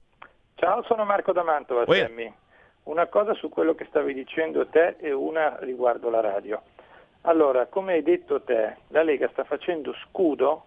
Ciao, 0.56 0.82
sono 0.88 1.04
Marco 1.04 1.34
da 1.34 1.44
Mantova, 1.44 1.84
Oi. 1.86 2.00
Sammy. 2.00 2.34
Una 2.86 3.08
cosa 3.08 3.34
su 3.34 3.50
quello 3.50 3.74
che 3.74 3.86
stavi 3.86 4.14
dicendo 4.14 4.68
te 4.68 4.96
e 5.00 5.12
una 5.12 5.58
riguardo 5.60 6.12
la 6.12 6.22
radio. 6.22 6.62
Allora, 7.22 7.66
come 7.66 7.94
hai 7.94 8.04
detto 8.04 8.42
te, 8.42 8.78
la 8.90 9.02
Lega 9.02 9.28
sta 9.30 9.44
facendo 9.44 9.92
scudo 10.04 10.66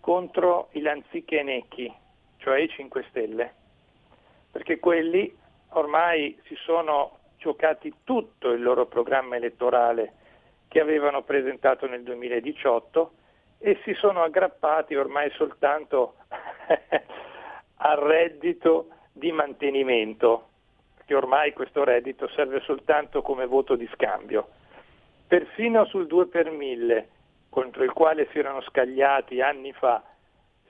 contro 0.00 0.68
i 0.72 0.80
lanzichenecchi, 0.80 1.92
cioè 2.38 2.60
i 2.60 2.68
5 2.70 3.04
Stelle, 3.10 3.52
perché 4.50 4.78
quelli 4.78 5.36
ormai 5.72 6.40
si 6.44 6.54
sono 6.54 7.18
giocati 7.36 7.92
tutto 8.02 8.52
il 8.52 8.62
loro 8.62 8.86
programma 8.86 9.36
elettorale 9.36 10.14
che 10.68 10.80
avevano 10.80 11.22
presentato 11.22 11.86
nel 11.86 12.02
2018 12.02 13.12
e 13.58 13.78
si 13.84 13.92
sono 13.92 14.22
aggrappati 14.22 14.94
ormai 14.94 15.30
soltanto 15.32 16.14
al 17.76 17.98
reddito 17.98 18.88
di 19.12 19.32
mantenimento, 19.32 20.49
perché 21.10 21.14
ormai 21.14 21.52
questo 21.52 21.82
reddito 21.82 22.28
serve 22.28 22.60
soltanto 22.60 23.20
come 23.20 23.44
voto 23.44 23.74
di 23.74 23.88
scambio. 23.94 24.46
Perfino 25.26 25.84
sul 25.86 26.06
2 26.06 26.26
per 26.26 26.50
1000, 26.50 27.08
contro 27.48 27.82
il 27.82 27.92
quale 27.92 28.28
si 28.30 28.38
erano 28.38 28.60
scagliati 28.62 29.40
anni 29.40 29.72
fa, 29.72 30.04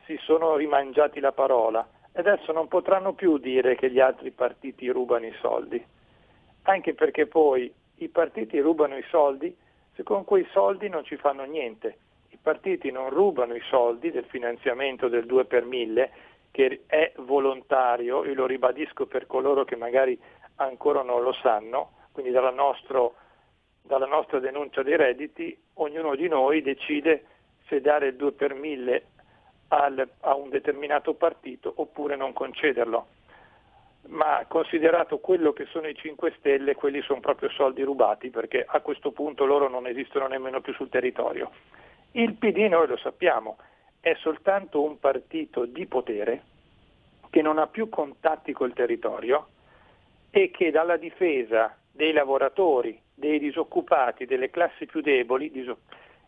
si 0.07 0.17
sono 0.23 0.57
rimangiati 0.57 1.21
la 1.21 1.33
parola 1.33 1.87
e 2.13 2.21
adesso 2.21 2.53
non 2.53 2.69
potranno 2.69 3.13
più 3.13 3.37
dire 3.37 3.77
che 3.77 3.91
gli 3.91 4.01
altri 4.01 4.31
partiti 4.31 4.89
rubano 4.89 5.27
i 5.27 5.35
soldi, 5.41 5.85
anche 6.63 6.95
perché 6.95 7.27
poi 7.27 7.71
i 7.97 8.09
partiti 8.09 8.59
rubano 8.61 8.97
i 8.97 9.05
soldi 9.11 9.55
se 9.95 10.03
con 10.03 10.25
quei 10.25 10.47
soldi 10.53 10.89
non 10.89 11.05
ci 11.05 11.17
fanno 11.17 11.45
niente. 11.45 11.99
I 12.31 12.39
partiti 12.41 12.91
non 12.91 13.11
rubano 13.11 13.55
i 13.55 13.63
soldi 13.69 14.11
del 14.11 14.25
finanziamento 14.25 15.09
del 15.09 15.27
2 15.27 15.45
per 15.45 15.65
1000 15.65 16.11
che 16.51 16.83
è 16.87 17.13
volontario, 17.19 18.25
io 18.25 18.35
lo 18.35 18.47
ribadisco 18.47 19.07
per 19.07 19.27
coloro 19.27 19.65
che 19.65 19.77
magari 19.77 20.19
ancora 20.57 21.03
non 21.03 21.23
lo 21.23 21.33
sanno, 21.33 21.93
quindi 22.13 22.33
dal 22.33 22.53
nostro, 22.55 23.15
dalla 23.83 24.07
nostra 24.07 24.39
denuncia 24.41 24.83
dei 24.83 24.97
redditi, 24.97 25.57
ognuno 25.75 26.15
di 26.15 26.29
noi 26.29 26.63
decide 26.63 27.25
se 27.67 27.81
dare 27.81 28.09
il 28.09 28.17
2 28.17 28.33
per 28.33 28.55
1000 28.55 29.05
al, 29.69 30.09
a 30.21 30.35
un 30.35 30.51
determinato 30.51 31.15
partito 31.15 31.73
oppure 31.77 32.17
non 32.17 32.33
concederlo. 32.33 33.07
Ma 34.09 34.45
considerato 34.49 35.19
quello 35.19 35.53
che 35.53 35.67
sono 35.67 35.87
i 35.87 35.95
5 35.95 36.35
Stelle, 36.39 36.75
quelli 36.75 37.01
sono 37.03 37.21
proprio 37.21 37.51
soldi 37.51 37.83
rubati 37.83 38.31
perché 38.31 38.65
a 38.67 38.81
questo 38.81 39.13
punto 39.13 39.45
loro 39.45 39.69
non 39.69 39.87
esistono 39.87 40.27
nemmeno 40.27 40.61
più 40.61 40.73
sul 40.73 40.89
territorio. 40.89 41.51
Il 42.13 42.35
PD, 42.35 42.67
noi 42.69 42.89
lo 42.89 42.97
sappiamo, 42.97 43.59
è 44.01 44.15
soltanto 44.21 44.83
un 44.83 44.99
partito 44.99 45.67
di 45.67 45.87
potere 45.87 46.43
che 47.31 47.43
non 47.43 47.59
ha 47.59 47.67
più 47.67 47.89
contatti 47.89 48.53
col 48.53 48.73
territorio 48.73 49.49
e 50.31 50.51
che 50.51 50.71
dalla 50.71 50.97
difesa 50.97 51.77
dei 51.93 52.13
lavoratori, 52.13 53.01
dei 53.15 53.39
disoccupati, 53.39 54.25
delle 54.25 54.51
classi 54.51 54.87
più 54.87 55.01
deboli, 55.01 55.51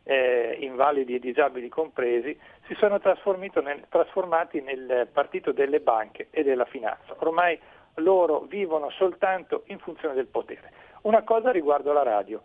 eh, 0.04 0.56
invalidi 0.60 1.14
e 1.14 1.18
disabili 1.18 1.68
compresi, 1.68 2.38
si 2.66 2.74
sono 2.74 3.00
nel, 3.00 3.84
trasformati 3.88 4.60
nel 4.60 5.08
partito 5.12 5.52
delle 5.52 5.80
banche 5.80 6.28
e 6.30 6.42
della 6.42 6.64
finanza. 6.64 7.14
Ormai 7.18 7.58
loro 7.96 8.40
vivono 8.40 8.90
soltanto 8.90 9.62
in 9.66 9.78
funzione 9.78 10.14
del 10.14 10.26
potere. 10.26 10.72
Una 11.02 11.22
cosa 11.22 11.50
riguardo 11.50 11.92
la 11.92 12.02
radio. 12.02 12.42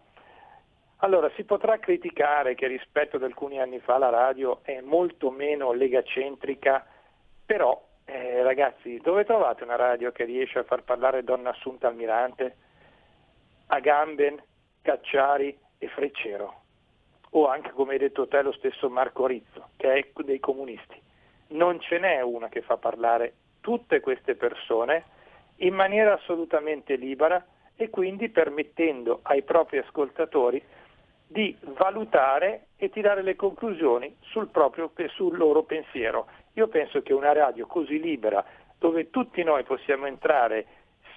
Allora, 1.02 1.30
si 1.36 1.44
potrà 1.44 1.78
criticare 1.78 2.56
che 2.56 2.65
rispetto 2.65 3.18
ad 3.18 3.24
alcuni 3.24 3.60
anni 3.61 3.80
fa 3.80 3.99
la 3.99 4.10
radio 4.10 4.60
è 4.64 4.82
molto 4.82 5.30
meno 5.30 5.72
legacentrica, 5.72 6.84
però 7.45 7.80
eh, 8.06 8.41
ragazzi, 8.41 8.99
dove 9.03 9.24
trovate 9.24 9.64
una 9.64 9.76
radio 9.76 10.11
che 10.11 10.24
riesce 10.24 10.60
a 10.60 10.64
far 10.64 10.84
parlare 10.84 11.24
Donna 11.24 11.52
Assunta 11.52 11.88
Almirante, 11.88 12.56
Agamben, 13.68 14.41
Cacciari 14.82 15.56
e 15.78 15.88
Freccero? 15.90 16.61
O 17.32 17.48
anche, 17.48 17.72
come 17.72 17.94
hai 17.94 17.99
detto 17.99 18.28
te, 18.28 18.41
lo 18.41 18.53
stesso 18.53 18.90
Marco 18.90 19.28
Rizzo, 19.28 19.69
che 19.78 19.94
è 19.94 20.24
dei 20.24 20.40
comunisti. 20.40 20.99
Non 21.49 21.80
ce 21.80 21.99
n'è 21.99 22.22
una 22.22 22.49
che 22.49 22.61
fa 22.61 22.78
parlare 22.78 23.34
tutte 23.61 23.99
queste 23.99 24.34
persone 24.34 25.03
in 25.57 25.76
maniera 25.76 26.14
assolutamente 26.14 26.95
libera 26.95 27.45
e 27.76 27.91
quindi 27.91 28.30
permettendo 28.30 29.19
ai 29.24 29.44
propri 29.44 29.78
ascoltatori 29.78 30.64
di 31.28 31.56
valutare 31.78 32.68
e 32.78 32.90
tirare 32.90 33.22
le 33.22 33.36
conclusioni 33.36 34.16
sul, 34.22 34.48
proprio, 34.48 34.91
sul 35.10 35.38
loro 35.38 35.64
pensiero. 35.64 36.28
Io 36.54 36.68
penso 36.68 37.02
che 37.02 37.14
una 37.14 37.34
radio 37.34 37.68
così 37.68 37.99
libera, 37.99 38.44
dove 38.80 39.10
tutti 39.10 39.44
noi 39.44 39.64
possiamo 39.64 40.06
entrare 40.06 40.66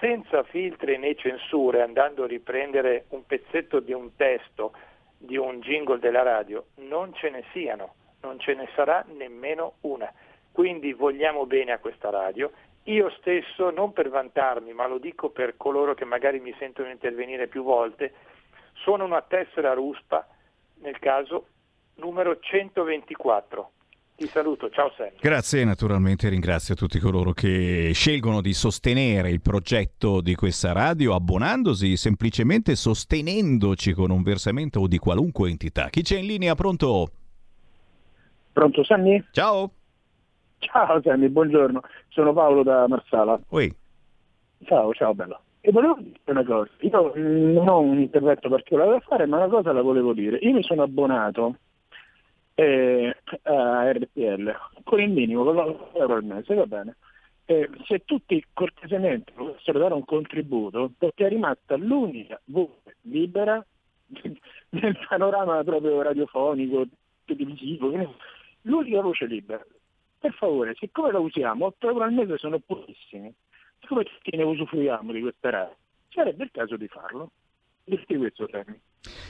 senza 0.01 0.43
filtri 0.43 0.99
né 0.99 1.15
censure, 1.15 1.83
andando 1.83 2.25
a 2.25 2.27
riprendere 2.27 3.05
un 3.11 3.25
pezzetto 3.25 3.81
di 3.81 3.93
un 3.93 4.17
testo, 4.17 4.73
di 5.17 5.37
un 5.37 5.61
jingle 5.61 5.99
della 5.99 6.23
radio, 6.23 6.65
non 6.77 7.13
ce 7.15 7.29
ne 7.31 7.45
siano, 7.53 7.95
non 8.23 8.39
ce 8.41 8.55
ne 8.55 8.69
sarà 8.75 9.05
nemmeno 9.13 9.75
una. 9.83 10.11
Quindi 10.51 10.93
vogliamo 10.93 11.47
bene 11.47 11.73
a 11.73 11.79
questa 11.79 12.11
radio. 12.11 12.51
Io 12.85 13.11
stesso, 13.19 13.71
non 13.71 13.93
per 13.93 14.09
vantarmi, 14.09 14.73
ma 14.73 14.87
lo 14.87 14.99
dico 14.99 15.29
per 15.29 15.57
coloro 15.57 15.95
che 15.95 16.07
magari 16.07 16.41
mi 16.41 16.55
sentono 16.59 16.89
intervenire 16.89 17.47
più 17.47 17.63
volte, 17.63 18.13
sono 18.83 19.05
una 19.05 19.23
tessera 19.23 19.73
ruspa 19.73 20.27
nel 20.83 20.99
caso 20.99 21.47
numero 21.97 22.39
124. 22.39 23.71
Ti 24.17 24.27
saluto, 24.27 24.69
ciao 24.69 24.93
Sam. 24.97 25.13
Grazie, 25.19 25.65
naturalmente 25.65 26.29
ringrazio 26.29 26.75
tutti 26.75 26.99
coloro 26.99 27.33
che 27.33 27.91
scelgono 27.95 28.43
di 28.43 28.53
sostenere 28.53 29.31
il 29.31 29.41
progetto 29.41 30.21
di 30.21 30.35
questa 30.35 30.73
radio 30.73 31.15
abbonandosi, 31.15 31.97
semplicemente 31.97 32.75
sostenendoci 32.75 33.93
con 33.93 34.11
un 34.11 34.23
versamento 34.23 34.87
di 34.87 34.99
qualunque 34.99 35.49
entità. 35.49 35.89
Chi 35.89 36.03
c'è 36.03 36.19
in 36.19 36.27
linea? 36.27 36.55
Pronto? 36.55 37.09
Pronto 38.53 38.85
Sammy? 38.85 39.25
Ciao. 39.31 39.71
Ciao 40.59 41.01
Sammy, 41.03 41.29
buongiorno. 41.29 41.81
Sono 42.09 42.35
Paolo 42.35 42.63
da 42.63 42.87
Marsala. 42.89 43.41
Oi. 43.49 43.75
Ciao, 44.65 44.93
ciao 44.93 45.15
bella. 45.15 45.41
E 45.63 45.73
volevo 45.73 45.97
dire 45.99 46.19
una 46.25 46.45
cosa, 46.45 46.71
io 46.81 47.13
non 47.15 47.69
ho 47.69 47.81
un 47.81 47.99
intervento 47.99 48.49
particolare 48.49 48.93
da 48.93 49.01
fare, 49.01 49.27
ma 49.27 49.37
una 49.37 49.49
cosa 49.49 49.73
la 49.73 49.83
volevo 49.83 50.15
dire. 50.15 50.39
Io 50.39 50.53
mi 50.53 50.63
sono 50.63 50.83
abbonato 50.83 51.57
eh, 52.55 53.15
a 53.43 53.93
RPL 53.93 54.55
con 54.85 55.01
il 55.01 55.11
minimo, 55.11 55.45
con 55.45 55.57
l'8 55.57 55.97
euro 55.97 56.15
al 56.15 56.25
mese, 56.25 56.55
va 56.55 56.65
bene. 56.65 56.97
Eh, 57.45 57.69
se 57.85 58.05
tutti 58.07 58.43
cortesemente 58.55 59.33
potessero 59.33 59.79
dare 59.79 59.93
un 59.93 60.05
contributo, 60.05 60.93
perché 60.97 61.27
è 61.27 61.29
rimasta 61.29 61.77
l'unica 61.77 62.41
voce 62.45 62.97
libera 63.03 63.63
nel 64.71 64.99
panorama 65.09 65.63
proprio 65.63 66.01
radiofonico, 66.01 66.87
televisivo, 67.27 67.91
l'unica 68.63 69.03
voce 69.03 69.27
libera. 69.27 69.65
Per 70.19 70.33
favore, 70.33 70.75
siccome 70.79 71.13
la 71.13 71.19
usiamo, 71.19 71.67
8 71.67 71.89
euro 71.89 72.05
al 72.05 72.13
mese 72.13 72.39
sono 72.39 72.59
pochissimi 72.59 73.35
come 73.87 74.05
tutti 74.05 74.37
ne 74.37 74.43
usufruiamo 74.43 75.13
di 75.13 75.21
questa 75.21 75.51
radio, 75.51 75.77
sarebbe 76.11 76.45
il 76.45 76.51
caso 76.53 76.77
di 76.77 76.89
farlo. 76.89 77.31
Di 77.85 77.99
questo 78.07 78.47
termine. 78.47 78.81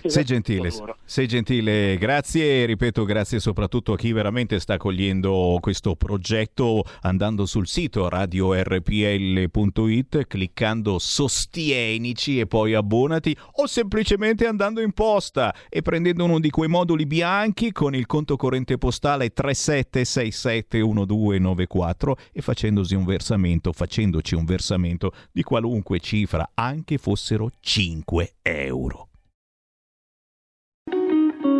Sei 0.02 0.24
gentile, 0.24 0.72
sei 1.05 1.28
gentile, 1.28 1.97
grazie, 1.97 2.64
ripeto 2.64 3.05
grazie 3.05 3.38
soprattutto 3.38 3.92
a 3.92 3.97
chi 3.97 4.10
veramente 4.12 4.59
sta 4.59 4.78
cogliendo 4.78 5.59
questo 5.60 5.94
progetto 5.94 6.82
andando 7.02 7.47
sul 7.47 7.68
sito 7.68 8.09
radiorpl.it, 8.09 10.26
cliccando 10.26 10.98
sostienici 10.98 12.40
e 12.40 12.47
poi 12.47 12.74
abbonati 12.74 13.36
o 13.56 13.66
semplicemente 13.66 14.47
andando 14.47 14.80
in 14.80 14.92
posta 14.92 15.55
e 15.68 15.82
prendendo 15.82 16.24
uno 16.24 16.40
di 16.40 16.48
quei 16.51 16.68
moduli 16.68 17.06
bianchi 17.06 17.70
con 17.70 17.94
il 17.94 18.06
conto 18.06 18.34
corrente 18.36 18.78
postale 18.78 19.32
37671294 19.32 22.12
e 22.32 22.40
facendosi 22.40 22.97
un 22.97 23.05
versamento, 23.05 23.72
facendoci 23.72 24.34
un 24.34 24.47
versamento 24.47 25.12
di 25.30 25.44
qualunque 25.44 26.01
cifra, 26.01 26.51
anche 26.55 26.98
fossero 26.98 27.51
5 27.60 28.34
euro. 28.42 29.09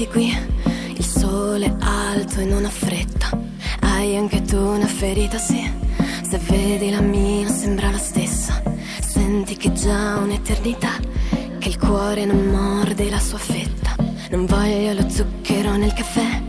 Parlarti 0.00 0.08
qui. 0.08 0.36
Il 0.96 1.04
sole 1.04 1.66
è 1.66 1.74
alto 1.80 2.40
e 2.40 2.44
non 2.44 2.64
ha 2.64 2.70
fretta. 2.70 3.28
Hai 3.80 4.16
anche 4.16 4.42
tu 4.42 4.56
una 4.56 4.86
ferita, 4.86 5.38
sì. 5.38 5.70
Se 6.28 6.38
vedi 6.38 6.90
la 6.90 7.00
mia 7.00 7.48
sembra 7.48 7.90
la 7.90 7.98
stessa. 7.98 8.62
Senti 9.00 9.56
che 9.56 9.72
già 9.72 10.16
un'eternità. 10.18 10.92
Che 11.58 11.68
il 11.68 11.78
cuore 11.78 12.24
non 12.24 12.46
morde 12.46 13.10
la 13.10 13.18
sua 13.18 13.38
fetta. 13.38 13.94
Non 14.30 14.46
voglio 14.46 14.94
lo 14.94 15.08
zucchero 15.08 15.76
nel 15.76 15.92
caffè. 15.92 16.42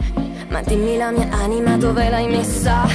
Ma 0.50 0.62
dimmi 0.62 0.98
la 0.98 1.12
mia 1.12 1.30
anima 1.32 1.78
dove 1.78 2.10
l'hai 2.10 2.28
messa. 2.28 2.86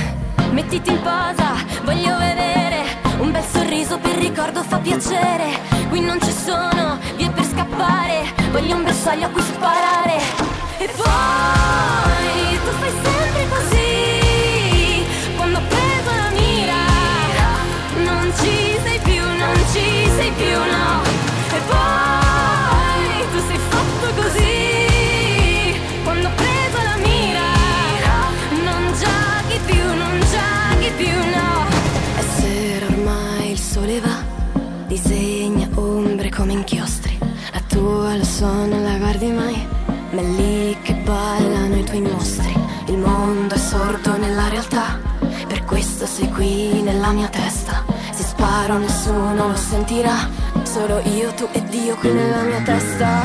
Mettiti 0.53 0.91
in 0.91 1.01
posa 1.03 1.55
voglio 1.85 2.17
vedere 2.19 2.66
un 3.19 3.31
bel 3.31 3.45
sorriso 3.45 3.99
per 3.99 4.17
ricordo 4.17 4.63
fa 4.63 4.79
piacere. 4.79 5.59
Qui 5.89 6.01
non 6.01 6.21
ci 6.21 6.33
sono 6.33 6.99
vie 7.17 7.31
per 7.31 7.45
scappare, 7.45 8.35
voglio 8.51 8.77
un 8.77 8.85
bersaglio 8.85 9.27
a 9.27 9.29
cui 9.31 9.43
sparare. 9.43 10.21
E 10.79 10.89
poi 10.95 12.59
tu 12.65 12.71
fai 12.79 12.91
sempre 13.03 13.49
così, 13.49 15.05
quando 15.37 15.61
preso 15.69 16.11
la 16.15 16.31
mira, 16.39 16.85
non 18.05 18.33
ci 18.39 18.79
sei 18.85 18.99
più, 19.01 19.23
non 19.23 19.57
ci 19.73 20.11
sei 20.17 20.31
più, 20.33 20.59
no. 20.59 21.03
E 21.55 21.61
poi 21.69 22.26
come 36.37 36.53
inchiostri. 36.53 37.19
La 37.53 37.63
tua 37.67 38.15
lo 38.15 38.25
so, 38.25 38.47
non 38.47 38.85
la 38.85 38.99
guardi 38.99 39.31
mai, 39.31 39.67
ma 40.11 40.21
è 40.21 40.25
lì 40.25 40.77
che 40.83 40.93
ballano 40.97 41.77
i 41.77 41.85
tuoi 41.85 42.03
mostri. 42.03 42.55
Il 42.89 42.99
mondo 42.99 43.55
è 43.55 43.59
sordo 43.59 44.17
nella 44.19 44.49
realtà, 44.49 45.01
per 45.49 45.65
questo 45.65 46.05
sei 46.05 46.31
qui 46.31 46.83
nella 46.83 47.11
mia 47.13 47.29
testa. 47.29 47.83
Se 48.13 48.23
sparo 48.23 48.77
nessuno 48.77 49.49
lo 49.49 49.57
sentirà, 49.57 50.29
solo 50.63 51.01
io, 51.05 51.33
tu 51.33 51.49
e 51.53 51.65
Dio 51.65 51.97
qui 51.97 52.13
nella 52.13 52.43
mia 52.43 52.61
testa. 52.61 53.25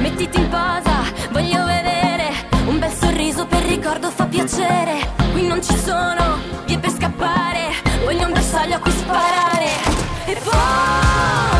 Mettiti 0.00 0.40
in 0.40 0.48
posa, 0.48 1.02
voglio 1.30 1.64
vedere 1.64 2.32
un 2.66 2.80
bel 2.80 2.92
sorriso 2.92 3.46
per 3.46 3.62
ricordo 3.62 4.10
fa 4.10 4.26
piacere. 4.26 5.08
Qui 5.30 5.46
non 5.46 5.62
ci 5.62 5.76
sono 5.78 6.38
vie 6.66 6.78
per 6.78 6.90
scappare, 6.90 7.74
voglio 8.02 8.26
un 8.26 8.32
bersaglio 8.32 8.74
a 8.74 8.78
cui 8.80 8.90
sparare. 8.90 9.68
E 10.26 10.36
poi 10.42 11.59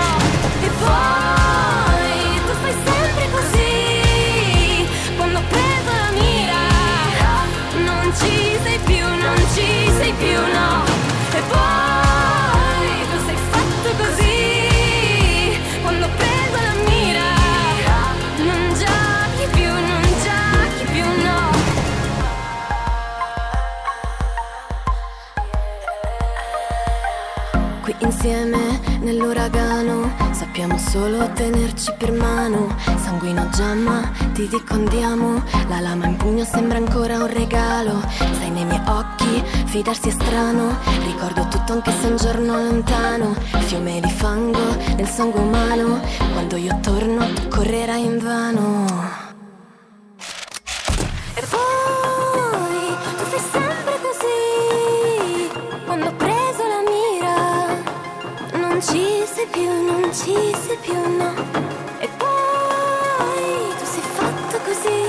insieme 28.11 28.79
nell'uragano 28.99 30.11
sappiamo 30.31 30.77
solo 30.77 31.31
tenerci 31.31 31.93
per 31.97 32.11
mano. 32.11 32.75
Sanguino 33.01 33.47
giamma, 33.49 34.11
ti 34.33 34.47
dico 34.47 34.73
andiamo. 34.73 35.41
La 35.69 35.79
lama 35.79 36.07
in 36.07 36.17
pugno 36.17 36.43
sembra 36.43 36.77
ancora 36.77 37.17
un 37.17 37.31
regalo. 37.31 38.01
Sei 38.37 38.49
nei 38.49 38.65
miei 38.65 38.81
occhi, 38.85 39.41
fidarsi 39.65 40.09
è 40.09 40.11
strano. 40.11 40.77
Ricordo 41.05 41.47
tutto 41.47 41.71
anche 41.71 41.91
se 41.91 42.07
un 42.07 42.17
giorno 42.17 42.57
lontano. 42.57 43.33
Fiume 43.65 44.01
di 44.01 44.09
fango 44.09 44.75
nel 44.95 45.07
sangue 45.07 45.39
umano. 45.39 45.99
Quando 46.33 46.57
io 46.57 46.77
torno, 46.81 47.25
tu 47.33 47.47
correrai 47.47 48.03
in 48.03 48.19
vano. 48.19 49.30
Sei 59.41 59.47
più, 59.49 59.85
non 59.85 60.13
ci 60.13 60.35
sei 60.65 60.77
più, 60.81 60.93
no. 60.93 61.33
E 61.99 62.07
poi 62.17 63.75
tu 63.77 63.85
sei 63.85 64.03
fatto 64.13 64.57
così. 64.65 65.01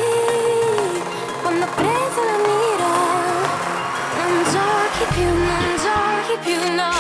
Quando 1.43 1.65
ho 1.65 1.69
preso 1.75 2.21
la 2.31 2.39
mira, 2.49 2.93
non 4.17 4.43
giochi 4.51 5.05
più, 5.13 5.25
non 5.25 5.77
giochi 5.85 6.39
più, 6.45 6.75
no. 6.75 6.93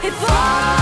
E 0.00 0.10
poi 0.10 0.81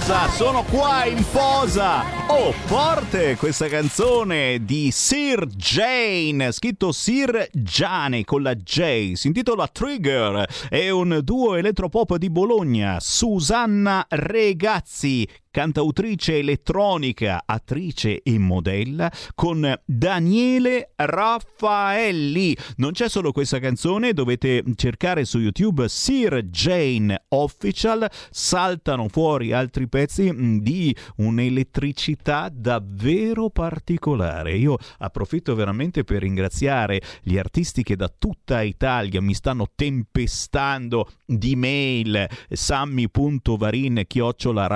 scappare. 0.00 0.30
sono 0.32 0.62
qua 0.64 1.04
in 1.04 1.24
posa. 1.30 2.20
Oh, 2.28 2.52
forte 2.52 3.36
questa 3.36 3.68
canzone 3.68 4.64
di 4.64 4.90
Sir 4.90 5.46
Jane, 5.46 6.50
scritto 6.52 6.92
Sir 6.92 7.48
Giane 7.52 8.24
con 8.24 8.42
la 8.42 8.54
J. 8.54 9.12
Si 9.12 9.26
intitola 9.26 9.68
Trigger. 9.68 10.48
È 10.68 10.88
un 10.88 11.20
duo 11.22 11.56
elettropop 11.56 12.16
di 12.16 12.30
Bologna. 12.30 12.98
Susanna 13.00 14.06
Regazzi, 14.08 15.28
cantautrice 15.50 16.38
elettronica, 16.38 17.42
attrice 17.44 18.22
e 18.22 18.38
modella, 18.38 19.12
con 19.34 19.78
Daniele 19.84 20.92
Raffaelli. 20.96 22.56
Non 22.76 22.92
c'è 22.92 23.10
solo 23.10 23.32
questa 23.32 23.58
canzone, 23.58 24.14
dovete 24.14 24.64
cercare 24.76 25.26
su 25.26 25.38
YouTube 25.38 25.86
Sir 25.88 26.44
Jane 26.44 27.24
Official. 27.28 28.10
Saltano 28.30 29.08
fuori 29.08 29.52
altri 29.52 29.81
pezzi 29.88 30.30
mh, 30.30 30.60
di 30.60 30.94
un'elettricità 31.16 32.50
davvero 32.52 33.50
particolare. 33.50 34.56
Io 34.56 34.76
approfitto 34.98 35.54
veramente 35.54 36.04
per 36.04 36.22
ringraziare 36.22 37.00
gli 37.22 37.38
artisti 37.38 37.82
che 37.82 37.96
da 37.96 38.10
tutta 38.16 38.62
Italia 38.62 39.20
mi 39.20 39.34
stanno 39.34 39.68
tempestando 39.74 41.08
di 41.24 41.56
mail 41.56 42.26
sammy.varin 42.50 44.04
chiocciola 44.06 44.66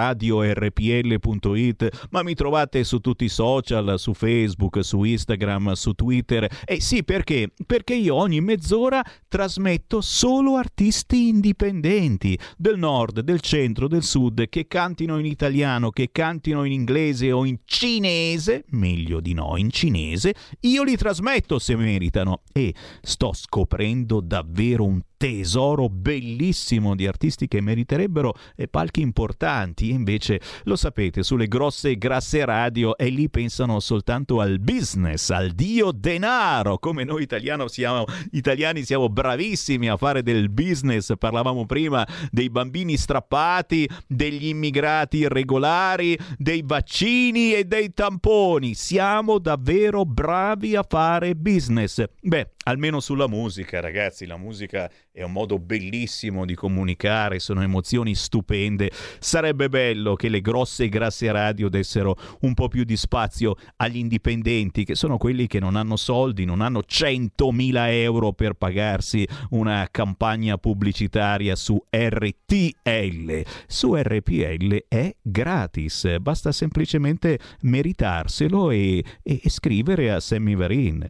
rpl.it 0.53 2.07
ma 2.11 2.23
mi 2.23 2.35
trovate 2.35 2.85
su 2.85 2.99
tutti 2.99 3.25
i 3.25 3.29
social 3.29 3.99
su 3.99 4.15
Facebook 4.15 4.85
su 4.85 5.03
Instagram 5.03 5.73
su 5.73 5.93
Twitter 5.93 6.49
e 6.65 6.81
sì 6.81 7.05
perché 7.05 7.51
perché 7.67 7.95
io 7.95 8.15
ogni 8.15 8.41
mezz'ora 8.41 9.03
trasmetto 9.29 10.01
solo 10.01 10.57
artisti 10.57 11.29
indipendenti 11.29 12.39
del 12.57 12.79
nord 12.79 13.21
del 13.21 13.41
centro 13.41 13.89
del 13.89 14.03
sud 14.03 14.49
che 14.49 14.67
cantino 14.97 15.19
in 15.19 15.27
italiano 15.27 15.91
che 15.91 16.09
cantino 16.11 16.65
in 16.65 16.73
inglese 16.73 17.31
o 17.31 17.45
in 17.45 17.59
cinese 17.67 18.65
meglio 18.71 19.21
di 19.21 19.35
no 19.35 19.59
in 19.59 19.71
cinese 19.71 20.35
io 20.61 20.83
li 20.85 20.97
trasmetto 20.97 21.59
se 21.59 21.77
meritano 21.77 22.41
e 22.51 22.73
sto 23.03 23.35
scoprendo 23.35 24.21
davvero 24.21 24.85
un 24.85 25.03
tesoro 25.17 25.89
bellissimo 25.89 26.95
di 26.95 27.07
artisti 27.07 27.49
che 27.49 27.61
meriterebbero 27.61 28.35
eh, 28.55 28.69
palchi 28.69 29.01
importanti. 29.01 29.91
Invece 29.91 30.41
lo 30.65 30.77
sapete 30.77 31.23
sulle 31.23 31.47
grosse 31.47 31.91
e 31.91 31.99
grasse 31.99 32.45
radio 32.45 32.97
e 32.97 33.09
lì 33.09 33.29
pensano 33.29 33.81
soltanto 33.81 34.41
al 34.41 34.59
business 34.61 35.31
al 35.31 35.51
dio 35.51 35.93
denaro. 35.93 36.79
Come 36.79 37.05
noi 37.05 37.27
siamo, 37.67 38.05
italiani 38.33 38.85
siamo 38.85 39.09
bravissimi 39.09 39.89
a 39.89 39.97
fare 39.97 40.23
del 40.23 40.51
business. 40.51 41.13
Parlavamo 41.19 41.67
prima 41.67 42.07
dei 42.31 42.51
bambini 42.51 42.97
strappati 42.97 43.89
degli 44.07 44.47
immigrati 44.47 45.19
irregolari 45.19 46.19
dei 46.37 46.63
vaccini 46.65 47.55
e 47.55 47.65
dei 47.65 47.93
tamponi. 47.93 48.75
Siamo 48.75 49.39
davvero 49.39 50.05
bravi 50.05 50.77
a 50.77 50.85
fare 50.87 51.35
business. 51.35 52.05
Beh 52.21 52.51
almeno 52.67 53.01
sulla 53.01 53.29
musica, 53.29 53.81
ragazzi. 53.81 54.27
La 54.27 54.37
musica 54.37 54.91
è 55.11 55.23
un 55.23 55.33
modo 55.33 55.59
bellissimo 55.59 56.45
di 56.45 56.55
comunicare, 56.55 57.39
sono 57.39 57.63
emozioni 57.63 58.15
stupende. 58.15 58.91
Sarebbe 59.19 59.69
bello 59.69 60.15
che 60.15 60.29
le 60.29 60.41
grosse 60.41 60.85
e 60.85 60.89
grasse 60.89 61.31
radio 61.33 61.69
dessero 61.69 62.17
un 62.41 62.55
po' 62.55 62.69
più 62.69 62.85
di 62.85 62.97
spazio 62.97 63.57
agli 63.77 63.99
indipendenti, 63.99 64.85
che 64.85 64.95
sono 64.95 65.17
quelli 65.17 65.47
che 65.47 65.59
non 65.59 65.77
hanno 65.77 65.97
soldi, 65.97 66.45
non 66.45 66.61
hanno 66.61 66.83
100.000 66.87 67.91
euro 67.91 68.33
per 68.33 68.55
pagarsi 68.55 69.27
una 69.51 69.89
campagna 69.91 70.59
pubblicitaria 70.59 71.57
su 71.57 71.83
RTL. 71.91 73.43
Su 73.67 73.95
RPL 73.95 74.85
è 74.89 75.15
gratis, 75.23 76.17
basta 76.19 76.53
semplicemente 76.53 77.39
meritarselo 77.63 78.71
e, 78.71 79.05
e, 79.23 79.41
e 79.43 79.51
scrivere 79.51 80.11
a 80.11 80.21
Sammy 80.21 80.55
Varin. 80.55 81.09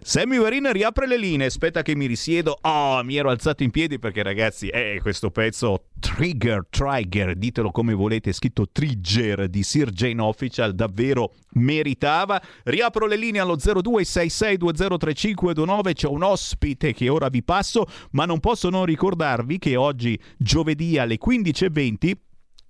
Sammy 0.00 0.38
Varin 0.38 0.70
riapre 0.72 0.91
le 1.06 1.16
linee, 1.16 1.46
aspetta 1.46 1.82
che 1.82 1.96
mi 1.96 2.06
risiedo. 2.06 2.58
Oh, 2.60 3.02
mi 3.02 3.16
ero 3.16 3.30
alzato 3.30 3.62
in 3.62 3.70
piedi 3.70 3.98
perché 3.98 4.22
ragazzi, 4.22 4.68
è 4.68 4.98
questo 5.00 5.30
pezzo 5.30 5.86
Trigger, 5.98 6.66
Trigger, 6.68 7.34
ditelo 7.34 7.70
come 7.70 7.94
volete, 7.94 8.32
scritto 8.32 8.68
Trigger 8.70 9.48
di 9.48 9.62
Sir 9.62 9.90
Jane 9.90 10.20
Official, 10.22 10.74
davvero 10.74 11.32
meritava. 11.54 12.40
Riapro 12.64 13.06
le 13.06 13.16
linee 13.16 13.40
allo 13.40 13.56
0266203529, 13.56 15.92
c'è 15.94 16.08
un 16.08 16.22
ospite 16.22 16.92
che 16.92 17.08
ora 17.08 17.28
vi 17.28 17.42
passo, 17.42 17.86
ma 18.10 18.24
non 18.24 18.40
posso 18.40 18.68
non 18.68 18.84
ricordarvi 18.84 19.58
che 19.58 19.76
oggi, 19.76 20.18
giovedì 20.36 20.98
alle 20.98 21.18
15.20, 21.18 22.12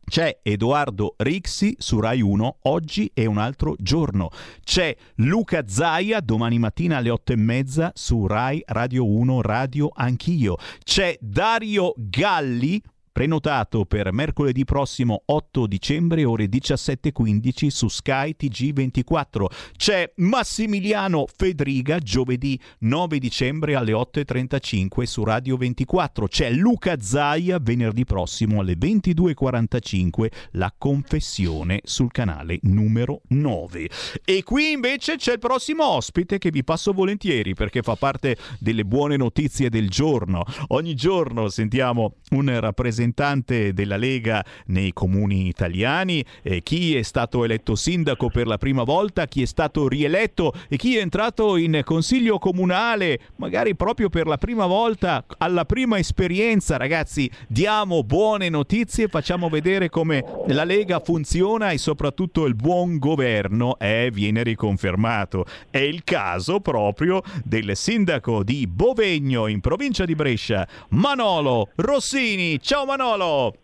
c'è 0.04 0.40
Edoardo 0.42 1.14
Rixi 1.18 1.74
su 1.78 2.00
Rai 2.00 2.20
1, 2.20 2.58
oggi 2.62 3.10
è 3.14 3.24
un 3.24 3.38
altro 3.38 3.74
giorno. 3.78 4.30
C'è 4.62 4.94
Luca 5.16 5.64
Zaia 5.66 6.20
domani 6.20 6.58
mattina 6.58 6.98
alle 6.98 7.10
8 7.10 7.32
e 7.32 7.36
mezza 7.36 7.92
su 7.94 8.26
Rai 8.26 8.62
Radio 8.66 9.06
1 9.06 9.40
Radio 9.40 9.90
Anch'io. 9.92 10.56
C'è 10.84 11.16
Dario 11.20 11.94
Galli 11.96 12.82
prenotato 13.12 13.84
per 13.84 14.10
mercoledì 14.12 14.64
prossimo 14.64 15.22
8 15.26 15.66
dicembre 15.66 16.24
ore 16.24 16.46
17.15 16.46 17.66
su 17.68 17.88
Sky 17.88 18.34
TG24. 18.38 19.44
C'è 19.76 20.10
Massimiliano 20.16 21.26
Fedriga 21.36 21.98
giovedì 21.98 22.58
9 22.80 23.18
dicembre 23.18 23.74
alle 23.74 23.92
8.35 23.92 25.02
su 25.02 25.22
Radio 25.24 25.58
24. 25.58 26.26
C'è 26.26 26.50
Luca 26.50 26.98
Zaia 26.98 27.58
venerdì 27.60 28.04
prossimo 28.04 28.60
alle 28.60 28.74
22.45 28.74 30.28
La 30.52 30.72
Confessione 30.76 31.80
sul 31.84 32.10
canale 32.10 32.58
numero 32.62 33.20
9. 33.28 33.90
E 34.24 34.42
qui 34.42 34.72
invece 34.72 35.16
c'è 35.16 35.32
il 35.32 35.38
prossimo 35.38 35.84
ospite 35.84 36.38
che 36.38 36.50
vi 36.50 36.64
passo 36.64 36.92
volentieri 36.92 37.54
perché 37.54 37.82
fa 37.82 37.94
parte 37.94 38.36
delle 38.58 38.86
buone 38.86 39.16
notizie 39.18 39.68
del 39.68 39.90
giorno. 39.90 40.44
Ogni 40.68 40.94
giorno 40.94 41.50
sentiamo 41.50 42.14
un 42.30 42.58
rappresentante 42.58 43.00
rappresentante 43.02 43.72
della 43.72 43.96
Lega 43.96 44.44
nei 44.66 44.92
comuni 44.92 45.48
italiani, 45.48 46.24
eh, 46.42 46.62
chi 46.62 46.96
è 46.96 47.02
stato 47.02 47.44
eletto 47.44 47.74
sindaco 47.74 48.28
per 48.28 48.46
la 48.46 48.58
prima 48.58 48.84
volta, 48.84 49.26
chi 49.26 49.42
è 49.42 49.46
stato 49.46 49.88
rieletto 49.88 50.52
e 50.68 50.76
chi 50.76 50.96
è 50.96 51.00
entrato 51.00 51.56
in 51.56 51.80
consiglio 51.84 52.38
comunale, 52.38 53.18
magari 53.36 53.74
proprio 53.74 54.08
per 54.08 54.26
la 54.26 54.38
prima 54.38 54.66
volta, 54.66 55.24
alla 55.38 55.64
prima 55.64 55.98
esperienza. 55.98 56.76
Ragazzi, 56.76 57.30
diamo 57.48 58.04
buone 58.04 58.48
notizie, 58.48 59.08
facciamo 59.08 59.48
vedere 59.48 59.88
come 59.88 60.24
la 60.48 60.64
Lega 60.64 61.00
funziona 61.00 61.70
e 61.70 61.78
soprattutto 61.78 62.46
il 62.46 62.54
buon 62.54 62.98
governo 62.98 63.78
è, 63.78 64.08
viene 64.12 64.42
riconfermato. 64.42 65.44
È 65.70 65.78
il 65.78 66.04
caso 66.04 66.60
proprio 66.60 67.22
del 67.44 67.76
sindaco 67.76 68.42
di 68.42 68.66
Bovegno 68.66 69.46
in 69.48 69.60
provincia 69.60 70.04
di 70.04 70.14
Brescia, 70.14 70.66
Manolo 70.90 71.70
Rossini. 71.76 72.60
Ciao 72.60 72.84
Manolo! 72.84 72.91
Manolo. 72.92 73.54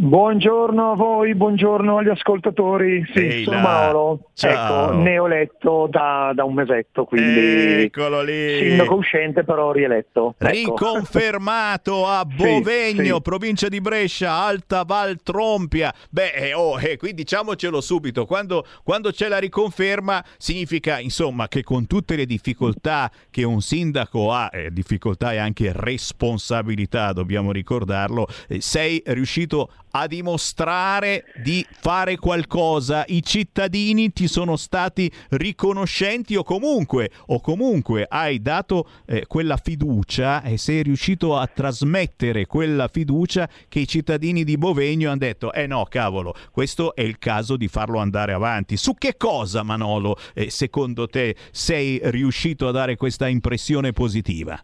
Buongiorno 0.00 0.92
a 0.92 0.94
voi, 0.94 1.34
buongiorno 1.34 1.98
agli 1.98 2.08
ascoltatori. 2.08 3.04
Sì, 3.12 3.18
Ehi 3.18 3.42
sono 3.42 3.56
là. 3.56 3.62
Mauro. 3.62 4.20
Ciao. 4.32 4.90
Ecco, 4.90 4.94
neoletto 4.94 5.88
da, 5.90 6.30
da 6.36 6.44
un 6.44 6.54
mesetto, 6.54 7.04
quindi 7.04 7.82
Eccolo 7.82 8.22
lì. 8.22 8.58
sindaco 8.60 8.94
uscente 8.94 9.42
però 9.42 9.72
rieletto. 9.72 10.36
Ecco. 10.38 10.52
Riconfermato 10.52 12.06
a 12.06 12.22
Bovegno, 12.30 13.02
sì, 13.02 13.12
sì. 13.12 13.22
provincia 13.22 13.66
di 13.66 13.80
Brescia, 13.80 14.34
Alta 14.34 14.84
Val 14.84 15.20
Trompia. 15.20 15.92
Beh, 16.10 16.30
eh, 16.30 16.54
oh, 16.54 16.78
eh, 16.80 16.96
qui 16.96 17.12
diciamocelo 17.12 17.80
subito, 17.80 18.24
quando, 18.24 18.64
quando 18.84 19.10
c'è 19.10 19.26
la 19.26 19.38
riconferma 19.38 20.24
significa 20.36 21.00
insomma 21.00 21.48
che 21.48 21.64
con 21.64 21.88
tutte 21.88 22.14
le 22.14 22.24
difficoltà 22.24 23.10
che 23.32 23.42
un 23.42 23.60
sindaco 23.60 24.32
ha, 24.32 24.48
eh, 24.52 24.70
difficoltà 24.70 25.32
e 25.32 25.38
anche 25.38 25.72
responsabilità, 25.74 27.12
dobbiamo 27.12 27.50
ricordarlo, 27.50 28.28
eh, 28.46 28.60
sei 28.60 29.02
riuscito 29.04 29.62
a 29.62 29.87
dimostrare 30.06 31.24
di 31.42 31.64
fare 31.70 32.16
qualcosa. 32.16 33.04
I 33.08 33.22
cittadini 33.22 34.12
ti 34.12 34.28
sono 34.28 34.56
stati 34.56 35.10
riconoscenti 35.30 36.36
o 36.36 36.42
comunque, 36.42 37.10
o 37.26 37.40
comunque 37.40 38.06
hai 38.08 38.40
dato 38.40 38.88
eh, 39.06 39.26
quella 39.26 39.56
fiducia 39.56 40.42
e 40.42 40.56
sei 40.58 40.82
riuscito 40.82 41.36
a 41.36 41.46
trasmettere 41.46 42.46
quella 42.46 42.88
fiducia 42.88 43.48
che 43.68 43.80
i 43.80 43.88
cittadini 43.88 44.44
di 44.44 44.56
Bovegno 44.56 45.08
hanno 45.08 45.18
detto, 45.18 45.52
eh 45.52 45.66
no, 45.66 45.86
cavolo, 45.88 46.34
questo 46.50 46.94
è 46.94 47.02
il 47.02 47.18
caso 47.18 47.56
di 47.56 47.68
farlo 47.68 47.98
andare 47.98 48.32
avanti. 48.32 48.76
Su 48.76 48.94
che 48.94 49.16
cosa, 49.16 49.62
Manolo, 49.62 50.16
eh, 50.34 50.50
secondo 50.50 51.06
te 51.06 51.36
sei 51.50 52.00
riuscito 52.04 52.68
a 52.68 52.72
dare 52.72 52.96
questa 52.96 53.28
impressione 53.28 53.92
positiva? 53.92 54.60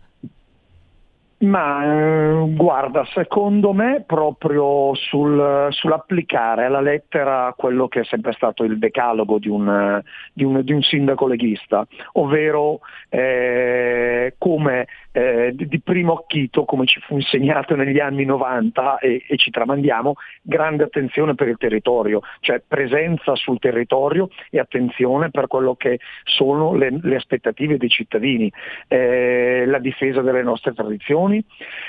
Ma 1.39 1.85
eh, 1.85 2.55
guarda, 2.55 3.05
secondo 3.13 3.73
me 3.73 4.03
proprio 4.07 4.95
sul, 4.95 5.67
sull'applicare 5.71 6.65
alla 6.65 6.81
lettera 6.81 7.53
quello 7.57 7.89
che 7.89 8.01
è 8.01 8.05
sempre 8.05 8.33
stato 8.33 8.65
il 8.65 8.79
decalogo 8.79 9.39
di 9.39 9.49
un, 9.49 10.01
di 10.33 10.45
un, 10.45 10.63
di 10.63 10.73
un 10.73 10.83
sindaco 10.83 11.27
leghista, 11.27 11.87
ovvero 12.13 12.81
eh, 13.09 14.35
come 14.39 14.87
eh, 15.17 15.53
di 15.55 15.81
primo 15.81 16.15
acchito, 16.15 16.65
come 16.65 16.87
ci 16.87 16.99
fu 16.99 17.15
insegnato 17.15 17.77
negli 17.77 18.01
anni 18.01 18.25
90 18.25 18.99
e, 18.99 19.23
e, 19.29 19.37
ci 19.37 19.53
tramandiamo, 19.53 20.15
grande 20.43 20.83
attenzione 20.83 21.37
per 21.37 21.47
il 21.47 21.57
territorio, 21.57 22.21
cioè 22.41 22.61
presenza 22.67 23.37
sul 23.37 23.61
territorio 23.61 24.29
e 24.51 24.59
attenzione 24.59 25.31
per 25.31 25.47
quello 25.47 25.77
che 25.77 26.01
sono 26.25 26.75
le, 26.75 26.99
le 27.01 27.15
aspettative 27.15 27.77
dei 27.77 27.89
cittadini, 27.89 28.53
eh, 28.89 29.65
la 29.67 29.79
difesa 29.79 30.21
delle 30.21 30.43
nostre 30.43 30.75
tradizioni, 30.75 31.45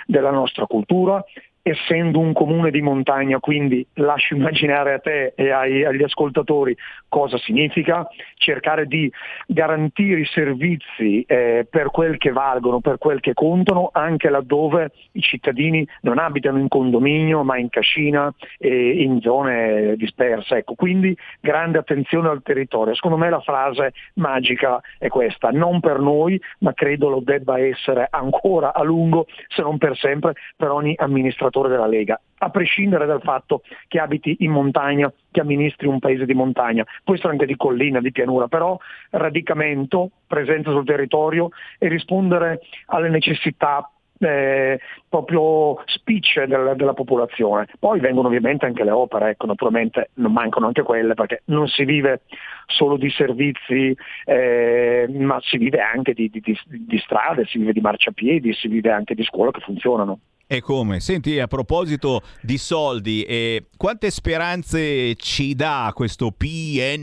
della 0.06 0.32
nostra 0.32 0.68
cultura 0.68 1.24
essendo 1.68 2.20
un 2.20 2.32
comune 2.32 2.70
di 2.70 2.80
montagna, 2.80 3.40
quindi 3.40 3.84
lascio 3.94 4.36
immaginare 4.36 4.94
a 4.94 5.00
te 5.00 5.34
e 5.36 5.50
ai, 5.50 5.84
agli 5.84 6.04
ascoltatori 6.04 6.78
cosa 7.10 7.40
significa, 7.40 8.08
cercare 8.36 8.86
di 8.86 9.12
garantire 9.48 10.20
i 10.20 10.26
servizi 10.26 11.24
eh, 11.24 11.66
per 11.68 11.90
quel 11.90 12.20
che 12.20 12.32
valgono, 12.32 12.82
per 12.82 13.00
quel 13.00 13.20
che 13.20 13.34
contano, 13.34 13.90
anche 13.92 14.30
laddove 14.30 14.92
i 15.14 15.22
cittadini 15.22 15.88
non 16.02 16.20
abitano 16.20 16.60
in 16.60 16.68
condominio 16.68 17.42
ma 17.42 17.58
in 17.58 17.70
cascina 17.70 18.32
e 18.60 19.02
in 19.02 19.20
zone 19.22 19.96
disperse. 19.96 20.58
Ecco, 20.58 20.76
quindi 20.76 21.18
grande 21.40 21.80
attenzione 21.80 22.30
al 22.30 22.44
territorio. 22.44 22.94
Secondo 22.94 23.18
me 23.18 23.32
la 23.32 23.42
frase 23.42 23.94
magica 24.16 24.80
è 25.00 25.08
questa, 25.08 25.50
non 25.50 25.80
per 25.80 25.98
noi, 25.98 26.40
ma 26.60 26.74
credo 26.76 27.10
lo 27.10 27.22
debba 27.22 27.58
essere 27.58 28.06
ancora 28.08 28.72
a 28.72 28.84
lungo, 28.84 29.26
se 29.48 29.64
non 29.64 29.80
per 29.80 29.98
sempre, 29.98 30.34
per 30.56 30.70
ogni 30.70 30.94
amministratore 30.96 31.54
amministratore 31.56 31.69
della 31.69 31.88
Lega, 31.88 32.19
a 32.40 32.49
prescindere 32.49 33.06
dal 33.06 33.22
fatto 33.22 33.61
che 33.88 33.99
abiti 33.99 34.38
in 34.40 34.52
montagna, 34.52 35.11
che 35.32 35.40
amministri 35.40 35.88
un 35.88 35.99
paese 35.99 36.26
di 36.26 36.34
montagna, 36.34 36.86
può 37.03 37.15
essere 37.15 37.32
anche 37.32 37.45
di 37.45 37.56
collina, 37.56 38.02
di 38.02 38.11
pianura, 38.11 38.48
però 38.48 38.77
radicamento, 39.11 40.11
presenza 40.27 40.72
sul 40.72 40.86
territorio 40.86 41.49
e 41.80 41.88
rispondere 41.88 42.60
alle 42.88 43.10
necessità 43.10 43.90
eh, 44.18 44.80
proprio 45.10 45.82
spicce 45.86 46.48
del, 46.48 46.73
della 46.77 46.94
popolazione. 46.94 47.68
Poi 47.80 47.99
vengono 47.99 48.27
ovviamente 48.27 48.65
anche 48.65 48.84
le 48.84 48.91
opere, 48.91 49.32
ecco, 49.32 49.45
naturalmente 49.45 50.11
non 50.15 50.32
mancano 50.32 50.68
anche 50.68 50.84
quelle 50.84 51.14
perché 51.15 51.41
non 51.45 51.68
si 51.68 51.84
vive 51.84 52.22
solo 52.68 52.98
di 52.98 53.10
servizi, 53.10 53.95
eh, 54.26 55.06
ma 55.10 55.38
si 55.41 55.57
vive 55.57 55.80
anche 55.80 56.14
di, 56.14 56.30
di, 56.30 56.41
di, 56.41 56.57
di 56.65 56.98
strade, 56.99 57.45
si 57.45 57.57
vive 57.57 57.73
di 57.73 57.82
marciapiedi, 57.82 58.53
si 58.53 58.68
vive 58.68 58.91
anche 58.91 59.15
di 59.15 59.23
scuole 59.23 59.52
che 59.52 59.60
funzionano. 59.60 60.19
E 60.48 60.62
come? 60.62 61.00
Senti, 61.00 61.40
a 61.40 61.48
proposito 61.48 62.22
di 62.40 62.60
soldi, 62.60 63.24
eh, 63.24 63.66
quante 63.78 64.12
speranze 64.12 65.16
ci 65.16 65.56
dà 65.56 65.92
questo 65.96 66.30
PNRR, 66.30 67.00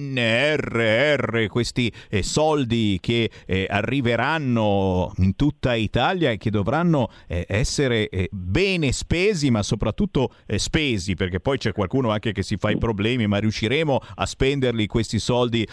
questi 1.48 1.92
eh, 2.08 2.22
soldi 2.22 2.98
che 3.00 3.28
eh, 3.44 3.66
arriveranno 3.68 5.12
in 5.16 5.34
tutta 5.34 5.74
Italia 5.74 6.30
e 6.30 6.36
che 6.36 6.50
dovranno 6.50 7.10
eh, 7.26 7.44
essere 7.48 8.08
eh, 8.10 8.28
bene 8.30 8.92
spesi, 8.92 9.50
ma 9.50 9.64
soprattutto 9.64 10.32
eh, 10.46 10.60
spesi, 10.60 11.16
perché 11.16 11.40
poi 11.40 11.58
c'è 11.58 11.72
qualcuno 11.72 12.10
anche 12.10 12.30
che 12.30 12.44
si 12.44 12.56
fa 12.56 12.70
i 12.70 12.78
problemi, 12.78 13.26
ma 13.26 13.38
riusciremo 13.38 13.98
a 14.14 14.24
spenderli 14.24 14.86
questi 14.86 15.18
soldi? 15.18 15.66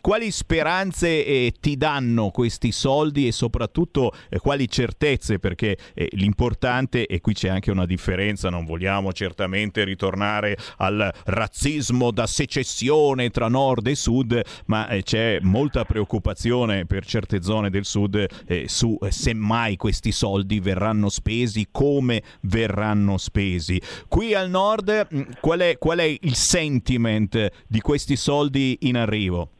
quali 0.00 0.30
speranze 0.30 1.52
ti 1.60 1.76
danno 1.76 2.30
questi 2.30 2.72
soldi 2.72 3.26
e 3.26 3.32
soprattutto 3.32 4.12
quali 4.38 4.68
certezze? 4.68 5.38
Perché 5.38 5.76
l'importante 6.12 7.06
e 7.12 7.20
qui 7.20 7.34
c'è 7.34 7.50
anche 7.50 7.70
una 7.70 7.84
differenza, 7.84 8.48
non 8.48 8.64
vogliamo 8.64 9.12
certamente 9.12 9.84
ritornare 9.84 10.56
al 10.78 11.12
razzismo 11.26 12.10
da 12.10 12.26
secessione 12.26 13.28
tra 13.28 13.48
nord 13.48 13.86
e 13.86 13.94
sud, 13.94 14.40
ma 14.66 14.88
eh, 14.88 15.02
c'è 15.02 15.38
molta 15.42 15.84
preoccupazione 15.84 16.86
per 16.86 17.04
certe 17.04 17.42
zone 17.42 17.68
del 17.68 17.84
sud 17.84 18.26
eh, 18.46 18.64
su 18.66 18.96
eh, 19.02 19.10
se 19.10 19.34
mai 19.34 19.76
questi 19.76 20.10
soldi 20.10 20.58
verranno 20.58 21.10
spesi, 21.10 21.68
come 21.70 22.22
verranno 22.40 23.18
spesi. 23.18 23.78
Qui 24.08 24.32
al 24.32 24.48
nord 24.48 25.08
mm, 25.14 25.20
qual 25.38 25.60
è, 25.60 25.76
qual 25.76 25.98
è 25.98 26.16
il 26.18 26.34
sentiment 26.34 27.50
di 27.66 27.80
questi 27.82 28.16
soldi 28.16 28.78
in 28.82 28.96
arrivo? 28.96 29.50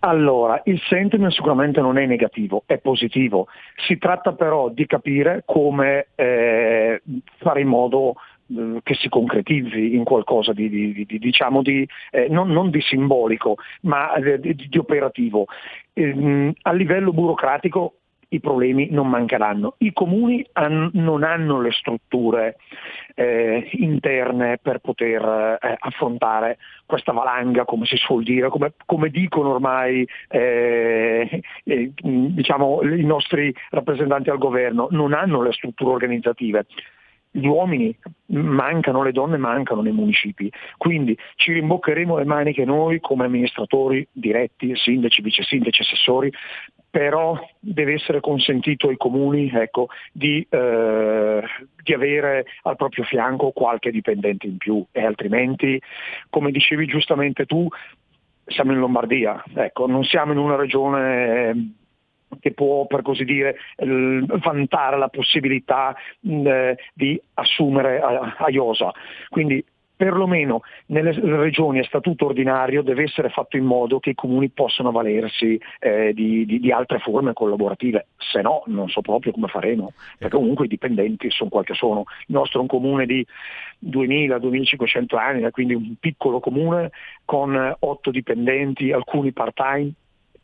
Allora, 0.00 0.60
il 0.66 0.80
sentiment 0.88 1.32
sicuramente 1.32 1.80
non 1.80 1.98
è 1.98 2.06
negativo, 2.06 2.62
è 2.66 2.78
positivo. 2.78 3.48
Si 3.86 3.98
tratta 3.98 4.32
però 4.32 4.68
di 4.68 4.86
capire 4.86 5.42
come 5.44 6.08
eh, 6.14 7.02
fare 7.38 7.60
in 7.60 7.66
modo 7.66 8.14
eh, 8.56 8.80
che 8.84 8.94
si 8.94 9.08
concretizzi 9.08 9.96
in 9.96 10.04
qualcosa 10.04 10.52
di, 10.52 10.68
di, 10.68 11.04
di 11.04 11.18
diciamo 11.18 11.62
di, 11.62 11.86
eh, 12.12 12.28
non, 12.30 12.48
non, 12.50 12.70
di 12.70 12.80
simbolico, 12.80 13.56
ma 13.82 14.14
eh, 14.14 14.38
di, 14.38 14.78
operativo. 14.78 15.46
Eh, 15.92 16.54
a 16.62 16.72
livello 16.72 17.12
burocratico 17.12 17.94
i 18.28 18.40
problemi 18.40 18.88
non 18.90 19.08
mancheranno. 19.08 19.74
I 19.78 19.92
comuni 19.92 20.44
han, 20.52 20.90
non 20.94 21.22
hanno 21.22 21.60
le 21.60 21.72
strutture 21.72 22.56
eh, 23.14 23.68
interne 23.72 24.58
per 24.60 24.78
poter 24.78 25.58
eh, 25.60 25.76
affrontare 25.78 26.58
questa 26.84 27.12
valanga, 27.12 27.64
come 27.64 27.86
si 27.86 27.96
suol 27.96 28.22
dire, 28.22 28.48
come, 28.48 28.74
come 28.84 29.08
dicono 29.08 29.50
ormai 29.50 30.06
eh, 30.28 31.42
eh 31.64 31.92
diciamo, 32.00 32.82
i 32.82 33.04
nostri 33.04 33.54
rappresentanti 33.70 34.30
al 34.30 34.38
governo, 34.38 34.88
non 34.90 35.12
hanno 35.12 35.42
le 35.42 35.52
strutture 35.52 35.90
organizzative. 35.90 36.66
Gli 37.30 37.46
uomini 37.46 37.94
mancano, 38.26 39.02
le 39.02 39.12
donne 39.12 39.36
mancano 39.36 39.82
nei 39.82 39.92
municipi, 39.92 40.50
quindi 40.78 41.16
ci 41.36 41.52
rimboccheremo 41.52 42.16
le 42.16 42.24
maniche 42.24 42.64
noi 42.64 43.00
come 43.00 43.26
amministratori 43.26 44.06
diretti, 44.10 44.74
sindaci, 44.74 45.20
vice 45.20 45.42
sindaci, 45.42 45.82
assessori, 45.82 46.32
però 46.90 47.38
deve 47.58 47.94
essere 47.94 48.20
consentito 48.20 48.88
ai 48.88 48.96
comuni 48.96 49.50
ecco, 49.52 49.88
di, 50.12 50.46
eh, 50.48 51.42
di, 51.82 51.92
avere 51.92 52.46
al 52.62 52.76
proprio 52.76 53.04
fianco 53.04 53.50
qualche 53.50 53.90
dipendente 53.90 54.46
in 54.46 54.56
più 54.56 54.84
e 54.90 55.04
altrimenti, 55.04 55.80
come 56.30 56.50
dicevi 56.50 56.86
giustamente 56.86 57.44
tu, 57.44 57.68
siamo 58.46 58.72
in 58.72 58.78
Lombardia, 58.78 59.42
ecco, 59.54 59.86
non 59.86 60.04
siamo 60.04 60.32
in 60.32 60.38
una 60.38 60.56
regione 60.56 61.74
che 62.40 62.52
può, 62.52 62.86
per 62.86 63.02
così 63.02 63.24
dire, 63.24 63.56
vantare 63.76 64.98
la 64.98 65.08
possibilità 65.08 65.94
mh, 66.20 66.72
di 66.94 67.20
assumere 67.34 68.00
a, 68.00 68.36
a 68.38 68.48
IOSA. 68.48 68.92
Quindi 69.28 69.64
perlomeno 69.98 70.62
nelle 70.86 71.12
regioni 71.12 71.80
a 71.80 71.84
statuto 71.84 72.26
ordinario 72.26 72.82
deve 72.82 73.02
essere 73.02 73.30
fatto 73.30 73.56
in 73.56 73.64
modo 73.64 73.98
che 73.98 74.10
i 74.10 74.14
comuni 74.14 74.48
possano 74.48 74.92
valersi 74.92 75.60
eh, 75.80 76.12
di, 76.14 76.46
di, 76.46 76.60
di, 76.60 76.70
altre 76.70 77.00
forme 77.00 77.32
collaborative, 77.32 78.06
se 78.16 78.40
no 78.40 78.62
non 78.66 78.88
so 78.88 79.00
proprio 79.00 79.32
come 79.32 79.48
faremo, 79.48 79.92
perché 80.16 80.36
comunque 80.36 80.66
i 80.66 80.68
dipendenti 80.68 81.28
sono 81.30 81.50
quel 81.50 81.64
che 81.64 81.74
sono. 81.74 82.04
Il 82.28 82.36
nostro 82.36 82.60
è 82.60 82.62
un 82.62 82.68
comune 82.68 83.06
di 83.06 83.26
2000-2500 83.84 85.16
anni, 85.16 85.50
quindi 85.50 85.74
un 85.74 85.94
piccolo 85.98 86.38
comune 86.38 86.92
con 87.24 87.76
otto 87.80 88.10
dipendenti, 88.12 88.92
alcuni 88.92 89.32
part-time, 89.32 89.90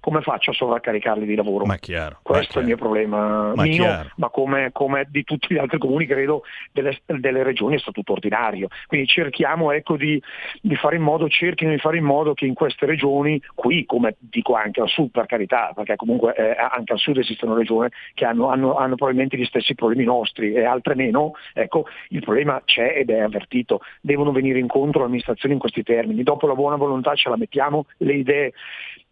come 0.04 0.20
faccio 0.20 0.50
a 0.50 0.52
sovraccaricarli 0.52 1.24
di 1.24 1.34
lavoro? 1.34 1.64
Ma 1.64 1.78
chiaro, 1.78 2.18
Questo 2.20 2.58
ma 2.58 2.58
è 2.58 2.60
il 2.60 2.66
mio 2.66 2.76
problema 2.76 3.54
ma 3.54 3.62
mio, 3.62 3.84
chiaro. 3.84 4.10
ma 4.16 4.28
come, 4.28 4.68
come, 4.70 5.06
di 5.08 5.24
tutti 5.24 5.54
gli 5.54 5.56
altri 5.56 5.78
comuni, 5.78 6.04
credo, 6.04 6.42
delle, 6.72 7.00
delle 7.06 7.42
regioni 7.42 7.76
a 7.76 7.78
statuto 7.78 8.12
ordinario. 8.12 8.68
Quindi 8.86 9.06
cerchiamo 9.06 9.72
ecco, 9.72 9.96
di, 9.96 10.22
di, 10.60 10.76
fare 10.76 10.96
in 10.96 11.02
modo, 11.02 11.26
cerchino 11.30 11.70
di 11.70 11.78
fare 11.78 11.96
in 11.96 12.04
modo 12.04 12.34
che 12.34 12.44
in 12.44 12.52
queste 12.52 12.84
regioni, 12.84 13.40
qui 13.54 13.86
come 13.86 14.16
dico 14.18 14.52
anche 14.52 14.82
al 14.82 14.90
sud 14.90 15.10
per 15.10 15.24
carità, 15.24 15.72
perché 15.74 15.96
comunque 15.96 16.34
eh, 16.34 16.54
anche 16.54 16.92
al 16.92 16.98
sud 16.98 17.16
esistono 17.16 17.54
regioni 17.54 17.88
che 18.12 18.26
hanno, 18.26 18.50
hanno, 18.50 18.76
hanno, 18.76 18.96
probabilmente 18.96 19.38
gli 19.38 19.46
stessi 19.46 19.74
problemi 19.74 20.04
nostri 20.04 20.52
e 20.52 20.66
altre 20.66 20.94
meno, 20.94 21.32
ecco, 21.54 21.86
il 22.08 22.20
problema 22.20 22.60
c'è 22.66 22.92
ed 22.94 23.08
è 23.08 23.20
avvertito. 23.20 23.80
Devono 24.02 24.32
venire 24.32 24.58
incontro 24.58 25.00
l'amministrazione 25.00 25.54
in 25.54 25.60
questi 25.60 25.82
termini. 25.82 26.22
Dopo 26.22 26.46
la 26.46 26.54
buona 26.54 26.76
volontà 26.76 27.14
ce 27.14 27.30
la 27.30 27.38
mettiamo, 27.38 27.86
le 27.96 28.12
idee 28.12 28.52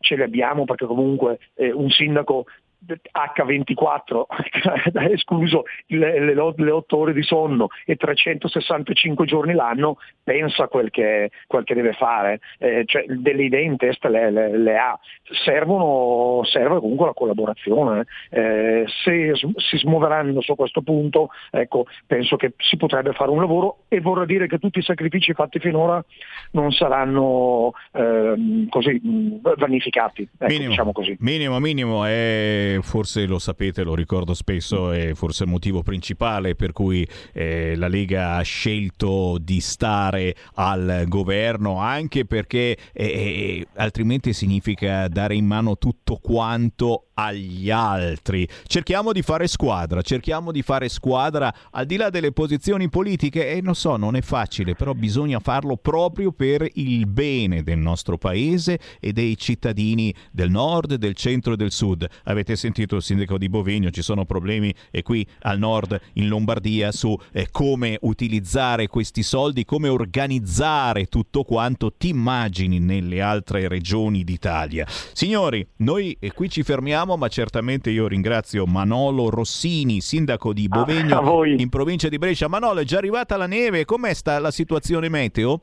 ce 0.02 0.16
le 0.16 0.24
abbiamo 0.24 0.64
perché 0.64 0.84
comunque 0.84 1.38
eh, 1.54 1.72
un 1.72 1.88
sindaco 1.88 2.46
H24, 2.86 4.24
escluso 5.12 5.64
le, 5.86 6.20
le, 6.20 6.34
le, 6.34 6.70
8 6.70 6.96
ore 6.96 7.12
di 7.12 7.22
sonno 7.22 7.68
e 7.84 7.96
365 7.96 9.26
giorni 9.26 9.52
l'anno, 9.52 9.98
pensa 10.22 10.68
quel 10.68 10.90
che, 10.90 11.30
quel 11.46 11.64
che 11.64 11.74
deve 11.74 11.92
fare, 11.92 12.40
eh, 12.58 12.84
cioè, 12.86 13.04
delle 13.06 13.44
idee 13.44 13.62
in 13.62 13.76
testa 13.76 14.08
le, 14.08 14.30
le, 14.30 14.58
le 14.58 14.78
ha. 14.78 14.98
Servono, 15.44 16.44
serve 16.44 16.80
comunque 16.80 17.06
la 17.06 17.12
collaborazione. 17.12 18.04
Eh, 18.30 18.84
se 18.86 19.32
si 19.34 19.76
smuoveranno 19.78 20.40
su 20.40 20.54
questo 20.54 20.82
punto, 20.82 21.30
ecco, 21.50 21.86
penso 22.06 22.36
che 22.36 22.54
si 22.58 22.76
potrebbe 22.76 23.12
fare 23.12 23.30
un 23.30 23.40
lavoro 23.40 23.84
e 23.88 24.00
vorrà 24.00 24.24
dire 24.24 24.46
che 24.46 24.58
tutti 24.58 24.78
i 24.78 24.82
sacrifici 24.82 25.32
fatti 25.32 25.58
finora 25.58 26.02
non 26.52 26.72
saranno 26.72 27.72
eh, 27.92 28.66
così 28.68 29.00
vanificati. 29.40 30.28
Ecco, 30.38 30.52
minimo, 30.52 30.70
diciamo 30.70 30.92
così. 30.92 31.16
minimo, 31.20 31.58
minimo. 31.58 32.06
Forse 32.80 33.26
lo 33.26 33.38
sapete, 33.38 33.82
lo 33.82 33.94
ricordo 33.94 34.34
spesso, 34.34 34.92
è 34.92 35.14
forse 35.14 35.44
il 35.44 35.50
motivo 35.50 35.82
principale 35.82 36.54
per 36.54 36.72
cui 36.72 37.06
eh, 37.32 37.74
la 37.76 37.88
Lega 37.88 38.36
ha 38.36 38.42
scelto 38.42 39.38
di 39.40 39.60
stare 39.60 40.34
al 40.54 41.04
governo, 41.08 41.78
anche 41.78 42.24
perché 42.24 42.76
eh, 42.92 43.04
eh 43.04 43.66
altrimenti 43.76 44.32
significa 44.32 45.08
dare 45.08 45.34
in 45.34 45.46
mano 45.46 45.76
tutto 45.78 46.16
quanto 46.16 47.06
agli 47.14 47.70
altri. 47.70 48.48
Cerchiamo 48.66 49.12
di 49.12 49.22
fare 49.22 49.46
squadra, 49.46 50.02
cerchiamo 50.02 50.52
di 50.52 50.62
fare 50.62 50.88
squadra 50.88 51.52
al 51.70 51.86
di 51.86 51.96
là 51.96 52.10
delle 52.10 52.32
posizioni 52.32 52.88
politiche 52.88 53.50
e 53.50 53.60
non 53.60 53.74
so, 53.74 53.96
non 53.96 54.16
è 54.16 54.22
facile, 54.22 54.74
però 54.74 54.92
bisogna 54.92 55.38
farlo 55.40 55.76
proprio 55.76 56.32
per 56.32 56.66
il 56.74 57.06
bene 57.06 57.62
del 57.62 57.78
nostro 57.78 58.18
paese 58.18 58.78
e 59.00 59.12
dei 59.12 59.36
cittadini 59.36 60.14
del 60.30 60.50
nord, 60.50 60.94
del 60.94 61.14
centro 61.14 61.54
e 61.54 61.56
del 61.56 61.72
sud. 61.72 62.06
Avete 62.24 62.56
sentito 62.62 62.94
il 62.96 63.02
sindaco 63.02 63.38
di 63.38 63.48
Bovigno, 63.48 63.90
ci 63.90 64.02
sono 64.02 64.24
problemi 64.24 64.72
e 64.92 65.02
qui 65.02 65.26
al 65.40 65.58
nord 65.58 66.00
in 66.14 66.28
Lombardia 66.28 66.92
su 66.92 67.18
eh, 67.32 67.48
come 67.50 67.98
utilizzare 68.02 68.86
questi 68.86 69.24
soldi, 69.24 69.64
come 69.64 69.88
organizzare 69.88 71.06
tutto 71.06 71.42
quanto 71.42 71.92
ti 71.92 72.10
immagini 72.10 72.78
nelle 72.78 73.20
altre 73.20 73.66
regioni 73.66 74.22
d'Italia. 74.22 74.86
Signori, 75.12 75.66
noi 75.78 76.16
eh, 76.20 76.32
qui 76.32 76.48
ci 76.48 76.62
fermiamo 76.62 77.16
ma 77.16 77.26
certamente 77.26 77.90
io 77.90 78.06
ringrazio 78.06 78.64
Manolo 78.64 79.28
Rossini, 79.28 80.00
sindaco 80.00 80.52
di 80.52 80.68
Bovegno 80.68 81.18
ah, 81.18 81.46
in 81.46 81.68
provincia 81.68 82.08
di 82.08 82.18
Brescia. 82.18 82.46
Manolo, 82.46 82.80
è 82.80 82.84
già 82.84 82.98
arrivata 82.98 83.36
la 83.36 83.46
neve, 83.46 83.84
com'è 83.84 84.14
sta 84.14 84.38
la 84.38 84.52
situazione 84.52 85.08
meteo? 85.08 85.62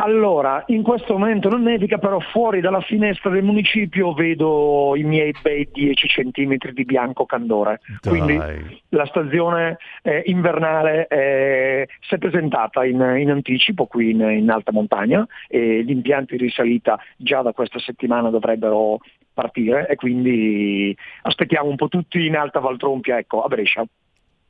Allora, 0.00 0.62
in 0.68 0.82
questo 0.82 1.18
momento 1.18 1.48
non 1.48 1.62
nevica, 1.62 1.98
però 1.98 2.20
fuori 2.20 2.60
dalla 2.60 2.80
finestra 2.80 3.30
del 3.30 3.42
municipio 3.42 4.12
vedo 4.12 4.94
i 4.94 5.02
miei 5.02 5.34
bei 5.42 5.68
10 5.72 6.06
centimetri 6.06 6.72
di 6.72 6.84
bianco 6.84 7.26
candore. 7.26 7.80
Dai. 8.00 8.12
Quindi 8.12 8.80
la 8.90 9.06
stagione 9.06 9.78
eh, 10.02 10.22
invernale 10.26 11.08
eh, 11.08 11.88
si 12.00 12.14
è 12.14 12.18
presentata 12.18 12.84
in, 12.84 13.00
in 13.18 13.30
anticipo 13.30 13.86
qui 13.86 14.10
in, 14.10 14.20
in, 14.20 14.48
alta 14.50 14.70
montagna 14.70 15.26
e 15.48 15.82
gli 15.82 15.90
impianti 15.90 16.36
di 16.36 16.44
risalita 16.44 16.96
già 17.16 17.42
da 17.42 17.52
questa 17.52 17.80
settimana 17.80 18.30
dovrebbero 18.30 19.00
partire 19.34 19.88
e 19.88 19.96
quindi 19.96 20.96
aspettiamo 21.22 21.68
un 21.68 21.76
po' 21.76 21.88
tutti 21.88 22.24
in 22.24 22.36
alta 22.36 22.60
Valtrompia, 22.60 23.18
ecco, 23.18 23.42
a 23.42 23.48
Brescia. 23.48 23.84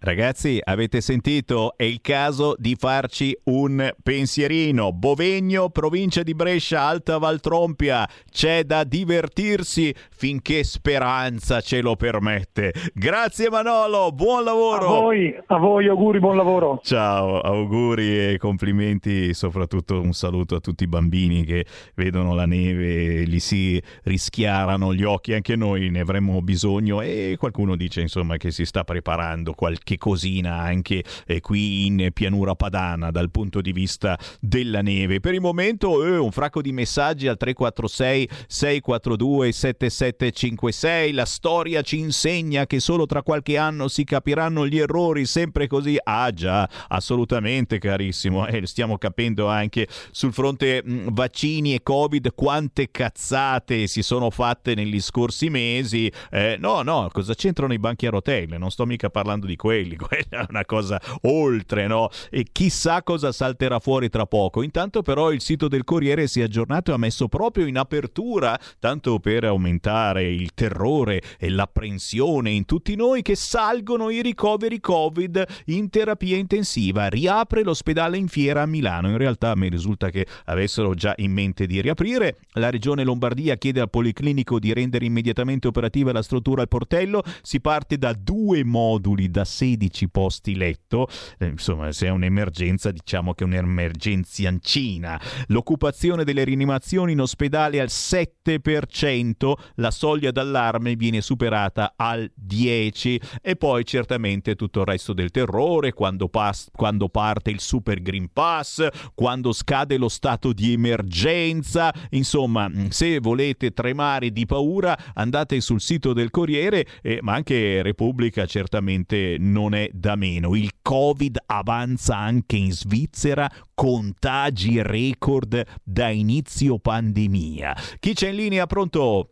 Ragazzi, 0.01 0.61
avete 0.63 1.01
sentito? 1.01 1.77
È 1.77 1.83
il 1.83 2.01
caso 2.01 2.55
di 2.57 2.77
farci 2.79 3.37
un 3.47 3.93
pensierino. 4.01 4.93
Bovegno, 4.93 5.71
provincia 5.71 6.23
di 6.23 6.35
Brescia, 6.35 6.83
Alta 6.83 7.19
Valtrompia. 7.19 8.09
C'è 8.31 8.63
da 8.63 8.85
divertirsi 8.85 9.93
finché 10.13 10.63
speranza 10.63 11.61
ce 11.61 11.81
lo 11.81 11.97
permette. 11.97 12.73
Grazie 12.95 13.51
Manolo, 13.51 14.13
buon 14.13 14.45
lavoro. 14.45 14.87
A 14.87 15.01
voi, 15.01 15.35
a 15.47 15.59
voi 15.59 15.89
auguri, 15.89 16.21
buon 16.21 16.37
lavoro. 16.37 16.79
Ciao, 16.85 17.41
auguri 17.41 18.35
e 18.35 18.39
complimenti, 18.39 19.35
soprattutto 19.35 20.01
un 20.01 20.13
saluto 20.13 20.55
a 20.55 20.61
tutti 20.61 20.85
i 20.85 20.89
bambini 20.89 21.43
che 21.43 21.67
vedono 21.97 22.37
la 22.37 22.47
neve, 22.47 23.27
gli 23.27 23.41
si 23.41 23.83
rischiarano 24.05 24.95
gli 24.95 25.03
occhi, 25.03 25.35
anche 25.35 25.57
noi 25.57 25.91
ne 25.91 25.99
avremmo 25.99 26.41
bisogno 26.41 27.01
e 27.01 27.35
qualcuno 27.37 27.75
dice 27.75 28.01
insomma 28.01 28.37
che 28.37 28.53
si 28.53 28.65
sta 28.65 28.85
preparando 28.85 29.55
qualche 29.55 29.87
qualche 29.89 29.97
cosina 29.97 30.61
anche 30.61 31.03
eh, 31.27 31.41
qui 31.41 31.87
in 31.87 32.11
pianura 32.13 32.55
padana 32.55 33.11
dal 33.11 33.31
punto 33.31 33.63
di 33.63 33.73
vista 33.73 34.19
della 34.41 34.83
neve. 34.83 35.21
Per 35.21 35.33
il 35.33 35.41
momento 35.41 36.05
eh, 36.05 36.19
un 36.19 36.31
fracco 36.31 36.61
di 36.61 36.73
messaggi 36.73 37.27
al 37.27 37.39
346 37.39 38.29
642 38.47 39.53
7756. 39.53 41.13
La 41.13 41.25
storia 41.25 41.81
ci 41.81 41.99
insegna 41.99 42.67
che 42.67 42.81
solo 42.81 43.07
tra 43.07 43.23
qualche 43.23 43.57
anno 43.57 43.89
si 43.89 44.05
capiranno 44.05 44.67
gli 44.67 44.79
errori, 44.79 45.25
sempre 45.25 45.67
così. 45.67 45.97
Ah 46.03 46.31
già, 46.33 46.69
assolutamente 46.89 47.79
carissimo. 47.79 48.47
Eh, 48.47 48.67
stiamo 48.67 48.99
capendo 48.99 49.47
anche 49.47 49.87
sul 50.11 50.33
fronte 50.33 50.83
mh, 50.85 50.93
mm, 50.93 51.07
vaccini 51.13 51.75
e 51.75 51.83
Covid 51.83 52.33
quante 52.35 52.91
cazzate 52.91 53.87
si 53.87 54.03
sono 54.03 54.31
fatte 54.31 54.75
negli 54.75 55.01
scorsi 55.01 55.49
mesi. 55.49 56.11
Eh, 56.31 56.57
no, 56.59 56.83
no, 56.83 57.09
cosa 57.13 57.35
c'entrano 57.35 57.73
i 57.73 57.79
banchi 57.79 58.07
a 58.07 58.11
rotelle? 58.11 58.59
Non 58.59 58.71
sto 58.71 58.85
mica 58.85 59.09
parlando 59.11 59.47
di 59.47 59.57
quello 59.57 59.78
quelli, 59.79 59.97
quella 59.97 60.43
è 60.43 60.47
una 60.49 60.65
cosa 60.65 61.01
oltre, 61.23 61.87
no? 61.87 62.09
E 62.31 62.47
chissà 62.51 63.03
cosa 63.03 63.33
salterà 63.33 63.79
fuori 63.79 64.09
tra 64.09 64.27
poco. 64.27 64.63
Intanto 64.63 65.03
però 65.03 65.31
il 65.31 65.41
sito 65.41 65.69
del 65.69 65.85
Corriere 65.85 66.27
si 66.27 66.41
è 66.41 66.45
aggiornato 66.45 66.91
e 66.91 66.95
ha 66.95 66.99
messo 66.99 67.29
proprio 67.29 67.67
in 67.67 67.79
apertura, 67.79 68.59
tanto 68.79 69.19
per 69.19 69.45
aumentare 69.45 70.29
il 70.29 70.53
terrore 70.55 71.23
e 71.39 71.51
l'apprensione 71.51 72.51
in 72.51 72.65
tutti 72.65 72.97
noi, 72.97 73.23
che 73.23 73.37
salgono 73.37 74.11
i 74.11 74.23
ricoveri 74.23 74.81
Covid 74.81 75.45
in 75.67 75.91
terapia 75.91 76.37
intensiva. 76.37 77.09
Riapre 77.09 77.63
l'ospedale 77.63 78.17
in 78.17 78.29
fiera 78.29 78.63
a 78.63 78.67
Milano. 78.67 79.09
In 79.09 79.19
realtà 79.19 79.55
mi 79.55 79.69
risulta 79.69 80.11
che 80.11 80.27
avessero 80.47 80.95
già 80.95 81.15
in 81.19 81.33
mente 81.33 81.67
di 81.67 81.81
riaprire. 81.81 82.39
La 82.53 82.71
regione 82.71 83.05
Lombardia 83.05 83.57
chiede 83.57 83.81
al 83.81 83.91
Policlinico 83.91 84.59
di 84.59 84.73
rendere 84.73 85.05
immediatamente 85.05 85.69
operativa 85.69 86.13
la 86.13 86.23
struttura 86.23 86.63
al 86.63 86.69
portello. 86.69 87.23
Si 87.43 87.61
parte 87.61 87.99
da 87.99 88.13
due 88.13 88.65
moduli 88.65 89.31
da 89.31 89.45
6 89.45 89.68
16 89.69 90.09
posti 90.09 90.57
letto, 90.57 91.09
eh, 91.39 91.47
insomma 91.47 91.93
se 91.93 92.07
è 92.07 92.11
un'emergenza 92.11 92.91
diciamo 92.91 93.35
che 93.35 93.45
è 93.45 93.47
un'emergenziancina. 93.47 95.21
L'occupazione 95.49 96.25
delle 96.25 96.45
rianimazioni 96.45 97.13
in 97.13 97.21
ospedale 97.21 97.81
al 97.81 97.89
7%, 97.89 99.53
la 99.77 99.91
soglia 99.91 100.31
d'allarme 100.31 100.97
viene 100.97 101.21
superata 101.21 101.95
al 101.97 102.31
10% 102.47 103.21
e 103.43 103.57
poi 103.57 103.85
certamente 103.85 104.55
tutto 104.55 104.81
il 104.81 104.87
resto 104.87 105.13
del 105.13 105.31
terrore 105.31 105.93
quando, 105.93 106.29
pas- 106.29 106.69
quando 106.73 107.09
parte 107.09 107.51
il 107.51 107.61
Super 107.61 108.01
Green 108.01 108.31
Pass, 108.33 108.87
quando 109.15 109.53
scade 109.53 109.97
lo 109.97 110.09
stato 110.09 110.53
di 110.53 110.73
emergenza, 110.73 111.93
insomma 112.11 112.71
se 112.89 113.19
volete 113.19 113.73
tremare 113.73 114.31
di 114.31 114.47
paura 114.47 114.97
andate 115.15 115.61
sul 115.61 115.81
sito 115.81 116.13
del 116.13 116.31
Corriere, 116.31 116.87
eh, 117.03 117.19
ma 117.23 117.35
anche 117.35 117.83
Repubblica 117.83 118.47
certamente 118.47 119.37
non 119.39 119.58
non 119.59 119.75
è 119.75 119.89
da 119.93 120.15
meno. 120.15 120.55
Il 120.55 120.71
Covid 120.81 121.37
avanza 121.47 122.17
anche 122.17 122.55
in 122.55 122.71
Svizzera, 122.71 123.49
contagi 123.75 124.81
record 124.81 125.65
da 125.83 126.09
inizio 126.11 126.79
pandemia. 126.79 127.75
Chi 127.99 128.15
c'è 128.15 128.29
in 128.29 128.37
linea? 128.37 128.67
Pronto? 128.67 129.31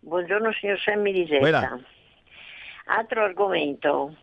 Buongiorno 0.00 0.52
signor 0.54 0.80
Semmi 0.80 1.12
di 1.12 1.24
Getta. 1.24 1.78
Altro 2.86 3.22
argomento. 3.22 4.16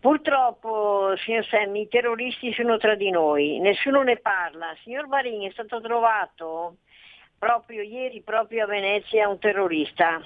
Purtroppo, 0.00 1.14
signor 1.18 1.44
Semmi, 1.44 1.82
i 1.82 1.88
terroristi 1.88 2.52
sono 2.54 2.78
tra 2.78 2.94
di 2.94 3.10
noi, 3.10 3.58
nessuno 3.58 4.02
ne 4.02 4.16
parla. 4.16 4.74
Signor 4.82 5.06
Varini 5.06 5.48
è 5.48 5.52
stato 5.52 5.82
trovato 5.82 6.76
proprio 7.38 7.82
ieri, 7.82 8.22
proprio 8.22 8.64
a 8.64 8.66
Venezia, 8.66 9.28
un 9.28 9.38
terrorista 9.38 10.20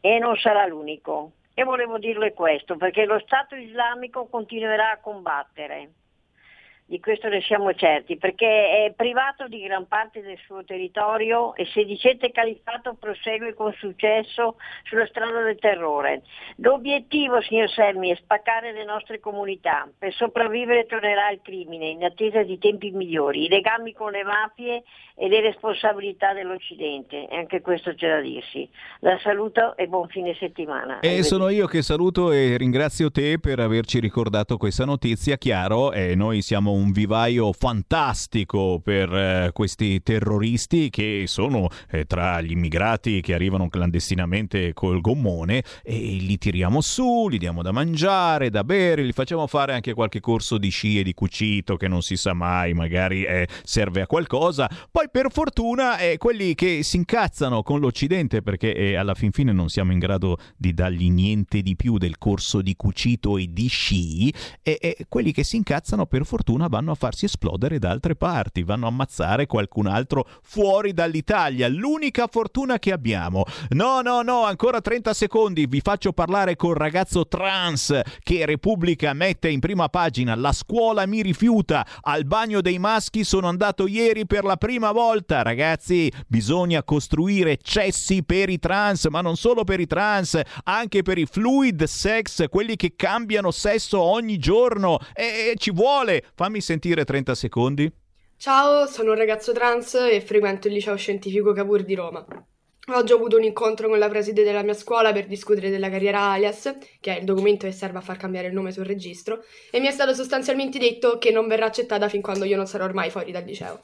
e 0.00 0.18
non 0.18 0.36
sarà 0.36 0.66
l'unico. 0.66 1.32
E 1.54 1.62
volevo 1.62 1.98
dirle 1.98 2.32
questo, 2.32 2.76
perché 2.76 3.04
lo 3.04 3.20
Stato 3.20 3.54
islamico 3.54 4.26
continuerà 4.26 4.90
a 4.90 5.00
combattere 5.00 5.90
di 6.86 7.00
questo 7.00 7.28
ne 7.28 7.40
siamo 7.40 7.72
certi, 7.72 8.18
perché 8.18 8.84
è 8.84 8.92
privato 8.94 9.48
di 9.48 9.60
gran 9.62 9.86
parte 9.88 10.20
del 10.20 10.38
suo 10.44 10.64
territorio 10.64 11.54
e 11.54 11.64
sedicente 11.72 12.30
califato 12.30 12.94
prosegue 13.00 13.54
con 13.54 13.72
successo 13.72 14.56
sulla 14.84 15.06
strada 15.06 15.42
del 15.42 15.58
terrore. 15.58 16.22
L'obiettivo, 16.56 17.40
signor 17.40 17.70
Semmi, 17.70 18.10
è 18.10 18.16
spaccare 18.16 18.72
le 18.72 18.84
nostre 18.84 19.18
comunità. 19.18 19.88
Per 19.96 20.12
sopravvivere 20.12 20.84
tornerà 20.84 21.30
il 21.30 21.40
crimine 21.42 21.88
in 21.88 22.04
attesa 22.04 22.42
di 22.42 22.58
tempi 22.58 22.90
migliori, 22.90 23.44
i 23.44 23.48
legami 23.48 23.94
con 23.94 24.12
le 24.12 24.22
mafie 24.22 24.82
e 25.16 25.28
le 25.28 25.40
responsabilità 25.40 26.34
dell'Occidente. 26.34 27.28
E 27.28 27.36
anche 27.36 27.62
questo 27.62 27.94
c'è 27.94 28.08
da 28.08 28.20
dirsi. 28.20 28.68
La 29.00 29.18
saluto 29.22 29.74
e 29.76 29.86
buon 29.86 30.08
fine 30.08 30.34
settimana. 30.34 31.00
E 31.00 31.22
sono 31.22 31.48
io 31.48 31.66
che 31.66 31.80
saluto 31.80 32.30
e 32.30 32.58
ringrazio 32.58 33.10
te 33.10 33.38
per 33.40 33.60
averci 33.60 34.00
ricordato 34.00 34.58
questa 34.58 34.84
notizia. 34.84 35.38
Chiaro, 35.38 35.92
eh, 35.92 36.14
noi 36.14 36.42
siamo 36.42 36.72
un 36.74 36.92
vivaio 36.92 37.52
fantastico 37.52 38.80
per 38.82 39.12
eh, 39.12 39.50
questi 39.52 40.02
terroristi 40.02 40.90
che 40.90 41.24
sono 41.26 41.68
eh, 41.90 42.04
tra 42.04 42.40
gli 42.40 42.50
immigrati 42.50 43.20
che 43.20 43.34
arrivano 43.34 43.68
clandestinamente 43.68 44.72
col 44.72 45.00
gommone 45.00 45.62
e 45.82 45.96
li 45.96 46.36
tiriamo 46.36 46.80
su, 46.80 47.28
li 47.28 47.38
diamo 47.38 47.62
da 47.62 47.72
mangiare, 47.72 48.50
da 48.50 48.64
bere, 48.64 49.04
gli 49.04 49.12
facciamo 49.12 49.46
fare 49.46 49.72
anche 49.72 49.94
qualche 49.94 50.20
corso 50.20 50.58
di 50.58 50.68
sci 50.68 50.98
e 50.98 51.02
di 51.02 51.14
cucito 51.14 51.76
che 51.76 51.88
non 51.88 52.02
si 52.02 52.16
sa 52.16 52.34
mai, 52.34 52.74
magari 52.74 53.24
eh, 53.24 53.48
serve 53.62 54.02
a 54.02 54.06
qualcosa. 54.06 54.68
Poi 54.90 55.08
per 55.10 55.30
fortuna 55.30 55.98
eh, 55.98 56.16
quelli 56.18 56.54
che 56.54 56.82
si 56.82 56.96
incazzano 56.96 57.62
con 57.62 57.80
l'Occidente 57.80 58.42
perché 58.42 58.74
eh, 58.74 58.96
alla 58.96 59.14
fin 59.14 59.30
fine 59.30 59.52
non 59.52 59.68
siamo 59.68 59.92
in 59.92 59.98
grado 59.98 60.38
di 60.56 60.74
dargli 60.74 61.10
niente 61.10 61.62
di 61.62 61.76
più 61.76 61.98
del 61.98 62.18
corso 62.18 62.60
di 62.60 62.74
cucito 62.76 63.38
e 63.38 63.48
di 63.50 63.68
sci 63.68 64.32
e 64.62 64.96
quelli 65.08 65.32
che 65.32 65.44
si 65.44 65.56
incazzano 65.56 66.06
per 66.06 66.24
fortuna 66.24 66.63
fortuna 66.64 66.68
vanno 66.68 66.92
a 66.92 66.94
farsi 66.94 67.24
esplodere 67.26 67.78
da 67.78 67.90
altre 67.90 68.16
parti, 68.16 68.62
vanno 68.62 68.86
a 68.86 68.88
ammazzare 68.88 69.46
qualcun 69.46 69.86
altro 69.86 70.26
fuori 70.42 70.92
dall'Italia. 70.92 71.68
L'unica 71.68 72.26
fortuna 72.26 72.78
che 72.78 72.92
abbiamo. 72.92 73.44
No, 73.70 74.00
no, 74.00 74.22
no, 74.22 74.44
ancora 74.44 74.80
30 74.80 75.14
secondi. 75.14 75.66
Vi 75.66 75.80
faccio 75.80 76.12
parlare 76.12 76.56
col 76.56 76.74
ragazzo 76.74 77.26
trans 77.26 78.00
che 78.22 78.46
Repubblica 78.46 79.12
mette 79.12 79.48
in 79.48 79.60
prima 79.60 79.88
pagina. 79.88 80.34
La 80.34 80.52
scuola 80.52 81.06
mi 81.06 81.22
rifiuta. 81.22 81.86
Al 82.02 82.24
bagno 82.24 82.60
dei 82.60 82.78
maschi 82.78 83.24
sono 83.24 83.48
andato 83.48 83.86
ieri 83.86 84.26
per 84.26 84.44
la 84.44 84.56
prima 84.56 84.92
volta. 84.92 85.42
Ragazzi, 85.42 86.10
bisogna 86.26 86.82
costruire 86.82 87.58
cessi 87.62 88.22
per 88.22 88.48
i 88.48 88.58
trans, 88.58 89.06
ma 89.06 89.20
non 89.20 89.36
solo 89.36 89.64
per 89.64 89.80
i 89.80 89.86
trans, 89.86 90.40
anche 90.64 91.02
per 91.02 91.18
i 91.18 91.26
fluid 91.26 91.84
sex, 91.84 92.48
quelli 92.48 92.76
che 92.76 92.94
cambiano 92.96 93.50
sesso 93.50 94.00
ogni 94.00 94.38
giorno. 94.38 94.98
E, 95.12 95.52
e 95.52 95.54
ci 95.56 95.70
vuole. 95.70 96.24
Fammi 96.34 96.53
Fammi 96.54 96.66
sentire 96.66 97.04
30 97.04 97.34
secondi. 97.34 97.92
Ciao, 98.36 98.86
sono 98.86 99.10
un 99.10 99.16
ragazzo 99.16 99.50
trans 99.50 99.94
e 99.94 100.20
frequento 100.20 100.68
il 100.68 100.74
liceo 100.74 100.94
scientifico 100.94 101.52
Cavour 101.52 101.82
di 101.82 101.96
Roma. 101.96 102.24
Oggi 102.92 103.12
ho 103.12 103.16
avuto 103.16 103.38
un 103.38 103.42
incontro 103.42 103.88
con 103.88 103.98
la 103.98 104.08
preside 104.08 104.44
della 104.44 104.62
mia 104.62 104.74
scuola 104.74 105.12
per 105.12 105.26
discutere 105.26 105.68
della 105.68 105.90
carriera 105.90 106.20
alias, 106.30 106.76
che 107.00 107.16
è 107.16 107.18
il 107.18 107.24
documento 107.24 107.66
che 107.66 107.72
serve 107.72 107.98
a 107.98 108.02
far 108.02 108.18
cambiare 108.18 108.46
il 108.46 108.54
nome 108.54 108.70
sul 108.70 108.84
registro, 108.84 109.42
e 109.68 109.80
mi 109.80 109.88
è 109.88 109.90
stato 109.90 110.14
sostanzialmente 110.14 110.78
detto 110.78 111.18
che 111.18 111.32
non 111.32 111.48
verrà 111.48 111.66
accettata 111.66 112.08
fin 112.08 112.22
quando 112.22 112.44
io 112.44 112.54
non 112.54 112.68
sarò 112.68 112.84
ormai 112.84 113.10
fuori 113.10 113.32
dal 113.32 113.42
liceo. 113.42 113.80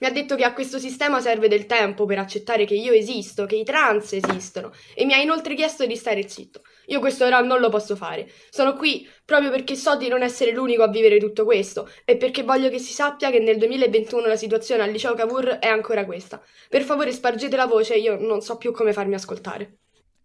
Mi 0.00 0.06
ha 0.06 0.10
detto 0.10 0.36
che 0.36 0.44
a 0.44 0.54
questo 0.54 0.78
sistema 0.78 1.20
serve 1.20 1.48
del 1.48 1.66
tempo 1.66 2.06
per 2.06 2.18
accettare 2.18 2.64
che 2.64 2.76
io 2.76 2.94
esisto, 2.94 3.44
che 3.44 3.56
i 3.56 3.64
trans 3.64 4.14
esistono, 4.14 4.72
e 4.94 5.04
mi 5.04 5.12
ha 5.12 5.20
inoltre 5.20 5.54
chiesto 5.54 5.84
di 5.84 5.96
stare 5.96 6.26
zitto. 6.26 6.62
Io 6.88 7.00
questo 7.00 7.24
ora 7.24 7.40
non 7.40 7.60
lo 7.60 7.68
posso 7.68 7.96
fare. 7.96 8.30
Sono 8.50 8.74
qui 8.74 9.08
proprio 9.24 9.50
perché 9.50 9.74
so 9.76 9.96
di 9.96 10.08
non 10.08 10.22
essere 10.22 10.52
l'unico 10.52 10.82
a 10.82 10.88
vivere 10.88 11.18
tutto 11.18 11.44
questo 11.44 11.88
e 12.04 12.16
perché 12.16 12.42
voglio 12.42 12.70
che 12.70 12.78
si 12.78 12.92
sappia 12.92 13.30
che 13.30 13.40
nel 13.40 13.58
2021 13.58 14.26
la 14.26 14.36
situazione 14.36 14.82
al 14.82 14.90
liceo 14.90 15.14
Cavour 15.14 15.58
è 15.58 15.68
ancora 15.68 16.04
questa. 16.04 16.42
Per 16.68 16.82
favore 16.82 17.12
spargete 17.12 17.56
la 17.56 17.66
voce, 17.66 17.94
io 17.96 18.18
non 18.18 18.40
so 18.40 18.56
più 18.56 18.72
come 18.72 18.92
farmi 18.92 19.14
ascoltare. 19.14 19.78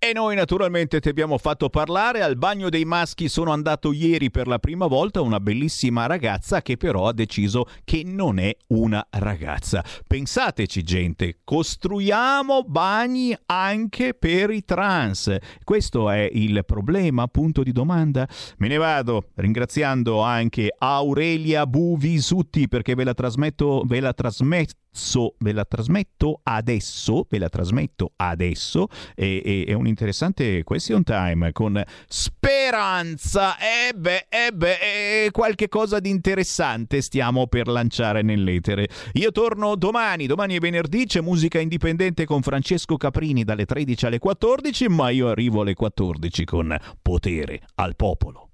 E 0.05 0.11
noi 0.11 0.35
naturalmente 0.35 0.99
ti 0.99 1.07
abbiamo 1.07 1.37
fatto 1.37 1.69
parlare. 1.69 2.21
Al 2.23 2.35
bagno 2.35 2.67
dei 2.67 2.83
maschi 2.83 3.29
sono 3.29 3.53
andato 3.53 3.93
ieri 3.93 4.31
per 4.31 4.47
la 4.47 4.59
prima 4.59 4.85
volta 4.85 5.21
una 5.21 5.39
bellissima 5.39 6.07
ragazza 6.07 6.61
che 6.61 6.75
però 6.75 7.07
ha 7.07 7.13
deciso 7.13 7.67
che 7.85 8.01
non 8.03 8.37
è 8.37 8.53
una 8.67 9.07
ragazza. 9.11 9.81
Pensateci 10.05 10.83
gente, 10.83 11.37
costruiamo 11.45 12.63
bagni 12.63 13.33
anche 13.45 14.13
per 14.13 14.49
i 14.49 14.65
trans. 14.65 15.37
Questo 15.63 16.09
è 16.09 16.29
il 16.33 16.65
problema, 16.65 17.27
punto 17.27 17.63
di 17.63 17.71
domanda. 17.71 18.27
Me 18.57 18.67
ne 18.67 18.75
vado 18.75 19.29
ringraziando 19.35 20.19
anche 20.19 20.75
Aurelia 20.77 21.65
Buvisutti 21.65 22.67
perché 22.67 22.93
ve 22.93 23.05
la 23.05 23.13
trasmetto, 23.13 23.83
ve 23.85 24.01
la 24.01 24.11
trasmetto 24.11 24.81
So, 24.95 25.33
ve 25.39 25.53
la 25.53 25.65
trasmetto 25.65 26.41
adesso, 26.43 27.25
ve 27.27 27.39
la 27.39 27.49
trasmetto 27.49 28.11
adesso, 28.15 28.89
e, 29.15 29.41
e, 29.43 29.65
è 29.67 29.73
un 29.73 29.87
interessante 29.87 30.63
question 30.63 31.01
time 31.01 31.51
con 31.51 31.83
Speranza, 32.07 33.57
e 33.57 33.91
beh, 33.95 34.27
e 34.29 34.51
beh, 34.53 35.25
e 35.25 35.31
qualche 35.31 35.67
cosa 35.67 35.99
di 35.99 36.11
interessante 36.11 37.01
stiamo 37.01 37.47
per 37.47 37.67
lanciare 37.67 38.21
nell'etere. 38.21 38.87
Io 39.13 39.31
torno 39.31 39.75
domani, 39.75 40.27
domani 40.27 40.57
è 40.57 40.59
venerdì, 40.59 41.07
c'è 41.07 41.21
musica 41.21 41.57
indipendente 41.57 42.25
con 42.25 42.43
Francesco 42.43 42.95
Caprini 42.95 43.43
dalle 43.43 43.65
13 43.65 44.05
alle 44.05 44.19
14, 44.19 44.89
ma 44.89 45.09
io 45.09 45.27
arrivo 45.27 45.61
alle 45.61 45.73
14 45.73 46.45
con 46.45 46.77
Potere 47.01 47.61
al 47.75 47.95
Popolo. 47.95 48.49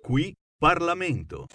Qui 0.00 0.34
Parlamento. 0.58 1.46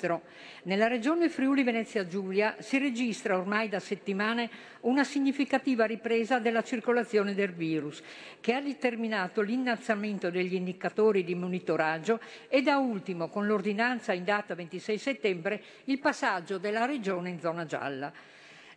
Nella 0.63 0.87
regione 0.87 1.27
Friuli 1.27 1.63
Venezia 1.63 2.07
Giulia 2.07 2.55
si 2.59 2.77
registra 2.77 3.35
ormai 3.35 3.67
da 3.67 3.81
settimane 3.81 4.49
una 4.81 5.03
significativa 5.03 5.83
ripresa 5.83 6.39
della 6.39 6.63
circolazione 6.63 7.33
del 7.33 7.51
virus, 7.51 8.01
che 8.39 8.53
ha 8.53 8.61
determinato 8.61 9.41
l'innalzamento 9.41 10.29
degli 10.29 10.53
indicatori 10.53 11.25
di 11.25 11.35
monitoraggio 11.35 12.21
e 12.47 12.61
da 12.61 12.77
ultimo, 12.77 13.27
con 13.27 13.45
l'ordinanza 13.45 14.13
in 14.13 14.23
data 14.23 14.55
26 14.55 14.97
settembre, 14.97 15.61
il 15.85 15.99
passaggio 15.99 16.57
della 16.57 16.85
regione 16.85 17.29
in 17.29 17.41
zona 17.41 17.65
gialla. 17.65 18.09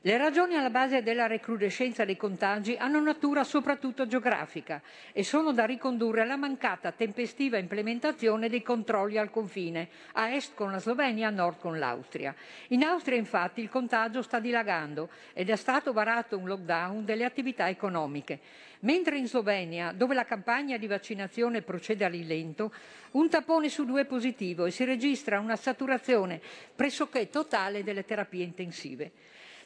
Le 0.06 0.18
ragioni 0.18 0.54
alla 0.54 0.70
base 0.70 1.02
della 1.02 1.26
recrudescenza 1.26 2.04
dei 2.04 2.16
contagi 2.16 2.76
hanno 2.78 3.00
natura 3.00 3.42
soprattutto 3.42 4.06
geografica 4.06 4.80
e 5.12 5.24
sono 5.24 5.50
da 5.50 5.64
ricondurre 5.64 6.20
alla 6.20 6.36
mancata 6.36 6.92
tempestiva 6.92 7.58
implementazione 7.58 8.48
dei 8.48 8.62
controlli 8.62 9.18
al 9.18 9.30
confine, 9.30 9.88
a 10.12 10.30
est 10.30 10.54
con 10.54 10.70
la 10.70 10.78
Slovenia, 10.78 11.26
a 11.26 11.32
nord 11.32 11.58
con 11.58 11.80
l'Austria. 11.80 12.32
In 12.68 12.84
Austria 12.84 13.18
infatti 13.18 13.60
il 13.60 13.68
contagio 13.68 14.22
sta 14.22 14.38
dilagando 14.38 15.08
ed 15.32 15.50
è 15.50 15.56
stato 15.56 15.92
varato 15.92 16.38
un 16.38 16.46
lockdown 16.46 17.04
delle 17.04 17.24
attività 17.24 17.68
economiche. 17.68 18.38
Mentre 18.82 19.18
in 19.18 19.26
Slovenia, 19.26 19.90
dove 19.90 20.14
la 20.14 20.24
campagna 20.24 20.76
di 20.76 20.86
vaccinazione 20.86 21.62
procede 21.62 22.04
a 22.04 22.08
rilento, 22.08 22.72
un 23.12 23.28
tappone 23.28 23.68
su 23.68 23.84
due 23.84 24.02
è 24.02 24.04
positivo 24.04 24.66
e 24.66 24.70
si 24.70 24.84
registra 24.84 25.40
una 25.40 25.56
saturazione 25.56 26.40
pressoché 26.76 27.28
totale 27.28 27.82
delle 27.82 28.04
terapie 28.04 28.44
intensive. 28.44 29.10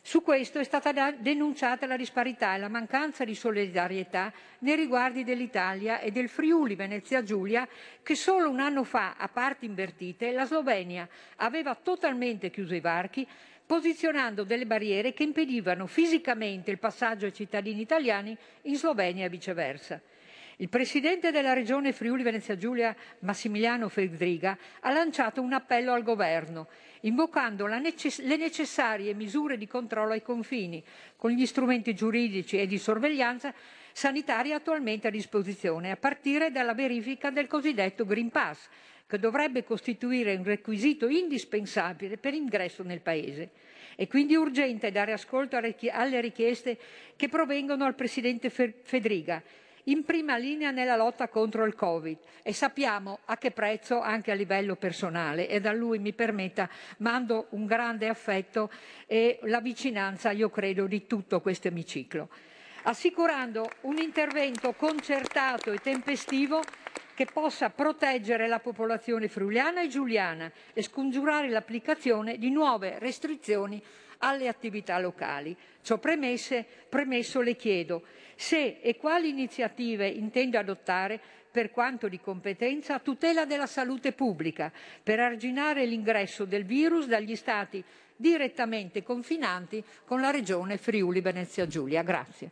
Su 0.02 0.22
questo 0.22 0.58
è 0.58 0.64
stata 0.64 1.10
denunciata 1.12 1.86
la 1.86 1.96
disparità 1.96 2.54
e 2.54 2.58
la 2.58 2.68
mancanza 2.68 3.24
di 3.24 3.34
solidarietà 3.34 4.32
nei 4.60 4.74
riguardi 4.74 5.24
dell'Italia 5.24 6.00
e 6.00 6.10
del 6.10 6.30
Friuli 6.30 6.74
Venezia 6.74 7.22
Giulia 7.22 7.68
che 8.02 8.14
solo 8.14 8.48
un 8.48 8.60
anno 8.60 8.82
fa, 8.82 9.16
a 9.18 9.28
parti 9.28 9.66
invertite, 9.66 10.32
la 10.32 10.46
Slovenia 10.46 11.06
aveva 11.36 11.74
totalmente 11.74 12.50
chiuso 12.50 12.74
i 12.74 12.80
varchi 12.80 13.26
posizionando 13.66 14.42
delle 14.42 14.66
barriere 14.66 15.12
che 15.12 15.22
impedivano 15.22 15.86
fisicamente 15.86 16.70
il 16.70 16.78
passaggio 16.78 17.26
ai 17.26 17.34
cittadini 17.34 17.80
italiani 17.80 18.36
in 18.62 18.76
Slovenia 18.76 19.26
e 19.26 19.28
viceversa. 19.28 20.00
Il 20.56 20.68
presidente 20.68 21.30
della 21.30 21.52
regione 21.52 21.92
Friuli 21.92 22.22
Venezia 22.22 22.56
Giulia, 22.56 22.94
Massimiliano 23.20 23.88
Fedriga, 23.88 24.58
ha 24.80 24.90
lanciato 24.90 25.40
un 25.40 25.52
appello 25.52 25.92
al 25.92 26.02
governo, 26.02 26.68
invocando 27.00 27.66
necess- 27.66 28.20
le 28.20 28.36
necessarie 28.36 29.14
misure 29.14 29.56
di 29.56 29.66
controllo 29.66 30.12
ai 30.12 30.22
confini, 30.22 30.82
con 31.16 31.30
gli 31.30 31.46
strumenti 31.46 31.94
giuridici 31.94 32.58
e 32.58 32.66
di 32.66 32.78
sorveglianza 32.78 33.54
sanitaria 33.92 34.56
attualmente 34.56 35.08
a 35.08 35.10
disposizione, 35.10 35.90
a 35.90 35.96
partire 35.96 36.50
dalla 36.50 36.74
verifica 36.74 37.30
del 37.30 37.46
cosiddetto 37.46 38.04
Green 38.04 38.30
Pass, 38.30 38.68
che 39.06 39.18
dovrebbe 39.18 39.64
costituire 39.64 40.34
un 40.34 40.44
requisito 40.44 41.08
indispensabile 41.08 42.16
per 42.16 42.32
l'ingresso 42.32 42.82
nel 42.82 43.00
Paese. 43.00 43.50
È 43.96 44.06
quindi 44.06 44.36
urgente 44.36 44.92
dare 44.92 45.12
ascolto 45.12 45.56
alle 45.56 46.20
richieste 46.20 46.78
che 47.16 47.28
provengono 47.28 47.84
al 47.84 47.94
Presidente 47.94 48.48
Fedriga 48.50 49.42
in 49.90 50.04
prima 50.04 50.36
linea 50.36 50.70
nella 50.70 50.96
lotta 50.96 51.28
contro 51.28 51.64
il 51.64 51.74
Covid 51.74 52.18
e 52.42 52.52
sappiamo 52.52 53.20
a 53.24 53.36
che 53.36 53.50
prezzo 53.50 54.00
anche 54.00 54.30
a 54.30 54.34
livello 54.34 54.76
personale 54.76 55.48
e 55.48 55.60
da 55.60 55.72
lui 55.72 55.98
mi 55.98 56.12
permetta 56.12 56.68
mando 56.98 57.46
un 57.50 57.66
grande 57.66 58.08
affetto 58.08 58.70
e 59.06 59.40
la 59.42 59.60
vicinanza 59.60 60.30
io 60.30 60.48
credo 60.48 60.86
di 60.86 61.06
tutto 61.06 61.40
questo 61.40 61.68
emiciclo. 61.68 62.28
Assicurando 62.82 63.68
un 63.82 63.98
intervento 63.98 64.72
concertato 64.72 65.72
e 65.72 65.78
tempestivo 65.78 66.62
che 67.14 67.26
possa 67.26 67.68
proteggere 67.68 68.46
la 68.46 68.60
popolazione 68.60 69.28
friuliana 69.28 69.82
e 69.82 69.88
giuliana 69.88 70.50
e 70.72 70.82
scongiurare 70.82 71.50
l'applicazione 71.50 72.38
di 72.38 72.50
nuove 72.50 72.98
restrizioni 72.98 73.82
alle 74.20 74.48
attività 74.48 74.98
locali. 74.98 75.56
Ciò 75.82 75.98
premesse, 75.98 76.64
premesso 76.88 77.40
le 77.40 77.56
chiedo 77.56 78.02
se 78.40 78.78
e 78.80 78.96
quali 78.96 79.28
iniziative 79.28 80.08
intende 80.08 80.56
adottare 80.56 81.20
per 81.50 81.70
quanto 81.70 82.08
di 82.08 82.18
competenza 82.20 82.94
a 82.94 82.98
tutela 82.98 83.44
della 83.44 83.66
salute 83.66 84.12
pubblica 84.12 84.72
per 85.02 85.20
arginare 85.20 85.84
l'ingresso 85.84 86.46
del 86.46 86.64
virus 86.64 87.06
dagli 87.06 87.36
stati 87.36 87.84
direttamente 88.16 89.02
confinanti 89.02 89.84
con 90.06 90.22
la 90.22 90.30
regione 90.30 90.78
Friuli 90.78 91.20
Venezia 91.20 91.66
Giulia. 91.66 92.02
Grazie. 92.02 92.50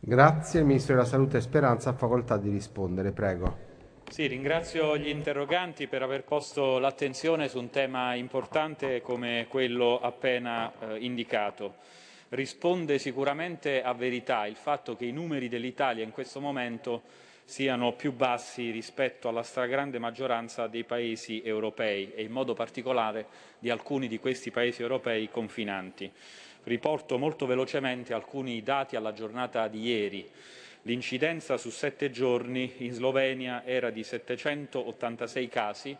Grazie, 0.00 0.62
Ministro 0.62 0.94
della 0.94 1.06
Salute 1.06 1.36
e 1.36 1.40
Speranza 1.40 1.92
facoltà 1.92 2.36
di 2.36 2.50
rispondere, 2.50 3.12
prego. 3.12 3.75
Sì, 4.08 4.28
ringrazio 4.28 4.96
gli 4.96 5.08
interroganti 5.08 5.88
per 5.88 6.02
aver 6.02 6.22
posto 6.24 6.78
l'attenzione 6.78 7.48
su 7.48 7.58
un 7.58 7.70
tema 7.70 8.14
importante 8.14 9.02
come 9.02 9.46
quello 9.48 10.00
appena 10.00 10.72
eh, 10.78 10.98
indicato. 11.00 11.74
Risponde 12.30 12.98
sicuramente 12.98 13.82
a 13.82 13.92
verità 13.92 14.46
il 14.46 14.54
fatto 14.54 14.96
che 14.96 15.04
i 15.04 15.12
numeri 15.12 15.48
dell'Italia 15.48 16.04
in 16.04 16.12
questo 16.12 16.40
momento 16.40 17.02
siano 17.44 17.92
più 17.92 18.12
bassi 18.12 18.70
rispetto 18.70 19.28
alla 19.28 19.42
stragrande 19.42 19.98
maggioranza 19.98 20.66
dei 20.66 20.84
paesi 20.84 21.42
europei 21.42 22.12
e 22.14 22.22
in 22.22 22.30
modo 22.30 22.54
particolare 22.54 23.26
di 23.58 23.70
alcuni 23.70 24.08
di 24.08 24.18
questi 24.18 24.50
paesi 24.50 24.82
europei 24.82 25.28
confinanti. 25.28 26.10
Riporto 26.62 27.18
molto 27.18 27.44
velocemente 27.44 28.14
alcuni 28.14 28.62
dati 28.62 28.96
alla 28.96 29.12
giornata 29.12 29.68
di 29.68 29.80
ieri. 29.82 30.30
L'incidenza 30.86 31.56
su 31.56 31.70
sette 31.70 32.12
giorni 32.12 32.74
in 32.78 32.92
Slovenia 32.92 33.64
era 33.64 33.90
di 33.90 34.04
786 34.04 35.48
casi, 35.48 35.96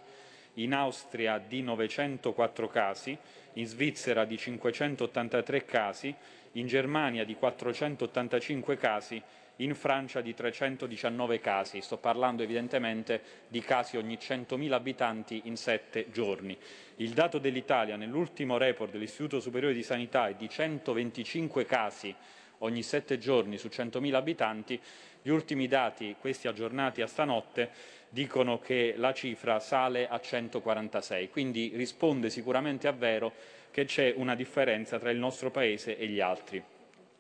in 0.55 0.73
Austria 0.73 1.39
di 1.45 1.61
904 1.61 2.69
casi, 2.69 3.19
in 3.55 3.67
Svizzera 3.67 4.25
di 4.25 4.39
583 4.39 5.65
casi, 5.65 6.15
in 6.53 6.69
Germania 6.69 7.25
di 7.25 7.35
485 7.35 8.77
casi, 8.77 9.21
in 9.57 9.75
Francia 9.75 10.21
di 10.21 10.35
319 10.35 11.41
casi. 11.41 11.81
Sto 11.81 11.97
parlando 11.97 12.45
evidentemente 12.45 13.21
di 13.49 13.63
casi 13.63 13.97
ogni 13.97 14.19
100.000 14.21 14.71
abitanti 14.71 15.43
in 15.47 15.57
sette 15.57 16.13
giorni. 16.13 16.57
Il 16.99 17.11
dato 17.11 17.39
dell'Italia 17.39 17.97
nell'ultimo 17.97 18.57
report 18.57 18.93
dell'Istituto 18.93 19.41
Superiore 19.41 19.75
di 19.75 19.83
Sanità 19.83 20.29
è 20.29 20.35
di 20.35 20.49
125 20.49 21.65
casi 21.65 22.15
ogni 22.59 22.83
sette 22.83 23.19
giorni 23.19 23.59
su 23.59 23.69
100.000 23.69 24.15
abitanti, 24.15 24.81
gli 25.23 25.29
ultimi 25.31 25.67
dati, 25.67 26.17
questi 26.19 26.49
aggiornati 26.49 27.03
a 27.03 27.07
stanotte, 27.07 27.71
dicono 28.09 28.59
che 28.59 28.95
la 28.97 29.13
cifra 29.13 29.59
sale 29.59 30.09
a 30.09 30.21
146, 30.21 31.29
quindi 31.31 31.73
risponde 31.75 32.31
sicuramente 32.31 32.87
a 32.89 32.93
vero 32.93 33.33
che 33.71 33.85
c'è 33.85 34.15
una 34.17 34.35
differenza 34.35 34.99
tra 34.99 35.11
il 35.11 35.19
nostro 35.19 35.51
Paese 35.51 35.99
e 35.99 36.07
gli 36.07 36.21
altri. 36.21 36.63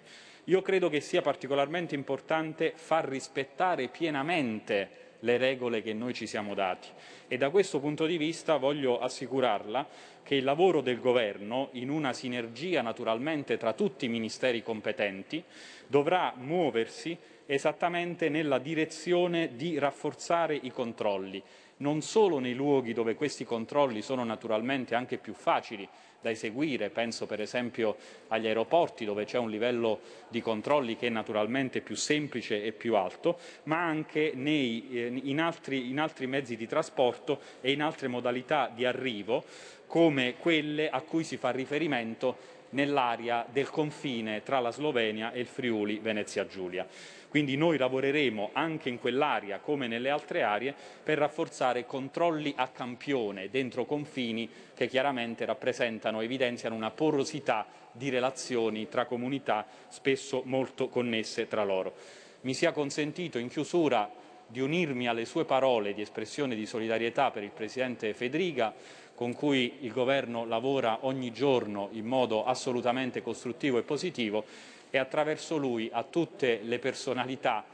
Io 0.48 0.62
credo 0.62 0.88
che 0.88 1.00
sia 1.00 1.22
particolarmente 1.22 1.96
importante 1.96 2.72
far 2.76 3.08
rispettare 3.08 3.88
pienamente 3.88 5.04
le 5.20 5.38
regole 5.38 5.82
che 5.82 5.92
noi 5.92 6.14
ci 6.14 6.28
siamo 6.28 6.54
dati. 6.54 6.86
E 7.26 7.36
da 7.36 7.50
questo 7.50 7.80
punto 7.80 8.06
di 8.06 8.16
vista 8.16 8.56
voglio 8.56 9.00
assicurarla 9.00 9.88
che 10.22 10.36
il 10.36 10.44
lavoro 10.44 10.82
del 10.82 11.00
Governo, 11.00 11.70
in 11.72 11.90
una 11.90 12.12
sinergia 12.12 12.80
naturalmente 12.80 13.56
tra 13.56 13.72
tutti 13.72 14.04
i 14.04 14.08
ministeri 14.08 14.62
competenti, 14.62 15.42
dovrà 15.88 16.32
muoversi 16.36 17.18
esattamente 17.46 18.28
nella 18.28 18.58
direzione 18.58 19.56
di 19.56 19.78
rafforzare 19.78 20.54
i 20.54 20.70
controlli, 20.70 21.42
non 21.78 22.02
solo 22.02 22.38
nei 22.38 22.54
luoghi 22.54 22.92
dove 22.92 23.16
questi 23.16 23.44
controlli 23.44 24.00
sono 24.00 24.22
naturalmente 24.22 24.94
anche 24.94 25.18
più 25.18 25.34
facili 25.34 25.88
da 26.26 26.30
eseguire, 26.30 26.90
penso 26.90 27.26
per 27.26 27.40
esempio 27.40 27.96
agli 28.28 28.48
aeroporti 28.48 29.04
dove 29.04 29.24
c'è 29.24 29.38
un 29.38 29.48
livello 29.48 30.00
di 30.28 30.40
controlli 30.40 30.96
che 30.96 31.06
è 31.06 31.10
naturalmente 31.10 31.80
più 31.80 31.94
semplice 31.94 32.64
e 32.64 32.72
più 32.72 32.96
alto, 32.96 33.38
ma 33.64 33.84
anche 33.84 34.32
nei, 34.34 34.88
eh, 34.90 35.20
in, 35.22 35.40
altri, 35.40 35.88
in 35.88 36.00
altri 36.00 36.26
mezzi 36.26 36.56
di 36.56 36.66
trasporto 36.66 37.40
e 37.60 37.70
in 37.70 37.80
altre 37.80 38.08
modalità 38.08 38.70
di 38.74 38.84
arrivo 38.84 39.44
come 39.86 40.34
quelle 40.38 40.90
a 40.90 41.00
cui 41.02 41.22
si 41.22 41.36
fa 41.36 41.50
riferimento 41.50 42.54
nell'area 42.76 43.46
del 43.50 43.70
confine 43.70 44.42
tra 44.42 44.60
la 44.60 44.70
Slovenia 44.70 45.32
e 45.32 45.40
il 45.40 45.46
Friuli 45.46 45.98
Venezia 45.98 46.46
Giulia. 46.46 46.86
Quindi 47.28 47.56
noi 47.56 47.78
lavoreremo 47.78 48.50
anche 48.52 48.90
in 48.90 48.98
quell'area 48.98 49.58
come 49.58 49.86
nelle 49.88 50.10
altre 50.10 50.42
aree 50.42 50.74
per 51.02 51.18
rafforzare 51.18 51.86
controlli 51.86 52.52
a 52.56 52.68
campione 52.68 53.48
dentro 53.48 53.86
confini 53.86 54.48
che 54.74 54.86
chiaramente 54.86 55.44
rappresentano, 55.46 56.20
evidenziano 56.20 56.74
una 56.74 56.90
porosità 56.90 57.66
di 57.92 58.10
relazioni 58.10 58.88
tra 58.88 59.06
comunità 59.06 59.66
spesso 59.88 60.42
molto 60.44 60.88
connesse 60.88 61.48
tra 61.48 61.64
loro. 61.64 61.94
Mi 62.42 62.52
sia 62.52 62.72
consentito 62.72 63.38
in 63.38 63.48
chiusura 63.48 64.08
di 64.46 64.60
unirmi 64.60 65.08
alle 65.08 65.24
sue 65.24 65.44
parole 65.44 65.94
di 65.94 66.02
espressione 66.02 66.54
di 66.54 66.66
solidarietà 66.66 67.30
per 67.30 67.42
il 67.42 67.50
Presidente 67.50 68.14
Federica 68.14 68.72
con 69.16 69.32
cui 69.32 69.78
il 69.80 69.92
Governo 69.92 70.44
lavora 70.44 70.98
ogni 71.00 71.32
giorno 71.32 71.88
in 71.92 72.04
modo 72.04 72.44
assolutamente 72.44 73.22
costruttivo 73.22 73.78
e 73.78 73.82
positivo 73.82 74.44
e 74.90 74.98
attraverso 74.98 75.56
lui 75.56 75.90
a 75.90 76.04
tutte 76.04 76.60
le 76.62 76.78
personalità, 76.78 77.64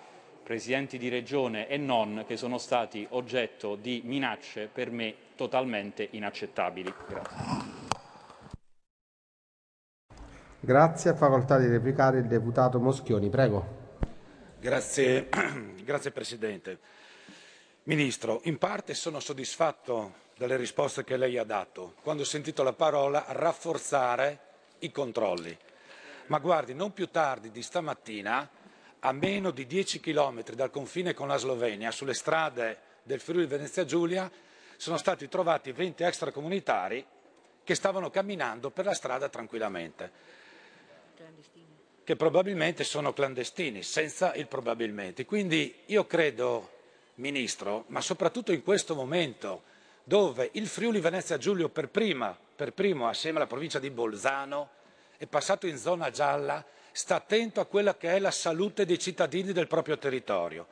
presidenti 0.43 0.99
di 0.99 1.09
regione 1.09 1.69
e 1.69 1.77
non, 1.77 2.25
che 2.27 2.37
sono 2.37 2.59
stati 2.59 3.05
oggetto 3.11 3.75
di 3.75 4.03
minacce 4.05 4.71
per 4.73 4.91
me 4.93 5.15
totalmente 5.35 6.07
inaccettabili. 6.13 6.95
Grazie. 7.09 7.81
Grazie, 10.61 11.15
facoltà 11.15 11.59
di 11.59 11.67
replicare 11.67 12.19
il 12.19 12.27
deputato 12.27 12.79
Moschioni, 12.79 13.29
prego. 13.29 13.81
Grazie, 14.61 15.29
grazie 15.83 16.13
Presidente. 16.13 16.79
Ministro, 17.85 18.43
in 18.45 18.59
parte 18.59 18.95
sono 18.95 19.19
soddisfatto 19.19 20.31
delle 20.47 20.57
risposte 20.57 21.05
che 21.05 21.17
lei 21.17 21.39
ha 21.39 21.45
dato 21.45 21.95
quando 22.03 22.23
ho 22.23 22.27
sentito 22.27 22.65
la 22.65 22.73
parola 22.73 23.25
rafforzare 23.29 24.39
i 24.81 24.91
controlli. 24.91 25.57
Ma 26.27 26.39
guardi, 26.39 26.75
non 26.75 26.93
più 26.93 27.09
tardi 27.11 27.51
di 27.51 27.63
stamattina, 27.63 28.49
a 29.01 29.13
meno 29.13 29.51
di 29.51 29.67
10 29.67 30.01
chilometri 30.01 30.57
dal 30.57 30.71
confine 30.71 31.15
con 31.15 31.29
la 31.29 31.37
Slovenia, 31.37 31.91
sulle 31.91 32.15
strade 32.15 32.79
del 33.03 33.21
Friuli 33.21 33.47
Venezia 33.47 33.85
Giulia, 33.85 34.31
sono 34.77 34.97
stati 34.97 35.29
trovati 35.29 35.71
20 35.71 36.03
extracomunitari 36.03 37.05
che 37.63 37.75
stavano 37.75 38.11
camminando 38.11 38.71
per 38.71 38.85
la 38.85 38.95
strada 38.95 39.29
tranquillamente. 39.29 40.11
Che 42.03 42.17
probabilmente 42.17 42.83
sono 42.83 43.13
clandestini, 43.13 43.85
senza 43.85 44.35
il 44.35 44.49
probabilmente. 44.49 45.25
Quindi 45.25 45.83
io 45.87 46.05
credo, 46.07 46.71
Ministro, 47.17 47.85
ma 47.89 48.01
soprattutto 48.01 48.51
in 48.51 48.63
questo 48.63 48.97
momento, 48.97 49.71
dove 50.05 50.51
il 50.55 50.67
Friuli 50.67 51.01
Venezia 51.01 51.39
Giulio 51.39 51.69
per, 51.69 51.89
prima, 51.89 52.37
per 52.57 52.73
primo, 52.73 53.09
assieme 53.09 53.39
alla 53.39 53.47
provincia 53.47 53.79
di 53.79 53.91
Bolzano, 53.91 54.71
è 55.17 55.27
passato 55.27 55.67
in 55.67 55.79
zona 55.79 56.11
gialla, 56.11 56.65
sta 56.91 57.17
attento 57.17 57.61
a 57.61 57.67
quella 57.67 57.97
che 57.97 58.11
è 58.13 58.19
la 58.19 58.31
salute 58.31 58.85
dei 58.85 58.99
cittadini 58.99 59.53
del 59.53 59.69
proprio 59.69 59.99
territorio. 59.99 60.67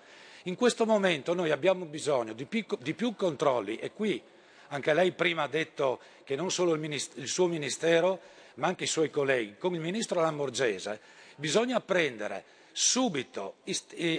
In 0.45 0.57
questo 0.57 0.87
momento 0.87 1.35
noi 1.35 1.51
abbiamo 1.51 1.85
bisogno 1.85 2.33
di 2.33 2.47
più, 2.47 2.65
di 2.81 2.95
più 2.95 3.15
controlli 3.15 3.77
e 3.77 3.93
qui 3.93 4.21
anche 4.69 4.95
lei 4.95 5.13
prima 5.13 5.45
ha 5.45 5.49
detto 5.49 6.01
che 6.25 6.37
non 6.37 6.51
solo 6.51 6.75
il, 6.75 6.85
il 6.93 7.29
suo 7.29 7.47
Ministero, 7.47 8.21
ma 8.55 8.69
anche 8.69 8.85
i 8.85 8.89
suoi 8.89 9.11
colleghi, 9.11 9.57
come 9.59 9.77
il 9.77 9.83
Ministro 9.83 10.21
Lamorgese, 10.21 11.01
bisogna 11.37 11.81
prendere 11.81 12.45
subito, 12.73 13.57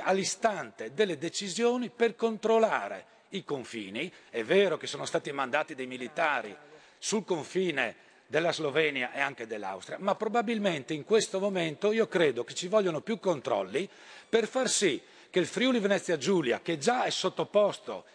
all'istante, 0.01 0.93
delle 0.93 1.17
decisioni 1.17 1.89
per 1.89 2.15
controllare 2.15 3.05
i 3.32 3.44
confini. 3.44 4.12
È 4.30 4.44
vero 4.44 4.78
che 4.78 4.88
sono 4.88 5.06
stati 5.06 5.32
mandati 5.32 5.76
dei 5.76 5.88
militari 5.88 6.56
sul 6.98 7.26
confine 7.26 8.10
della 8.28 8.53
Slovenia 8.53 9.12
e 9.12 9.20
anche 9.20 9.45
dell'Austria, 9.45 9.98
ma 9.99 10.16
probabilmente 10.16 10.94
in 10.94 11.03
questo 11.03 11.40
momento 11.40 11.91
io 11.91 12.08
credo 12.08 12.45
che 12.45 12.53
ci 12.53 12.68
vogliono 12.68 13.02
più 13.02 13.20
controlli 13.20 13.90
per 14.30 14.48
far 14.48 14.70
sì 14.70 15.02
che 15.30 15.40
il 15.40 15.45
Friuli 15.45 15.80
Venezia 15.80 16.18
Giulia, 16.18 16.62
che 16.62 16.78
già 16.78 17.03
è 17.03 17.10
sottoposto 17.10 18.06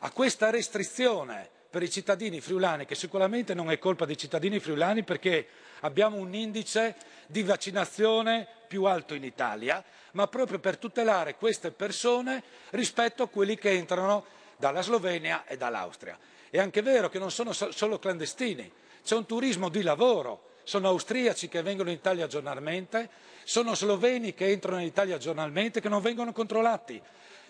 a 0.00 0.10
questa 0.10 0.50
restrizione 0.50 1.48
per 1.70 1.82
i 1.82 1.90
cittadini 1.90 2.40
friulani, 2.40 2.84
che 2.84 2.94
sicuramente 2.94 3.54
non 3.54 3.70
è 3.70 3.78
colpa 3.78 4.04
dei 4.04 4.18
cittadini 4.18 4.58
friulani 4.58 5.04
perché 5.04 5.46
abbiamo 5.80 6.16
un 6.16 6.34
indice 6.34 6.94
di 7.26 7.42
vaccinazione 7.42 8.46
più 8.68 8.84
alto 8.84 9.14
in 9.14 9.24
Italia, 9.24 9.82
ma 10.12 10.26
proprio 10.26 10.58
per 10.58 10.76
tutelare 10.76 11.36
queste 11.36 11.70
persone 11.70 12.42
rispetto 12.70 13.22
a 13.22 13.28
quelli 13.28 13.56
che 13.56 13.70
entrano 13.70 14.24
dalla 14.62 14.80
Slovenia 14.80 15.44
e 15.44 15.56
dall'Austria. 15.56 16.16
È 16.48 16.56
anche 16.56 16.82
vero 16.82 17.08
che 17.08 17.18
non 17.18 17.32
sono 17.32 17.52
solo 17.52 17.98
clandestini, 17.98 18.70
c'è 19.02 19.16
un 19.16 19.26
turismo 19.26 19.68
di 19.68 19.82
lavoro, 19.82 20.50
sono 20.62 20.86
austriaci 20.86 21.48
che 21.48 21.62
vengono 21.62 21.90
in 21.90 21.96
Italia 21.96 22.28
giornalmente, 22.28 23.10
sono 23.42 23.74
sloveni 23.74 24.34
che 24.34 24.46
entrano 24.46 24.78
in 24.78 24.86
Italia 24.86 25.18
giornalmente 25.18 25.80
che 25.80 25.88
non 25.88 26.00
vengono 26.00 26.30
controllati. 26.32 27.02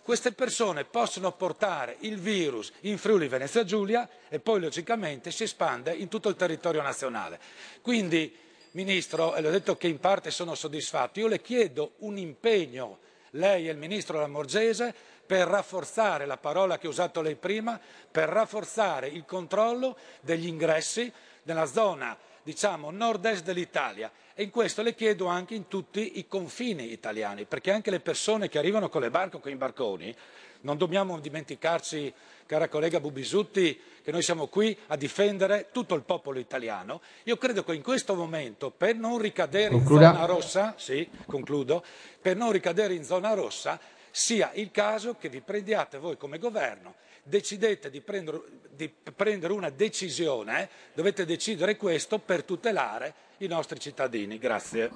Queste 0.03 0.33
persone 0.33 0.87
possono 0.87 1.33
portare 1.33 1.97
il 2.01 2.17
virus 2.19 2.73
in 2.81 2.97
Friuli 2.97 3.29
Venezia 3.29 3.63
Giulia 3.63 4.09
e 4.31 4.41
poi 4.41 4.61
logicamente 4.61 5.31
si 5.31 5.43
espande 5.43 5.93
in 5.93 6.09
tutto 6.09 6.31
il 6.31 6.37
territorio 6.37 6.81
nazionale. 6.81 7.39
Quindi, 7.83 8.35
Ministro, 8.71 9.35
e 9.35 9.43
le 9.43 9.49
ho 9.49 9.51
detto 9.51 9.77
che 9.77 9.87
in 9.87 10.01
parte 10.01 10.31
sono 10.31 10.55
soddisfatto, 10.55 11.21
io 11.21 11.27
le 11.27 11.43
chiedo 11.43 11.93
un 11.99 12.17
impegno, 12.17 13.01
lei 13.33 13.69
e 13.69 13.71
il 13.71 13.77
Ministro 13.77 14.19
Lamorgese, 14.19 15.12
per 15.33 15.49
rafforzare 15.49 16.27
la 16.27 16.37
parola 16.37 16.77
che 16.77 16.87
ha 16.87 16.91
usato 16.91 17.23
lei 17.23 17.37
prima, 17.37 17.81
per 18.11 18.29
rafforzare 18.29 19.09
il 19.09 19.25
controllo 19.25 19.97
degli 20.21 20.47
ingressi 20.47 21.11
nella 21.45 21.65
zona 21.65 22.15
diciamo 22.43 22.91
nord-est 22.91 23.43
dell'Italia 23.43 24.13
e 24.35 24.43
in 24.43 24.51
questo 24.51 24.83
le 24.83 24.95
chiedo 24.95 25.29
anche 25.29 25.55
in 25.55 25.69
tutti 25.69 26.19
i 26.19 26.27
confini 26.27 26.93
italiani, 26.93 27.47
perché 27.47 27.71
anche 27.71 27.91
le 27.91 28.01
persone 28.01 28.51
che 28.51 28.59
arrivano 28.59 28.91
con 28.91 29.01
le 29.01 29.09
barche 29.09 29.37
o 29.37 29.41
con 29.41 29.51
i 29.51 29.57
barconi, 29.57 30.15
non 30.63 30.77
dobbiamo 30.77 31.19
dimenticarci, 31.19 32.13
cara 32.45 32.69
collega 32.69 33.01
Bubisutti, 33.01 33.81
che 34.03 34.13
noi 34.13 34.21
siamo 34.21 34.49
qui 34.49 34.77
a 34.89 34.97
difendere 34.97 35.69
tutto 35.73 35.95
il 35.95 36.03
popolo 36.03 36.41
italiano. 36.41 37.01
Io 37.23 37.39
credo 37.39 37.65
che 37.65 37.75
in 37.75 37.83
questo 37.83 38.15
momento, 38.15 38.71
per 38.71 38.97
non 38.97 39.17
ricadere 39.17 39.71
Concluda. 39.71 40.09
in 40.09 40.13
zona 40.13 40.27
rossa, 40.27 40.75
sì, 40.77 41.09
concludo, 41.25 41.83
per 42.21 42.37
non 42.37 42.53
ricadere 42.53 42.93
in 42.93 43.05
zona 43.05 43.33
rossa, 43.33 43.81
sia 44.13 44.53
il 44.55 44.71
caso 44.71 45.17
che 45.17 45.29
vi 45.29 45.41
prendiate 45.41 45.99
voi 45.99 46.17
come 46.17 46.39
governo, 46.39 46.95
decidete 47.25 47.91
di 47.91 48.01
prendere, 48.01 48.43
di 48.71 48.89
prendere 48.89 49.53
una 49.53 49.71
decisione, 49.71 50.69
dovete 50.93 51.25
decidere 51.25 51.77
questo 51.77 52.19
per 52.19 52.45
tutelare 52.45 53.15
i 53.39 53.47
nostri 53.49 53.81
cittadini. 53.81 54.39
Grazie. 54.39 54.91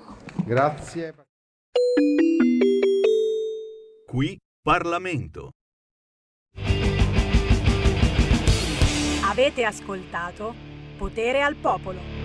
Grazie. 0.45 1.15
Qui 4.07 4.39
Parlamento. 4.63 5.51
Avete 9.25 9.65
ascoltato 9.65 10.55
Potere 10.97 11.43
al 11.43 11.57
Popolo. 11.57 12.16